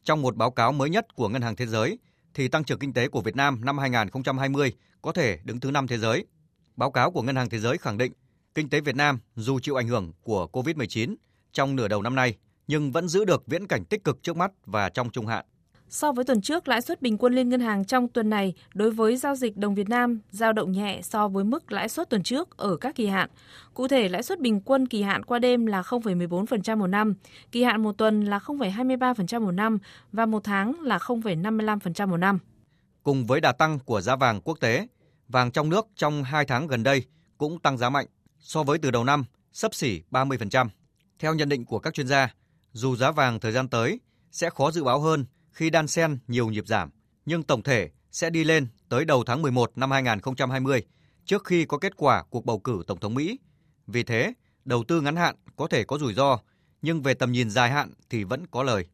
Trong 0.03 0.21
một 0.21 0.35
báo 0.35 0.51
cáo 0.51 0.71
mới 0.71 0.89
nhất 0.89 1.15
của 1.15 1.29
Ngân 1.29 1.41
hàng 1.41 1.55
Thế 1.55 1.65
giới, 1.65 1.97
thì 2.33 2.47
tăng 2.47 2.63
trưởng 2.63 2.79
kinh 2.79 2.93
tế 2.93 3.07
của 3.07 3.21
Việt 3.21 3.35
Nam 3.35 3.65
năm 3.65 3.77
2020 3.77 4.73
có 5.01 5.11
thể 5.11 5.39
đứng 5.43 5.59
thứ 5.59 5.71
năm 5.71 5.87
thế 5.87 5.97
giới. 5.97 6.25
Báo 6.75 6.91
cáo 6.91 7.11
của 7.11 7.21
Ngân 7.21 7.35
hàng 7.35 7.49
Thế 7.49 7.59
giới 7.59 7.77
khẳng 7.77 7.97
định 7.97 8.11
kinh 8.55 8.69
tế 8.69 8.81
Việt 8.81 8.95
Nam 8.95 9.19
dù 9.35 9.59
chịu 9.59 9.75
ảnh 9.75 9.87
hưởng 9.87 10.11
của 10.23 10.47
COVID-19 10.53 11.15
trong 11.51 11.75
nửa 11.75 11.87
đầu 11.87 12.01
năm 12.01 12.15
nay 12.15 12.35
nhưng 12.67 12.91
vẫn 12.91 13.07
giữ 13.07 13.25
được 13.25 13.43
viễn 13.47 13.67
cảnh 13.67 13.85
tích 13.85 14.03
cực 14.03 14.23
trước 14.23 14.37
mắt 14.37 14.51
và 14.65 14.89
trong 14.89 15.09
trung 15.09 15.27
hạn. 15.27 15.45
So 15.89 16.11
với 16.11 16.25
tuần 16.25 16.41
trước, 16.41 16.67
lãi 16.67 16.81
suất 16.81 17.01
bình 17.01 17.17
quân 17.17 17.33
liên 17.33 17.49
ngân 17.49 17.59
hàng 17.59 17.85
trong 17.85 18.07
tuần 18.07 18.29
này 18.29 18.53
đối 18.73 18.91
với 18.91 19.17
giao 19.17 19.35
dịch 19.35 19.57
đồng 19.57 19.75
Việt 19.75 19.89
Nam 19.89 20.19
giao 20.31 20.53
động 20.53 20.71
nhẹ 20.71 20.99
so 21.03 21.27
với 21.27 21.43
mức 21.43 21.71
lãi 21.71 21.89
suất 21.89 22.09
tuần 22.09 22.23
trước 22.23 22.57
ở 22.57 22.77
các 22.77 22.95
kỳ 22.95 23.07
hạn. 23.07 23.29
Cụ 23.73 23.87
thể, 23.87 24.09
lãi 24.09 24.23
suất 24.23 24.39
bình 24.39 24.61
quân 24.61 24.87
kỳ 24.87 25.01
hạn 25.01 25.23
qua 25.23 25.39
đêm 25.39 25.65
là 25.65 25.81
0,14% 25.81 26.77
một 26.77 26.87
năm, 26.87 27.13
kỳ 27.51 27.63
hạn 27.63 27.83
một 27.83 27.97
tuần 27.97 28.25
là 28.25 28.37
0,23% 28.37 29.41
một 29.41 29.51
năm 29.51 29.77
và 30.11 30.25
một 30.25 30.43
tháng 30.43 30.81
là 30.81 30.97
0,55% 30.97 32.07
một 32.07 32.17
năm. 32.17 32.39
Cùng 33.03 33.25
với 33.25 33.41
đà 33.41 33.51
tăng 33.51 33.79
của 33.79 34.01
giá 34.01 34.15
vàng 34.15 34.41
quốc 34.41 34.59
tế, 34.59 34.87
vàng 35.27 35.51
trong 35.51 35.69
nước 35.69 35.87
trong 35.95 36.23
2 36.23 36.45
tháng 36.45 36.67
gần 36.67 36.83
đây 36.83 37.03
cũng 37.37 37.59
tăng 37.59 37.77
giá 37.77 37.89
mạnh 37.89 38.05
so 38.39 38.63
với 38.63 38.77
từ 38.77 38.91
đầu 38.91 39.03
năm, 39.03 39.25
sấp 39.53 39.75
xỉ 39.75 40.01
30%. 40.11 40.67
Theo 41.19 41.33
nhận 41.33 41.49
định 41.49 41.65
của 41.65 41.79
các 41.79 41.93
chuyên 41.93 42.07
gia, 42.07 42.33
dù 42.71 42.95
giá 42.95 43.11
vàng 43.11 43.39
thời 43.39 43.51
gian 43.51 43.67
tới 43.67 43.99
sẽ 44.31 44.49
khó 44.49 44.71
dự 44.71 44.83
báo 44.83 44.99
hơn 44.99 45.25
khi 45.57 45.69
đan 45.69 45.87
xen 45.87 46.17
nhiều 46.27 46.49
nhịp 46.49 46.67
giảm, 46.67 46.89
nhưng 47.25 47.43
tổng 47.43 47.63
thể 47.63 47.89
sẽ 48.11 48.29
đi 48.29 48.43
lên 48.43 48.67
tới 48.89 49.05
đầu 49.05 49.23
tháng 49.23 49.41
11 49.41 49.77
năm 49.77 49.91
2020 49.91 50.83
trước 51.25 51.43
khi 51.43 51.65
có 51.65 51.77
kết 51.77 51.97
quả 51.97 52.23
cuộc 52.29 52.45
bầu 52.45 52.59
cử 52.59 52.83
tổng 52.87 52.99
thống 52.99 53.15
Mỹ. 53.15 53.39
Vì 53.87 54.03
thế, 54.03 54.33
đầu 54.65 54.83
tư 54.83 55.01
ngắn 55.01 55.15
hạn 55.15 55.35
có 55.55 55.67
thể 55.67 55.83
có 55.83 55.97
rủi 55.97 56.13
ro, 56.13 56.39
nhưng 56.81 57.01
về 57.01 57.13
tầm 57.13 57.31
nhìn 57.31 57.49
dài 57.49 57.69
hạn 57.69 57.93
thì 58.09 58.23
vẫn 58.23 58.47
có 58.51 58.63
lời. 58.63 58.85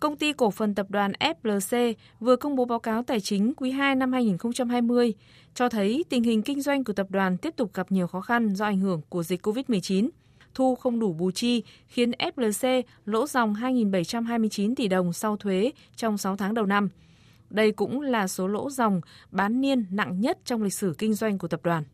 Công 0.00 0.16
ty 0.16 0.32
cổ 0.32 0.50
phần 0.50 0.74
tập 0.74 0.86
đoàn 0.90 1.12
FLC 1.20 1.94
vừa 2.20 2.36
công 2.36 2.56
bố 2.56 2.64
báo 2.64 2.78
cáo 2.78 3.02
tài 3.02 3.20
chính 3.20 3.54
quý 3.56 3.70
2 3.70 3.94
năm 3.94 4.12
2020 4.12 5.14
cho 5.54 5.68
thấy 5.68 6.04
tình 6.10 6.22
hình 6.22 6.42
kinh 6.42 6.60
doanh 6.60 6.84
của 6.84 6.92
tập 6.92 7.06
đoàn 7.10 7.36
tiếp 7.38 7.54
tục 7.56 7.74
gặp 7.74 7.92
nhiều 7.92 8.06
khó 8.06 8.20
khăn 8.20 8.54
do 8.54 8.64
ảnh 8.64 8.80
hưởng 8.80 9.00
của 9.08 9.22
dịch 9.22 9.46
COVID-19 9.46 10.08
thu 10.54 10.74
không 10.74 11.00
đủ 11.00 11.12
bù 11.12 11.30
chi, 11.30 11.62
khiến 11.86 12.10
FLC 12.10 12.82
lỗ 13.04 13.26
dòng 13.26 13.54
2.729 13.54 14.74
tỷ 14.74 14.88
đồng 14.88 15.12
sau 15.12 15.36
thuế 15.36 15.72
trong 15.96 16.18
6 16.18 16.36
tháng 16.36 16.54
đầu 16.54 16.66
năm. 16.66 16.88
Đây 17.50 17.72
cũng 17.72 18.00
là 18.00 18.28
số 18.28 18.46
lỗ 18.48 18.70
dòng 18.70 19.00
bán 19.30 19.60
niên 19.60 19.86
nặng 19.90 20.20
nhất 20.20 20.38
trong 20.44 20.62
lịch 20.62 20.74
sử 20.74 20.94
kinh 20.98 21.14
doanh 21.14 21.38
của 21.38 21.48
tập 21.48 21.60
đoàn. 21.62 21.84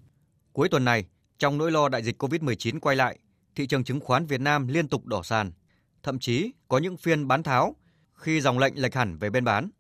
Cuối 0.53 0.69
tuần 0.69 0.85
này, 0.85 1.05
trong 1.39 1.59
nỗi 1.59 1.71
lo 1.71 1.89
đại 1.89 2.03
dịch 2.03 2.23
COVID-19 2.23 2.81
quay 2.81 2.97
lại, 2.97 3.19
thị 3.55 3.67
trường 3.67 3.85
chứng 3.85 4.01
khoán 4.01 4.27
Việt 4.27 4.41
Nam 4.41 4.69
liên 4.69 4.89
tục 4.89 5.07
đỏ 5.07 5.23
sàn. 5.23 5.53
Thậm 6.03 6.19
chí 6.19 6.53
có 6.69 6.79
những 6.79 6.97
phiên 6.97 7.29
bán 7.29 7.43
tháo 7.43 7.77
khi 8.15 8.41
dòng 8.41 8.59
lệnh 8.59 8.83
lệch 8.83 8.95
hẳn 8.95 9.19
về 9.19 9.31
bên 9.31 9.45
bán. 9.45 9.71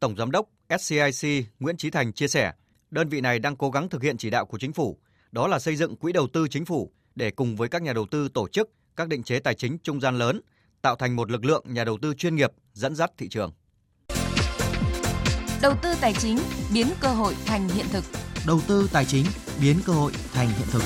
Tổng 0.00 0.16
giám 0.16 0.30
đốc 0.30 0.48
SCIC 0.78 1.44
Nguyễn 1.60 1.76
Chí 1.76 1.90
Thành 1.90 2.12
chia 2.12 2.28
sẻ, 2.28 2.52
đơn 2.90 3.08
vị 3.08 3.20
này 3.20 3.38
đang 3.38 3.56
cố 3.56 3.70
gắng 3.70 3.88
thực 3.88 4.02
hiện 4.02 4.16
chỉ 4.16 4.30
đạo 4.30 4.46
của 4.46 4.58
chính 4.58 4.72
phủ, 4.72 4.98
đó 5.32 5.48
là 5.48 5.58
xây 5.58 5.76
dựng 5.76 5.96
quỹ 5.96 6.12
đầu 6.12 6.26
tư 6.26 6.48
chính 6.48 6.64
phủ 6.64 6.92
để 7.14 7.30
cùng 7.30 7.56
với 7.56 7.68
các 7.68 7.82
nhà 7.82 7.92
đầu 7.92 8.06
tư 8.10 8.28
tổ 8.28 8.48
chức 8.48 8.70
các 8.96 9.08
định 9.08 9.22
chế 9.22 9.38
tài 9.38 9.54
chính 9.54 9.78
trung 9.78 10.00
gian 10.00 10.18
lớn, 10.18 10.40
tạo 10.82 10.96
thành 10.96 11.16
một 11.16 11.30
lực 11.30 11.44
lượng 11.44 11.64
nhà 11.68 11.84
đầu 11.84 11.98
tư 12.02 12.14
chuyên 12.14 12.36
nghiệp 12.36 12.52
dẫn 12.72 12.94
dắt 12.94 13.10
thị 13.18 13.28
trường. 13.28 13.52
Đầu 15.62 15.74
tư 15.82 15.94
tài 16.00 16.12
chính 16.12 16.38
biến 16.74 16.86
cơ 17.00 17.08
hội 17.08 17.34
thành 17.46 17.68
hiện 17.68 17.86
thực. 17.92 18.04
Đầu 18.46 18.60
tư 18.68 18.88
tài 18.92 19.04
chính 19.04 19.24
biến 19.60 19.76
cơ 19.86 19.92
hội 19.92 20.12
thành 20.32 20.48
hiện 20.48 20.68
thực. 20.70 20.82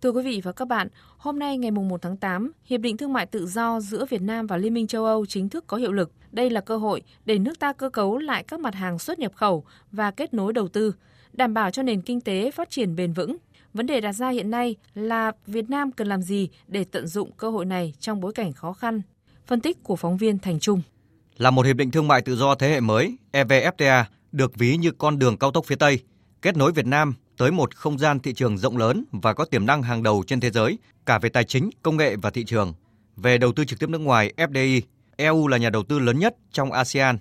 Thưa 0.00 0.10
quý 0.10 0.22
vị 0.22 0.40
và 0.44 0.52
các 0.52 0.68
bạn, 0.68 0.88
hôm 1.16 1.38
nay 1.38 1.58
ngày 1.58 1.70
1 1.70 2.02
tháng 2.02 2.16
8, 2.16 2.52
Hiệp 2.64 2.80
định 2.80 2.96
Thương 2.96 3.12
mại 3.12 3.26
Tự 3.26 3.46
do 3.46 3.80
giữa 3.80 4.04
Việt 4.04 4.22
Nam 4.22 4.46
và 4.46 4.56
Liên 4.56 4.74
minh 4.74 4.86
châu 4.86 5.04
Âu 5.04 5.26
chính 5.26 5.48
thức 5.48 5.64
có 5.66 5.76
hiệu 5.76 5.92
lực. 5.92 6.12
Đây 6.32 6.50
là 6.50 6.60
cơ 6.60 6.76
hội 6.76 7.02
để 7.24 7.38
nước 7.38 7.58
ta 7.58 7.72
cơ 7.72 7.90
cấu 7.90 8.18
lại 8.18 8.44
các 8.48 8.60
mặt 8.60 8.74
hàng 8.74 8.98
xuất 8.98 9.18
nhập 9.18 9.32
khẩu 9.34 9.64
và 9.92 10.10
kết 10.10 10.34
nối 10.34 10.52
đầu 10.52 10.68
tư, 10.68 10.94
đảm 11.32 11.54
bảo 11.54 11.70
cho 11.70 11.82
nền 11.82 12.00
kinh 12.00 12.20
tế 12.20 12.50
phát 12.50 12.70
triển 12.70 12.96
bền 12.96 13.12
vững. 13.12 13.36
Vấn 13.74 13.86
đề 13.86 14.00
đặt 14.00 14.12
ra 14.12 14.28
hiện 14.28 14.50
nay 14.50 14.76
là 14.94 15.32
Việt 15.46 15.70
Nam 15.70 15.92
cần 15.92 16.08
làm 16.08 16.22
gì 16.22 16.48
để 16.68 16.84
tận 16.84 17.06
dụng 17.06 17.32
cơ 17.36 17.50
hội 17.50 17.64
này 17.64 17.92
trong 18.00 18.20
bối 18.20 18.32
cảnh 18.32 18.52
khó 18.52 18.72
khăn. 18.72 19.02
Phân 19.46 19.60
tích 19.60 19.82
của 19.82 19.96
phóng 19.96 20.16
viên 20.16 20.38
Thành 20.38 20.60
Trung. 20.60 20.82
Là 21.36 21.50
một 21.50 21.66
hiệp 21.66 21.76
định 21.76 21.90
thương 21.90 22.08
mại 22.08 22.22
tự 22.22 22.36
do 22.36 22.54
thế 22.54 22.68
hệ 22.68 22.80
mới, 22.80 23.16
EVFTA 23.32 24.04
được 24.32 24.56
ví 24.56 24.76
như 24.76 24.90
con 24.90 25.18
đường 25.18 25.36
cao 25.36 25.50
tốc 25.50 25.64
phía 25.64 25.76
Tây, 25.76 25.98
kết 26.42 26.56
nối 26.56 26.72
Việt 26.72 26.86
Nam 26.86 27.14
tới 27.36 27.50
một 27.50 27.74
không 27.74 27.98
gian 27.98 28.20
thị 28.20 28.34
trường 28.34 28.58
rộng 28.58 28.76
lớn 28.76 29.04
và 29.12 29.34
có 29.34 29.44
tiềm 29.44 29.66
năng 29.66 29.82
hàng 29.82 30.02
đầu 30.02 30.24
trên 30.26 30.40
thế 30.40 30.50
giới, 30.50 30.78
cả 31.06 31.18
về 31.18 31.28
tài 31.28 31.44
chính, 31.44 31.70
công 31.82 31.96
nghệ 31.96 32.16
và 32.16 32.30
thị 32.30 32.44
trường. 32.44 32.74
Về 33.16 33.38
đầu 33.38 33.52
tư 33.52 33.64
trực 33.64 33.78
tiếp 33.78 33.88
nước 33.88 34.00
ngoài 34.00 34.32
FDI, 34.36 34.80
EU 35.16 35.48
là 35.48 35.56
nhà 35.56 35.70
đầu 35.70 35.82
tư 35.82 35.98
lớn 35.98 36.18
nhất 36.18 36.36
trong 36.52 36.72
ASEAN. 36.72 37.18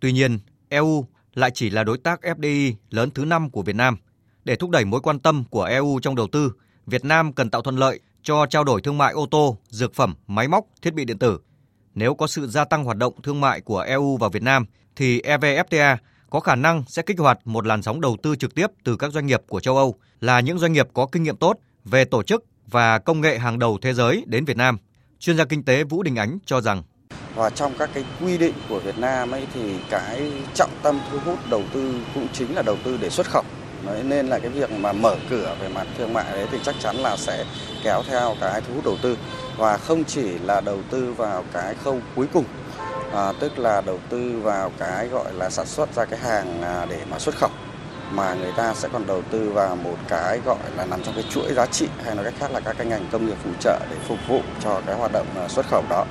Tuy 0.00 0.12
nhiên, 0.12 0.38
EU 0.68 1.06
lại 1.34 1.50
chỉ 1.54 1.70
là 1.70 1.84
đối 1.84 1.98
tác 1.98 2.20
FDI 2.20 2.74
lớn 2.90 3.10
thứ 3.10 3.24
năm 3.24 3.50
của 3.50 3.62
Việt 3.62 3.76
Nam. 3.76 3.96
Để 4.44 4.56
thúc 4.56 4.70
đẩy 4.70 4.84
mối 4.84 5.00
quan 5.00 5.18
tâm 5.18 5.44
của 5.50 5.62
EU 5.62 6.00
trong 6.02 6.14
đầu 6.14 6.26
tư, 6.32 6.52
Việt 6.86 7.04
Nam 7.04 7.32
cần 7.32 7.50
tạo 7.50 7.62
thuận 7.62 7.76
lợi 7.76 8.00
cho 8.22 8.46
trao 8.46 8.64
đổi 8.64 8.80
thương 8.82 8.98
mại 8.98 9.12
ô 9.12 9.26
tô, 9.30 9.56
dược 9.68 9.94
phẩm, 9.94 10.14
máy 10.26 10.48
móc, 10.48 10.64
thiết 10.82 10.94
bị 10.94 11.04
điện 11.04 11.18
tử. 11.18 11.38
Nếu 11.94 12.14
có 12.14 12.26
sự 12.26 12.46
gia 12.46 12.64
tăng 12.64 12.84
hoạt 12.84 12.96
động 12.96 13.22
thương 13.22 13.40
mại 13.40 13.60
của 13.60 13.80
EU 13.80 14.16
vào 14.16 14.30
Việt 14.30 14.42
Nam, 14.42 14.66
thì 14.96 15.20
EVFTA 15.20 15.96
có 16.30 16.40
khả 16.40 16.54
năng 16.54 16.84
sẽ 16.88 17.02
kích 17.02 17.18
hoạt 17.18 17.38
một 17.44 17.66
làn 17.66 17.82
sóng 17.82 18.00
đầu 18.00 18.16
tư 18.22 18.36
trực 18.36 18.54
tiếp 18.54 18.66
từ 18.84 18.96
các 18.96 19.12
doanh 19.12 19.26
nghiệp 19.26 19.42
của 19.48 19.60
châu 19.60 19.76
Âu 19.76 19.94
là 20.20 20.40
những 20.40 20.58
doanh 20.58 20.72
nghiệp 20.72 20.88
có 20.92 21.06
kinh 21.06 21.22
nghiệm 21.22 21.36
tốt 21.36 21.58
về 21.84 22.04
tổ 22.04 22.22
chức 22.22 22.44
và 22.66 22.98
công 22.98 23.20
nghệ 23.20 23.38
hàng 23.38 23.58
đầu 23.58 23.78
thế 23.82 23.94
giới 23.94 24.24
đến 24.26 24.44
Việt 24.44 24.56
Nam. 24.56 24.78
Chuyên 25.18 25.36
gia 25.36 25.44
kinh 25.44 25.62
tế 25.62 25.84
Vũ 25.84 26.02
Đình 26.02 26.16
Ánh 26.16 26.38
cho 26.46 26.60
rằng 26.60 26.82
và 27.34 27.50
trong 27.50 27.72
các 27.78 27.90
cái 27.94 28.04
quy 28.20 28.38
định 28.38 28.54
của 28.68 28.78
Việt 28.78 28.98
Nam 28.98 29.30
ấy 29.30 29.46
thì 29.54 29.60
cái 29.90 30.32
trọng 30.54 30.70
tâm 30.82 31.00
thu 31.10 31.18
hút 31.24 31.38
đầu 31.50 31.62
tư 31.72 31.94
cũng 32.14 32.28
chính 32.32 32.54
là 32.54 32.62
đầu 32.62 32.76
tư 32.84 32.98
để 33.00 33.10
xuất 33.10 33.26
khẩu. 33.26 33.42
Đấy, 33.86 34.02
nên 34.04 34.26
là 34.26 34.38
cái 34.38 34.48
việc 34.48 34.70
mà 34.70 34.92
mở 34.92 35.16
cửa 35.30 35.56
về 35.60 35.68
mặt 35.68 35.86
thương 35.98 36.12
mại 36.12 36.24
đấy 36.32 36.46
thì 36.50 36.58
chắc 36.62 36.74
chắn 36.80 36.96
là 36.96 37.16
sẽ 37.16 37.44
kéo 37.84 38.02
theo 38.08 38.34
cái 38.40 38.60
thu 38.60 38.74
hút 38.74 38.84
đầu 38.84 38.96
tư 39.02 39.16
và 39.56 39.76
không 39.76 40.04
chỉ 40.04 40.38
là 40.38 40.60
đầu 40.60 40.78
tư 40.90 41.12
vào 41.12 41.44
cái 41.52 41.74
khâu 41.74 42.00
cuối 42.16 42.26
cùng 42.32 42.44
à, 43.12 43.32
tức 43.40 43.58
là 43.58 43.80
đầu 43.80 43.98
tư 44.08 44.40
vào 44.42 44.72
cái 44.78 45.08
gọi 45.08 45.32
là 45.32 45.50
sản 45.50 45.66
xuất 45.66 45.94
ra 45.94 46.04
cái 46.04 46.18
hàng 46.18 46.62
à, 46.62 46.86
để 46.90 47.00
mà 47.10 47.18
xuất 47.18 47.34
khẩu 47.34 47.50
mà 48.10 48.34
người 48.34 48.52
ta 48.56 48.74
sẽ 48.74 48.88
còn 48.92 49.06
đầu 49.06 49.22
tư 49.30 49.50
vào 49.50 49.76
một 49.76 49.96
cái 50.08 50.40
gọi 50.44 50.58
là 50.76 50.84
nằm 50.84 51.02
trong 51.02 51.14
cái 51.14 51.24
chuỗi 51.30 51.54
giá 51.54 51.66
trị 51.66 51.88
hay 52.04 52.14
nói 52.14 52.24
cách 52.24 52.34
khác 52.38 52.50
là 52.52 52.60
các 52.60 52.76
cái 52.78 52.86
ngành 52.86 53.06
công 53.12 53.26
nghiệp 53.26 53.36
phụ 53.44 53.50
trợ 53.60 53.78
để 53.90 53.96
phục 54.08 54.18
vụ 54.28 54.40
cho 54.64 54.80
cái 54.86 54.96
hoạt 54.96 55.12
động 55.12 55.26
à, 55.36 55.48
xuất 55.48 55.66
khẩu 55.70 55.84
đó 55.90 56.04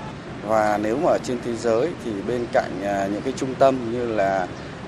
và 0.47 0.79
nếu 0.83 0.97
mà 0.97 1.09
ở 1.09 1.17
trên 1.23 1.37
thế 1.43 1.55
giới 1.55 1.89
thì 2.05 2.11
bên 2.27 2.45
cạnh 2.53 2.83
à, 2.83 3.07
những 3.07 3.21
cái 3.21 3.33
trung 3.37 3.55
tâm 3.55 3.91
như 3.91 4.05
là 4.05 4.47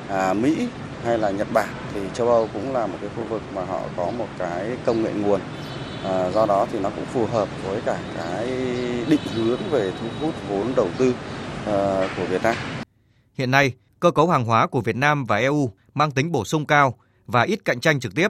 à, 0.10 0.34
Mỹ 0.34 0.68
hay 1.04 1.18
là 1.18 1.32
Nhật 1.32 1.48
Bản 1.54 1.70
thì 1.94 2.02
châu 2.14 2.30
Âu 2.30 2.50
cũng 2.54 2.74
là 2.74 2.88
một 2.88 2.98
cái 3.02 3.10
khu 3.16 3.24
vực 3.24 3.42
mà 3.56 3.66
họ 3.66 3.82
có 3.98 4.12
một 4.12 4.28
cái 4.40 4.78
công 4.86 5.04
nghệ 5.04 5.12
nguồn 5.14 5.42
à, 6.04 6.32
do 6.32 6.46
đó 6.46 6.68
thì 6.72 6.80
nó 6.80 6.90
cũng 6.90 7.06
phù 7.06 7.26
hợp 7.26 7.48
với 7.66 7.82
cả 7.86 8.00
cái 8.18 8.48
định 9.08 9.20
hướng 9.36 9.60
về 9.72 9.92
thu 10.02 10.08
hút 10.22 10.34
vốn 10.50 10.74
đầu 10.76 10.90
tư 10.98 11.14
à, 11.66 12.10
của 12.18 12.26
Việt 12.26 12.44
Nam. 12.44 12.56
Hiện 13.38 13.52
nay, 13.52 13.74
cơ 14.00 14.12
cấu 14.12 14.30
hàng 14.30 14.46
hóa 14.46 14.68
của 14.68 14.82
Việt 14.82 14.96
Nam 14.96 15.26
và 15.26 15.38
EU 15.38 15.72
mang 15.94 16.12
tính 16.12 16.32
bổ 16.32 16.46
sung 16.46 16.66
cao 16.66 16.98
và 17.28 17.42
ít 17.42 17.66
cạnh 17.66 17.80
tranh 17.80 18.00
trực 18.00 18.16
tiếp. 18.16 18.28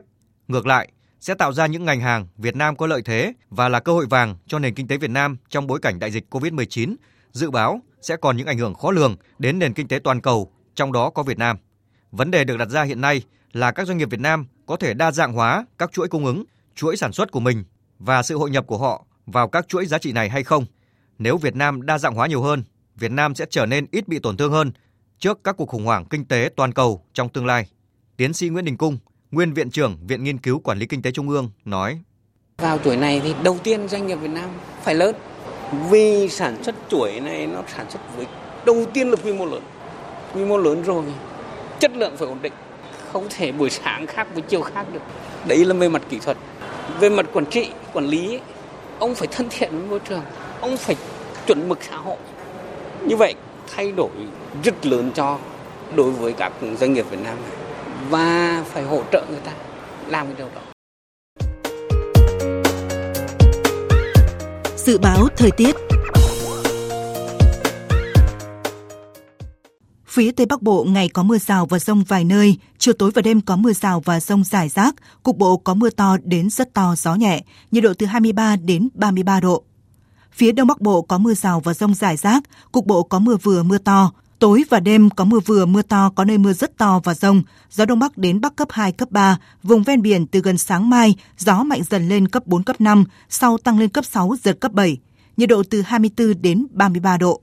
Ngược 0.48 0.66
lại, 0.66 0.90
sẽ 1.20 1.34
tạo 1.34 1.54
ra 1.54 1.66
những 1.66 1.86
ngành 1.86 2.02
hàng 2.02 2.28
Việt 2.38 2.56
Nam 2.56 2.76
có 2.76 2.88
lợi 2.88 3.02
thế 3.06 3.34
và 3.50 3.70
là 3.70 3.80
cơ 3.80 3.92
hội 3.94 4.06
vàng 4.10 4.36
cho 4.48 4.60
nền 4.60 4.74
kinh 4.74 4.88
tế 4.88 4.98
Việt 4.98 5.10
Nam 5.10 5.38
trong 5.50 5.68
bối 5.68 5.80
cảnh 5.82 6.00
đại 6.00 6.12
dịch 6.12 6.26
COVID-19 6.30 6.96
dự 7.34 7.52
báo 7.52 7.82
sẽ 8.02 8.16
còn 8.16 8.38
những 8.38 8.48
ảnh 8.48 8.58
hưởng 8.58 8.74
khó 8.74 8.92
lường 8.92 9.16
đến 9.40 9.60
nền 9.60 9.74
kinh 9.74 9.88
tế 9.88 10.00
toàn 10.00 10.22
cầu, 10.22 10.52
trong 10.76 10.92
đó 10.92 11.10
có 11.10 11.24
Việt 11.24 11.38
Nam. 11.38 11.58
Vấn 12.12 12.32
đề 12.32 12.44
được 12.44 12.58
đặt 12.58 12.70
ra 12.70 12.84
hiện 12.84 13.02
nay 13.02 13.22
là 13.52 13.72
các 13.72 13.88
doanh 13.88 13.98
nghiệp 13.98 14.10
Việt 14.10 14.20
Nam 14.20 14.46
có 14.66 14.76
thể 14.76 14.94
đa 14.94 15.12
dạng 15.12 15.34
hóa 15.34 15.66
các 15.78 15.92
chuỗi 15.92 16.08
cung 16.08 16.26
ứng, 16.26 16.44
chuỗi 16.76 16.98
sản 16.98 17.12
xuất 17.12 17.32
của 17.32 17.40
mình 17.40 17.64
và 18.00 18.24
sự 18.24 18.38
hội 18.38 18.50
nhập 18.50 18.68
của 18.68 18.78
họ 18.78 19.06
vào 19.26 19.48
các 19.48 19.68
chuỗi 19.68 19.86
giá 19.86 19.98
trị 19.98 20.12
này 20.12 20.30
hay 20.30 20.44
không. 20.44 20.66
Nếu 21.18 21.38
Việt 21.38 21.56
Nam 21.56 21.82
đa 21.82 21.98
dạng 21.98 22.16
hóa 22.16 22.28
nhiều 22.28 22.42
hơn, 22.42 22.64
Việt 22.96 23.12
Nam 23.12 23.36
sẽ 23.36 23.46
trở 23.50 23.66
nên 23.66 23.86
ít 23.92 24.08
bị 24.08 24.20
tổn 24.20 24.38
thương 24.38 24.52
hơn 24.52 24.72
trước 25.20 25.40
các 25.44 25.58
cuộc 25.58 25.70
khủng 25.70 25.86
hoảng 25.86 26.06
kinh 26.06 26.26
tế 26.26 26.50
toàn 26.56 26.74
cầu 26.74 27.06
trong 27.14 27.30
tương 27.30 27.46
lai. 27.46 27.68
Tiến 28.18 28.34
sĩ 28.34 28.50
Nguyễn 28.50 28.66
Đình 28.66 28.78
Cung, 28.78 28.98
nguyên 29.32 29.54
viện 29.54 29.72
trưởng 29.72 30.08
Viện 30.08 30.24
Nghiên 30.24 30.38
cứu 30.38 30.60
Quản 30.60 30.80
lý 30.80 30.86
Kinh 30.86 31.02
tế 31.02 31.12
Trung 31.12 31.30
ương 31.30 31.52
nói: 31.66 32.02
Vào 32.58 32.78
tuổi 32.78 32.98
này 32.98 33.22
thì 33.24 33.36
đầu 33.44 33.60
tiên 33.64 33.88
doanh 33.88 34.08
nghiệp 34.08 34.16
Việt 34.16 34.32
Nam 34.32 34.50
phải 34.84 34.96
lớn 34.96 35.16
vì 35.90 36.30
sản 36.30 36.64
xuất 36.64 36.76
chuỗi 36.90 37.20
này 37.20 37.48
nó 37.48 37.62
sản 37.78 37.86
xuất 37.90 38.00
với 38.18 38.26
đầu 38.66 38.86
tiên 38.94 39.10
là 39.10 39.16
quy 39.24 39.34
mô 39.34 39.46
lớn 39.46 39.62
quy 40.36 40.46
mô 40.46 40.58
lớn 40.58 40.84
rồi 40.84 41.04
chất 41.80 41.92
lượng 41.96 42.18
phải 42.18 42.28
ổn 42.28 42.38
định 42.42 42.54
không 43.14 43.28
thể 43.30 43.52
buổi 43.52 43.70
sáng 43.70 44.08
khác 44.08 44.28
với 44.34 44.42
chiều 44.42 44.62
khác 44.62 44.86
được. 44.94 45.00
Đấy 45.48 45.66
là 45.66 45.74
về 45.74 45.90
mặt 45.90 46.02
kỹ 46.10 46.20
thuật. 46.20 46.38
Về 47.00 47.10
mặt 47.10 47.26
quản 47.34 47.46
trị, 47.46 47.70
quản 47.94 48.06
lý, 48.06 48.40
ông 49.00 49.16
phải 49.16 49.28
thân 49.28 49.48
thiện 49.50 49.72
với 49.72 49.88
môi 49.90 50.00
trường, 50.00 50.22
ông 50.62 50.78
phải 50.78 50.96
chuẩn 51.48 51.70
mực 51.70 51.80
xã 51.90 51.98
hội. 51.98 52.18
Như 53.02 53.16
vậy 53.16 53.34
thay 53.76 53.92
đổi 53.92 54.10
rất 54.64 54.86
lớn 54.86 55.12
cho 55.16 55.38
đối 55.96 56.12
với 56.12 56.34
các 56.34 56.54
doanh 56.80 56.94
nghiệp 56.94 57.06
Việt 57.10 57.20
Nam 57.24 57.36
này 57.36 57.52
và 58.10 58.64
phải 58.66 58.84
hỗ 58.84 59.02
trợ 59.12 59.26
người 59.30 59.42
ta 59.44 59.52
làm 60.08 60.26
cái 60.26 60.36
điều 60.38 60.48
đó. 60.56 60.73
Dự 64.86 64.98
báo 64.98 65.28
thời 65.38 65.52
tiết 65.52 65.76
Phía 70.08 70.32
Tây 70.32 70.46
Bắc 70.46 70.62
Bộ 70.62 70.84
ngày 70.84 71.10
có 71.10 71.24
mưa 71.24 71.38
rào 71.38 71.66
và 71.66 71.80
rông 71.80 72.04
vài 72.04 72.24
nơi, 72.24 72.58
chiều 72.78 72.94
tối 72.94 73.12
và 73.16 73.22
đêm 73.22 73.42
có 73.42 73.56
mưa 73.56 73.74
rào 73.74 74.00
và 74.06 74.20
rông 74.20 74.44
rải 74.44 74.70
rác, 74.70 74.96
cục 75.24 75.38
bộ 75.38 75.58
có 75.58 75.74
mưa 75.74 75.90
to 75.90 76.18
đến 76.24 76.50
rất 76.50 76.74
to 76.74 76.96
gió 76.98 77.16
nhẹ, 77.16 77.44
nhiệt 77.72 77.84
độ 77.84 77.94
từ 77.94 78.06
23 78.06 78.56
đến 78.56 78.90
33 78.94 79.40
độ. 79.40 79.64
Phía 80.32 80.52
Đông 80.52 80.68
Bắc 80.68 80.82
Bộ 80.82 81.02
có 81.02 81.18
mưa 81.18 81.34
rào 81.34 81.60
và 81.60 81.74
rông 81.74 81.94
rải 81.94 82.18
rác, 82.18 82.44
cục 82.72 82.86
bộ 82.86 83.04
có 83.04 83.20
mưa 83.20 83.38
vừa 83.44 83.64
mưa 83.64 83.78
to, 83.78 84.12
Tối 84.40 84.64
và 84.70 84.80
đêm 84.80 85.10
có 85.10 85.26
mưa 85.26 85.40
vừa 85.40 85.66
mưa 85.66 85.82
to, 85.82 86.12
có 86.16 86.26
nơi 86.26 86.38
mưa 86.38 86.54
rất 86.54 86.78
to 86.78 87.02
và 87.04 87.14
rông, 87.14 87.44
gió 87.70 87.86
đông 87.86 88.00
bắc 88.00 88.18
đến 88.18 88.42
bắc 88.42 88.56
cấp 88.56 88.68
2, 88.72 88.92
cấp 88.92 89.12
3, 89.12 89.38
vùng 89.64 89.84
ven 89.84 90.02
biển 90.02 90.28
từ 90.28 90.40
gần 90.40 90.58
sáng 90.58 90.90
mai, 90.90 91.16
gió 91.38 91.64
mạnh 91.64 91.82
dần 91.90 92.10
lên 92.10 92.28
cấp 92.28 92.48
4, 92.48 92.64
cấp 92.64 92.82
5, 92.82 93.04
sau 93.30 93.58
tăng 93.58 93.80
lên 93.80 93.90
cấp 93.90 94.06
6, 94.06 94.36
giật 94.44 94.58
cấp 94.60 94.72
7, 94.72 94.98
nhiệt 95.38 95.50
độ 95.50 95.64
từ 95.70 95.82
24 95.82 96.42
đến 96.42 96.68
33 96.72 97.18
độ. 97.18 97.42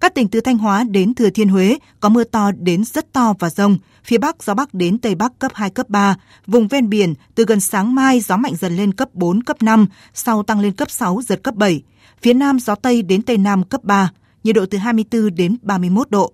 Các 0.00 0.14
tỉnh 0.14 0.28
từ 0.28 0.40
Thanh 0.40 0.58
Hóa 0.58 0.84
đến 0.84 1.14
Thừa 1.14 1.30
Thiên 1.30 1.48
Huế 1.48 1.78
có 2.00 2.08
mưa 2.08 2.24
to 2.24 2.50
đến 2.52 2.84
rất 2.84 3.12
to 3.12 3.34
và 3.38 3.50
rông, 3.50 3.78
phía 4.04 4.18
Bắc 4.18 4.42
gió 4.42 4.54
Bắc 4.54 4.74
đến 4.74 4.98
Tây 4.98 5.14
Bắc 5.14 5.38
cấp 5.38 5.52
2, 5.54 5.70
cấp 5.70 5.88
3, 5.88 6.16
vùng 6.46 6.68
ven 6.68 6.88
biển 6.88 7.14
từ 7.34 7.44
gần 7.44 7.60
sáng 7.60 7.94
mai 7.94 8.20
gió 8.20 8.36
mạnh 8.36 8.54
dần 8.60 8.76
lên 8.76 8.92
cấp 8.92 9.08
4, 9.12 9.42
cấp 9.42 9.62
5, 9.62 9.86
sau 10.14 10.42
tăng 10.42 10.60
lên 10.60 10.72
cấp 10.72 10.90
6, 10.90 11.20
giật 11.28 11.40
cấp 11.42 11.54
7, 11.54 11.82
phía 12.22 12.34
Nam 12.34 12.58
gió 12.58 12.74
Tây 12.74 13.02
đến 13.02 13.22
Tây 13.22 13.38
Nam 13.38 13.64
cấp 13.64 13.84
3, 13.84 14.10
nhiệt 14.44 14.54
độ 14.54 14.66
từ 14.66 14.78
24 14.78 15.34
đến 15.34 15.56
31 15.62 16.10
độ. 16.10 16.32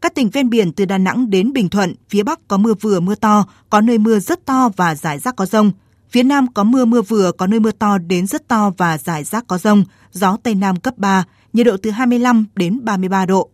Các 0.00 0.14
tỉnh 0.14 0.30
ven 0.30 0.50
biển 0.50 0.72
từ 0.72 0.84
Đà 0.84 0.98
Nẵng 0.98 1.30
đến 1.30 1.52
Bình 1.52 1.68
Thuận, 1.68 1.94
phía 2.08 2.22
Bắc 2.22 2.48
có 2.48 2.56
mưa 2.56 2.74
vừa 2.74 3.00
mưa 3.00 3.14
to, 3.14 3.46
có 3.70 3.80
nơi 3.80 3.98
mưa 3.98 4.18
rất 4.18 4.46
to 4.46 4.70
và 4.76 4.94
rải 4.94 5.18
rác 5.18 5.36
có 5.36 5.46
rông. 5.46 5.72
Phía 6.10 6.22
Nam 6.22 6.52
có 6.52 6.64
mưa 6.64 6.84
mưa 6.84 7.02
vừa, 7.02 7.32
có 7.32 7.46
nơi 7.46 7.60
mưa 7.60 7.72
to 7.72 7.98
đến 7.98 8.26
rất 8.26 8.48
to 8.48 8.70
và 8.76 8.98
rải 8.98 9.24
rác 9.24 9.46
có 9.46 9.58
rông, 9.58 9.84
gió 10.12 10.36
Tây 10.42 10.54
Nam 10.54 10.76
cấp 10.76 10.98
3, 10.98 11.24
nhiệt 11.52 11.66
độ 11.66 11.76
từ 11.82 11.90
25 11.90 12.46
đến 12.54 12.84
33 12.84 13.26
độ. 13.26 13.50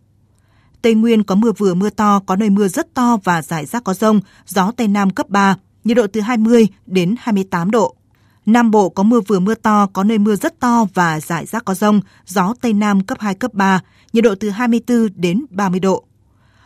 Tây 0.81 0.93
Nguyên 0.93 1.23
có 1.23 1.35
mưa 1.35 1.51
vừa 1.57 1.73
mưa 1.73 1.89
to, 1.89 2.19
có 2.25 2.35
nơi 2.35 2.49
mưa 2.49 2.67
rất 2.67 2.93
to 2.93 3.17
và 3.23 3.41
rải 3.41 3.65
rác 3.65 3.83
có 3.83 3.93
rông, 3.93 4.19
gió 4.47 4.71
Tây 4.77 4.87
Nam 4.87 5.09
cấp 5.09 5.29
3, 5.29 5.55
nhiệt 5.83 5.97
độ 5.97 6.07
từ 6.07 6.21
20 6.21 6.67
đến 6.85 7.15
28 7.19 7.71
độ. 7.71 7.95
Nam 8.45 8.71
Bộ 8.71 8.89
có 8.89 9.03
mưa 9.03 9.21
vừa 9.21 9.39
mưa 9.39 9.55
to, 9.55 9.87
có 9.93 10.03
nơi 10.03 10.17
mưa 10.17 10.35
rất 10.35 10.59
to 10.59 10.85
và 10.93 11.19
rải 11.19 11.45
rác 11.45 11.65
có 11.65 11.73
rông, 11.73 12.01
gió 12.25 12.53
Tây 12.61 12.73
Nam 12.73 13.03
cấp 13.03 13.17
2, 13.21 13.35
cấp 13.35 13.53
3, 13.53 13.81
nhiệt 14.13 14.23
độ 14.23 14.35
từ 14.39 14.49
24 14.49 15.07
đến 15.15 15.45
30 15.49 15.79
độ. 15.79 16.03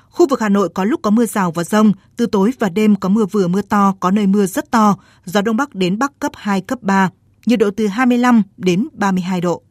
Khu 0.10 0.28
vực 0.28 0.42
Hà 0.42 0.50
Nội 0.50 0.70
có 0.70 0.84
lúc 0.84 1.00
có 1.04 1.10
mưa 1.10 1.26
rào 1.26 1.52
và 1.52 1.64
rông, 1.64 1.92
từ 2.16 2.26
tối 2.26 2.52
và 2.60 2.70
đêm 2.70 2.96
có 2.96 3.10
mưa 3.10 3.26
vừa 3.26 3.48
mưa 3.48 3.62
to, 3.62 3.96
có 4.00 4.12
nơi 4.12 4.28
mưa 4.28 4.46
rất 4.46 4.72
to, 4.72 4.98
gió 5.26 5.42
Đông 5.42 5.58
Bắc 5.58 5.76
đến 5.76 6.00
Bắc 6.00 6.20
cấp 6.20 6.32
2, 6.36 6.62
cấp 6.62 6.80
3, 6.82 7.10
nhiệt 7.46 7.60
độ 7.60 7.70
từ 7.78 7.88
25 7.88 8.44
đến 8.58 8.88
32 8.94 9.42
độ. 9.42 9.62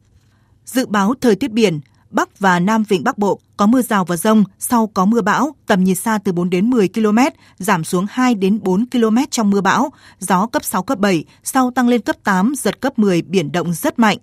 Dự 0.65 0.85
báo 0.85 1.13
thời 1.21 1.35
tiết 1.35 1.51
biển, 1.51 1.79
Bắc 2.09 2.39
và 2.39 2.59
Nam 2.59 2.83
Vịnh 2.83 3.03
Bắc 3.03 3.17
Bộ 3.17 3.39
có 3.57 3.65
mưa 3.65 3.81
rào 3.81 4.05
và 4.05 4.17
rông, 4.17 4.43
sau 4.59 4.87
có 4.87 5.05
mưa 5.05 5.21
bão, 5.21 5.55
tầm 5.65 5.83
nhìn 5.83 5.95
xa 5.95 6.19
từ 6.23 6.31
4 6.31 6.49
đến 6.49 6.69
10 6.69 6.87
km, 6.87 7.17
giảm 7.57 7.83
xuống 7.83 8.05
2 8.09 8.35
đến 8.35 8.59
4 8.63 8.85
km 8.85 9.17
trong 9.31 9.49
mưa 9.49 9.61
bão, 9.61 9.91
gió 10.19 10.47
cấp 10.47 10.63
6, 10.65 10.83
cấp 10.83 10.99
7, 10.99 11.23
sau 11.43 11.71
tăng 11.71 11.87
lên 11.87 12.01
cấp 12.01 12.15
8, 12.23 12.53
giật 12.57 12.81
cấp 12.81 12.99
10, 12.99 13.21
biển 13.21 13.51
động 13.51 13.73
rất 13.73 13.99
mạnh. 13.99 14.17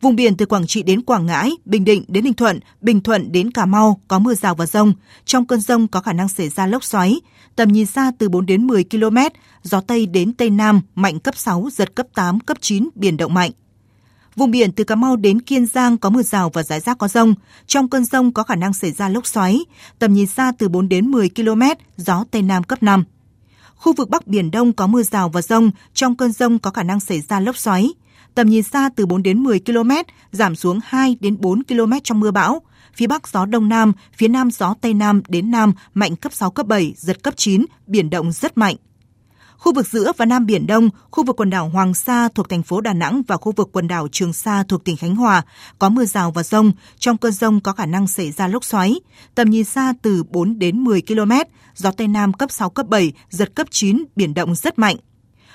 Vùng 0.00 0.16
biển 0.16 0.36
từ 0.36 0.46
Quảng 0.46 0.66
Trị 0.66 0.82
đến 0.82 1.02
Quảng 1.02 1.26
Ngãi, 1.26 1.50
Bình 1.64 1.84
Định 1.84 2.04
đến 2.08 2.24
Ninh 2.24 2.34
Thuận, 2.34 2.60
Bình 2.80 3.00
Thuận 3.00 3.32
đến 3.32 3.50
Cà 3.50 3.66
Mau 3.66 4.00
có 4.08 4.18
mưa 4.18 4.34
rào 4.34 4.54
và 4.54 4.66
rông. 4.66 4.92
Trong 5.24 5.46
cơn 5.46 5.60
rông 5.60 5.88
có 5.88 6.00
khả 6.00 6.12
năng 6.12 6.28
xảy 6.28 6.48
ra 6.48 6.66
lốc 6.66 6.84
xoáy. 6.84 7.20
Tầm 7.56 7.72
nhìn 7.72 7.86
xa 7.86 8.12
từ 8.18 8.28
4 8.28 8.46
đến 8.46 8.66
10 8.66 8.84
km, 8.84 9.16
gió 9.62 9.80
Tây 9.80 10.06
đến 10.06 10.32
Tây 10.32 10.50
Nam 10.50 10.80
mạnh 10.94 11.20
cấp 11.20 11.36
6, 11.36 11.68
giật 11.72 11.94
cấp 11.94 12.06
8, 12.14 12.40
cấp 12.40 12.56
9, 12.60 12.88
biển 12.94 13.16
động 13.16 13.34
mạnh. 13.34 13.50
Vùng 14.36 14.50
biển 14.50 14.72
từ 14.72 14.84
Cà 14.84 14.94
Mau 14.94 15.16
đến 15.16 15.40
Kiên 15.40 15.66
Giang 15.66 15.98
có 15.98 16.10
mưa 16.10 16.22
rào 16.22 16.50
và 16.50 16.62
rải 16.62 16.80
rác 16.80 16.98
có 16.98 17.08
rông. 17.08 17.34
Trong 17.66 17.88
cơn 17.88 18.04
rông 18.04 18.32
có 18.32 18.42
khả 18.42 18.56
năng 18.56 18.72
xảy 18.72 18.92
ra 18.92 19.08
lốc 19.08 19.26
xoáy. 19.26 19.60
Tầm 19.98 20.14
nhìn 20.14 20.26
xa 20.26 20.52
từ 20.58 20.68
4 20.68 20.88
đến 20.88 21.10
10 21.10 21.28
km, 21.28 21.62
gió 21.96 22.24
Tây 22.30 22.42
Nam 22.42 22.64
cấp 22.64 22.82
5. 22.82 23.04
Khu 23.74 23.92
vực 23.92 24.10
Bắc 24.10 24.26
Biển 24.26 24.50
Đông 24.50 24.72
có 24.72 24.86
mưa 24.86 25.02
rào 25.02 25.28
và 25.28 25.42
rông. 25.42 25.70
Trong 25.94 26.16
cơn 26.16 26.32
rông 26.32 26.58
có 26.58 26.70
khả 26.70 26.82
năng 26.82 27.00
xảy 27.00 27.20
ra 27.20 27.40
lốc 27.40 27.56
xoáy. 27.56 27.88
Tầm 28.34 28.48
nhìn 28.50 28.62
xa 28.62 28.90
từ 28.96 29.06
4 29.06 29.22
đến 29.22 29.38
10 29.38 29.60
km, 29.60 29.90
giảm 30.32 30.56
xuống 30.56 30.80
2 30.84 31.16
đến 31.20 31.36
4 31.40 31.64
km 31.64 31.92
trong 32.04 32.20
mưa 32.20 32.30
bão. 32.30 32.62
Phía 32.94 33.06
Bắc 33.06 33.28
gió 33.28 33.46
Đông 33.46 33.68
Nam, 33.68 33.92
phía 34.16 34.28
Nam 34.28 34.50
gió 34.50 34.74
Tây 34.80 34.94
Nam 34.94 35.22
đến 35.28 35.50
Nam 35.50 35.72
mạnh 35.94 36.16
cấp 36.16 36.32
6, 36.32 36.50
cấp 36.50 36.66
7, 36.66 36.94
giật 36.96 37.22
cấp 37.22 37.34
9, 37.36 37.64
biển 37.86 38.10
động 38.10 38.32
rất 38.32 38.58
mạnh. 38.58 38.76
Khu 39.60 39.72
vực 39.74 39.86
giữa 39.86 40.12
và 40.16 40.24
Nam 40.24 40.46
Biển 40.46 40.66
Đông, 40.66 40.90
khu 41.10 41.24
vực 41.24 41.36
quần 41.36 41.50
đảo 41.50 41.68
Hoàng 41.68 41.94
Sa 41.94 42.28
thuộc 42.34 42.48
thành 42.48 42.62
phố 42.62 42.80
Đà 42.80 42.92
Nẵng 42.92 43.22
và 43.26 43.36
khu 43.36 43.52
vực 43.52 43.68
quần 43.72 43.88
đảo 43.88 44.08
Trường 44.12 44.32
Sa 44.32 44.62
thuộc 44.62 44.84
tỉnh 44.84 44.96
Khánh 44.96 45.16
Hòa 45.16 45.42
có 45.78 45.88
mưa 45.88 46.04
rào 46.04 46.30
và 46.30 46.42
rông. 46.42 46.72
Trong 46.98 47.16
cơn 47.16 47.32
rông 47.32 47.60
có 47.60 47.72
khả 47.72 47.86
năng 47.86 48.06
xảy 48.06 48.30
ra 48.30 48.48
lốc 48.48 48.64
xoáy. 48.64 49.00
Tầm 49.34 49.50
nhìn 49.50 49.64
xa 49.64 49.94
từ 50.02 50.22
4 50.22 50.58
đến 50.58 50.84
10 50.84 51.02
km, 51.02 51.32
gió 51.74 51.90
Tây 51.90 52.08
Nam 52.08 52.32
cấp 52.32 52.50
6, 52.50 52.70
cấp 52.70 52.86
7, 52.88 53.12
giật 53.30 53.54
cấp 53.54 53.66
9, 53.70 54.04
biển 54.16 54.34
động 54.34 54.54
rất 54.54 54.78
mạnh. 54.78 54.96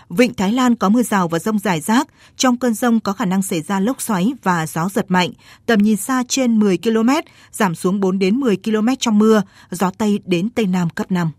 Vịnh 0.10 0.34
Thái 0.34 0.53
Lan 0.53 0.76
có 0.76 0.89
mưa 0.89 1.03
rào 1.03 1.28
và 1.28 1.39
rông 1.39 1.60
rải 1.60 1.82
rác. 1.82 2.08
Trong 2.38 2.58
cơn 2.58 2.74
rông 2.74 2.99
có 2.99 3.14
khả 3.14 3.26
năng 3.26 3.41
xảy 3.41 3.62
ra 3.62 3.80
lốc 3.80 4.01
xoáy 4.01 4.34
và 4.43 4.68
gió 4.68 4.89
giật 4.89 5.06
mạnh. 5.10 5.32
Tầm 5.66 5.80
nhìn 5.80 5.97
xa 5.97 6.24
trên 6.28 6.60
10 6.60 6.78
km, 6.78 7.10
giảm 7.51 7.76
xuống 7.76 7.99
4 7.99 8.20
đến 8.20 8.36
10 8.36 8.58
km 8.58 8.88
trong 8.99 9.20
mưa. 9.20 9.41
Gió 9.72 9.91
Tây 9.97 10.20
đến 10.26 10.49
Tây 10.49 10.66
Nam 10.66 10.89
cấp 10.89 11.12
5. 11.12 11.32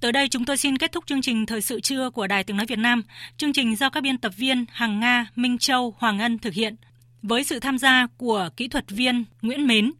Tới 0.00 0.12
đây 0.12 0.28
chúng 0.28 0.44
tôi 0.44 0.56
xin 0.56 0.78
kết 0.78 0.92
thúc 0.92 1.06
chương 1.06 1.22
trình 1.22 1.46
Thời 1.46 1.60
sự 1.60 1.80
trưa 1.80 2.10
của 2.10 2.26
Đài 2.26 2.44
Tiếng 2.44 2.56
Nói 2.56 2.66
Việt 2.66 2.78
Nam. 2.78 3.02
Chương 3.36 3.52
trình 3.52 3.76
do 3.76 3.90
các 3.90 4.02
biên 4.02 4.18
tập 4.18 4.32
viên 4.36 4.64
Hằng 4.70 5.00
Nga, 5.00 5.26
Minh 5.36 5.58
Châu, 5.58 5.94
Hoàng 5.98 6.18
Ân 6.18 6.38
thực 6.38 6.54
hiện. 6.54 6.76
Với 7.22 7.44
sự 7.44 7.60
tham 7.60 7.78
gia 7.78 8.06
của 8.16 8.48
kỹ 8.56 8.68
thuật 8.68 8.90
viên 8.90 9.24
Nguyễn 9.42 9.66
Mến, 9.66 9.92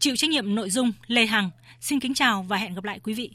chịu 0.00 0.16
trách 0.16 0.30
nhiệm 0.30 0.54
nội 0.54 0.70
dung 0.70 0.92
Lê 1.06 1.26
Hằng. 1.26 1.50
Xin 1.80 2.00
kính 2.00 2.14
chào 2.14 2.42
và 2.42 2.56
hẹn 2.56 2.74
gặp 2.74 2.84
lại 2.84 3.00
quý 3.02 3.14
vị. 3.14 3.30